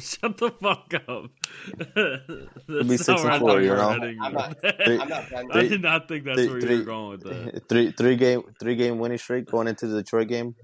Shut 0.00 0.36
the 0.38 0.50
fuck 0.50 0.92
up. 1.06 1.30
That's 2.66 2.88
be 2.88 2.96
six 2.96 3.08
not 3.08 3.20
and 3.20 3.30
I 3.30 3.38
four, 3.38 3.60
you 3.60 3.68
know? 3.68 3.90
I'm 3.90 4.32
not- 4.32 4.56
I'm 4.64 5.08
not 5.08 5.30
done. 5.30 5.50
I 5.52 5.62
did 5.62 5.82
not 5.82 6.08
think 6.08 6.24
that's 6.24 6.36
Three- 6.40 6.48
where 6.48 6.60
three- 6.60 6.72
you 6.72 6.78
were 6.80 6.84
going 6.84 7.10
with 7.10 7.22
that. 7.24 7.68
Three 7.68 7.92
three 7.92 8.16
game 8.16 8.42
three 8.58 8.74
game 8.74 8.98
winning 8.98 9.18
streak 9.18 9.46
going 9.46 9.68
into 9.68 9.86
the 9.86 10.02
Detroit 10.02 10.26
game. 10.28 10.56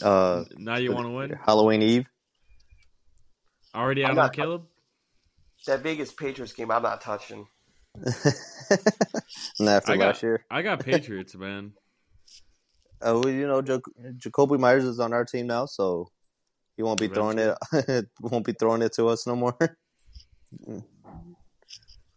Uh, 0.00 0.44
Now 0.56 0.76
you 0.76 0.92
want 0.94 1.06
to 1.06 1.10
win? 1.10 1.34
Halloween 1.44 1.82
Eve. 1.82 2.06
Already 3.74 4.04
I'm 4.04 4.10
out 4.12 4.16
not- 4.16 4.24
on 4.24 4.34
Caleb? 4.34 4.62
that 5.66 5.80
Vegas 5.82 6.12
Patriots 6.12 6.52
game, 6.52 6.72
I'm 6.72 6.82
not 6.82 7.00
touching. 7.00 7.46
and 7.94 9.68
after 9.68 9.92
I 9.92 9.96
last 9.96 10.16
got, 10.16 10.22
year, 10.22 10.44
I 10.50 10.62
got 10.62 10.80
Patriots, 10.84 11.36
man. 11.36 11.72
uh, 13.00 13.12
well, 13.22 13.28
you 13.28 13.46
know, 13.46 13.62
Jac- 13.62 13.80
Jakobi 14.18 14.58
Meyers 14.58 14.84
is 14.84 14.98
on 14.98 15.12
our 15.12 15.24
team 15.24 15.46
now, 15.46 15.66
so 15.66 16.10
he 16.76 16.82
won't 16.82 16.98
be 16.98 17.06
throwing 17.06 17.38
it. 17.38 17.56
won't 18.20 18.44
be 18.44 18.54
throwing 18.58 18.82
it 18.82 18.92
to 18.94 19.06
us 19.06 19.24
no 19.26 19.36
more. 19.36 19.56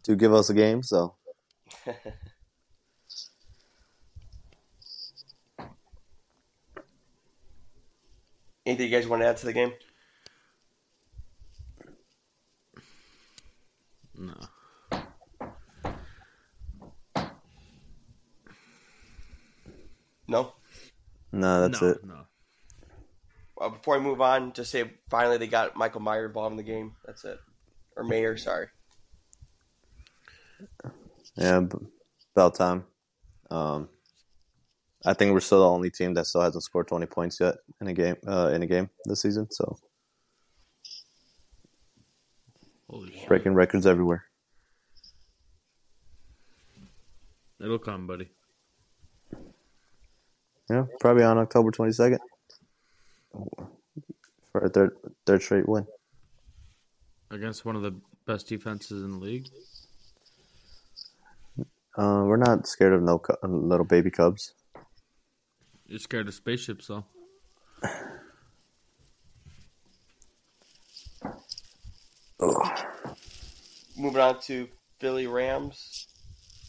to 0.04 0.16
give 0.16 0.34
us 0.34 0.50
a 0.50 0.54
game, 0.54 0.82
so 0.82 1.16
Anything 8.66 8.90
you 8.92 8.98
guys 8.98 9.08
want 9.08 9.22
to 9.22 9.28
add 9.28 9.38
to 9.38 9.46
the 9.46 9.54
game? 9.54 9.72
No. 14.18 14.34
No. 20.28 20.54
no, 21.32 21.62
that's 21.62 21.82
no, 21.82 21.90
it. 21.90 22.04
No. 22.04 22.26
Uh, 23.62 23.70
before 23.70 23.96
I 23.96 24.00
move 24.00 24.22
on, 24.22 24.54
just 24.54 24.72
say 24.72 24.92
finally 25.10 25.38
they 25.38 25.48
got 25.48 25.76
Michael 25.76 26.02
Meyer 26.02 26.26
involved 26.26 26.54
in 26.54 26.58
the 26.58 26.64
game. 26.64 26.94
That's 27.06 27.24
it, 27.26 27.40
or 27.96 28.04
Mayer. 28.04 28.36
Sorry. 28.38 28.68
Yeah, 31.38 31.60
b- 31.62 31.78
about 32.36 32.56
time. 32.56 32.86
Um, 33.52 33.90
I 35.06 35.14
think 35.14 35.34
we're 35.34 35.42
still 35.42 35.60
the 35.60 35.70
only 35.70 35.92
team 35.92 36.14
that 36.16 36.26
still 36.26 36.42
hasn't 36.42 36.64
scored 36.64 36.88
twenty 36.88 37.06
points 37.06 37.40
yet 37.40 37.56
in 37.80 37.88
a 37.88 37.94
game. 37.94 38.16
Uh, 38.28 38.52
in 38.54 38.64
a 38.64 38.68
game 38.68 38.90
this 39.06 39.22
season, 39.22 39.50
so 39.52 39.78
Holy 42.90 43.12
shit. 43.12 43.28
breaking 43.28 43.54
records 43.54 43.86
everywhere. 43.86 44.26
It'll 47.60 47.80
come, 47.80 48.06
buddy. 48.06 48.30
Yeah, 50.70 50.86
probably 51.00 51.24
on 51.24 51.38
October 51.38 51.72
twenty 51.72 51.94
second 51.94 52.20
for 54.52 54.62
a 54.66 54.70
third 54.70 54.96
third 55.26 55.42
straight 55.42 55.68
win. 55.70 55.86
Against 57.32 57.66
one 57.66 57.76
of 57.76 57.82
the 57.82 57.96
best 58.26 58.48
defenses 58.48 59.04
in 59.04 59.12
the 59.12 59.18
league. 59.18 59.48
Uh, 61.98 62.24
we're 62.26 62.38
not 62.38 62.68
scared 62.68 62.94
of 62.94 63.02
no 63.02 63.20
cu- 63.20 63.36
little 63.44 63.86
baby 63.86 64.12
cubs. 64.12 64.54
You're 65.88 66.00
scared 66.00 66.28
of 66.28 66.34
spaceships, 66.34 66.88
though. 66.88 67.06
Moving 73.98 74.22
on 74.22 74.42
to 74.42 74.68
Philly 75.00 75.28
Rams. 75.28 76.08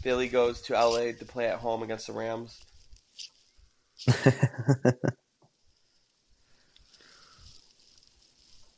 Philly 0.03 0.29
goes 0.29 0.61
to 0.63 0.75
LA 0.75 1.13
to 1.13 1.25
play 1.27 1.47
at 1.47 1.59
home 1.59 1.83
against 1.83 2.07
the 2.07 2.13
Rams. 2.13 2.61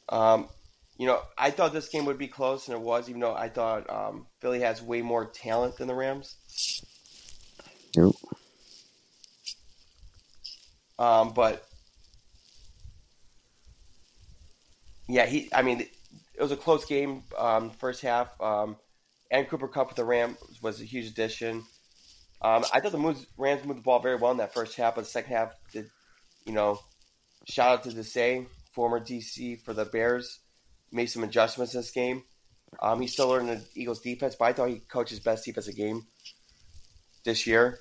Um, 0.09 0.49
you 0.97 1.07
know, 1.07 1.21
I 1.37 1.51
thought 1.51 1.73
this 1.73 1.89
game 1.89 2.07
would 2.07 2.19
be 2.19 2.29
close, 2.29 2.67
and 2.69 2.77
it 2.77 2.81
was, 2.81 3.09
even 3.09 3.21
though 3.21 3.35
I 3.35 3.49
thought 3.49 3.89
um, 3.91 4.27
Philly 4.41 4.61
has 4.61 4.83
way 4.83 5.03
more 5.03 5.27
talent 5.27 5.77
than 5.77 5.87
the 5.87 5.95
Rams. 5.95 6.37
Yep. 7.95 8.13
Um, 10.99 11.33
but 11.35 11.65
yeah, 15.09 15.27
he. 15.27 15.49
I 15.53 15.63
mean, 15.63 15.87
it 16.39 16.43
was 16.43 16.53
a 16.53 16.57
close 16.57 16.85
game 16.85 17.25
um, 17.37 17.71
first 17.71 18.01
half. 18.01 18.41
Um, 18.41 18.77
and 19.31 19.49
Cooper 19.49 19.69
Kupp 19.69 19.89
with 19.89 19.97
the 19.97 20.05
Rams 20.05 20.39
was 20.63 20.81
a 20.81 20.85
huge 20.85 21.07
addition. 21.07 21.65
Um, 22.41 22.65
I 22.73 22.81
thought 22.81 22.93
the 22.93 22.99
moves, 22.99 23.27
Rams 23.37 23.65
moved 23.65 23.81
the 23.81 23.83
ball 23.83 23.99
very 23.99 24.17
well 24.17 24.31
in 24.31 24.37
that 24.37 24.55
first 24.55 24.77
half, 24.77 24.95
but 24.95 25.03
the 25.03 25.11
second 25.11 25.33
half, 25.33 25.53
did, 25.73 25.89
you 26.47 26.53
know, 26.53 26.79
shout 27.49 27.71
out 27.71 27.83
to 27.83 27.91
Desai, 27.91 28.47
former 28.73 29.01
DC 29.01 29.61
for 29.63 29.75
the 29.75 29.85
Bears, 29.85 30.39
made 30.93 31.07
some 31.07 31.25
adjustments 31.25 31.75
in 31.75 31.81
this 31.81 31.91
game. 31.91 32.23
Um, 32.81 33.01
he's 33.01 33.13
still 33.13 33.29
learning 33.29 33.49
the 33.49 33.65
Eagles' 33.75 34.01
defense, 34.01 34.37
but 34.39 34.45
I 34.45 34.53
thought 34.53 34.69
he 34.69 34.79
coached 34.79 35.11
his 35.11 35.21
best 35.21 35.45
defense 35.45 35.67
defensive 35.67 35.77
game 35.77 36.07
this 37.25 37.47
year. 37.47 37.81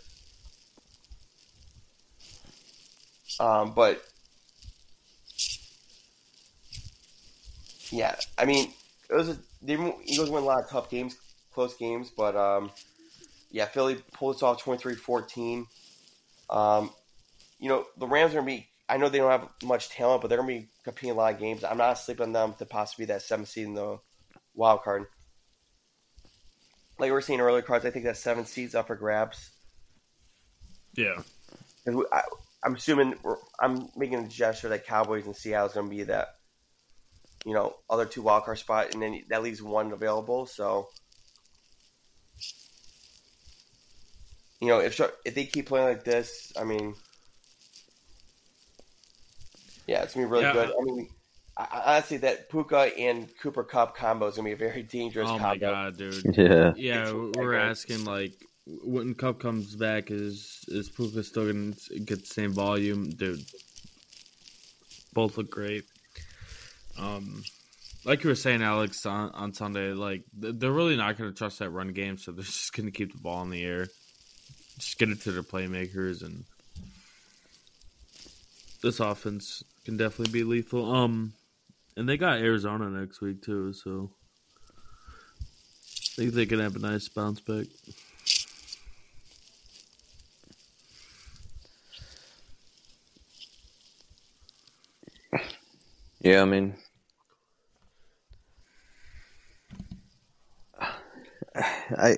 Um, 3.40 3.74
but 3.76 4.02
yeah, 7.92 8.16
I 8.38 8.46
mean, 8.46 8.72
it 9.10 9.16
was 9.16 9.30
a, 9.30 9.38
the 9.62 9.94
Eagles 10.06 10.30
win 10.30 10.44
a 10.44 10.46
lot 10.46 10.64
of 10.64 10.70
tough 10.70 10.90
games, 10.90 11.18
close 11.54 11.76
games, 11.76 12.12
but 12.16 12.36
um, 12.36 12.72
yeah, 13.52 13.66
Philly 13.66 13.96
pulled 14.14 14.36
this 14.36 14.44
off 14.44 14.64
23-14. 14.64 15.66
Um, 16.50 16.92
you 17.60 17.70
know, 17.70 17.86
the 17.98 18.08
Rams 18.08 18.34
are 18.34 18.36
gonna 18.36 18.48
be. 18.48 18.68
I 18.90 18.98
know 18.98 19.10
they 19.10 19.18
don't 19.18 19.32
have 19.32 19.50
much 19.64 19.90
talent, 19.90 20.22
but 20.22 20.30
they're 20.30 20.38
gonna 20.38 20.48
be 20.48 20.68
competing 20.84 21.12
a 21.12 21.16
lot 21.16 21.34
of 21.34 21.40
games. 21.40 21.64
I'm 21.64 21.78
not 21.78 21.96
sleeping 21.96 22.28
on 22.28 22.34
them 22.34 22.54
to 22.60 22.66
possibly 22.66 23.06
be 23.06 23.14
that 23.14 23.22
seventh 23.22 23.50
seed 23.50 23.66
in 23.66 23.74
the 23.74 24.00
wild 24.56 24.84
card. 24.84 25.06
Like 27.00 27.08
we 27.08 27.12
were 27.12 27.22
seeing 27.22 27.40
earlier 27.40 27.62
cards, 27.62 27.86
I 27.86 27.92
think 27.92 28.06
that 28.06 28.18
seven 28.18 28.46
seeds 28.46 28.76
up 28.76 28.88
for 28.88 28.96
grabs. 28.96 29.52
Yeah. 30.96 31.22
I, 31.88 32.22
I'm 32.64 32.76
assuming 32.76 33.16
we're, 33.24 33.38
I'm 33.62 33.90
making 33.96 34.20
a 34.20 34.28
gesture 34.28 34.70
that 34.70 34.86
Cowboys 34.86 35.26
and 35.26 35.36
Seattle 35.36 35.68
is 35.68 35.74
going 35.74 35.90
to 35.90 35.96
be 35.96 36.04
that, 36.04 36.36
you 37.48 37.54
know, 37.54 37.74
other 37.90 38.06
two 38.06 38.22
wild 38.22 38.44
card 38.44 38.60
spot, 38.60 38.94
and 38.94 39.02
then 39.02 39.24
that 39.30 39.42
leaves 39.42 39.62
one 39.64 39.94
available. 39.94 40.46
So, 40.46 40.90
you 44.60 44.68
know, 44.68 44.80
if 44.80 45.00
if 45.24 45.34
they 45.34 45.46
keep 45.46 45.68
playing 45.68 45.88
like 45.88 46.04
this, 46.04 46.52
I 46.60 46.66
mean, 46.66 46.94
yeah, 49.88 50.04
it's 50.04 50.14
gonna 50.14 50.28
be 50.28 50.32
really 50.32 50.44
Yeah. 50.44 50.52
good. 50.52 50.70
I 50.78 50.84
mean, 50.84 51.10
I, 51.56 51.68
I 51.72 51.94
honestly, 51.96 52.18
that 52.18 52.50
Puka 52.50 52.92
and 53.00 53.30
Cooper 53.42 53.64
Kupp 53.64 53.96
combo 53.96 54.28
is 54.28 54.36
gonna 54.36 54.48
be 54.50 54.52
a 54.52 54.58
very 54.58 54.84
dangerous 54.84 55.30
oh 55.30 55.38
combo. 55.38 55.46
Oh 55.46 55.50
combo. 55.52 55.66
my 55.68 55.74
god, 55.90 55.98
dude. 55.98 56.26
Yeah. 56.38 56.74
Yeah, 56.76 57.12
It's- 57.12 57.14
we're 57.14 57.56
okay. 57.56 57.70
asking 57.70 58.04
like 58.04 58.34
when 58.84 59.16
Kupp 59.16 59.40
comes 59.40 59.74
back, 59.76 60.12
is 60.12 60.66
is 60.68 60.90
Puka 60.90 61.24
still 61.24 61.46
gonna 61.48 61.76
get 62.04 62.20
the 62.20 62.26
same 62.26 62.52
volume, 62.52 63.10
dude? 63.10 63.40
Both 65.14 65.38
look 65.38 65.50
great. 65.50 65.86
Um, 67.00 67.44
like 68.06 68.24
you 68.24 68.30
were 68.30 68.36
saying, 68.36 68.62
Alex, 68.62 69.06
on, 69.06 69.32
on 69.32 69.54
Sunday, 69.54 69.92
like 69.92 70.24
they're 70.34 70.72
really 70.72 70.96
not 70.96 71.18
gonna 71.18 71.32
trust 71.32 71.60
that 71.60 71.70
run 71.70 71.90
game, 71.90 72.18
so 72.18 72.32
they're 72.34 72.44
just 72.44 72.74
gonna 72.74 72.92
keep 72.92 73.12
the 73.14 73.20
ball 73.20 73.44
in 73.44 73.50
the 73.50 73.64
air, 73.64 73.88
just 74.78 74.98
get 74.98 75.10
it 75.10 75.22
to 75.22 75.32
their 75.32 75.44
playmakers, 75.44 76.24
and 76.24 76.46
this 78.82 79.00
offense 79.00 79.64
can 79.86 79.98
definitely 79.98 80.32
be 80.32 80.44
lethal. 80.44 80.94
Um, 80.94 81.34
and 81.96 82.08
they 82.08 82.18
got 82.18 82.40
Arizona 82.40 82.90
next 82.90 83.22
week 83.22 83.42
too, 83.42 83.74
so. 83.74 84.12
I 86.18 86.22
think 86.22 86.34
they 86.34 86.46
can 86.48 86.60
have 86.60 86.76
a 86.76 86.80
nice 86.80 87.08
bounce 87.10 87.40
back. 87.42 87.68
Yeah, 96.22 96.42
I 96.42 96.46
mean, 96.46 96.74
I 101.96 102.18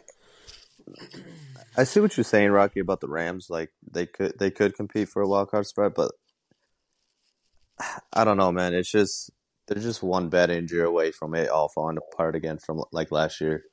I 1.78 1.84
see 1.84 2.00
what 2.00 2.18
you're 2.18 2.24
saying, 2.24 2.52
Rocky, 2.52 2.80
about 2.80 3.02
the 3.02 3.08
Rams. 3.08 3.50
Like 3.50 3.72
they 3.90 4.06
could 4.06 4.38
they 4.40 4.52
could 4.52 4.76
compete 4.76 5.10
for 5.10 5.22
a 5.22 5.28
wild 5.28 5.50
card 5.50 5.68
spot, 5.68 5.94
but 5.96 6.12
I 8.14 8.24
don't 8.24 8.38
know, 8.38 8.52
man. 8.52 8.74
It's 8.74 8.92
just 8.92 9.32
they're 9.68 9.82
just 9.82 10.04
one 10.04 10.30
bad 10.30 10.50
injury 10.50 10.84
away 10.84 11.12
from 11.12 11.36
it 11.36 11.50
all 11.50 11.70
falling 11.70 11.98
apart 11.98 12.36
again 12.36 12.58
from 12.58 12.84
like 12.92 13.12
last 13.12 13.40
year. 13.40 13.64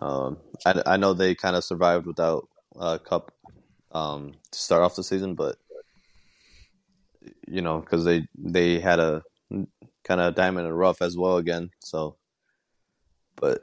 Um, 0.00 0.38
I, 0.66 0.82
I 0.86 0.96
know 0.96 1.12
they 1.12 1.34
kind 1.34 1.56
of 1.56 1.64
survived 1.64 2.06
without 2.06 2.48
uh, 2.78 2.98
Kupp 2.98 3.32
um, 3.92 4.32
to 4.50 4.58
start 4.58 4.82
off 4.82 4.96
the 4.96 5.04
season, 5.04 5.34
but 5.34 5.56
you 7.46 7.62
know, 7.62 7.80
because 7.80 8.04
they 8.04 8.26
they 8.36 8.80
had 8.80 8.98
a 8.98 9.22
kind 10.04 10.20
of 10.20 10.34
diamond 10.34 10.66
the 10.66 10.72
rough 10.72 11.02
as 11.02 11.16
well 11.16 11.36
again. 11.36 11.70
So, 11.80 12.16
but 13.36 13.62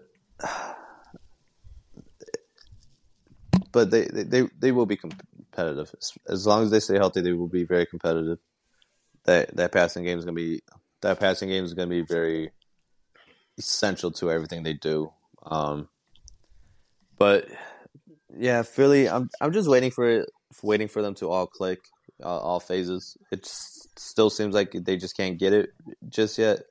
but 3.77 3.91
they 3.91 4.07
they 4.07 4.49
they, 4.57 4.71
will 4.71 4.87
be 4.87 4.97
competitive 4.97 5.93
as, 6.27 6.47
long 6.47 6.63
as 6.63 6.71
they 6.71 6.79
stay 6.79 6.95
healthy. 6.95 7.21
They 7.21 7.33
will 7.33 7.47
be 7.47 7.63
very 7.63 7.85
competitive. 7.85 8.39
That 9.25 9.55
that 9.55 9.71
passing 9.71 10.03
game 10.03 10.17
is 10.17 10.25
gonna 10.25 10.33
be 10.33 10.61
that 11.01 11.19
passing 11.19 11.49
game 11.49 11.63
is 11.63 11.75
gonna 11.75 11.87
be 11.87 12.01
very 12.01 12.49
essential 13.59 14.09
to 14.13 14.31
everything 14.31 14.63
they 14.63 14.73
do. 14.73 15.13
Um, 15.45 15.89
but 17.19 17.47
yeah, 18.35 18.63
Philly. 18.63 19.07
I'm 19.07 19.29
I'm 19.39 19.53
just 19.53 19.69
waiting 19.69 19.91
for 19.91 20.09
it, 20.09 20.29
waiting 20.63 20.87
for 20.87 21.03
them 21.03 21.13
to 21.15 21.29
all 21.29 21.45
click, 21.45 21.81
uh, 22.23 22.39
all 22.39 22.59
phases. 22.59 23.15
It 23.31 23.45
still 23.45 24.31
seems 24.31 24.55
like 24.55 24.71
they 24.71 24.97
just 24.97 25.15
can't 25.15 25.37
get 25.37 25.53
it 25.53 25.69
just 26.09 26.39
yet. 26.39 26.63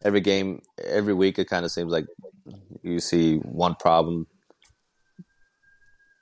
Every 0.00 0.20
game, 0.20 0.62
every 0.80 1.14
week, 1.14 1.40
it 1.40 1.48
kind 1.48 1.64
of 1.64 1.72
seems 1.72 1.90
like 1.90 2.06
you 2.84 3.00
see 3.00 3.38
one 3.38 3.74
problem, 3.74 4.28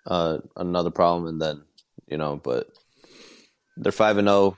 uh, 0.07 0.39
another 0.57 0.91
problem, 0.91 1.27
and 1.27 1.41
then 1.41 1.63
you 2.07 2.17
know. 2.17 2.37
But 2.37 2.69
they're 3.77 3.93
five 3.93 4.19
and 4.19 4.29
zero. 4.29 4.57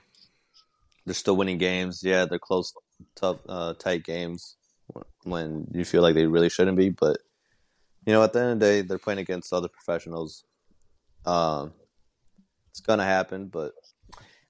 They're 1.05 1.13
still 1.13 1.37
winning 1.37 1.57
games. 1.57 2.03
Yeah, 2.03 2.25
they're 2.25 2.39
close, 2.39 2.73
tough, 3.15 3.39
uh, 3.47 3.73
tight 3.75 4.03
games 4.03 4.57
when 5.23 5.67
you 5.71 5.85
feel 5.85 6.01
like 6.01 6.15
they 6.15 6.25
really 6.25 6.49
shouldn't 6.49 6.77
be. 6.77 6.89
But 6.89 7.17
you 8.05 8.13
know, 8.13 8.23
at 8.23 8.33
the 8.33 8.39
end 8.39 8.51
of 8.51 8.59
the 8.59 8.65
day, 8.65 8.81
they're 8.81 8.97
playing 8.97 9.19
against 9.19 9.53
other 9.53 9.67
professionals. 9.67 10.43
Um, 11.25 11.73
it's 12.69 12.79
gonna 12.79 13.03
happen, 13.03 13.47
but 13.47 13.73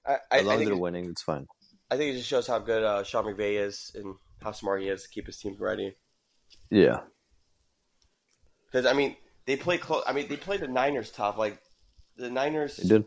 I, 0.06 0.18
I, 0.30 0.38
as 0.38 0.46
long 0.46 0.60
as 0.60 0.66
they're 0.66 0.76
winning, 0.76 1.06
it's 1.06 1.22
fine. 1.22 1.46
I 1.90 1.96
think 1.96 2.12
it 2.14 2.18
just 2.18 2.28
shows 2.28 2.46
how 2.46 2.58
good 2.58 2.82
uh, 2.84 3.02
Sean 3.02 3.24
McVay 3.24 3.64
is 3.64 3.92
and 3.94 4.14
how 4.42 4.52
smart 4.52 4.82
he 4.82 4.88
is 4.88 5.02
to 5.02 5.08
keep 5.08 5.26
his 5.26 5.38
team 5.38 5.56
ready. 5.58 5.96
Yeah, 6.70 7.00
Because 8.66 8.86
I 8.86 8.92
mean, 8.92 9.16
they 9.48 9.56
play 9.56 9.78
close. 9.78 10.02
I 10.06 10.12
mean, 10.12 10.28
they 10.28 10.36
played 10.36 10.60
the 10.60 10.68
Niners 10.68 11.10
tough. 11.10 11.38
Like 11.38 11.58
the 12.18 12.28
Niners, 12.28 12.76
they 12.76 12.86
did. 12.86 13.04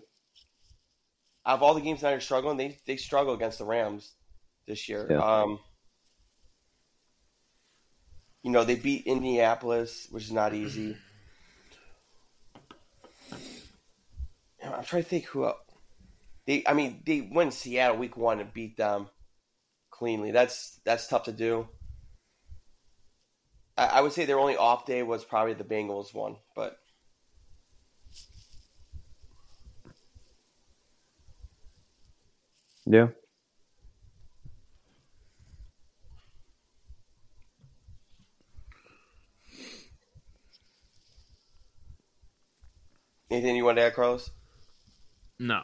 out 1.46 1.58
of 1.58 1.62
all 1.62 1.76
the 1.76 1.82
games 1.82 2.02
the 2.02 2.08
Niners 2.08 2.24
struggling, 2.24 2.58
they 2.58 2.80
they 2.88 2.98
struggle 2.98 3.36
against 3.36 3.60
the 3.60 3.66
Rams 3.66 4.12
this 4.68 4.90
year. 4.90 5.06
Yeah. 5.08 5.20
Um, 5.20 5.60
you 8.42 8.50
know, 8.50 8.64
they 8.64 8.74
beat 8.74 9.06
Indianapolis, 9.06 10.08
which 10.10 10.24
is 10.24 10.32
not 10.32 10.56
easy. 10.56 10.98
I'm 14.64 14.84
trying 14.84 15.04
to 15.04 15.10
think 15.10 15.26
who 15.26 15.46
else. 15.46 15.60
They, 16.48 16.64
I 16.66 16.74
mean, 16.74 17.04
they 17.06 17.22
went 17.22 17.54
Seattle 17.54 17.98
week 17.98 18.18
one 18.18 18.40
and 18.40 18.52
beat 18.52 18.78
them 18.78 19.10
cleanly. 19.92 20.32
That's 20.32 20.80
that's 20.86 21.06
tough 21.06 21.26
to 21.26 21.32
do. 21.32 21.68
I, 23.82 23.88
I 23.88 24.02
would 24.02 24.14
say 24.14 24.26
their 24.26 24.40
only 24.40 24.56
off 24.58 24.86
day 24.86 25.02
was 25.02 25.26
probably 25.26 25.56
the 25.56 25.64
Bengals 25.64 26.14
one, 26.14 26.36
but 26.56 26.78
Yeah, 32.86 33.08
anything 43.32 43.56
you 43.56 43.66
want 43.66 43.78
to 43.78 43.84
add, 43.84 43.96
Carlos? 43.96 44.30
No. 45.40 45.62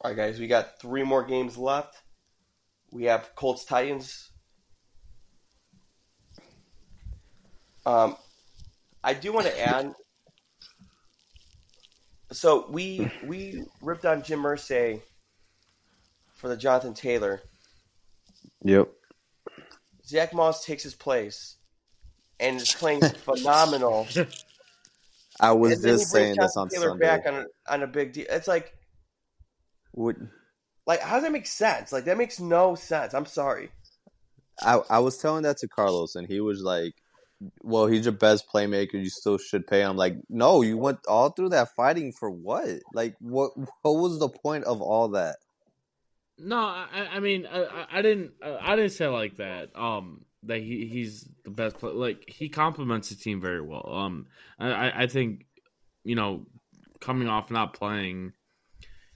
All 0.00 0.10
right, 0.10 0.16
guys, 0.16 0.38
we 0.38 0.48
got 0.48 0.80
three 0.80 1.02
more 1.02 1.24
games 1.24 1.56
left. 1.56 2.02
We 2.90 3.04
have 3.04 3.34
Colts 3.36 3.64
Titans. 3.64 4.30
Um, 7.88 8.16
I 9.02 9.14
do 9.14 9.32
want 9.32 9.46
to 9.46 9.58
add. 9.60 9.94
So 12.32 12.68
we 12.70 13.10
we 13.24 13.64
ripped 13.80 14.04
on 14.04 14.22
Jim 14.22 14.42
Irsay 14.42 15.00
for 16.34 16.48
the 16.48 16.56
Jonathan 16.56 16.92
Taylor. 16.92 17.40
yep. 18.62 18.88
Zach 20.06 20.34
Moss 20.34 20.64
takes 20.64 20.82
his 20.82 20.94
place 20.94 21.56
and 22.38 22.60
is 22.60 22.74
playing 22.74 23.00
phenomenal. 23.24 24.06
I 25.40 25.52
was 25.52 25.72
And 25.72 25.82
just 25.82 26.10
saying 26.10 26.36
this 26.38 26.56
on 26.56 26.68
Taylor 26.68 26.90
Sunday. 26.90 27.06
back 27.06 27.26
on 27.26 27.34
a, 27.34 27.44
on 27.72 27.82
a 27.82 27.86
big 27.86 28.12
deal. 28.12 28.26
It's 28.28 28.48
like 28.48 28.74
What 29.92 30.16
Like, 30.86 31.00
how 31.00 31.14
does 31.16 31.24
that 31.24 31.32
make 31.32 31.46
sense? 31.46 31.92
Like, 31.92 32.04
that 32.06 32.18
makes 32.18 32.40
no 32.40 32.74
sense. 32.74 33.14
I'm 33.14 33.26
sorry. 33.26 33.70
I 34.60 34.80
I 34.90 34.98
was 34.98 35.18
telling 35.18 35.42
that 35.44 35.58
to 35.58 35.68
Carlos, 35.68 36.16
and 36.16 36.26
he 36.26 36.40
was 36.40 36.62
like, 36.62 36.94
"Well, 37.62 37.86
he's 37.86 38.04
your 38.04 38.12
best 38.12 38.46
playmaker. 38.52 38.94
You 38.94 39.10
still 39.10 39.38
should 39.38 39.66
pay 39.66 39.80
him." 39.80 39.96
Like, 39.96 40.16
no, 40.28 40.62
you 40.62 40.76
went 40.76 40.98
all 41.06 41.30
through 41.30 41.50
that 41.50 41.74
fighting 41.76 42.12
for 42.12 42.30
what? 42.30 42.68
Like, 42.92 43.16
what 43.20 43.52
what 43.82 43.92
was 43.92 44.18
the 44.18 44.28
point 44.28 44.64
of 44.64 44.80
all 44.80 45.08
that? 45.08 45.36
No, 46.38 46.56
I, 46.56 47.08
I 47.14 47.20
mean, 47.20 47.46
I, 47.46 47.86
I 47.90 48.02
didn't, 48.02 48.32
I 48.42 48.76
didn't 48.76 48.92
say 48.92 49.08
like 49.08 49.36
that. 49.38 49.70
Um, 49.74 50.24
that 50.44 50.58
he 50.58 50.86
he's 50.86 51.28
the 51.44 51.50
best 51.50 51.78
player. 51.78 51.94
Like 51.94 52.24
he 52.28 52.48
complements 52.48 53.08
the 53.08 53.16
team 53.16 53.40
very 53.40 53.60
well. 53.60 53.88
Um, 53.92 54.26
I 54.58 55.04
I 55.04 55.06
think, 55.06 55.46
you 56.04 56.14
know, 56.14 56.46
coming 57.00 57.28
off 57.28 57.50
not 57.50 57.74
playing, 57.74 58.32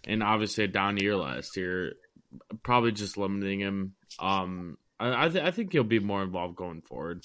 and 0.04 0.22
obviously 0.22 0.64
a 0.64 0.68
down 0.68 0.96
year 0.96 1.16
last 1.16 1.56
year, 1.56 1.94
probably 2.62 2.92
just 2.92 3.16
limiting 3.16 3.60
him. 3.60 3.94
Um, 4.18 4.78
I 4.98 5.26
I, 5.26 5.28
th- 5.28 5.44
I 5.44 5.50
think 5.50 5.72
he'll 5.72 5.84
be 5.84 6.00
more 6.00 6.22
involved 6.22 6.56
going 6.56 6.82
forward. 6.82 7.24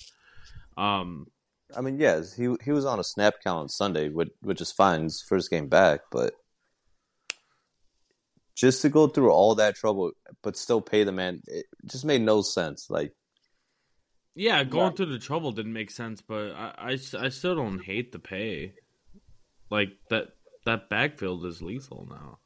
Um, 0.78 1.28
I 1.76 1.82
mean, 1.82 1.99
yes, 1.99 2.34
he 2.34 2.56
he 2.64 2.72
was 2.72 2.86
on 2.86 2.99
a 2.99 3.04
snap 3.04 3.36
count 3.44 3.60
on 3.60 3.70
Sunday, 3.70 4.10
which 4.10 4.30
which 4.41 4.62
is 4.62 4.72
fine. 4.72 5.04
His 5.04 5.22
first 5.22 5.49
game 5.49 5.68
back, 5.68 6.02
but 6.12 6.34
just 8.56 8.82
to 8.84 8.90
go 8.90 9.08
through 9.08 9.32
all 9.32 9.56
that 9.56 9.76
trouble, 9.76 10.12
but 10.41 10.56
still 10.58 10.82
pay 10.82 11.04
the 11.04 11.12
man, 11.12 11.41
it 11.48 11.66
just 11.86 12.06
made 12.06 12.22
no 12.22 12.41
sense. 12.41 12.90
Like, 12.90 13.14
yeah, 14.36 14.64
going 14.64 14.94
through 14.94 15.08
the 15.08 15.20
trouble 15.20 15.52
didn't 15.52 15.74
make 15.74 15.91
sense, 15.91 16.22
but 16.22 16.52
I, 16.54 16.74
I, 16.78 16.91
I 17.20 17.30
still 17.30 17.56
don't 17.56 17.84
hate 17.84 18.12
the 18.12 18.20
pay. 18.20 18.74
Like 19.70 19.90
that 20.10 20.30
that 20.66 20.90
backfield 20.90 21.45
is 21.45 21.62
lethal 21.62 22.08
now. 22.10 22.40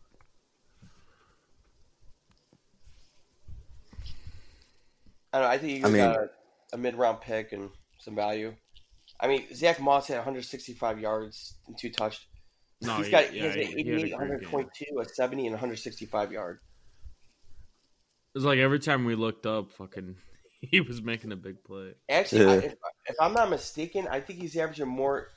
I 5.33 5.39
don't 5.39 5.47
know. 5.47 5.51
I 5.53 5.57
think 5.57 5.79
you 5.79 5.85
I 5.85 5.89
mean- 5.89 5.97
got 5.97 6.15
a, 6.17 6.29
a 6.73 6.77
mid 6.77 6.95
round 6.95 7.21
pick 7.21 7.51
and 7.51 7.69
some 8.01 8.15
value. 8.15 8.53
I 9.19 9.27
mean, 9.27 9.45
Zach 9.53 9.79
Moss 9.79 10.07
had 10.07 10.17
165 10.17 10.99
yards 10.99 11.55
and 11.67 11.77
two 11.77 11.89
touchdowns. 11.91 12.27
No, 12.81 12.95
He's 12.95 13.05
he- 13.05 13.11
got 13.11 13.33
yeah, 13.33 13.41
he 13.41 13.45
has 13.47 13.55
he- 13.55 13.61
an 13.61 13.67
he 13.67 13.89
had 13.91 14.01
a 14.01 14.05
88, 14.05 14.49
great 14.51 14.67
game. 14.79 14.97
a 14.99 15.05
70, 15.05 15.45
and 15.47 15.53
165 15.53 16.31
yard. 16.31 16.59
It's 18.33 18.43
like 18.45 18.59
every 18.59 18.79
time 18.79 19.05
we 19.05 19.13
looked 19.15 19.45
up, 19.45 19.71
fucking, 19.73 20.15
he 20.61 20.81
was 20.81 21.01
making 21.01 21.31
a 21.31 21.35
big 21.35 21.63
play. 21.63 21.93
Actually, 22.09 22.45
I, 22.45 22.55
if, 22.55 22.73
if 23.07 23.15
I'm 23.19 23.33
not 23.33 23.49
mistaken, 23.49 24.07
I 24.09 24.19
think 24.19 24.39
he's 24.39 24.57
averaging 24.57 24.87
more. 24.87 25.27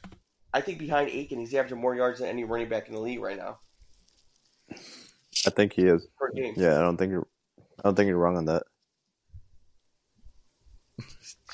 I 0.54 0.60
think 0.60 0.78
behind 0.78 1.10
Achane, 1.10 1.40
he's 1.40 1.52
averaging 1.54 1.78
more 1.80 1.94
yards 1.96 2.20
than 2.20 2.28
any 2.28 2.44
running 2.44 2.68
back 2.68 2.86
in 2.88 2.94
the 2.94 3.00
league 3.00 3.20
right 3.20 3.36
now 3.36 3.58
I 5.46 5.50
think 5.50 5.72
he 5.72 5.82
is. 5.82 6.06
per 6.16 6.30
game. 6.30 6.54
Yeah, 6.56 6.78
I 6.78 6.82
don't 6.82 6.96
think 6.96 7.10
you're. 7.10 7.26
I 7.80 7.82
don't 7.82 7.96
think 7.96 8.06
you're 8.08 8.16
wrong 8.16 8.36
on 8.36 8.44
that. 8.46 8.62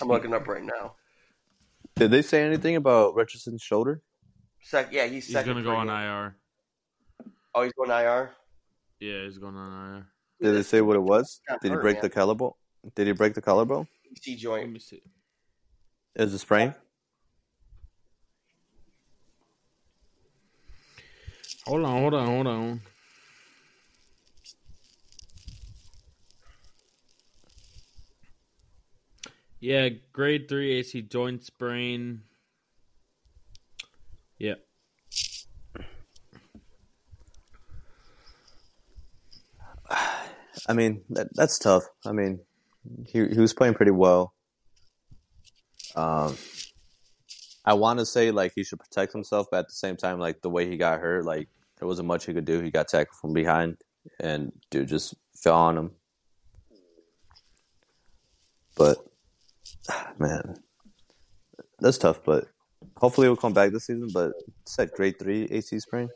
I'm 0.01 0.09
looking 0.09 0.35
up 0.35 0.47
right 0.47 0.63
now. 0.63 0.95
Did 2.01 2.13
they 2.13 2.23
say 2.23 2.43
anything 2.43 2.77
about 2.77 3.15
Richardson's 3.15 3.61
shoulder? 3.61 4.01
Sec, 4.63 4.89
yeah, 4.91 5.05
he's 5.05 5.27
He's 5.27 5.35
gonna 5.35 5.63
go 5.63 5.77
on 5.77 5.89
game. 5.89 5.97
IR. 5.97 6.35
Oh, 7.55 7.63
he's 7.63 7.75
going 7.75 7.91
IR. 7.91 8.31
Yeah, 9.01 9.25
he's 9.25 9.37
going 9.37 9.55
on 9.55 9.97
IR. 9.97 10.07
Did 10.41 10.57
they 10.57 10.63
say 10.63 10.81
what 10.81 10.97
it 10.97 11.03
was? 11.03 11.43
Got 11.47 11.61
Did 11.61 11.73
he 11.73 11.77
break 11.77 11.97
man. 11.97 12.01
the 12.01 12.09
collarbone? 12.09 12.53
Did 12.95 13.07
he 13.07 13.13
break 13.13 13.35
the 13.35 13.43
collarbone? 13.43 13.87
C 14.19 14.31
Let 14.31 14.41
joint. 14.41 14.73
me 14.73 14.79
see. 14.79 15.03
Is 16.17 16.33
it 16.33 16.39
sprain? 16.39 16.75
Hold 21.67 21.85
on, 21.85 22.01
hold 22.01 22.15
on, 22.15 22.27
hold 22.27 22.47
on. 22.47 22.81
Yeah, 29.61 29.91
grade 30.13 30.49
three 30.49 30.73
AC 30.79 31.03
joint 31.03 31.45
sprain. 31.45 32.23
Yeah. 34.39 34.55
I 40.69 40.73
mean, 40.73 41.03
that, 41.11 41.29
that's 41.35 41.59
tough. 41.59 41.85
I 42.07 42.13
mean, 42.13 42.41
he 43.07 43.27
he 43.29 43.39
was 43.39 43.53
playing 43.53 43.75
pretty 43.75 43.91
well. 43.91 44.33
Um, 45.95 46.37
I 47.65 47.75
want 47.75 47.99
to 47.99 48.07
say 48.07 48.31
like 48.31 48.53
he 48.55 48.65
should 48.65 48.79
protect 48.79 49.13
himself, 49.13 49.49
but 49.51 49.59
at 49.59 49.69
the 49.69 49.75
same 49.75 49.97
time, 49.97 50.19
like 50.19 50.41
the 50.41 50.49
way 50.49 50.69
he 50.69 50.79
got 50.79 51.01
hurt, 51.01 51.25
like 51.25 51.49
there 51.79 51.89
wasn't 51.89 52.09
much 52.09 52.25
he 52.25 52.33
could 52.33 52.47
do. 52.47 52.61
He 52.61 52.71
got 52.71 52.89
tackled 52.89 53.19
from 53.21 53.35
behind, 53.35 53.77
and 54.19 54.53
dude 54.71 54.89
just 54.89 55.15
fell 55.35 55.57
on 55.57 55.77
him. 55.77 55.91
But 58.77 58.99
man, 60.21 60.55
that's 61.81 61.99
tough. 61.99 62.23
But 62.25 62.47
hopefully 62.97 63.27
we'll 63.27 63.37
come 63.37 63.53
back 63.55 63.73
this 63.73 63.87
season. 63.87 64.09
But 64.15 64.33
it's 64.63 64.77
that 64.77 64.93
grade 64.93 65.19
three 65.19 65.45
AC 65.51 65.81
sprain. 65.81 66.09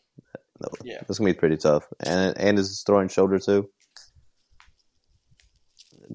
No, 0.61 0.69
Yeah. 0.85 1.01
that's 1.01 1.19
gonna 1.19 1.33
be 1.33 1.39
pretty 1.39 1.57
tough. 1.57 1.85
And 2.01 2.39
and 2.39 2.59
his 2.59 2.83
throwing 2.87 3.09
shoulder 3.09 3.39
too. 3.41 3.69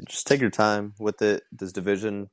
Just 0.08 0.28
take 0.28 0.40
your 0.40 0.52
time 0.52 0.94
with 1.00 1.22
it. 1.22 1.44
This 1.52 1.72
division. 1.74 2.30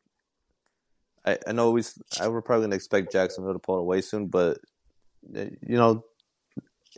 I, 1.24 1.38
I 1.48 1.52
know 1.52 1.72
we. 1.72 1.82
I 2.20 2.28
we're 2.28 2.42
probably 2.42 2.66
gonna 2.66 2.76
expect 2.76 3.10
Jacksonville 3.12 3.54
to 3.54 3.58
pull 3.58 3.78
it 3.78 3.80
away 3.80 4.00
soon, 4.02 4.26
but 4.28 4.58
uh, 5.36 5.46
you 5.62 5.76
know, 5.76 6.04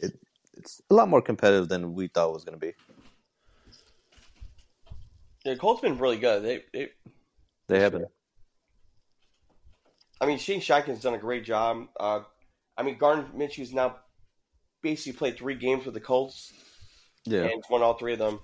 it, 0.03 0.19
it's 0.55 0.83
a 0.91 0.95
lot 0.95 1.09
more 1.09 1.23
competitive 1.23 1.69
than 1.69 1.95
we 1.95 2.09
thought 2.09 2.29
it 2.29 2.35
was 2.35 2.45
gonna 2.45 2.59
be. 2.59 2.75
Yeah, 5.45 5.55
Colts 5.55 5.81
been 5.81 5.97
really 5.97 6.19
good. 6.19 6.43
They, 6.43 6.65
they 6.75 6.89
They 7.69 7.81
haven't. 7.81 8.07
I 10.21 10.27
mean, 10.27 10.39
Shane 10.39 10.61
Steichen's 10.61 11.01
done 11.01 11.15
a 11.15 11.19
great 11.19 11.45
job. 11.45 11.87
Uh, 11.99 12.21
I 12.77 12.83
mean, 12.83 12.99
Gardner 12.99 13.27
Minshew's 13.37 13.73
now 13.73 13.97
basically 14.83 15.17
played 15.17 15.37
three 15.39 15.55
games 15.55 15.85
with 15.85 15.95
the 15.95 16.01
Colts 16.01 16.53
Yeah. 17.25 17.45
and 17.45 17.63
won 17.71 17.83
all 17.83 17.95
three 17.95 18.13
of 18.13 18.19
them. 18.19 18.41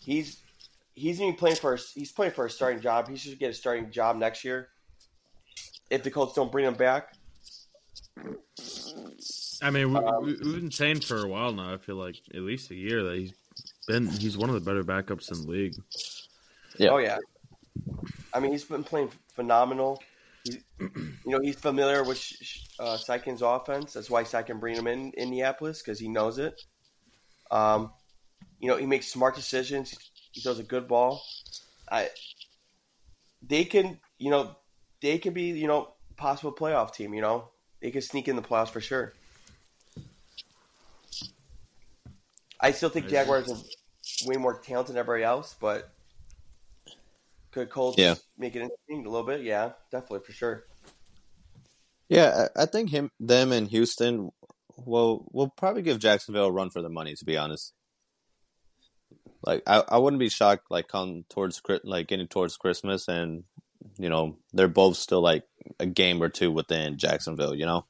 He's 0.00 0.40
he's 0.94 1.20
even 1.20 1.34
playing 1.34 1.56
for 1.56 1.74
a, 1.74 1.78
he's 1.94 2.12
playing 2.12 2.32
for 2.32 2.46
a 2.46 2.50
starting 2.50 2.80
job. 2.80 3.08
He 3.08 3.16
should 3.16 3.38
get 3.38 3.50
a 3.50 3.54
starting 3.54 3.90
job 3.90 4.16
next 4.16 4.44
year 4.44 4.68
if 5.90 6.02
the 6.02 6.10
Colts 6.10 6.34
don't 6.34 6.52
bring 6.52 6.66
him 6.66 6.74
back. 6.74 7.14
I 9.62 9.70
mean, 9.70 9.92
we, 9.92 9.98
um, 9.98 10.24
we've 10.24 10.40
been 10.40 10.70
saying 10.70 11.00
for 11.00 11.24
a 11.24 11.28
while 11.28 11.52
now. 11.52 11.74
I 11.74 11.78
feel 11.78 11.96
like 11.96 12.16
at 12.34 12.40
least 12.40 12.70
a 12.70 12.74
year 12.74 13.02
that 13.04 13.16
he's 13.18 13.32
been 13.86 14.06
he's 14.08 14.36
one 14.36 14.50
of 14.50 14.54
the 14.54 14.60
better 14.60 14.84
backups 14.84 15.32
in 15.32 15.42
the 15.42 15.50
league. 15.50 15.74
Yeah. 16.76 16.90
Oh 16.90 16.98
yeah. 16.98 17.18
I 18.32 18.40
mean, 18.40 18.52
he's 18.52 18.64
been 18.64 18.84
playing 18.84 19.10
phenomenal. 19.34 20.02
He, 20.48 20.60
you 20.80 21.16
know, 21.26 21.40
he's 21.40 21.56
familiar 21.56 22.04
with 22.04 22.18
uh, 22.78 22.96
Steichen's 22.96 23.42
offense. 23.42 23.92
That's 23.92 24.10
why 24.10 24.24
Sykin 24.24 24.60
bring 24.60 24.76
him 24.76 24.86
in 24.86 25.12
Indianapolis 25.16 25.82
because 25.82 25.98
he 25.98 26.08
knows 26.08 26.38
it. 26.38 26.60
Um, 27.50 27.92
you 28.60 28.68
know, 28.68 28.76
he 28.76 28.86
makes 28.86 29.08
smart 29.08 29.34
decisions. 29.34 29.96
He 30.32 30.40
throws 30.40 30.58
a 30.58 30.64
good 30.64 30.88
ball. 30.88 31.22
I, 31.90 32.08
they 33.42 33.64
can, 33.64 33.98
you 34.18 34.30
know, 34.30 34.56
they 35.00 35.18
can 35.18 35.32
be, 35.32 35.50
you 35.50 35.66
know, 35.66 35.94
possible 36.16 36.52
playoff 36.52 36.92
team. 36.92 37.14
You 37.14 37.22
know, 37.22 37.48
they 37.80 37.90
can 37.90 38.02
sneak 38.02 38.28
in 38.28 38.36
the 38.36 38.42
playoffs 38.42 38.70
for 38.70 38.80
sure. 38.80 39.12
I 42.60 42.72
still 42.72 42.88
think 42.88 43.08
Jaguars 43.08 43.50
are 43.50 44.28
way 44.28 44.36
more 44.36 44.58
talented 44.58 44.94
than 44.94 45.00
everybody 45.00 45.22
else, 45.22 45.54
but 45.60 45.90
could 47.50 47.70
Colts 47.70 47.98
Yeah. 47.98 48.14
make 48.36 48.54
it 48.54 48.62
interesting 48.62 49.06
a 49.06 49.10
little 49.10 49.26
bit? 49.26 49.42
Yeah, 49.42 49.72
definitely 49.90 50.24
for 50.24 50.32
sure. 50.32 50.64
Yeah, 52.08 52.48
I 52.56 52.66
think 52.66 52.90
him, 52.90 53.10
them, 53.20 53.52
and 53.52 53.68
Houston 53.68 54.30
will 54.76 55.28
will 55.32 55.48
probably 55.48 55.82
give 55.82 55.98
Jacksonville 55.98 56.46
a 56.46 56.50
run 56.52 56.70
for 56.70 56.80
their 56.80 56.90
money. 56.90 57.14
To 57.14 57.24
be 57.24 57.36
honest, 57.36 57.74
like 59.42 59.62
I, 59.66 59.84
I 59.88 59.98
wouldn't 59.98 60.20
be 60.20 60.28
shocked 60.30 60.70
like 60.70 60.88
come 60.88 61.24
towards 61.28 61.60
like 61.84 62.06
getting 62.08 62.28
towards 62.28 62.56
Christmas, 62.56 63.08
and 63.08 63.44
you 63.98 64.08
know 64.08 64.38
they're 64.52 64.68
both 64.68 64.96
still 64.96 65.20
like 65.20 65.44
a 65.78 65.86
game 65.86 66.22
or 66.22 66.28
two 66.30 66.50
within 66.50 66.96
Jacksonville. 66.96 67.54
You 67.54 67.66
know, 67.66 67.86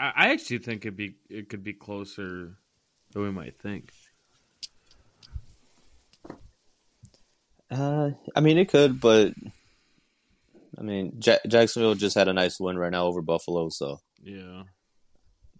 I, 0.00 0.12
I 0.16 0.28
actually 0.32 0.58
think 0.58 0.84
it'd 0.86 0.96
be 0.96 1.16
it 1.28 1.48
could 1.48 1.62
be 1.62 1.74
closer 1.74 2.56
than 3.12 3.22
we 3.22 3.30
might 3.30 3.58
think. 3.60 3.92
uh, 7.70 8.10
I 8.34 8.40
mean 8.40 8.58
it 8.58 8.68
could, 8.68 9.00
but 9.00 9.32
I 10.78 10.82
mean 10.82 11.20
ja- 11.24 11.38
Jacksonville 11.46 11.94
just 11.94 12.16
had 12.16 12.28
a 12.28 12.32
nice 12.32 12.58
win 12.58 12.78
right 12.78 12.90
now 12.90 13.06
over 13.06 13.22
Buffalo, 13.22 13.68
so 13.68 14.00
Yeah, 14.22 14.64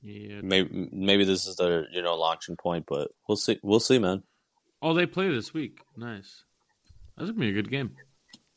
yeah. 0.02 0.40
maybe 0.42 0.88
maybe 0.92 1.24
this 1.24 1.46
is 1.46 1.56
their 1.56 1.86
you 1.92 2.02
know 2.02 2.14
launching 2.16 2.56
point, 2.56 2.86
but 2.88 3.08
we'll 3.28 3.36
see. 3.36 3.58
We'll 3.62 3.80
see, 3.80 3.98
man. 3.98 4.22
Oh, 4.82 4.94
they 4.94 5.06
play 5.06 5.28
this 5.28 5.52
week. 5.52 5.80
Nice. 5.96 6.44
That's 7.16 7.30
gonna 7.30 7.40
be 7.40 7.50
a 7.50 7.52
good 7.52 7.70
game. 7.70 7.94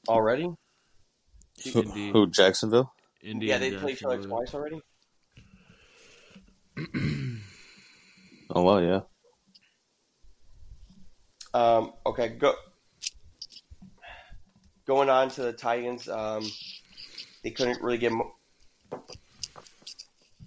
already. 0.07 0.49
Who, 1.71 1.81
who 1.83 2.27
Jacksonville? 2.27 2.91
Indy 3.21 3.47
Yeah, 3.47 3.55
and 3.55 3.63
they 3.63 3.71
played 3.77 3.97
each 3.97 4.03
other 4.03 4.23
twice 4.23 4.53
already. 4.55 4.81
Oh 8.55 8.63
well, 8.63 8.81
yeah. 8.81 9.01
Um, 11.53 11.93
okay, 12.05 12.29
go. 12.29 12.53
Going 14.85 15.09
on 15.09 15.29
to 15.29 15.43
the 15.43 15.53
Titans, 15.53 16.09
um, 16.09 16.43
they 17.43 17.51
couldn't 17.51 17.81
really 17.81 17.97
get 17.97 18.11
mo- 18.11 18.33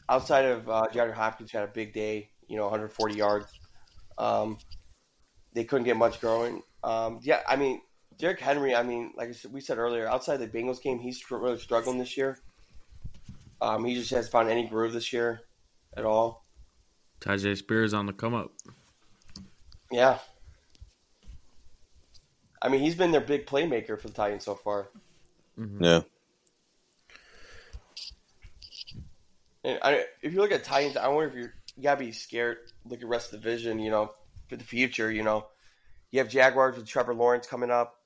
outside 0.09 0.45
of 0.45 0.69
uh, 0.69 0.85
Jared 0.93 1.15
Hopkins 1.15 1.51
had 1.51 1.63
a 1.63 1.69
big 1.69 1.95
day, 1.95 2.29
you 2.47 2.57
know, 2.57 2.65
140 2.65 3.15
yards. 3.15 3.47
Um, 4.19 4.59
they 5.55 5.65
couldn't 5.65 5.85
get 5.85 5.97
much 5.97 6.21
going. 6.21 6.63
Um, 6.85 7.19
yeah, 7.23 7.41
I 7.49 7.57
mean, 7.57 7.81
Derrick 8.19 8.41
Henry. 8.41 8.75
I 8.75 8.83
mean, 8.83 9.15
like 9.17 9.31
I 9.31 9.33
said, 9.33 9.53
we 9.53 9.61
said 9.61 9.79
earlier, 9.79 10.07
outside 10.07 10.37
the 10.37 10.47
Bengals 10.47 10.83
game, 10.83 10.99
he's 10.99 11.29
really 11.31 11.59
struggling 11.59 11.99
this 11.99 12.17
year. 12.17 12.39
Um, 13.63 13.85
he 13.85 13.95
just 13.95 14.11
hasn't 14.11 14.31
found 14.31 14.51
any 14.51 14.69
groove 14.69 14.93
this 14.93 15.13
year 15.15 15.41
at 15.97 16.05
all. 16.05 16.45
Tyjae 17.21 17.57
Spears 17.57 17.95
on 17.95 18.07
the 18.07 18.13
come 18.13 18.35
up. 18.35 18.53
Yeah. 19.91 20.19
I 22.61 22.69
mean, 22.69 22.81
he's 22.81 22.95
been 22.95 23.13
their 23.13 23.21
big 23.21 23.47
playmaker 23.47 23.99
for 23.99 24.09
the 24.09 24.15
Titans 24.15 24.45
so 24.45 24.55
far. 24.55 24.89
Mm-hmm. 25.59 25.83
Yeah. 25.83 26.01
And 29.65 29.79
I, 29.83 30.05
if 30.23 30.33
you 30.33 30.41
look 30.41 30.53
at 30.53 30.65
Titans, 30.65 30.97
I 30.97 31.09
wonder 31.09 31.29
if 31.29 31.35
you're 31.35 31.55
you 31.77 31.83
gotta 31.83 32.01
be 32.01 32.13
scared. 32.13 32.59
Look 32.85 32.95
at 32.95 33.01
the 33.01 33.07
rest 33.07 33.33
of 33.33 33.43
the 33.43 33.49
division, 33.49 33.79
you 33.79 33.91
know, 33.91 34.13
for 34.49 34.57
the 34.57 34.65
future. 34.65 35.13
You 35.13 35.23
know, 35.23 35.47
you 36.11 36.21
have 36.21 36.29
Jaguars 36.29 36.77
with 36.77 36.87
Trevor 36.87 37.15
Lawrence 37.15 37.47
coming 37.47 37.71
up. 37.71 38.01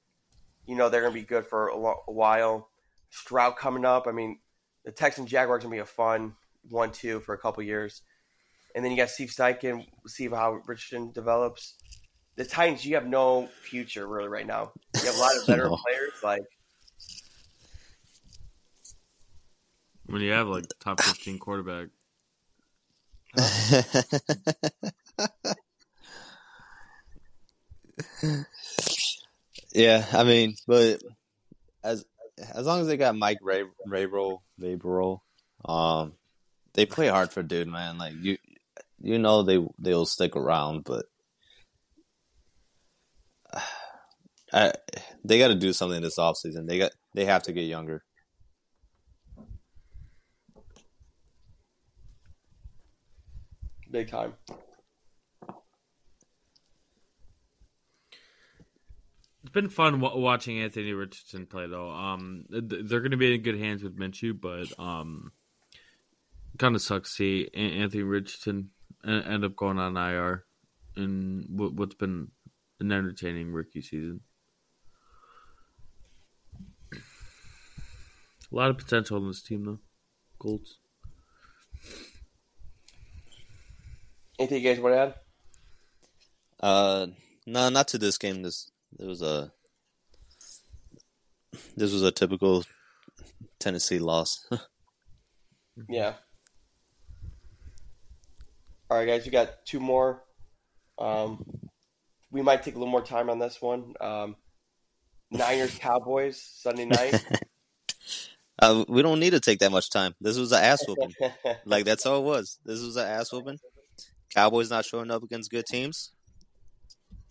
You 0.66 0.74
know 0.74 0.88
they're 0.88 1.02
gonna 1.02 1.14
be 1.14 1.22
good 1.22 1.46
for 1.46 1.68
a, 1.68 1.76
lo- 1.76 2.02
a 2.08 2.12
while. 2.12 2.68
Stroud 3.10 3.56
coming 3.56 3.84
up. 3.84 4.06
I 4.06 4.12
mean, 4.12 4.38
the 4.84 4.90
Texans 4.90 5.30
Jaguars 5.30 5.62
gonna 5.62 5.74
be 5.74 5.80
a 5.80 5.86
fun 5.86 6.34
one-two 6.68 7.20
for 7.20 7.34
a 7.34 7.38
couple 7.38 7.62
years. 7.62 8.02
And 8.74 8.84
then 8.84 8.92
you 8.92 8.96
got 8.96 9.10
Steve 9.10 9.30
Steichen. 9.30 9.86
See 10.06 10.28
how 10.28 10.60
Richardson 10.66 11.10
develops. 11.12 11.74
The 12.36 12.44
Titans, 12.44 12.84
you 12.84 12.94
have 12.94 13.06
no 13.06 13.48
future 13.62 14.06
really 14.06 14.28
right 14.28 14.46
now. 14.46 14.72
You 14.94 15.02
have 15.06 15.16
a 15.16 15.18
lot 15.18 15.36
of 15.36 15.46
veteran 15.46 15.70
No. 15.70 15.76
players 15.76 16.12
like 16.22 16.42
When 20.06 20.22
you 20.22 20.32
have 20.32 20.48
like 20.48 20.64
top 20.80 21.00
fifteen 21.00 21.38
quarterback. 21.38 21.88
yeah, 29.72 30.04
I 30.12 30.24
mean, 30.24 30.54
but 30.66 31.00
as 31.84 32.04
as 32.54 32.66
long 32.66 32.80
as 32.80 32.86
they 32.86 32.96
got 32.96 33.16
Mike 33.16 33.38
Ray 33.42 33.64
Rabel, 33.86 34.42
Vrabel, 34.60 35.20
um, 35.64 36.14
they 36.74 36.86
play 36.86 37.08
hard 37.08 37.32
for 37.32 37.42
dude, 37.42 37.68
man. 37.68 37.98
Like 37.98 38.14
you, 38.20 38.38
you 39.00 39.18
know 39.18 39.42
they 39.42 39.64
they'll 39.78 40.06
stick 40.06 40.36
around, 40.36 40.84
but 40.84 41.06
I, 44.52 44.72
they 45.24 45.38
got 45.38 45.48
to 45.48 45.54
do 45.54 45.72
something 45.72 46.02
this 46.02 46.18
offseason. 46.18 46.66
They 46.66 46.78
got 46.78 46.90
they 47.14 47.24
have 47.24 47.44
to 47.44 47.52
get 47.52 47.62
younger. 47.62 48.02
big 53.90 54.08
time. 54.08 54.34
It's 59.42 59.52
been 59.52 59.70
fun 59.70 60.00
w- 60.00 60.22
watching 60.22 60.60
Anthony 60.60 60.92
Richardson 60.92 61.46
play, 61.46 61.66
though. 61.66 61.90
Um, 61.90 62.44
th- 62.50 62.84
they're 62.84 63.00
going 63.00 63.10
to 63.12 63.16
be 63.16 63.34
in 63.34 63.42
good 63.42 63.58
hands 63.58 63.82
with 63.82 63.98
Minshew, 63.98 64.38
but 64.38 64.78
um, 64.78 65.32
kind 66.58 66.74
of 66.74 66.82
sucks 66.82 67.10
to 67.10 67.14
see 67.16 67.50
Anthony 67.54 68.02
Richardson 68.02 68.70
end 69.04 69.44
up 69.44 69.56
going 69.56 69.78
on 69.78 69.96
IR 69.96 70.44
in 70.96 71.46
what- 71.48 71.72
what's 71.74 71.94
been 71.94 72.32
an 72.80 72.92
entertaining 72.92 73.52
rookie 73.52 73.80
season. 73.80 74.22
A 76.92 78.56
lot 78.56 78.70
of 78.70 78.78
potential 78.78 79.16
in 79.18 79.28
this 79.28 79.42
team, 79.42 79.64
though. 79.64 79.78
Colts. 80.38 80.78
Anything 84.38 84.62
you 84.62 84.68
guys 84.68 84.80
want 84.80 84.94
to 84.94 84.98
add? 84.98 85.14
Uh, 86.60 87.06
no, 87.46 87.68
not 87.68 87.88
to 87.88 87.98
this 87.98 88.18
game. 88.18 88.42
This 88.42 88.70
it 88.98 89.04
was 89.06 89.22
a 89.22 89.52
this 91.76 91.92
was 91.92 92.02
a 92.02 92.10
typical 92.10 92.64
Tennessee 93.58 93.98
loss. 93.98 94.46
Yeah. 95.88 96.16
All 98.90 98.96
right, 98.96 99.06
guys, 99.06 99.24
we 99.24 99.30
got 99.30 99.64
two 99.64 99.78
more. 99.78 100.24
Um, 100.98 101.44
we 102.32 102.42
might 102.42 102.64
take 102.64 102.74
a 102.74 102.78
little 102.78 102.90
more 102.90 103.04
time 103.04 103.30
on 103.30 103.38
this 103.38 103.62
one. 103.62 103.94
Um, 104.00 104.34
Niners 105.30 105.74
Cowboys 105.78 106.42
Sunday 106.42 106.86
night. 106.86 107.24
uh, 108.58 108.84
we 108.88 109.02
don't 109.02 109.20
need 109.20 109.30
to 109.30 109.38
take 109.38 109.60
that 109.60 109.70
much 109.70 109.90
time. 109.90 110.16
This 110.20 110.36
was 110.36 110.50
an 110.50 110.64
ass 110.64 110.84
whooping. 110.88 111.14
Like 111.64 111.84
that's 111.84 112.04
all 112.04 112.18
it 112.18 112.24
was. 112.24 112.58
This 112.64 112.82
was 112.82 112.96
an 112.96 113.06
ass 113.06 113.32
whooping. 113.32 113.60
Cowboys 114.34 114.70
not 114.70 114.84
showing 114.84 115.12
up 115.12 115.22
against 115.22 115.52
good 115.52 115.66
teams. 115.66 116.10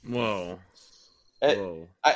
Whoa. 0.07 0.59
Whoa. 1.41 1.89
I, 2.05 2.15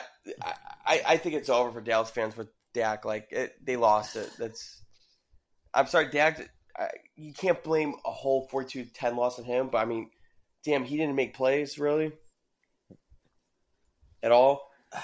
I 0.85 1.01
I 1.05 1.17
think 1.17 1.35
it's 1.35 1.49
over 1.49 1.71
for 1.73 1.81
Dallas 1.81 2.09
fans 2.09 2.37
with 2.37 2.47
Dak. 2.73 3.03
Like 3.03 3.27
it, 3.31 3.53
they 3.61 3.75
lost 3.75 4.15
it. 4.15 4.29
That's. 4.39 4.81
I'm 5.73 5.87
sorry, 5.87 6.09
Dak. 6.11 6.49
I, 6.77 6.89
you 7.15 7.33
can't 7.33 7.61
blame 7.63 7.95
a 8.05 8.11
whole 8.11 8.47
42-10 8.49 9.15
loss 9.15 9.37
on 9.39 9.45
him. 9.45 9.69
But 9.69 9.79
I 9.79 9.85
mean, 9.85 10.09
damn, 10.63 10.83
he 10.83 10.97
didn't 10.97 11.15
make 11.15 11.33
plays 11.33 11.77
really 11.77 12.13
at 14.21 14.31
all. 14.31 14.69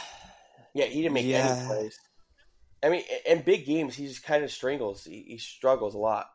Yeah, 0.75 0.85
he 0.85 1.01
didn't 1.01 1.15
make 1.15 1.25
any 1.25 1.65
plays. 1.65 1.99
I 2.83 2.89
mean, 2.89 3.03
in 3.25 3.41
big 3.41 3.65
games, 3.65 3.95
he 3.95 4.05
just 4.05 4.23
kind 4.23 4.43
of 4.43 4.51
strangles. 4.51 5.03
He, 5.03 5.25
he 5.27 5.37
struggles 5.39 5.95
a 5.95 5.97
lot. 5.97 6.27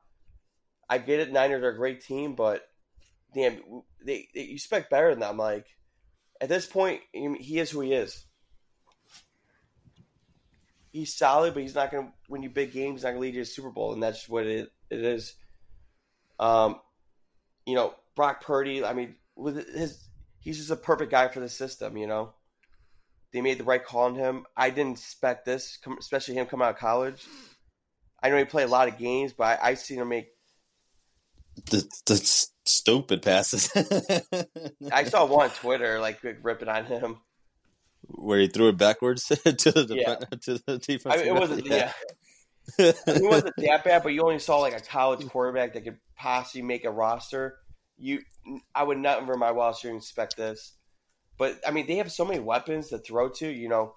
I 0.90 0.98
get 0.98 1.20
it. 1.20 1.32
Niners 1.32 1.62
are 1.62 1.70
a 1.70 1.76
great 1.76 2.04
team, 2.04 2.34
but 2.34 2.62
damn, 3.32 3.60
they, 4.04 4.28
they 4.34 4.42
you 4.42 4.54
expect 4.54 4.90
better 4.90 5.10
than 5.10 5.20
that. 5.20 5.36
Like 5.36 5.66
at 6.40 6.48
this 6.48 6.66
point, 6.66 7.00
he 7.12 7.58
is 7.58 7.70
who 7.70 7.80
he 7.80 7.92
is. 7.92 8.24
He's 10.92 11.14
solid, 11.14 11.54
but 11.54 11.62
he's 11.62 11.74
not 11.74 11.90
going 11.90 12.06
to 12.06 12.12
win 12.28 12.42
you 12.42 12.50
big 12.50 12.72
games. 12.72 13.00
He's 13.00 13.04
not 13.04 13.10
going 13.10 13.22
to 13.22 13.22
lead 13.22 13.34
you 13.34 13.44
to 13.44 13.50
Super 13.50 13.70
Bowl, 13.70 13.94
and 13.94 14.02
that's 14.02 14.28
what 14.28 14.46
it, 14.46 14.70
it 14.94 15.04
is. 15.04 15.34
Um, 16.38 16.80
you 17.66 17.74
know, 17.74 17.94
Brock 18.16 18.42
Purdy. 18.42 18.84
I 18.84 18.92
mean, 18.94 19.16
with 19.36 19.56
his, 19.74 20.02
he's 20.40 20.58
just 20.58 20.70
a 20.70 20.76
perfect 20.76 21.10
guy 21.10 21.28
for 21.28 21.40
the 21.40 21.48
system. 21.48 21.96
You 21.96 22.06
know, 22.06 22.32
they 23.32 23.40
made 23.40 23.58
the 23.58 23.64
right 23.64 23.84
call 23.84 24.04
on 24.04 24.14
him. 24.14 24.46
I 24.56 24.70
didn't 24.70 24.92
expect 24.98 25.44
this, 25.44 25.78
especially 25.98 26.34
him 26.34 26.46
coming 26.46 26.66
out 26.66 26.74
of 26.74 26.78
college. 26.80 27.24
I 28.22 28.30
know 28.30 28.36
he 28.38 28.44
played 28.44 28.64
a 28.64 28.70
lot 28.70 28.88
of 28.88 28.96
games, 28.98 29.32
but 29.32 29.60
I, 29.62 29.70
I 29.70 29.74
seen 29.74 29.98
him 29.98 30.08
make. 30.08 30.28
The, 31.70 31.88
the 32.06 32.16
stupid 32.64 33.22
passes. 33.22 33.70
I 34.92 35.04
saw 35.04 35.24
one 35.26 35.50
on 35.50 35.50
Twitter 35.54 36.00
like 36.00 36.20
ripping 36.42 36.68
on 36.68 36.84
him. 36.84 37.18
where 38.08 38.40
he 38.40 38.48
threw 38.48 38.68
it 38.68 38.76
backwards 38.76 39.24
to 39.28 39.34
the 39.42 39.94
Yeah. 39.96 40.16
defense, 40.16 40.44
to 40.46 40.62
the 40.66 40.78
defense. 40.78 41.14
I 41.14 41.18
mean, 41.18 41.26
it 41.28 41.34
wasn't 41.34 41.66
yeah. 41.66 41.92
It 42.78 43.22
wasn't 43.22 43.54
that 43.58 43.84
bad, 43.84 44.02
but 44.02 44.12
you 44.12 44.22
only 44.22 44.38
saw 44.38 44.58
like 44.58 44.76
a 44.76 44.80
college 44.80 45.26
quarterback 45.28 45.74
that 45.74 45.84
could 45.84 45.98
possibly 46.16 46.62
make 46.62 46.84
a 46.84 46.90
roster. 46.90 47.58
You, 47.96 48.20
I 48.74 48.82
would 48.82 48.98
never 48.98 49.34
in 49.34 49.38
my 49.38 49.52
wildest 49.52 49.82
dreams 49.82 50.04
expect 50.04 50.36
this. 50.36 50.72
But 51.38 51.60
I 51.66 51.70
mean, 51.70 51.86
they 51.86 51.96
have 51.96 52.12
so 52.12 52.24
many 52.24 52.40
weapons 52.40 52.88
to 52.88 52.98
throw 52.98 53.28
to. 53.30 53.48
You 53.48 53.68
know, 53.68 53.94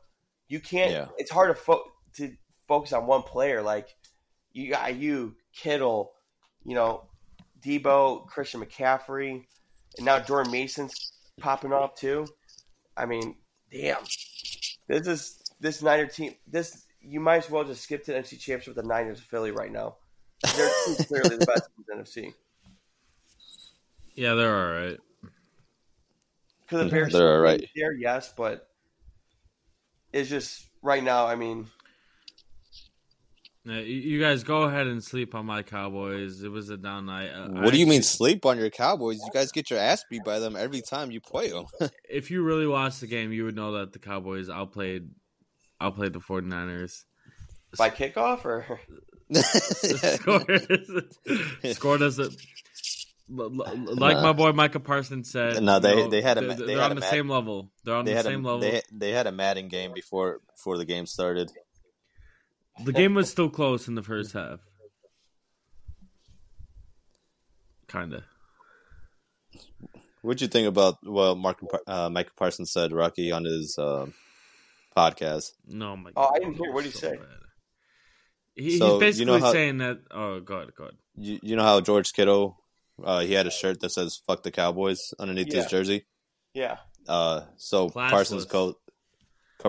you 0.47 0.59
can't. 0.59 0.91
Yeah. 0.91 1.07
It's 1.17 1.31
hard 1.31 1.55
to 1.55 1.61
fo- 1.61 1.91
to 2.15 2.33
focus 2.67 2.93
on 2.93 3.05
one 3.05 3.23
player. 3.23 3.61
Like 3.61 3.95
you 4.53 4.71
got 4.71 4.95
you 4.95 5.35
Kittle, 5.53 6.13
you 6.63 6.75
know, 6.75 7.03
Deebo, 7.61 8.27
Christian 8.27 8.61
McCaffrey, 8.61 9.43
and 9.97 10.05
now 10.05 10.19
Jordan 10.19 10.51
Mason's 10.51 11.11
popping 11.39 11.73
off 11.73 11.95
too. 11.95 12.27
I 12.95 13.05
mean, 13.05 13.35
damn, 13.71 14.03
this 14.87 15.07
is 15.07 15.41
this 15.59 15.81
Niner 15.81 16.07
team. 16.07 16.33
This 16.47 16.85
you 17.07 17.19
might 17.19 17.37
as 17.45 17.49
well 17.49 17.63
just 17.63 17.81
skip 17.83 18.03
to 18.05 18.11
the 18.11 18.17
NFC 18.19 18.31
Championship 18.39 18.75
with 18.75 18.83
the 18.83 18.89
Niners 18.89 19.19
of 19.19 19.25
Philly 19.25 19.51
right 19.51 19.71
now. 19.71 19.95
They're 20.55 20.69
too 20.85 21.03
clearly 21.07 21.37
the 21.37 21.45
best 21.45 21.63
team 21.75 21.85
in 21.91 21.97
the 21.97 22.03
NFC. 22.03 22.33
Yeah, 24.15 24.33
they're 24.33 24.55
all 24.55 24.81
right. 24.81 24.97
Because 26.61 26.83
the 26.85 26.89
Bears 26.91 27.13
they're 27.13 27.33
all 27.33 27.39
right. 27.39 27.63
there, 27.75 27.93
yes, 27.93 28.33
but 28.35 28.67
it's 30.11 30.29
just 30.29 30.67
right 30.81 31.03
now. 31.03 31.25
I 31.27 31.35
mean, 31.35 31.67
Yeah, 33.63 33.79
you- 33.79 34.01
you 34.01 34.19
guys 34.19 34.43
go 34.43 34.63
ahead 34.63 34.87
and 34.87 35.03
sleep 35.03 35.33
on 35.35 35.45
my 35.45 35.61
Cowboys. 35.63 36.41
It 36.43 36.49
was 36.49 36.69
a 36.69 36.77
down 36.77 37.05
night. 37.05 37.29
Uh, 37.29 37.49
What 37.49 37.67
I 37.67 37.71
do 37.71 37.77
you 37.77 37.87
mean 37.87 38.01
sleep 38.03 38.45
on 38.45 38.57
your 38.57 38.69
Cowboys? 38.69 39.17
You 39.23 39.29
guys 39.33 39.51
get 39.51 39.69
your 39.69 39.79
ass 39.79 40.03
beat 40.09 40.23
by 40.23 40.39
them 40.39 40.55
every 40.55 40.81
time 40.81 41.11
you 41.11 41.21
play 41.21 41.49
them. 41.49 41.65
If 42.09 42.31
you 42.31 42.43
really 42.43 42.67
watched 42.67 43.01
the 43.01 43.07
game, 43.07 43.31
you 43.31 43.43
would 43.45 43.55
know 43.55 43.73
that 43.73 43.93
the 43.93 43.99
Cowboys 43.99 44.49
outplayed 44.49 45.09
outplayed 45.81 46.13
the 46.13 46.19
49ers. 46.19 47.03
By 47.77 47.89
kickoff 47.89 48.45
or 48.45 48.79
score? 51.65 51.73
scored 51.73 52.01
as 52.01 52.17
a 52.19 52.29
like 53.29 54.15
Nah. 54.15 54.21
my 54.23 54.31
boy 54.33 54.53
Micah 54.53 54.79
Parsons 54.79 55.29
said. 55.31 55.61
No, 55.61 55.79
they- 55.79 55.89
you 55.89 55.95
know, 56.05 56.09
they 56.09 56.21
had 56.21 56.37
a 56.37 56.41
they're, 56.41 56.55
they 56.55 56.65
they're 56.67 56.77
had 56.81 56.91
on 56.91 56.93
a 56.93 56.95
the 56.95 57.01
ma- 57.01 57.09
same 57.09 57.29
level. 57.29 57.69
They're 57.83 57.95
on 57.95 58.05
they 58.05 58.13
the 58.13 58.23
same 58.23 58.45
a 58.45 58.53
level. 58.53 58.59
they, 58.61 58.81
they 58.91 59.11
had 59.11 59.27
a 59.27 59.31
Madden 59.33 59.67
game 59.67 59.91
before 59.93 60.39
before 60.55 60.77
the 60.77 60.85
game 60.85 61.05
started. 61.05 61.51
The 62.85 62.93
game 62.93 63.15
was 63.15 63.29
still 63.29 63.49
close 63.49 63.87
in 63.89 63.95
the 63.95 64.03
first 64.03 64.31
half. 64.33 64.59
Kinda. 67.87 68.23
What'd 70.21 70.41
you 70.41 70.47
think 70.47 70.67
about 70.67 70.97
well, 71.03 71.35
Mark 71.35 71.59
uh, 71.85 72.09
Micah 72.09 72.31
Parsons 72.35 72.71
said 72.71 72.91
Rocky 72.91 73.31
on 73.31 73.45
his 73.45 73.77
uh, 73.77 74.07
podcast? 74.97 75.51
No, 75.67 75.95
my. 75.95 76.11
Oh, 76.15 76.23
I 76.23 76.25
God, 76.25 76.39
didn't 76.39 76.53
hear. 76.55 76.73
What 76.73 76.83
was 76.83 76.85
did 76.85 76.93
he 76.93 76.99
say? 76.99 77.15
bad. 77.17 77.27
He, 78.55 78.77
So, 78.79 78.85
he's 78.85 78.93
you 78.93 78.99
basically 78.99 79.25
know 79.25 79.39
how- 79.45 79.51
saying 79.51 79.77
that. 79.77 79.99
Oh, 80.11 80.39
God, 80.39 80.71
God. 80.75 80.93
You, 81.15 81.39
you 81.43 81.55
know 81.55 81.63
how 81.63 81.79
George 81.81 82.11
Kittle, 82.13 82.57
uh, 83.03 83.19
he 83.21 83.33
had 83.33 83.45
a 83.47 83.51
shirt 83.51 83.79
that 83.81 83.91
says 83.91 84.19
"fuck 84.25 84.41
the 84.43 84.51
Cowboys" 84.51 85.13
underneath 85.19 85.47
Yeah. 85.53 85.61
his 85.61 85.71
jersey. 85.71 86.05
yeah. 86.53 86.77
Uh, 87.07 87.45
so 87.55 87.89
Classless. 87.89 88.09
Parsons 88.09 88.45
goes, 88.45 88.73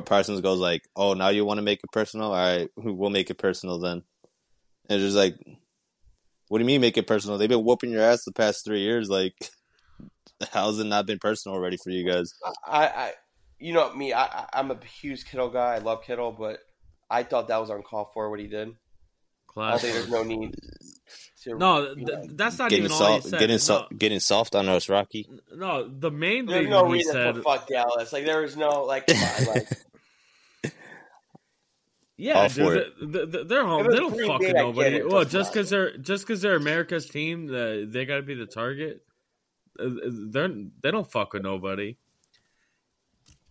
Parsons 0.05 0.41
goes 0.41 0.59
like, 0.59 0.83
"Oh, 0.97 1.15
now 1.15 1.29
you 1.29 1.45
want 1.45 1.59
to 1.59 1.63
make 1.63 1.81
it 1.85 1.93
personal? 1.93 2.33
All 2.33 2.37
right, 2.37 2.69
we'll 2.77 3.11
make 3.11 3.31
it 3.31 3.39
personal 3.39 3.79
then." 3.79 4.03
And 4.89 5.01
it's 5.01 5.03
just 5.05 5.17
like, 5.17 5.37
what 6.49 6.59
do 6.59 6.63
you 6.63 6.67
mean 6.67 6.81
make 6.81 6.97
it 6.99 7.07
personal? 7.07 7.37
They've 7.39 7.49
been 7.49 7.63
whooping 7.65 7.91
your 7.91 8.03
ass 8.03 8.25
the 8.25 8.33
past 8.33 8.65
three 8.65 8.81
years. 8.81 9.09
Like, 9.09 9.35
how's 10.53 10.79
it 10.81 10.85
not 10.85 11.07
been 11.07 11.19
personal 11.19 11.57
already 11.57 11.77
for 11.77 11.91
you 11.91 12.05
guys? 12.11 12.33
I, 12.67 12.87
I 12.87 13.13
you 13.59 13.73
know 13.73 13.93
me, 13.95 14.13
I, 14.13 14.25
I- 14.25 14.49
I'm 14.55 14.71
a 14.71 14.79
huge 15.01 15.25
Kittle 15.25 15.51
guy. 15.51 15.75
I 15.75 15.79
love 15.79 16.03
Kittle, 16.05 16.33
but 16.33 16.59
I 17.11 17.23
thought 17.23 17.49
that 17.49 17.59
was 17.61 17.71
uncalled 17.71 18.09
for 18.15 18.31
what 18.31 18.41
he 18.41 18.47
did. 18.47 18.69
I 18.69 18.73
Class. 19.53 19.81
think 19.83 19.95
there's 19.95 20.11
no 20.11 20.23
need 20.23 20.55
to. 21.43 21.57
No, 21.57 21.95
th- 21.95 22.07
know, 22.07 22.25
that's 22.33 22.59
not 22.59 22.69
Getting 22.71 22.85
even 22.87 22.93
all 22.93 22.99
he 22.99 23.21
soft, 23.21 23.25
said. 23.31 23.39
getting 23.41 23.55
no, 23.55 23.59
soft, 23.59 23.99
getting 23.99 24.21
soft 24.21 24.55
on 24.55 24.69
us, 24.69 24.89
Rocky. 24.89 25.29
no, 25.55 25.89
the 25.89 26.11
main 26.11 26.47
there's 26.47 26.63
thing 26.65 26.71
no 26.71 26.87
he 26.87 26.93
reason 26.95 27.13
said. 27.13 27.35
to 27.37 27.43
fuck 27.43 27.67
Dallas. 27.67 28.13
Like 28.13 28.25
there 28.27 28.43
was 28.43 28.57
no 28.57 28.85
like, 28.85 29.05
on, 29.11 29.45
like 29.47 29.69
Yeah, 32.17 32.49
dude, 32.49 32.53
for 32.67 32.75
it. 32.75 32.93
they- 33.01 33.25
they- 33.27 33.45
they're 33.45 33.65
home. 33.65 33.87
They 33.89 33.97
don't 33.97 34.13
Green 34.13 34.29
fuck 34.29 34.41
Bay, 34.41 34.49
with 34.49 34.57
nobody. 34.57 34.97
it, 34.97 35.09
Well, 35.09 35.25
just 35.25 35.53
because 35.53 35.71
they're 35.71 35.97
just 35.99 36.27
because 36.27 36.43
they're 36.43 36.57
America's 36.57 37.09
team, 37.09 37.49
uh, 37.49 37.87
they 37.91 38.05
got 38.05 38.17
to 38.17 38.23
be 38.23 38.35
the 38.35 38.47
target. 38.47 39.03
Uh, 39.79 39.89
They're 40.31 40.49
they 40.83 40.91
don't 40.91 41.09
fuck 41.09 41.33
with 41.33 41.43
nobody. 41.45 41.97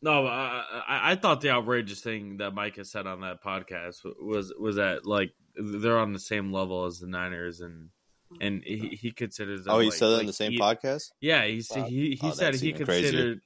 No, 0.02 0.28
I, 0.28 0.64
I 0.88 1.12
I 1.12 1.16
thought 1.16 1.42
the 1.42 1.50
outrageous 1.50 2.02
thing 2.02 2.38
that 2.38 2.54
Mike 2.54 2.76
has 2.76 2.92
said 2.92 3.08
on 3.08 3.22
that 3.22 3.44
podcast 3.44 3.98
was 4.22 4.54
was 4.60 4.76
that 4.76 5.06
like 5.06 5.32
they're 5.56 5.98
on 5.98 6.14
the 6.14 6.20
same 6.20 6.54
level 6.54 6.86
as 6.86 7.00
the 7.00 7.08
Niners 7.08 7.62
and 7.62 7.90
and 8.42 8.62
he, 8.64 8.90
he 9.02 9.12
considers 9.12 9.64
them 9.64 9.74
Oh, 9.74 9.80
he 9.80 9.88
like- 9.90 9.98
said 9.98 10.10
that 10.10 10.20
in 10.20 10.28
the 10.28 10.34
same 10.34 10.52
he- 10.52 10.60
podcast. 10.60 11.12
yeah, 11.22 11.46
he 11.46 11.64
Wow. 11.76 11.86
he 11.86 12.12
he 12.22 12.28
Oh, 12.28 12.32
said 12.32 12.56
he 12.56 12.70
even 12.70 12.86
crazier. 12.86 13.02
considered 13.12 13.42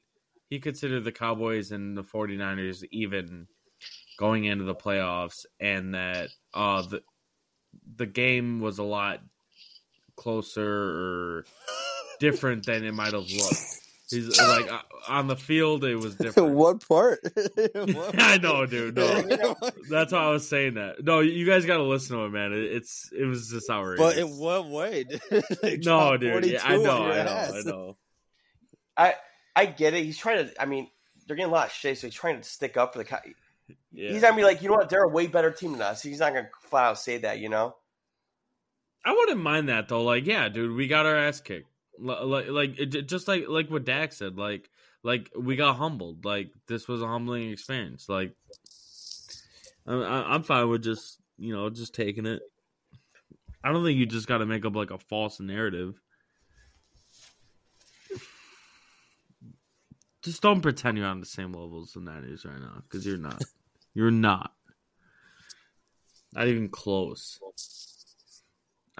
he 0.49 0.59
considered 0.59 1.03
the 1.05 1.11
Cowboys 1.13 1.71
and 1.71 1.95
the 1.95 2.03
49ers 2.03 2.83
even 2.91 3.47
going 4.17 4.43
into 4.45 4.65
the 4.65 4.75
playoffs 4.75 5.45
and 5.59 5.93
that 5.95 6.29
uh 6.53 6.81
the 6.81 7.01
the 7.95 8.05
game 8.05 8.59
was 8.59 8.77
a 8.79 8.83
lot 8.83 9.21
closer 10.17 10.65
or 11.39 11.45
different 12.19 12.65
than 12.65 12.83
it 12.83 12.93
might 12.93 13.13
have 13.13 13.29
looked. 13.31 13.80
He's 14.11 14.39
like 14.39 14.71
uh, 14.71 14.81
on 15.07 15.27
the 15.27 15.35
field 15.35 15.83
it 15.83 15.95
was 15.95 16.15
different. 16.17 16.53
what 16.53 16.87
part? 16.87 17.19
I 17.57 18.37
know, 18.41 18.65
dude. 18.65 18.95
No. 18.95 19.55
That's 19.89 20.11
why 20.13 20.19
I 20.19 20.29
was 20.29 20.47
saying 20.47 20.75
that. 20.75 21.03
No, 21.03 21.21
you 21.21 21.45
guys 21.45 21.65
got 21.65 21.77
to 21.77 21.83
listen 21.83 22.17
to 22.17 22.25
it, 22.25 22.29
man. 22.29 22.53
It, 22.53 22.63
it's 22.63 23.11
it 23.17 23.25
was 23.25 23.49
just 23.49 23.69
outrageous. 23.69 24.05
But 24.05 24.17
in 24.17 24.37
what 24.37 24.67
way? 24.69 25.05
No, 25.83 26.17
dude. 26.17 26.45
Yeah, 26.45 26.61
I 26.63 26.77
know, 26.77 27.03
I 27.05 27.23
know, 27.23 27.31
ass. 27.31 27.53
I 27.53 27.61
know. 27.69 27.97
I 28.97 29.15
I 29.55 29.65
get 29.65 29.93
it. 29.93 30.03
He's 30.03 30.17
trying 30.17 30.47
to. 30.47 30.61
I 30.61 30.65
mean, 30.65 30.89
they're 31.25 31.35
getting 31.35 31.51
a 31.51 31.53
lot 31.55 31.67
of 31.67 31.73
shit, 31.73 31.97
so 31.97 32.07
he's 32.07 32.13
trying 32.13 32.37
to 32.37 32.43
stick 32.47 32.77
up 32.77 32.93
for 32.93 32.99
the. 32.99 33.05
Co- 33.05 33.17
Yeah. 33.91 34.11
He's 34.11 34.21
gonna 34.21 34.35
be 34.35 34.43
like, 34.43 34.61
you 34.61 34.69
know 34.69 34.75
what? 34.75 34.89
They're 34.89 35.03
a 35.03 35.07
way 35.09 35.27
better 35.27 35.51
team 35.51 35.71
than 35.73 35.81
us. 35.81 36.03
He's 36.03 36.19
not 36.19 36.33
gonna 36.33 36.49
flat 36.61 36.85
out 36.89 36.99
say 36.99 37.17
that, 37.19 37.39
you 37.39 37.49
know. 37.49 37.75
I 39.03 39.13
wouldn't 39.13 39.39
mind 39.41 39.69
that 39.69 39.87
though. 39.87 40.03
Like, 40.03 40.27
yeah, 40.27 40.47
dude, 40.49 40.75
we 40.75 40.87
got 40.87 41.05
our 41.07 41.15
ass 41.15 41.41
kicked. 41.41 41.70
Like, 41.99 42.47
like 42.49 42.75
just 43.05 43.27
like 43.27 43.45
like 43.47 43.69
what 43.69 43.85
Dak 43.85 44.13
said. 44.13 44.37
Like, 44.37 44.69
like 45.03 45.29
we 45.37 45.55
got 45.55 45.75
humbled. 45.75 46.25
Like 46.25 46.49
this 46.67 46.87
was 46.87 47.01
a 47.01 47.07
humbling 47.07 47.51
experience. 47.51 48.09
Like, 48.09 48.33
I, 49.87 49.93
I, 49.93 50.33
I'm 50.33 50.43
fine 50.43 50.69
with 50.69 50.83
just 50.83 51.19
you 51.37 51.53
know 51.53 51.69
just 51.69 51.93
taking 51.93 52.25
it. 52.25 52.41
I 53.63 53.71
don't 53.71 53.83
think 53.83 53.99
you 53.99 54.05
just 54.05 54.27
got 54.27 54.39
to 54.39 54.45
make 54.45 54.65
up 54.65 54.75
like 54.75 54.91
a 54.91 54.97
false 54.97 55.39
narrative. 55.39 55.99
Just 60.23 60.41
don't 60.41 60.61
pretend 60.61 60.97
you're 60.97 61.07
on 61.07 61.19
the 61.19 61.25
same 61.25 61.51
level 61.51 61.81
as 61.81 61.93
the 61.93 61.99
Niners 61.99 62.45
right 62.45 62.59
now, 62.59 62.83
because 62.83 63.05
you're 63.05 63.17
not. 63.17 63.41
You're 63.93 64.11
not. 64.11 64.53
Not 66.33 66.47
even 66.47 66.69
close. 66.69 67.39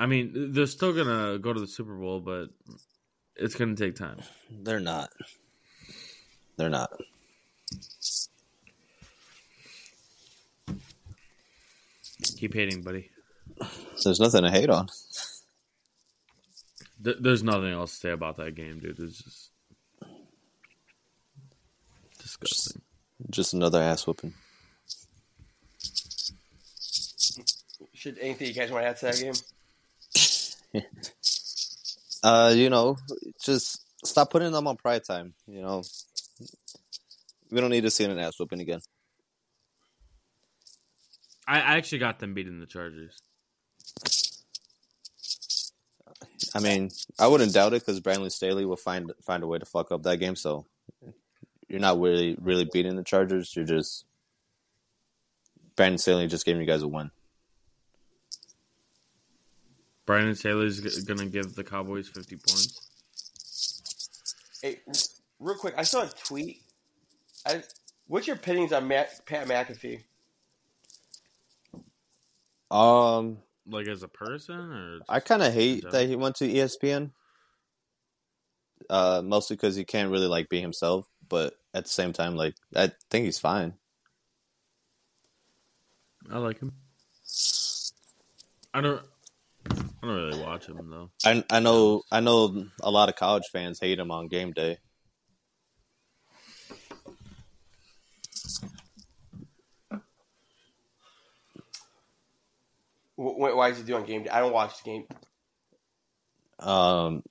I 0.01 0.07
mean, 0.07 0.51
they're 0.51 0.65
still 0.65 0.93
gonna 0.93 1.37
go 1.37 1.53
to 1.53 1.59
the 1.59 1.67
Super 1.67 1.93
Bowl, 1.93 2.21
but 2.21 2.47
it's 3.35 3.53
gonna 3.53 3.75
take 3.75 3.95
time. 3.95 4.17
They're 4.49 4.79
not. 4.79 5.11
They're 6.57 6.71
not. 6.71 6.91
Keep 12.35 12.55
hating, 12.55 12.81
buddy. 12.81 13.11
There's 14.03 14.19
nothing 14.19 14.41
to 14.41 14.49
hate 14.49 14.71
on. 14.71 14.87
Th- 17.03 17.17
there's 17.19 17.43
nothing 17.43 17.71
else 17.71 17.91
to 17.91 17.97
say 17.97 18.09
about 18.09 18.37
that 18.37 18.55
game, 18.55 18.79
dude. 18.79 18.97
It's 18.97 19.21
just 19.21 19.51
disgusting. 22.17 22.81
Just 23.29 23.53
another 23.53 23.79
ass 23.79 24.07
whooping. 24.07 24.33
Should 27.93 28.17
anything 28.17 28.47
you 28.47 28.53
guys 28.55 28.71
want 28.71 28.83
to 28.83 28.89
add 28.89 28.97
to 28.97 29.05
that 29.05 29.19
game? 29.19 29.33
Uh, 32.23 32.53
you 32.55 32.69
know, 32.69 32.97
just 33.43 33.81
stop 34.05 34.29
putting 34.29 34.51
them 34.51 34.67
on 34.67 34.77
pride 34.77 35.03
time. 35.03 35.33
You 35.47 35.61
know, 35.61 35.81
we 37.49 37.59
don't 37.59 37.71
need 37.71 37.81
to 37.81 37.89
see 37.89 38.03
an 38.03 38.19
ass 38.19 38.39
whooping 38.39 38.61
again. 38.61 38.81
I, 41.47 41.59
I 41.59 41.77
actually 41.77 41.97
got 41.97 42.19
them 42.19 42.33
beating 42.33 42.59
the 42.59 42.67
Chargers. 42.67 43.17
I 46.53 46.59
mean, 46.59 46.91
I 47.17 47.27
wouldn't 47.27 47.53
doubt 47.53 47.73
it 47.73 47.81
because 47.81 47.99
Brandon 47.99 48.29
Staley 48.29 48.65
will 48.65 48.75
find 48.75 49.11
find 49.21 49.41
a 49.43 49.47
way 49.47 49.57
to 49.57 49.65
fuck 49.65 49.91
up 49.91 50.03
that 50.03 50.17
game. 50.17 50.35
So 50.35 50.65
you're 51.67 51.79
not 51.79 51.99
really 51.99 52.37
really 52.39 52.65
beating 52.71 52.95
the 52.95 53.03
Chargers. 53.03 53.55
You're 53.55 53.65
just 53.65 54.05
Brandon 55.75 55.97
Staley 55.97 56.27
just 56.27 56.45
gave 56.45 56.57
you 56.57 56.65
guys 56.65 56.83
a 56.83 56.87
win. 56.87 57.11
Brandon 60.05 60.35
Staley's 60.35 60.81
g- 60.81 61.03
gonna 61.05 61.25
give 61.27 61.55
the 61.55 61.63
Cowboys 61.63 62.07
50 62.09 62.35
points. 62.37 62.87
Hey, 64.61 64.79
real 65.39 65.55
quick, 65.55 65.73
I 65.77 65.83
saw 65.83 66.03
a 66.03 66.07
tweet. 66.07 66.61
I, 67.45 67.63
what's 68.07 68.27
your 68.27 68.35
opinions 68.35 68.73
on 68.73 68.87
Matt, 68.87 69.25
Pat 69.25 69.47
McAfee? 69.47 70.03
Um, 72.69 73.37
Like 73.67 73.87
as 73.87 74.03
a 74.03 74.07
person, 74.07 74.55
or 74.55 74.99
I 75.09 75.19
kind 75.19 75.41
of 75.41 75.53
hate 75.53 75.83
that 75.91 76.07
he 76.07 76.15
went 76.15 76.35
to 76.37 76.47
ESPN. 76.47 77.11
Uh, 78.89 79.21
mostly 79.23 79.55
because 79.55 79.75
he 79.75 79.83
can't 79.83 80.11
really 80.11 80.27
like 80.27 80.49
be 80.49 80.59
himself, 80.59 81.07
but 81.29 81.55
at 81.73 81.83
the 81.85 81.89
same 81.89 82.11
time, 82.13 82.35
like 82.35 82.55
I 82.75 82.91
think 83.09 83.25
he's 83.25 83.39
fine. 83.39 83.73
I 86.29 86.37
like 86.39 86.59
him. 86.59 86.73
I 88.73 88.81
don't. 88.81 89.01
I 90.01 90.07
don't 90.07 90.15
really 90.15 90.41
watch 90.43 90.67
him 90.67 90.89
though. 90.89 91.11
I 91.25 91.43
I 91.49 91.59
know 91.59 92.03
I 92.11 92.19
know 92.21 92.65
a 92.81 92.89
lot 92.89 93.09
of 93.09 93.15
college 93.15 93.47
fans 93.51 93.79
hate 93.79 93.99
him 93.99 94.09
on 94.11 94.27
game 94.27 94.51
day. 94.51 94.77
Wh- 103.15 103.35
wh- 103.35 103.55
Why 103.55 103.69
is 103.69 103.77
he 103.77 103.83
doing 103.83 104.05
game 104.05 104.23
day? 104.23 104.29
I 104.29 104.39
don't 104.39 104.53
watch 104.53 104.83
the 104.83 104.89
game. 104.89 105.07
Um, 106.59 107.23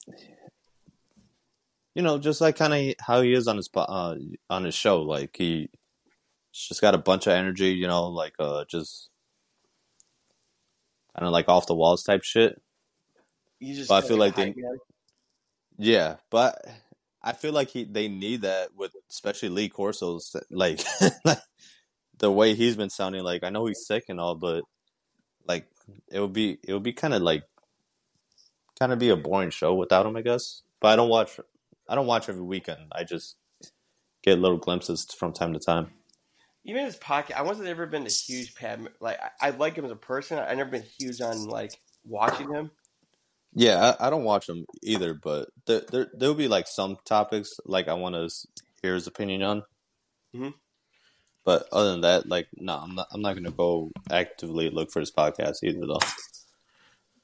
you 1.94 2.02
know, 2.02 2.18
just 2.18 2.40
like 2.40 2.56
kind 2.56 2.72
of 2.72 2.94
how 3.00 3.22
he 3.22 3.32
is 3.32 3.48
on 3.48 3.56
his 3.56 3.68
uh, 3.74 4.14
on 4.48 4.64
his 4.64 4.74
show. 4.74 5.02
Like 5.02 5.36
he 5.36 5.68
he's 6.52 6.68
just 6.68 6.80
got 6.80 6.94
a 6.94 6.98
bunch 6.98 7.26
of 7.26 7.32
energy. 7.32 7.70
You 7.72 7.88
know, 7.88 8.06
like 8.08 8.34
uh, 8.38 8.64
just 8.68 9.09
kind 11.16 11.26
of 11.26 11.32
like 11.32 11.48
off 11.48 11.66
the 11.66 11.74
walls 11.74 12.02
type 12.02 12.22
shit. 12.22 12.60
He's 13.58 13.76
just. 13.76 13.88
But 13.88 14.04
I 14.04 14.08
feel 14.08 14.16
like 14.16 14.36
they- 14.36 14.54
man. 14.56 14.78
Yeah, 15.78 16.16
but 16.30 16.62
I 17.22 17.32
feel 17.32 17.52
like 17.52 17.68
he 17.70 17.84
they 17.84 18.08
need 18.08 18.42
that 18.42 18.74
with 18.76 18.92
especially 19.10 19.48
Lee 19.48 19.68
Corso's 19.68 20.36
like 20.50 20.80
the 22.18 22.30
way 22.30 22.54
he's 22.54 22.76
been 22.76 22.90
sounding. 22.90 23.22
Like 23.22 23.44
I 23.44 23.50
know 23.50 23.66
he's 23.66 23.86
sick 23.86 24.04
and 24.08 24.20
all, 24.20 24.34
but 24.34 24.64
like 25.48 25.66
it 26.10 26.20
would 26.20 26.32
be 26.32 26.58
it 26.66 26.72
would 26.72 26.82
be 26.82 26.92
kind 26.92 27.14
of 27.14 27.22
like 27.22 27.44
kind 28.78 28.92
of 28.92 28.98
be 28.98 29.08
a 29.10 29.16
boring 29.16 29.50
show 29.50 29.74
without 29.74 30.06
him, 30.06 30.16
I 30.16 30.22
guess. 30.22 30.62
But 30.80 30.88
I 30.88 30.96
don't 30.96 31.08
watch 31.08 31.40
I 31.88 31.94
don't 31.94 32.06
watch 32.06 32.28
every 32.28 32.42
weekend. 32.42 32.80
I 32.92 33.04
just 33.04 33.36
get 34.22 34.38
little 34.38 34.58
glimpses 34.58 35.06
from 35.16 35.32
time 35.32 35.54
to 35.54 35.58
time. 35.58 35.92
Even 36.70 36.84
his 36.84 36.94
pocket, 36.94 37.36
I 37.36 37.42
wasn't 37.42 37.66
ever 37.66 37.84
been 37.84 38.06
a 38.06 38.08
huge 38.08 38.54
Pat. 38.54 38.78
Like 39.00 39.18
I, 39.20 39.48
I 39.48 39.50
like 39.50 39.74
him 39.74 39.84
as 39.84 39.90
a 39.90 39.96
person. 39.96 40.38
I 40.38 40.54
never 40.54 40.70
been 40.70 40.84
huge 41.00 41.20
on 41.20 41.48
like 41.48 41.72
watching 42.04 42.54
him. 42.54 42.70
Yeah, 43.52 43.96
I, 43.98 44.06
I 44.06 44.10
don't 44.10 44.22
watch 44.22 44.48
him 44.48 44.64
either, 44.80 45.12
but 45.12 45.48
there 45.66 45.82
there 45.90 46.06
there'll 46.14 46.36
be 46.36 46.46
like 46.46 46.68
some 46.68 46.96
topics 47.04 47.58
like 47.64 47.88
I 47.88 47.94
want 47.94 48.14
to 48.14 48.30
hear 48.82 48.94
his 48.94 49.08
opinion 49.08 49.42
on. 49.42 49.62
Mhm. 50.32 50.54
But 51.44 51.66
other 51.72 51.90
than 51.90 52.02
that, 52.02 52.28
like 52.28 52.46
no, 52.56 52.76
I'm 52.76 52.94
not. 52.94 53.08
I'm 53.10 53.20
not 53.20 53.34
gonna 53.34 53.50
go 53.50 53.90
actively 54.08 54.70
look 54.70 54.92
for 54.92 55.00
his 55.00 55.10
podcast 55.10 55.64
either, 55.64 55.84
though. 55.84 55.98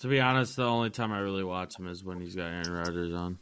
To 0.01 0.09
be 0.09 0.20
honest, 0.20 0.56
the 0.56 0.64
only 0.64 0.90
time 0.90 1.10
I 1.10 1.20
really 1.20 1.44
watch 1.44 1.78
him 1.78 1.89
is 1.89 2.05
when 2.05 2.20
he's 2.20 2.35
got 2.35 2.48
Aaron 2.48 2.70
Rodgers 2.70 3.14
on. 3.14 3.39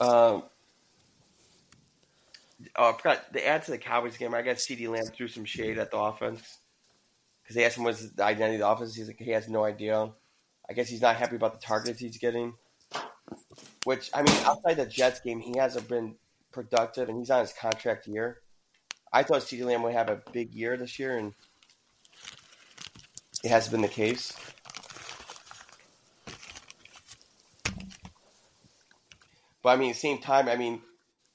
Um, 0.00 0.44
oh, 2.76 2.90
I 2.90 2.96
forgot 2.96 3.32
the 3.32 3.46
add 3.46 3.64
to 3.64 3.70
the 3.70 3.78
Cowboys 3.78 4.16
game. 4.16 4.34
I 4.34 4.42
guess 4.42 4.66
CeeDee 4.66 4.88
Lamb 4.88 5.06
threw 5.06 5.28
some 5.28 5.44
shade 5.44 5.78
at 5.78 5.90
the 5.90 5.98
offense 5.98 6.58
because 7.42 7.56
they 7.56 7.64
asked 7.64 7.76
him 7.76 7.84
what's 7.84 8.10
the 8.10 8.24
identity 8.24 8.56
of 8.56 8.60
the 8.60 8.68
offense. 8.68 8.94
He's 8.94 9.06
like 9.06 9.18
he 9.18 9.30
has 9.30 9.48
no 9.48 9.64
idea. 9.64 10.10
I 10.68 10.72
guess 10.72 10.88
he's 10.88 11.02
not 11.02 11.16
happy 11.16 11.36
about 11.36 11.60
the 11.60 11.66
targets 11.66 12.00
he's 12.00 12.18
getting. 12.18 12.54
Which 13.84 14.10
I 14.14 14.22
mean, 14.22 14.36
outside 14.44 14.74
the 14.74 14.86
Jets 14.86 15.20
game, 15.20 15.40
he 15.40 15.58
hasn't 15.58 15.88
been 15.88 16.16
productive, 16.52 17.08
and 17.08 17.18
he's 17.18 17.30
on 17.30 17.40
his 17.40 17.52
contract 17.52 18.06
year. 18.06 18.40
I 19.12 19.22
thought 19.22 19.42
CeeDee 19.42 19.64
Lamb 19.64 19.82
would 19.82 19.94
have 19.94 20.08
a 20.08 20.22
big 20.32 20.54
year 20.54 20.76
this 20.76 20.98
year, 20.98 21.16
and 21.16 21.34
it 23.42 23.48
hasn't 23.48 23.72
been 23.72 23.82
the 23.82 23.88
case. 23.88 24.32
But 29.62 29.70
I 29.70 29.76
mean, 29.76 29.90
at 29.90 29.94
the 29.94 30.00
same 30.00 30.18
time, 30.18 30.48
I 30.48 30.56
mean, 30.56 30.80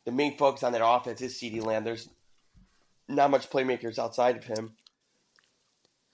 the 0.06 0.12
main 0.12 0.38
focus 0.38 0.64
on 0.64 0.72
that 0.74 0.86
offense 0.86 1.22
is 1.22 1.34
CeeDee 1.34 1.64
Lamb. 1.64 1.84
There's 1.84 2.10
not 3.08 3.32
much 3.32 3.50
playmakers 3.50 4.00
outside 4.00 4.38
of 4.38 4.44
him, 4.44 4.74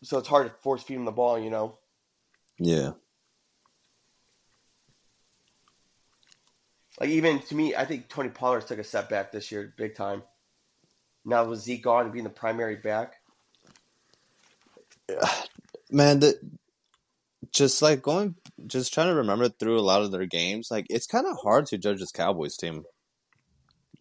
so 0.03 0.17
it's 0.17 0.27
hard 0.27 0.47
to 0.47 0.53
force 0.61 0.83
feed 0.83 0.95
him 0.95 1.05
the 1.05 1.11
ball. 1.11 1.39
You 1.39 1.49
know, 1.49 1.77
Yeah, 2.57 2.91
like 6.99 7.09
even 7.09 7.39
to 7.39 7.55
me, 7.55 7.75
I 7.75 7.85
think 7.85 8.09
Tony 8.09 8.29
Pollard 8.29 8.67
took 8.67 8.79
a 8.79 8.83
step 8.83 9.09
back 9.09 9.31
this 9.31 9.51
year, 9.51 9.73
big 9.77 9.95
time. 9.95 10.23
Now 11.25 11.45
with 11.45 11.59
Zeke 11.59 11.83
gone 11.83 12.05
and 12.05 12.13
being 12.13 12.23
the 12.23 12.29
primary 12.29 12.77
back, 12.77 13.15
man. 15.91 16.19
The, 16.19 16.39
just 17.51 17.81
like 17.81 18.01
going, 18.01 18.35
just 18.67 18.93
trying 18.93 19.07
to 19.07 19.15
remember 19.15 19.49
through 19.49 19.79
a 19.79 19.81
lot 19.81 20.01
of 20.01 20.11
their 20.11 20.25
games. 20.25 20.69
Like 20.71 20.85
it's 20.89 21.07
kind 21.07 21.25
of 21.27 21.37
hard 21.41 21.65
to 21.67 21.77
judge 21.77 21.99
this 21.99 22.11
Cowboys 22.11 22.55
team. 22.55 22.83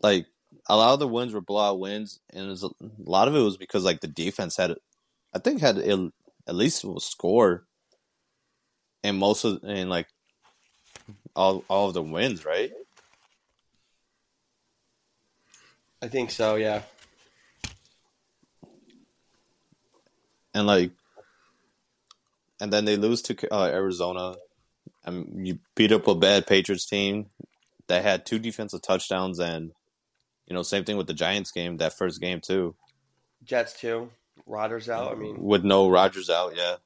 Like 0.01 0.27
a 0.69 0.77
lot 0.77 0.95
of 0.95 1.01
the 1.01 1.09
wins 1.09 1.33
were 1.33 1.41
blowout 1.41 1.79
wins, 1.79 2.21
and 2.31 2.49
was, 2.49 2.63
a 2.65 2.71
lot 2.99 3.29
of 3.29 3.35
it 3.35 3.41
was 3.41 3.57
because 3.57 3.85
like 3.85 4.01
the 4.01 4.09
defense 4.09 4.57
had, 4.57 4.77
I 5.35 5.39
think 5.39 5.61
had 5.61 5.79
a, 5.79 6.11
at 6.47 6.55
least 6.55 6.85
a 6.85 7.01
score. 7.01 7.65
And 9.03 9.19
most 9.19 9.45
of 9.45 9.61
and 9.65 9.89
like 9.89 10.09
all 11.35 11.65
all 11.69 11.89
of 11.89 11.95
the 11.95 12.03
wins, 12.03 12.45
right? 12.45 12.71
I 16.03 16.09
think 16.09 16.31
so. 16.31 16.57
Yeah, 16.57 16.83
and 20.55 20.67
like, 20.67 20.91
and 22.61 22.73
then 22.73 22.85
they 22.85 22.97
lose 22.97 23.23
to 23.23 23.55
uh, 23.55 23.67
Arizona. 23.67 24.37
I 25.05 25.11
mean, 25.11 25.47
you 25.47 25.59
beat 25.75 25.93
up 25.93 26.09
a 26.09 26.15
bad 26.15 26.47
Patriots 26.47 26.87
team 26.87 27.27
that 27.87 28.03
had 28.03 28.27
two 28.27 28.39
defensive 28.39 28.83
touchdowns, 28.83 29.39
and 29.39 29.73
you 30.51 30.55
know, 30.55 30.63
same 30.63 30.85
thing 30.85 30.97
with 30.99 31.07
the 31.07 31.15
Giants 31.15 31.53
game, 31.53 31.79
that 31.79 31.95
first 31.97 32.21
game 32.21 32.41
too, 32.41 32.75
Jets 33.45 33.73
too. 33.81 34.11
Rodgers 34.47 34.89
out. 34.91 35.13
I 35.13 35.15
mean, 35.15 35.37
with 35.41 35.65
no 35.65 35.89
Rodgers 35.89 36.29
out. 36.29 36.55
Yeah, 36.57 36.77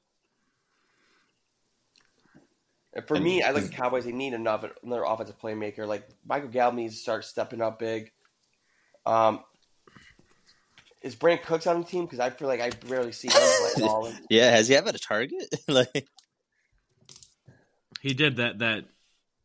and 2.93 3.07
for 3.09 3.15
And- 3.17 3.25
me, 3.25 3.43
I 3.43 3.51
like 3.51 3.65
the 3.65 3.71
Cowboys. 3.71 4.05
They 4.05 4.13
need 4.13 4.35
another 4.35 4.71
another 4.83 5.05
offensive 5.05 5.39
playmaker. 5.41 5.87
Like 5.87 6.07
Michael 6.27 6.49
Gallup 6.51 6.75
needs 6.75 6.95
to 6.95 7.01
start 7.01 7.25
stepping 7.25 7.61
up 7.63 7.79
big. 7.79 8.13
Um, 9.07 9.41
is 11.03 11.15
Brandin 11.17 11.43
Cooks 11.43 11.67
on 11.67 11.81
the 11.81 11.87
team? 11.87 12.05
Because 12.05 12.21
I 12.21 12.31
feel 12.31 12.49
like 12.49 12.61
I 12.61 12.71
rarely 12.87 13.13
see 13.13 13.29
him 13.29 13.35
play 13.35 13.83
at 13.85 13.89
all. 13.89 14.13
yeah. 14.31 14.51
Has 14.51 14.69
he 14.69 14.77
ever 14.77 14.87
had 14.87 14.95
a 14.95 14.99
target? 14.99 15.43
like, 15.69 16.07
He 18.01 18.15
did 18.15 18.37
that 18.37 18.59
that 18.61 18.85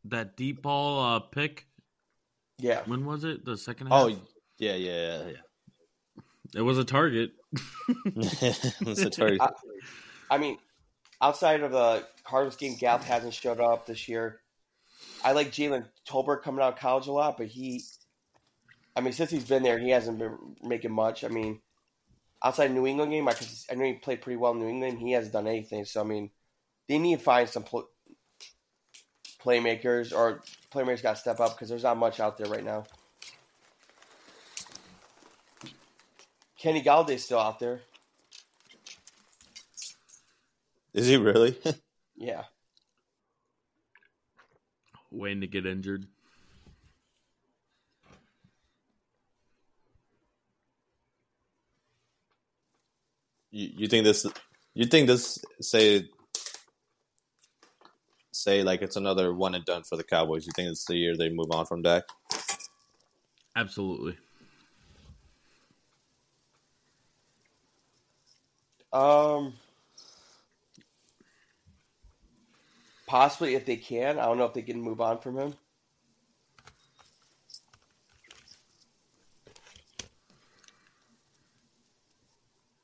that 0.04 0.36
deep 0.36 0.62
ball 0.62 1.00
uh, 1.16 1.20
pick. 1.20 1.66
Yeah, 2.60 2.82
When 2.86 3.04
was 3.04 3.24
it? 3.24 3.44
The 3.44 3.56
second 3.56 3.88
oh, 3.90 4.08
half. 4.08 4.18
oh 4.18 4.22
yeah, 4.58 4.74
yeah, 4.74 5.22
oh, 5.24 5.28
yeah. 5.28 6.22
it 6.54 6.62
was 6.62 6.78
a 6.78 6.84
target. 6.84 7.32
It's 8.06 9.02
a 9.02 9.10
target. 9.10 9.40
I, 9.40 9.50
I 10.30 10.38
mean, 10.38 10.58
outside 11.20 11.62
of 11.62 11.72
the 11.72 12.06
Cardinals 12.24 12.56
game, 12.56 12.76
Gallup 12.76 13.04
hasn't 13.04 13.34
showed 13.34 13.60
up 13.60 13.86
this 13.86 14.08
year. 14.08 14.40
I 15.24 15.32
like 15.32 15.52
Jalen 15.52 15.86
Tolbert 16.08 16.42
coming 16.42 16.62
out 16.62 16.74
of 16.74 16.78
college 16.78 17.06
a 17.06 17.12
lot, 17.12 17.36
but 17.36 17.46
he, 17.46 17.82
I 18.94 19.00
mean, 19.00 19.12
since 19.12 19.30
he's 19.30 19.44
been 19.44 19.62
there, 19.62 19.78
he 19.78 19.90
hasn't 19.90 20.18
been 20.18 20.36
making 20.62 20.92
much. 20.92 21.24
I 21.24 21.28
mean, 21.28 21.60
outside 22.42 22.72
New 22.72 22.86
England 22.86 23.12
game, 23.12 23.28
I, 23.28 23.32
could, 23.32 23.48
I 23.70 23.74
know 23.74 23.84
he 23.84 23.94
played 23.94 24.20
pretty 24.20 24.36
well 24.36 24.52
in 24.52 24.60
New 24.60 24.68
England. 24.68 24.98
He 24.98 25.12
hasn't 25.12 25.32
done 25.32 25.46
anything. 25.46 25.84
So 25.84 26.00
I 26.00 26.04
mean, 26.04 26.30
they 26.88 26.98
need 26.98 27.18
to 27.18 27.24
find 27.24 27.48
some 27.48 27.64
pl- 27.64 27.88
playmakers 29.42 30.14
or 30.14 30.42
playmakers 30.72 31.02
got 31.02 31.16
to 31.16 31.20
step 31.20 31.40
up 31.40 31.54
because 31.54 31.68
there's 31.68 31.82
not 31.82 31.96
much 31.96 32.20
out 32.20 32.38
there 32.38 32.48
right 32.48 32.64
now. 32.64 32.84
Kenny 36.58 36.82
Golladay's 36.82 37.24
still 37.24 37.38
out 37.38 37.58
there. 37.58 37.80
Is 40.92 41.06
he 41.06 41.16
really? 41.16 41.56
Yeah. 42.22 42.42
Waiting 45.10 45.40
to 45.40 45.46
get 45.46 45.64
injured. 45.64 46.06
you, 53.50 53.70
you 53.76 53.88
think 53.88 54.04
this? 54.04 54.26
You 54.74 54.86
think 54.86 55.06
this? 55.06 55.38
Say, 55.60 56.08
say 58.40 58.62
like 58.62 58.82
it's 58.82 58.96
another 58.96 59.32
one 59.34 59.54
and 59.54 59.64
done 59.64 59.82
for 59.82 59.96
the 59.96 60.04
Cowboys. 60.04 60.46
You 60.46 60.52
think 60.54 60.70
it's 60.70 60.84
the 60.84 60.96
year 60.96 61.16
they 61.16 61.28
move 61.28 61.50
on 61.52 61.66
from 61.66 61.82
Dak? 61.82 62.04
Absolutely. 63.56 64.16
Um, 68.92 69.54
possibly 73.06 73.54
if 73.54 73.64
they 73.66 73.76
can. 73.76 74.18
I 74.18 74.24
don't 74.24 74.38
know 74.38 74.46
if 74.46 74.54
they 74.54 74.62
can 74.62 74.80
move 74.80 75.00
on 75.00 75.18
from 75.18 75.38
him. 75.38 75.54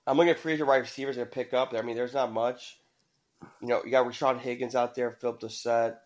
I'm 0.06 0.16
looking 0.16 0.30
at 0.30 0.38
free 0.38 0.52
agent 0.52 0.68
wide 0.68 0.76
receivers 0.76 1.16
to 1.16 1.26
pick 1.26 1.52
up. 1.52 1.74
I 1.74 1.82
mean, 1.82 1.96
there's 1.96 2.14
not 2.14 2.32
much. 2.32 2.78
You 3.60 3.68
know, 3.68 3.82
you 3.84 3.90
got 3.90 4.06
Rashard 4.06 4.40
Higgins 4.40 4.74
out 4.74 4.94
there, 4.94 5.12
Phillip 5.12 5.40
Dorsett, 5.40 5.96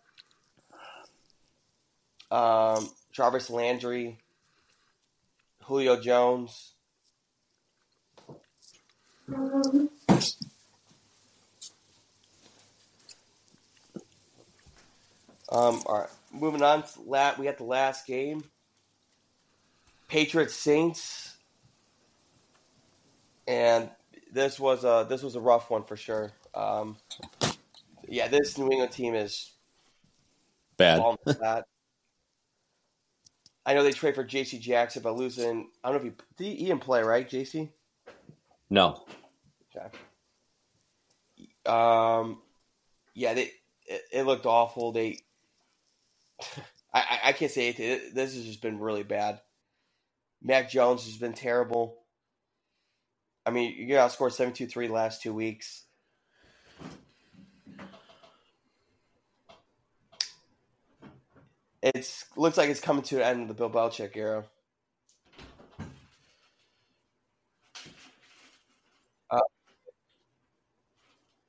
um, 2.30 2.88
Jarvis 3.12 3.50
Landry, 3.50 4.18
Julio 5.64 6.00
Jones. 6.00 6.74
Um, 15.52 15.82
all 15.86 16.00
right, 16.00 16.08
moving 16.32 16.62
on. 16.62 16.82
To 16.82 16.88
la 17.04 17.34
we 17.36 17.44
got 17.44 17.58
the 17.58 17.64
last 17.64 18.06
game. 18.06 18.44
Patriots 20.08 20.54
Saints, 20.54 21.36
and 23.46 23.90
this 24.32 24.58
was 24.58 24.84
a 24.84 25.06
this 25.08 25.22
was 25.22 25.34
a 25.36 25.40
rough 25.40 25.70
one 25.70 25.84
for 25.84 25.96
sure. 25.96 26.32
Um, 26.54 26.96
yeah, 28.10 28.28
this 28.28 28.58
New 28.58 28.70
England 28.70 28.92
team 28.92 29.14
is 29.14 29.52
Bad. 30.80 31.64
I 33.66 33.74
know 33.74 33.82
they 33.82 33.92
trade 33.92 34.14
for 34.14 34.24
J.C. 34.24 34.58
Jackson, 34.58 35.02
but 35.02 35.14
losing. 35.14 35.68
I 35.84 35.92
don't 35.92 36.02
know 36.02 36.08
if 36.08 36.14
he 36.38 36.44
did 36.44 36.52
he, 36.52 36.56
he 36.56 36.66
didn't 36.66 36.80
play 36.80 37.02
right, 37.02 37.28
J.C. 37.28 37.70
No. 38.70 39.04
Okay. 39.76 39.86
Um, 41.66 42.38
yeah, 43.14 43.34
they 43.34 43.52
it, 43.86 44.02
it 44.10 44.22
looked 44.22 44.46
awful. 44.46 44.92
They, 44.92 45.18
I, 46.94 47.20
I, 47.24 47.32
can't 47.32 47.50
say 47.50 47.64
anything. 47.64 48.14
This 48.14 48.34
has 48.34 48.44
just 48.44 48.62
been 48.62 48.78
really 48.78 49.02
bad. 49.02 49.40
Mac 50.42 50.70
Jones 50.70 51.04
has 51.04 51.16
been 51.16 51.34
terrible. 51.34 51.98
I 53.44 53.50
mean, 53.50 53.74
you 53.76 53.88
got 53.88 54.10
outscored 54.10 54.36
7-2-3 54.36 54.90
last 54.90 55.22
two 55.22 55.34
weeks. 55.34 55.84
It's 61.82 62.26
looks 62.36 62.58
like 62.58 62.68
it's 62.68 62.80
coming 62.80 63.02
to 63.04 63.16
an 63.16 63.22
end 63.22 63.42
of 63.42 63.48
the 63.48 63.54
Bill 63.54 63.70
Belichick 63.70 64.16
era. 64.16 64.44
Uh, 69.30 69.40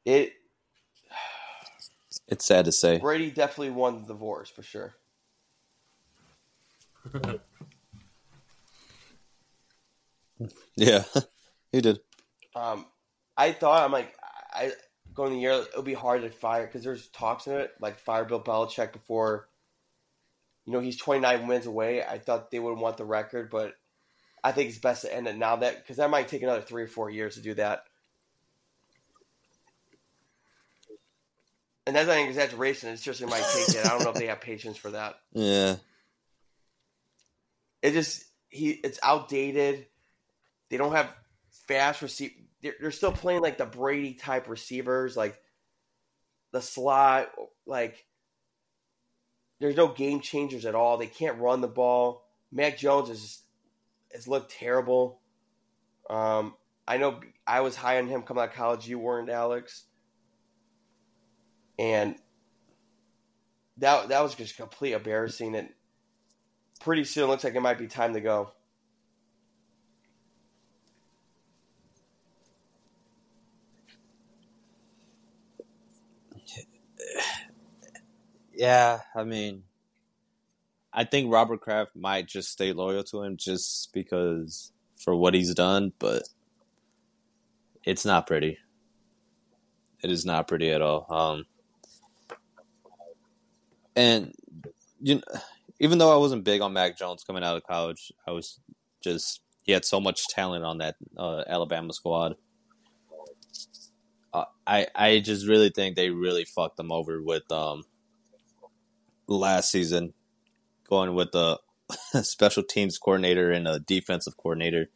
it 0.06 0.34
It's 2.28 2.46
sad 2.46 2.66
to 2.66 2.72
say. 2.72 3.00
Brady 3.00 3.32
definitely 3.32 3.72
won 3.72 4.02
the 4.02 4.08
divorce 4.08 4.50
for 4.50 4.64
sure. 4.64 4.94
Yeah, 10.76 11.04
he 11.72 11.82
did. 11.82 12.00
Um, 12.56 12.86
I 13.38 13.52
thought 13.52 13.84
I'm 13.84 13.92
like 13.92 14.16
I 14.52 14.72
going 15.14 15.34
the 15.34 15.40
year 15.40 15.52
it'll 15.52 15.84
be 15.84 15.94
hard 15.94 16.22
to 16.22 16.30
fire 16.30 16.66
because 16.66 16.84
there's 16.84 17.08
talks 17.08 17.48
in 17.48 17.54
it 17.54 17.72
like 17.80 18.00
fire 18.00 18.26
Bill 18.26 18.42
Belichick 18.42 18.94
before. 18.94 19.48
You 20.72 20.78
know 20.78 20.84
he's 20.84 20.96
29 20.96 21.48
wins 21.48 21.66
away. 21.66 22.02
I 22.02 22.18
thought 22.18 22.50
they 22.50 22.58
would 22.58 22.78
want 22.78 22.96
the 22.96 23.04
record, 23.04 23.50
but 23.50 23.74
I 24.42 24.54
think 24.54 24.70
it's 24.70 24.78
best 24.78 25.02
to 25.02 25.14
end 25.14 25.28
it 25.28 25.36
now 25.36 25.58
that 25.58 25.76
because 25.76 25.98
that 25.98 26.10
might 26.10 26.30
take 26.30 26.44
another 26.44 26.62
three 26.62 26.84
or 26.84 26.88
four 26.88 27.10
years 27.10 27.36
to 27.36 27.42
do 27.42 27.56
that. 27.56 27.84
And 31.86 31.94
that's 31.94 32.08
not 32.08 32.20
an 32.20 32.30
exaggeration. 32.30 32.88
It's 32.88 33.02
just 33.02 33.20
it 33.20 33.28
might 33.28 33.44
take 33.54 33.76
it. 33.76 33.86
I 33.86 33.90
don't 33.90 34.06
know 34.06 34.12
if 34.12 34.16
they 34.16 34.28
have 34.28 34.40
patience 34.40 34.78
for 34.78 34.92
that. 34.92 35.16
Yeah, 35.34 35.76
It 37.82 37.92
just 37.92 38.24
he 38.48 38.70
it's 38.70 39.00
outdated. 39.04 39.88
They 40.70 40.78
don't 40.78 40.94
have 40.94 41.14
fast 41.68 42.02
receive. 42.02 42.32
They're, 42.62 42.76
they're 42.80 42.92
still 42.92 43.12
playing 43.12 43.42
like 43.42 43.58
the 43.58 43.66
Brady 43.66 44.14
type 44.14 44.48
receivers, 44.48 45.18
like 45.18 45.38
the 46.54 46.62
slot. 46.62 47.28
Like 47.66 48.06
there's 49.62 49.78
no 49.78 49.88
game 49.88 50.20
changers 50.22 50.66
at 50.66 50.74
all. 50.74 50.98
They 50.98 51.06
can't 51.06 51.40
run 51.40 51.62
the 51.62 51.68
ball. 51.68 52.26
Mac 52.52 52.80
Jones 52.80 53.44
has 54.12 54.28
looked 54.28 54.52
terrible. 54.52 55.22
Um, 56.10 56.56
I 56.88 56.98
know 56.98 57.20
I 57.46 57.62
was 57.62 57.76
high 57.76 58.00
on 58.00 58.08
him 58.08 58.24
coming 58.24 58.42
out 58.42 58.50
of 58.50 58.56
college. 58.56 58.88
You 58.88 58.98
weren't, 58.98 59.30
Alex. 59.30 59.84
And 61.78 62.16
that 63.78 64.10
that 64.10 64.22
was 64.22 64.34
just 64.34 64.58
complete 64.58 64.94
embarrassing. 64.94 65.56
And 65.56 65.70
pretty 66.80 67.04
soon, 67.04 67.28
looks 67.28 67.44
like 67.44 67.54
it 67.54 67.62
might 67.62 67.78
be 67.78 67.88
time 67.88 68.16
to 68.16 68.22
go. 68.22 68.54
Yeah. 78.62 79.00
I 79.16 79.24
mean, 79.24 79.64
I 80.94 81.04
think 81.04 81.34
Robert 81.34 81.62
Kraft 81.62 81.96
might 81.96 82.28
just 82.28 82.52
stay 82.52 82.74
loyal 82.74 83.04
to 83.06 83.24
him 83.24 83.36
just 83.36 83.92
because 83.92 84.72
for 85.04 85.16
what 85.16 85.34
he's 85.34 85.56
done, 85.56 85.94
but 85.98 86.22
it's 87.84 88.06
not 88.06 88.28
pretty. 88.28 88.60
It 90.04 90.12
is 90.12 90.26
not 90.26 90.48
pretty 90.48 90.70
at 90.70 90.84
all. 90.84 91.08
Um, 91.10 91.46
and 93.96 94.32
you, 95.02 95.16
know, 95.16 95.22
even 95.80 95.98
though 95.98 96.14
I 96.14 96.18
wasn't 96.18 96.44
big 96.44 96.62
on 96.62 96.74
Mac 96.74 97.00
Jones 97.00 97.24
coming 97.24 97.44
out 97.44 97.58
of 97.58 97.64
college, 97.64 98.12
I 98.28 98.32
was 98.32 98.60
just 99.04 99.42
he 99.64 99.72
had 99.72 99.86
so 99.86 100.00
much 100.00 100.28
talent 100.30 100.64
on 100.64 100.78
that 100.78 100.98
uh, 101.18 101.44
Alabama 101.48 101.94
squad. 101.94 102.36
Uh, 104.32 104.46
I 104.68 104.86
I 104.94 105.20
just 105.20 105.48
really 105.48 105.72
think 105.72 105.96
they 105.96 106.12
really 106.12 106.46
fucked 106.46 106.78
them 106.78 106.92
over 106.92 107.24
with 107.24 107.52
um 107.52 107.86
last 109.38 109.72
season, 109.72 110.14
going 110.90 111.14
with 111.14 111.32
the 111.32 111.60
special 112.24 112.64
teams 112.64 112.98
coordinator 112.98 113.52
and 113.52 113.68
a 113.68 113.80
defensive 113.80 114.38
coordinator 114.38 114.90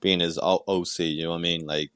being 0.00 0.20
his 0.20 0.38
OC. 0.38 0.98
You 1.00 1.24
know 1.24 1.30
what 1.30 1.38
I 1.38 1.42
mean? 1.42 1.66
Like 1.66 1.90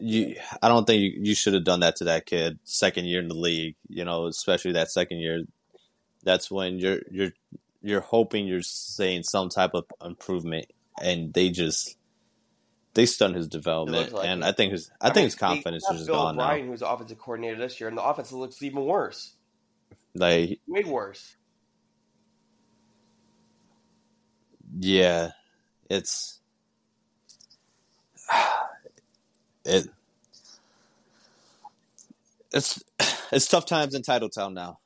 you, 0.00 0.36
I 0.62 0.68
don't 0.68 0.86
think 0.86 1.02
you, 1.02 1.12
you 1.20 1.34
should 1.34 1.54
have 1.54 1.64
done 1.64 1.80
that 1.80 1.96
to 1.96 2.04
that 2.04 2.26
kid 2.26 2.58
second 2.64 3.06
year 3.06 3.20
in 3.20 3.28
the 3.28 3.34
league. 3.34 3.76
You 3.88 4.04
know, 4.04 4.26
especially 4.26 4.72
that 4.72 4.90
second 4.90 5.18
year. 5.18 5.42
That's 6.22 6.50
when 6.50 6.78
you're 6.78 7.00
you're 7.10 7.32
you're 7.82 8.00
hoping 8.00 8.46
you're 8.46 8.62
seeing 8.62 9.22
some 9.22 9.48
type 9.48 9.70
of 9.74 9.84
improvement, 10.04 10.66
and 11.00 11.32
they 11.32 11.50
just 11.50 11.96
they 12.96 13.06
stun 13.06 13.34
his 13.34 13.46
development, 13.46 14.12
like 14.12 14.26
and 14.26 14.42
it. 14.42 14.46
I 14.46 14.52
think 14.52 14.72
his 14.72 14.90
I, 15.00 15.08
think 15.08 15.16
mean, 15.16 15.24
his 15.26 15.34
confidence 15.36 15.84
is 15.90 15.96
just 15.98 16.06
Bill 16.06 16.16
gone 16.16 16.36
now. 16.36 16.44
O'Brien, 16.44 16.66
who's 16.66 16.82
offensive 16.82 17.18
coordinator 17.18 17.58
this 17.58 17.78
year, 17.78 17.88
and 17.88 17.96
the 17.96 18.02
offense 18.02 18.32
looks 18.32 18.62
even 18.62 18.84
worse, 18.84 19.34
Like 20.14 20.58
way 20.66 20.82
worse. 20.82 21.36
Yeah, 24.78 25.30
it's 25.88 26.40
it 29.64 29.88
it's 32.52 32.82
it's 33.32 33.46
tough 33.48 33.66
times 33.66 33.94
in 33.94 34.02
Titletown 34.02 34.54
now. 34.54 34.78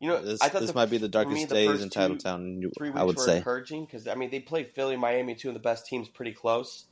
You 0.00 0.08
know, 0.08 0.22
This 0.24 0.40
I 0.40 0.48
thought 0.48 0.62
this 0.62 0.70
the- 0.70 0.74
might 0.74 0.90
be 0.90 0.98
the 0.98 1.06
for 1.08 1.24
me, 1.28 1.44
darkest 1.44 1.48
the 1.48 1.54
days 1.54 1.82
in 1.82 1.90
Titletown. 1.90 2.62
Three 2.76 2.90
weeks 2.90 3.00
I 3.00 3.04
would 3.04 3.16
were 3.16 3.24
say. 3.24 3.36
encouraging 3.36 3.84
because 3.84 4.08
I 4.08 4.14
mean 4.14 4.30
they 4.30 4.40
played 4.40 4.68
Philly, 4.68 4.96
Miami, 4.96 5.34
two 5.34 5.48
of 5.48 5.54
the 5.54 5.60
best 5.60 5.86
teams, 5.86 6.08
pretty 6.08 6.32
close. 6.32 6.86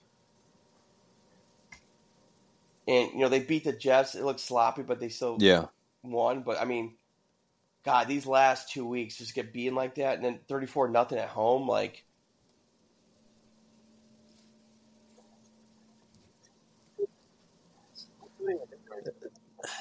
And 2.90 3.12
you 3.12 3.20
know 3.20 3.28
they 3.28 3.38
beat 3.38 3.62
the 3.62 3.72
Jets. 3.72 4.16
It 4.16 4.24
looked 4.24 4.40
sloppy, 4.40 4.82
but 4.82 4.98
they 4.98 5.10
still 5.10 5.36
Yeah, 5.38 5.66
won. 6.02 6.42
But 6.42 6.60
I 6.60 6.64
mean, 6.64 6.96
God, 7.84 8.08
these 8.08 8.26
last 8.26 8.72
two 8.72 8.84
weeks 8.84 9.16
just 9.16 9.32
get 9.34 9.52
beaten 9.52 9.76
like 9.76 9.94
that, 9.94 10.16
and 10.16 10.24
then 10.24 10.40
thirty-four 10.48 10.88
nothing 10.88 11.18
at 11.18 11.28
home. 11.28 11.68
Like, 11.68 12.04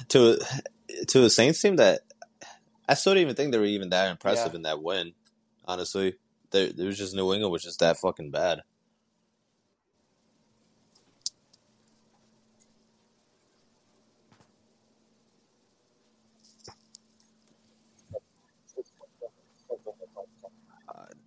to 0.10 0.38
to 1.08 1.24
a 1.24 1.30
Saints 1.32 1.60
team 1.60 1.78
that 1.78 2.02
I 2.88 2.94
still 2.94 3.14
don't 3.16 3.22
even 3.22 3.36
think 3.36 3.52
they 3.52 3.58
were 3.58 3.66
even 3.66 3.90
that 3.90 4.12
impressive 4.12 4.54
Yeah. 4.54 4.58
in 4.58 4.62
that 4.64 4.84
win. 4.84 5.14
Honestly, 5.66 6.16
there, 6.52 6.68
it 6.68 6.78
was 6.78 6.98
just 6.98 7.16
New 7.16 7.34
England 7.34 7.52
was 7.52 7.64
just 7.64 7.80
that 7.80 7.98
fucking 7.98 8.30
bad. 8.30 8.62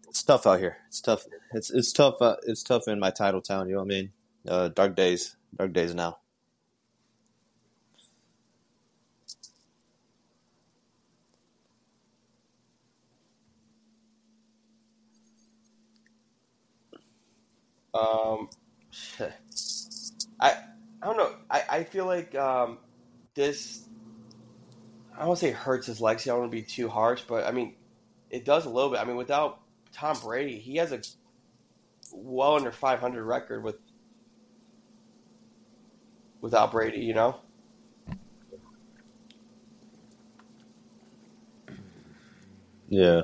It's 0.09 0.22
tough 0.33 0.47
out 0.47 0.61
here. 0.61 0.78
It's 0.89 1.01
tough. 1.01 1.27
It's 1.52 1.70
it's 1.70 1.93
tough. 1.93 2.15
Uh, 2.23 2.36
it's 2.47 2.62
tough 2.62 2.89
in 2.89 2.99
my 2.99 3.11
title 3.11 3.43
town. 3.43 3.69
You 3.69 3.75
know 3.75 3.81
what 3.81 3.86
I 3.86 3.89
mean? 3.89 4.12
Uh, 4.49 4.69
dark 4.69 4.97
days. 4.97 5.36
Dark 5.57 5.75
days 5.75 5.94
now. 5.94 6.19
um, 17.94 18.49
I 20.41 20.55
I 21.02 21.07
don't 21.07 21.19
know. 21.19 21.35
I 21.51 21.62
I 21.69 21.85
feel 21.85 22.07
like 22.07 22.35
um, 22.35 22.78
this. 23.35 23.86
I 25.15 25.19
don't 25.19 25.28
want 25.28 25.41
to 25.41 25.47
say 25.47 25.52
hurts 25.52 25.89
his 25.89 26.01
legacy. 26.01 26.31
I 26.31 26.33
don't 26.33 26.41
want 26.41 26.52
to 26.52 26.57
be 26.57 26.62
too 26.62 26.89
harsh, 26.89 27.23
but 27.28 27.44
I 27.44 27.51
mean, 27.51 27.75
it 28.31 28.47
does 28.47 28.65
a 28.65 28.70
little 28.70 28.91
bit. 28.91 28.99
I 28.99 29.05
mean, 29.05 29.17
without 29.17 29.61
Tom 29.93 30.19
Brady, 30.21 30.59
he 30.59 30.77
has 30.77 30.93
a 30.93 31.01
well 32.12 32.57
under 32.57 32.73
500 32.73 33.25
record 33.25 33.62
with 33.62 33.77
without 36.41 36.73
Brady. 36.73 37.01
You 37.01 37.15
know. 37.15 37.37
Yeah. 42.89 43.23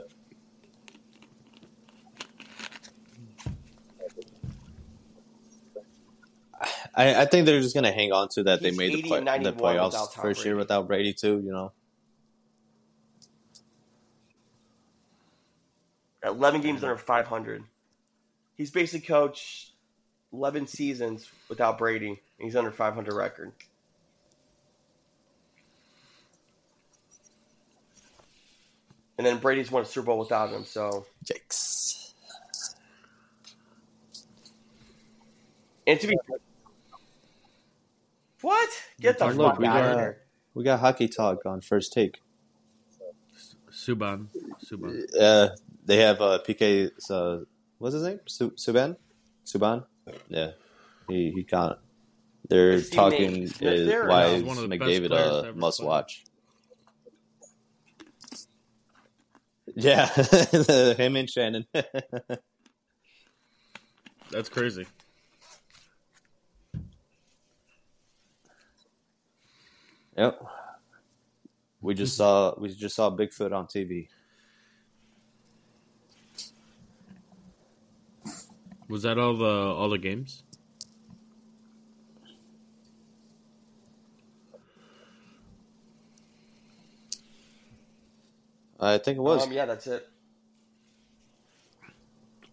I, 6.95 7.23
I 7.23 7.25
think 7.27 7.47
they're 7.47 7.61
just 7.61 7.75
gonna 7.75 7.93
hang 7.93 8.13
on 8.13 8.29
to 8.31 8.43
that 8.45 8.61
they 8.61 8.73
made 8.73 8.95
the, 8.95 9.03
play, 9.03 9.21
the 9.21 9.53
playoffs 9.53 10.13
first 10.15 10.45
year 10.45 10.57
without 10.57 10.89
Brady 10.89 11.13
too. 11.13 11.41
You 11.45 11.53
know. 11.53 11.73
11 16.29 16.61
games 16.61 16.79
mm-hmm. 16.79 16.87
under 16.87 16.97
500. 16.97 17.65
He's 18.55 18.71
basically 18.71 19.07
coached 19.07 19.73
11 20.33 20.67
seasons 20.67 21.31
without 21.49 21.79
Brady, 21.79 22.09
and 22.09 22.19
he's 22.39 22.57
under 22.57 22.71
500 22.71 23.15
record. 23.15 23.53
And 29.17 29.27
then 29.27 29.39
Brady's 29.39 29.71
won 29.71 29.83
a 29.83 29.87
Super 29.87 30.07
Bowl 30.07 30.19
without 30.19 30.51
him, 30.51 30.65
so 30.65 31.07
Yikes. 31.25 32.13
and 35.89 35.99
to 35.99 36.07
be 36.07 36.17
what? 38.41 38.71
Get 39.01 39.19
the 39.19 39.31
fuck 39.31 39.63
out 39.65 39.85
of 39.85 39.99
here! 39.99 40.23
We 40.55 40.63
got 40.63 40.79
hockey 40.79 41.09
talk 41.09 41.45
on 41.45 41.61
first 41.61 41.93
take. 41.93 42.21
Subban. 43.89 44.27
Subban. 44.65 45.03
Uh, 45.19 45.49
they 45.85 45.97
have 45.99 46.21
uh, 46.21 46.39
PK. 46.47 46.91
Uh, 47.11 47.45
what's 47.79 47.95
his 47.95 48.03
name? 48.03 48.21
Su- 48.27 48.51
Subban. 48.53 48.97
Subban. 49.47 49.85
Yeah, 50.29 50.51
he 51.09 51.31
he 51.35 51.43
got. 51.43 51.81
They're 52.49 52.73
Is 52.73 52.91
talking 52.91 53.33
named 53.33 53.55
Smith 53.55 53.73
is 53.81 53.87
there 53.89 54.05
or 54.05 54.09
why 54.09 54.27
is 54.27 54.43
One 54.43 54.59
of 54.59 54.69
the 54.69 54.77
McDavid 54.79 55.11
a 55.13 55.49
ever 55.49 55.59
must 55.59 55.79
played. 55.79 55.87
watch. 55.87 56.25
Yeah, 59.75 60.07
him 60.95 61.17
and 61.17 61.29
Shannon. 61.31 61.67
That's 64.31 64.49
crazy. 64.49 64.87
yep. 70.17 70.41
We 71.81 71.95
just 71.95 72.17
saw 72.17 72.55
we 72.59 72.75
just 72.75 72.97
saw 72.97 73.11
Bigfoot 73.11 73.53
on 73.53 73.67
TV. 73.67 74.09
Was 78.89 79.03
that 79.03 79.19
all 79.19 79.37
the 79.37 79.45
all 79.45 79.89
the 79.89 79.99
games? 79.99 80.43
I 88.81 88.99
think 88.99 89.19
it 89.19 89.21
was. 89.21 89.45
Um, 89.45 89.53
yeah, 89.53 89.67
that's 89.67 89.87
it. 89.87 90.09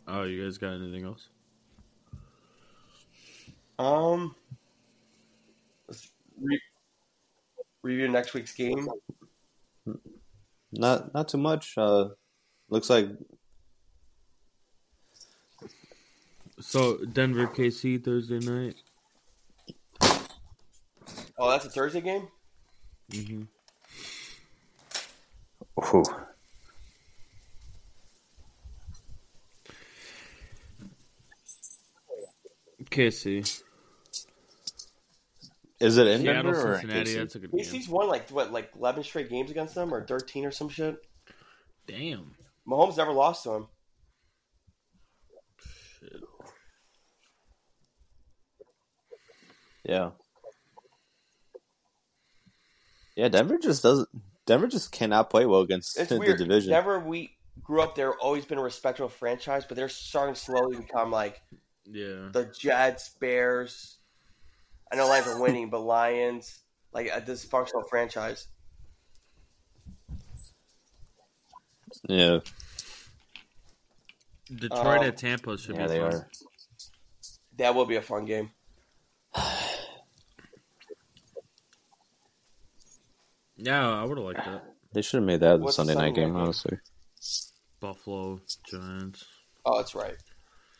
Oh, 0.08 0.24
you 0.24 0.44
guys 0.44 0.58
got 0.58 0.74
anything 0.74 1.06
else? 1.06 1.30
Um, 3.78 4.36
let's 5.88 6.10
re- 6.40 6.62
review 7.86 8.08
next 8.08 8.34
week's 8.34 8.54
game. 8.54 8.90
Not 10.72 11.14
not 11.14 11.28
too 11.30 11.38
much. 11.38 11.78
Uh, 11.78 12.10
looks 12.70 12.90
like 12.90 13.08
So 16.60 16.98
Denver 16.98 17.48
KC 17.48 18.04
Thursday 18.04 18.40
night. 18.40 18.76
Oh, 21.38 21.50
that's 21.50 21.66
a 21.66 21.70
Thursday 21.70 22.02
game. 22.02 22.28
hmm 23.14 23.44
Ooh. 25.78 26.04
KC. 32.90 33.65
Is 35.86 35.98
it 35.98 36.08
in 36.08 36.22
Seattle 36.22 36.52
Denver 36.52 36.68
or 36.68 36.74
in 36.76 36.80
Cincinnati. 36.82 37.12
KC? 37.12 37.18
That's 37.18 37.36
a 37.36 37.40
good 37.40 37.52
game. 37.52 37.60
KC's 37.66 37.90
won 37.90 38.08
like 38.08 38.30
what, 38.30 38.52
like 38.52 38.72
eleven 38.78 39.04
straight 39.04 39.30
games 39.30 39.52
against 39.52 39.76
them, 39.76 39.94
or 39.94 40.06
thirteen 40.06 40.46
or 40.46 40.52
some 40.52 40.70
shit. 40.70 40.98
Damn. 41.88 42.32
Mahomes 42.68 42.98
never 42.98 43.12
lost 43.12 43.44
to 43.44 43.52
him. 43.52 43.68
Shit. 46.00 46.22
Yeah. 49.84 50.12
Yeah, 53.16 53.30
Denver 53.30 53.58
just 53.58 53.84
doesn't. 53.84 54.10
Denver 54.46 54.68
just 54.68 54.92
cannot 54.92 55.30
play 55.30 55.46
well 55.46 55.62
against 55.62 55.98
It's 56.00 56.10
the 56.10 56.20
weird. 56.20 56.38
division. 56.38 56.72
Never 56.72 57.00
we 57.00 57.36
grew 57.64 57.82
up 57.82 57.96
there, 57.96 58.14
always 58.16 58.46
been 58.46 58.58
a 58.58 58.64
respectable 58.64 59.10
franchise, 59.10 59.66
but 59.66 59.78
they're 59.78 59.90
starting 59.90 60.36
to 60.36 60.40
slowly 60.40 60.78
become 60.78 61.12
like 61.12 61.42
Yeah. 61.86 62.30
the 62.32 62.46
Jets, 62.60 63.10
Bears. 63.20 63.98
I 64.92 64.96
know 64.96 65.08
Lions 65.08 65.28
are 65.28 65.42
winning, 65.42 65.70
but 65.70 65.80
Lions 65.80 66.60
like 66.94 67.08
a 67.08 67.22
dysfunctional 67.22 67.88
franchise. 67.90 68.48
Yeah, 72.08 72.40
Detroit 74.54 75.00
Um, 75.00 75.04
at 75.06 75.18
Tampa 75.18 75.58
should 75.58 75.76
yeah, 75.76 75.84
be 75.84 75.88
they 75.94 76.00
fun. 76.00 76.14
are. 76.14 76.30
That 77.58 77.74
will 77.74 77.86
be 77.86 77.96
a 77.96 78.02
fun 78.02 78.26
game. 78.26 78.52
Yeah, 83.58 83.90
I 83.90 84.04
would 84.04 84.18
have 84.18 84.26
liked 84.26 84.46
that. 84.46 84.64
They 84.94 85.02
should 85.02 85.18
have 85.18 85.24
made 85.28 85.40
that 85.42 85.58
the 85.58 85.64
What's 85.64 85.78
the 85.78 85.86
Sunday 85.86 85.94
night 85.96 86.08
Sunday 86.08 86.22
night 86.22 86.26
game. 86.28 86.34
game? 86.34 86.42
Honestly, 86.42 86.78
Buffalo 87.80 88.40
Giants. 88.70 89.26
Oh, 89.66 89.78
that's 89.78 89.96
right. 89.96 90.16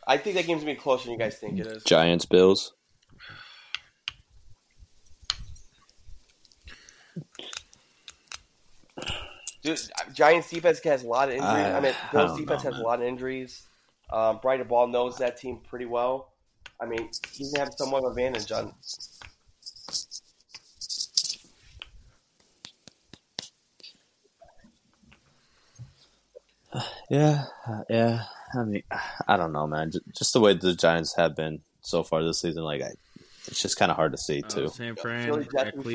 I 0.08 0.18
think 0.18 0.36
that 0.36 0.46
game's 0.46 0.64
gonna 0.64 0.76
be 0.76 0.80
closer 0.80 1.06
than 1.06 1.14
you 1.14 1.20
guys 1.20 1.38
think 1.38 1.60
it 1.60 1.68
is. 1.68 1.84
Giants, 1.84 2.26
Bills. 2.26 2.74
Dude, 9.66 9.80
Giants 10.14 10.52
defense 10.52 10.80
has 10.84 11.04
a 11.04 11.08
lot 11.08 11.30
of 11.30 11.34
injuries. 11.34 11.50
I 11.52 11.80
mean, 11.80 11.94
I 11.94 12.12
Bills 12.12 12.32
don't 12.32 12.40
defense 12.40 12.64
know, 12.64 12.72
has 12.72 12.80
a 12.80 12.84
lot 12.84 13.02
of 13.02 13.08
injuries. 13.08 13.64
Um, 14.12 14.38
Brian 14.40 14.64
Daboll 14.64 14.92
knows 14.92 15.18
that 15.18 15.38
team 15.38 15.58
pretty 15.68 15.86
well. 15.86 16.34
I 16.80 16.86
mean, 16.86 17.10
he's 17.32 17.52
gonna 17.52 17.66
have 17.66 17.74
somewhat 17.76 18.04
of 18.04 18.16
an 18.16 18.36
advantage 18.36 18.52
on. 18.52 18.74
Yeah, 27.10 27.44
uh, 27.68 27.82
yeah. 27.90 28.24
I 28.54 28.64
mean, 28.64 28.84
I 29.28 29.38
don't 29.38 29.54
know, 29.54 29.66
man. 29.66 29.92
Just, 29.92 30.06
just 30.18 30.34
the 30.34 30.42
way 30.42 30.54
the 30.54 30.74
Giants 30.76 31.16
have 31.16 31.36
been 31.36 31.62
so 31.82 32.04
far 32.04 32.24
this 32.24 32.42
season, 32.42 32.64
like, 32.64 32.82
I, 32.82 32.90
it's 33.48 33.62
just 33.62 33.78
kind 33.78 33.92
of 33.92 33.96
hard 33.96 34.12
to 34.12 34.18
see 34.18 34.44
Uh, 34.44 34.48
too. 34.48 34.68
San 34.70 34.96
Fran 34.96 35.26
Philly 35.26 35.48
Jets 35.52 35.78
at 35.78 35.86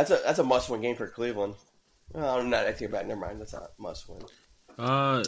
That's 0.00 0.10
a 0.12 0.20
that's 0.24 0.38
a 0.38 0.44
must 0.44 0.70
win 0.70 0.80
game 0.80 0.96
for 0.96 1.06
Cleveland. 1.08 1.54
Oh, 2.14 2.38
I'm 2.38 2.48
not. 2.48 2.64
I 2.66 2.72
think 2.72 2.90
about. 2.90 3.02
it. 3.04 3.08
Never 3.08 3.20
mind. 3.20 3.38
That's 3.38 3.52
not 3.52 3.64
a 3.64 3.82
must 3.82 4.08
win. 4.08 4.22
Uh, 4.78 5.22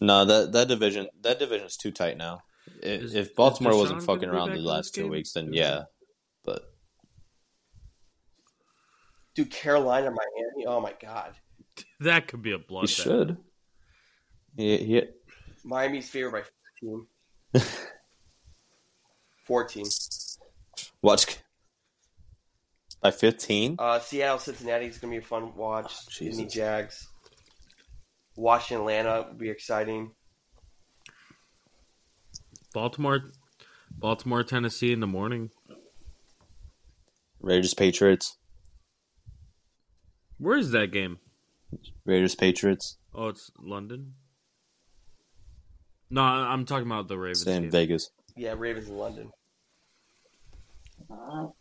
No, 0.00 0.24
that 0.26 0.52
that 0.52 0.68
division 0.68 1.08
that 1.22 1.38
division 1.38 1.66
is 1.66 1.76
too 1.76 1.90
tight 1.90 2.16
now. 2.18 2.42
I- 2.82 2.86
Is- 2.86 3.14
if 3.14 3.34
Baltimore 3.34 3.76
wasn't 3.76 4.02
fucking 4.02 4.28
around 4.28 4.50
the 4.52 4.60
last 4.60 4.94
two 4.94 5.02
game? 5.02 5.10
weeks, 5.10 5.32
then 5.32 5.52
yeah. 5.52 5.84
But 6.44 6.62
Dude, 9.34 9.50
Carolina, 9.50 10.10
Miami. 10.10 10.66
Oh 10.66 10.80
my 10.80 10.92
God, 11.00 11.32
that 12.00 12.28
could 12.28 12.42
be 12.42 12.52
a 12.52 12.58
he 12.58 12.64
bloodbath. 12.64 12.88
should. 13.02 13.36
He, 14.56 14.76
he, 14.76 15.02
Miami's 15.64 16.08
favored 16.10 16.30
by 16.32 16.42
15. 17.62 17.76
14. 19.46 19.84
watch 21.02 21.38
by 23.02 23.10
fifteen. 23.10 23.76
Uh, 23.78 23.98
Seattle, 24.00 24.38
Cincinnati 24.38 24.86
is 24.86 24.98
gonna 24.98 25.12
be 25.12 25.18
a 25.18 25.22
fun 25.22 25.54
watch. 25.56 25.94
Sydney 26.10 26.30
Jesus. 26.44 26.52
Jags. 26.54 27.08
Washington, 28.36 28.80
Atlanta 28.82 29.26
will 29.28 29.34
be 29.38 29.50
exciting. 29.50 30.12
Baltimore, 32.72 33.30
Baltimore, 33.90 34.44
Tennessee 34.44 34.92
in 34.92 35.00
the 35.00 35.06
morning. 35.06 35.50
Raiders, 37.40 37.74
Patriots. 37.74 38.36
Where 40.38 40.56
is 40.56 40.70
that 40.70 40.92
game? 40.92 41.18
Raiders, 42.04 42.34
Patriots. 42.34 42.96
Oh, 43.14 43.28
it's 43.28 43.50
London. 43.58 44.14
No, 46.10 46.22
I- 46.22 46.52
I'm 46.52 46.64
talking 46.64 46.86
about 46.86 47.08
the 47.08 47.18
Ravens. 47.18 47.42
Same. 47.44 47.70
Vegas. 47.70 48.10
Yeah, 48.36 48.54
Ravens 48.56 48.88
in 48.88 48.96
London. 48.96 49.30
Oh 51.10 51.54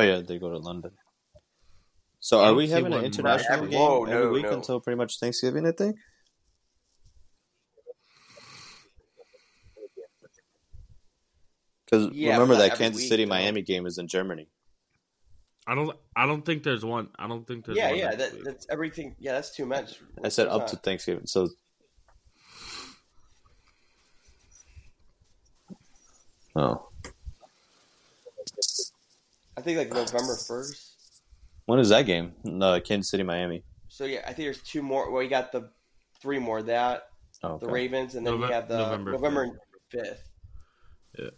yeah, 0.00 0.20
they 0.20 0.38
go 0.38 0.50
to 0.50 0.58
London. 0.58 0.92
So 2.20 2.40
are 2.40 2.54
we 2.54 2.68
having 2.68 2.92
an 2.92 3.04
international 3.04 3.62
right? 3.62 3.70
game 3.70 3.80
Whoa, 3.80 4.04
every 4.04 4.26
no, 4.26 4.32
week 4.32 4.44
no. 4.44 4.52
until 4.52 4.80
pretty 4.80 4.96
much 4.96 5.18
Thanksgiving? 5.18 5.66
I 5.66 5.72
think. 5.72 5.96
Because 11.84 12.10
Yeah, 12.14 12.34
remember 12.34 12.56
that 12.56 12.78
Kansas 12.78 13.02
week, 13.02 13.08
City 13.08 13.24
though. 13.24 13.30
Miami 13.30 13.62
game 13.62 13.86
is 13.86 13.98
in 13.98 14.08
Germany. 14.08 14.48
I 15.66 15.74
don't. 15.74 15.96
I 16.16 16.26
don't 16.26 16.44
think 16.44 16.62
there's 16.62 16.84
one. 16.84 17.08
I 17.18 17.28
don't 17.28 17.46
think 17.46 17.66
there's. 17.66 17.76
Yeah, 17.76 17.90
one 17.90 17.98
yeah, 17.98 18.14
that, 18.14 18.44
that's 18.44 18.66
everything. 18.70 19.14
Yeah, 19.18 19.32
that's 19.32 19.54
two 19.54 19.66
matches. 19.66 19.98
I 20.24 20.28
said 20.28 20.48
up 20.48 20.62
It's 20.62 20.72
to 20.72 20.76
Thanksgiving. 20.78 21.26
So 21.26 21.48
oh, 26.56 26.88
I 29.56 29.60
think 29.60 29.78
like 29.78 29.90
November 29.90 30.36
first. 30.36 31.20
When 31.66 31.78
is 31.78 31.90
that 31.90 32.06
game? 32.06 32.32
No, 32.44 32.80
Kansas 32.80 33.10
City, 33.10 33.22
Miami. 33.22 33.62
So 33.88 34.04
yeah, 34.04 34.20
I 34.24 34.32
think 34.32 34.46
there's 34.46 34.62
two 34.62 34.82
more. 34.82 35.10
Well, 35.10 35.22
we 35.22 35.28
got 35.28 35.52
the 35.52 35.70
three 36.20 36.38
more. 36.38 36.62
That 36.62 37.08
Oh, 37.44 37.58
the. 37.58 37.66
Ravens, 37.66 38.14
and 38.14 38.26
then 38.26 38.34
Nove- 38.34 38.46
we 38.46 38.52
have 38.52 38.68
the 38.68 38.78
November 38.78 39.12
November 39.12 39.60
fifth. 39.90 40.30
Yeah. 41.18 41.30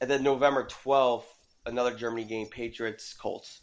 And 0.00 0.10
then 0.10 0.22
November 0.22 0.66
twelfth, 0.66 1.28
another 1.66 1.94
Germany 1.94 2.24
game: 2.24 2.46
Patriots 2.48 3.14
Colts. 3.14 3.62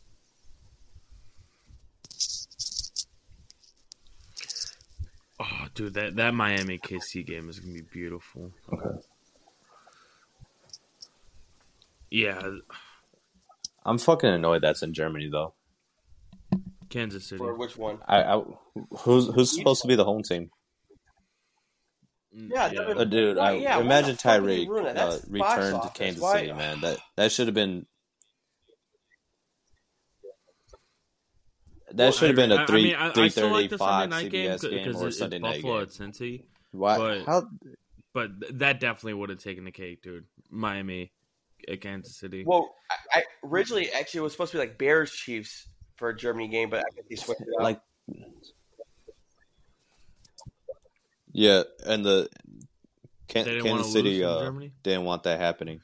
Oh, 5.40 5.66
dude, 5.74 5.94
that 5.96 6.16
that 6.18 6.34
Miami 6.34 6.78
KC 6.78 7.26
game 7.26 7.50
is 7.50 7.60
gonna 7.60 7.74
be 7.74 7.82
beautiful. 7.82 8.52
Okay. 8.72 9.02
Yeah, 12.12 12.42
I'm 13.86 13.98
fucking 13.98 14.30
annoyed 14.30 14.62
that's 14.62 14.84
in 14.84 14.94
Germany 14.94 15.30
though. 15.32 15.54
Kansas 16.90 17.26
City. 17.26 17.38
For 17.38 17.54
which 17.56 17.78
one? 17.78 18.00
I, 18.08 18.22
I 18.24 18.44
who's 19.00 19.28
who's 19.28 19.56
supposed 19.56 19.82
to 19.82 19.88
be 19.88 19.96
the 19.96 20.04
home 20.06 20.24
team? 20.24 20.52
Yeah, 22.34 22.72
yeah. 22.72 22.80
Uh, 22.82 23.04
dude, 23.04 23.38
I, 23.38 23.54
yeah, 23.54 23.80
imagine 23.80 24.12
the 24.12 24.18
fuck 24.18 24.42
Tyreek 24.42 24.68
ruin 24.68 24.86
uh, 24.88 24.94
That's 24.94 25.26
box 25.26 25.58
return 25.58 25.82
to. 25.82 25.90
Kansas 25.94 26.22
Why- 26.22 26.40
City, 26.42 26.54
man. 26.54 26.82
That 26.82 26.98
that 27.18 27.32
should 27.32 27.48
have 27.48 27.56
been 27.56 27.86
that 31.94 31.98
Well, 31.98 32.12
should 32.14 32.28
have 32.30 32.36
been 32.38 32.52
a 32.52 32.66
three 32.68 32.84
mean, 32.84 32.96
I- 32.96 33.10
I 33.10 33.14
three 33.14 33.24
like 33.24 33.70
the 33.70 33.78
Sunday 33.78 33.78
Fox 33.78 34.10
night 34.10 34.32
game 34.32 34.52
CBS 34.52 34.62
game 34.70 34.72
because 34.86 35.02
or 35.02 35.08
it's 35.10 35.18
Sunday 35.18 35.40
night 35.40 35.62
Buffalo 35.62 35.74
game. 35.74 35.84
at 35.84 35.90
Cincy. 35.90 36.44
Why? 36.72 36.98
but- 36.98 37.26
how? 37.26 37.48
But 38.14 38.60
that 38.60 38.82
definitely 38.82 39.14
would 39.14 39.30
have 39.30 39.40
taken 39.40 39.64
the 39.64 39.72
cake, 39.72 40.02
dude. 40.02 40.26
Miami 40.50 41.12
at 41.70 41.82
Kansas 41.82 42.16
City. 42.18 42.44
Well, 42.46 42.74
I, 43.14 43.20
I 43.20 43.24
originally 43.44 43.92
actually 43.92 44.20
it 44.20 44.24
was 44.24 44.32
supposed 44.34 44.52
to 44.52 44.58
be 44.58 44.60
like 44.62 44.78
Bears 44.78 45.12
Chiefs 45.12 45.68
for 45.96 46.10
a 46.10 46.16
Germany 46.16 46.48
game, 46.48 46.70
but 46.70 46.80
I 46.80 46.90
think 46.96 47.08
they 47.10 47.16
switched 47.16 47.42
it 47.42 47.48
up. 47.58 47.64
Like, 47.64 47.82
yeah, 51.32 51.64
and 51.86 52.06
the 52.06 52.30
Can- 53.28 53.62
Kansas 53.62 53.92
City 53.94 54.24
uh, 54.24 54.40
Germany? 54.42 54.74
didn't 54.84 55.04
want 55.06 55.24
that 55.24 55.40
happening. 55.40 55.82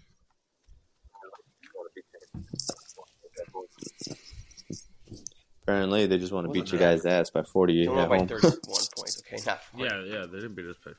Apparently, 5.64 6.06
they 6.06 6.18
just 6.18 6.32
want 6.32 6.48
to 6.48 6.54
beat 6.54 6.72
you 6.72 6.80
guys' 6.80 7.06
ass 7.06 7.30
by 7.30 7.44
forty 7.44 7.86
They 7.86 7.92
at 7.92 7.96
won 7.96 8.10
by 8.10 8.18
home. 8.20 8.28
thirty-one 8.28 8.58
points. 8.96 9.22
Okay, 9.28 9.38
not 9.46 9.64
40. 9.66 9.84
yeah, 9.84 10.02
yeah, 10.06 10.26
they 10.26 10.38
didn't 10.40 10.56
beat 10.56 10.66
us 10.66 10.78
by. 10.84 10.92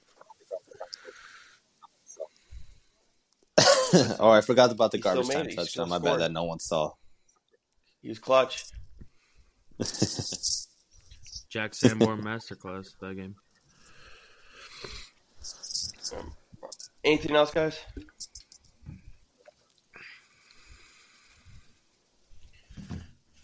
oh, 4.21 4.31
I 4.31 4.41
forgot 4.41 4.71
about 4.73 4.91
the 4.91 4.99
He 4.99 5.03
garbage 5.03 5.29
time 5.29 5.47
touchdown. 5.47 5.67
still 5.67 5.87
My 5.87 5.99
bad 5.99 6.21
that 6.21 6.33
no 6.33 6.45
one 6.45 6.59
saw. 6.59 6.93
He 8.03 8.09
was 8.09 8.19
clutch. 8.19 8.65
Jack 11.49 11.75
Sanborn 11.75 12.23
masterclass 12.23 12.91
that 13.01 13.17
game. 13.17 13.37
Anything 17.05 17.37
else, 17.37 17.51
guys? 17.53 17.79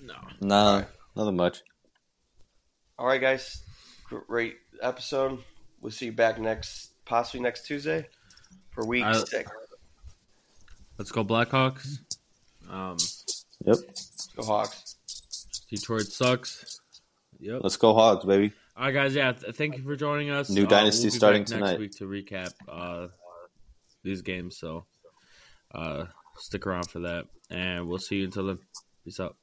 No. 0.01 0.15
Nah, 0.41 0.85
nothing 1.17 1.37
much. 1.37 1.63
All 2.99 3.07
right, 3.07 3.21
guys. 3.21 3.63
Great 4.09 4.57
episode. 4.83 5.43
We'll 5.81 5.93
see 5.93 6.07
you 6.07 6.13
back 6.13 6.39
next, 6.39 6.91
possibly 7.05 7.41
next 7.41 7.67
Tuesday 7.67 8.07
for 8.73 8.85
week 8.87 9.05
I- 9.05 9.13
six. 9.25 9.51
Let's 10.99 11.11
go 11.13 11.25
Blackhawks. 11.25 11.99
Um, 12.71 12.97
Yep. 13.67 13.77
Let's 13.87 14.27
go 14.37 14.43
Hawks. 14.45 14.97
Detroit 15.71 16.03
sucks. 16.07 16.81
Yep. 17.41 17.61
Let's 17.63 17.77
go 17.77 17.95
Hawks, 17.95 18.25
baby. 18.25 18.53
All 18.77 18.85
right, 18.85 18.93
guys. 18.93 19.15
Yeah, 19.15 19.33
th- 19.33 19.55
thank 19.55 19.77
you 19.77 19.83
for 19.83 19.97
joining 19.97 20.31
us. 20.31 20.51
New 20.51 20.65
Uh, 20.65 20.69
dynasty 20.69 21.05
we'll 21.07 21.13
be 21.13 21.17
starting 21.17 21.43
back 21.43 21.49
tonight. 21.49 21.67
next 21.71 21.81
week 21.81 21.93
to 21.97 22.05
recap 22.07 22.53
uh, 22.69 23.09
these 24.03 24.21
games. 24.23 24.57
So, 24.59 24.85
uh, 25.75 26.07
stick 26.37 26.67
around 26.67 26.91
for 26.91 27.01
that, 27.01 27.27
and 27.51 27.89
we'll 27.89 27.99
see 27.99 28.17
you 28.17 28.25
until 28.25 28.47
then. 28.47 28.59
Peace 29.05 29.21
out. 29.21 29.37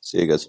See 0.00 0.20
you 0.20 0.26
guys. 0.26 0.48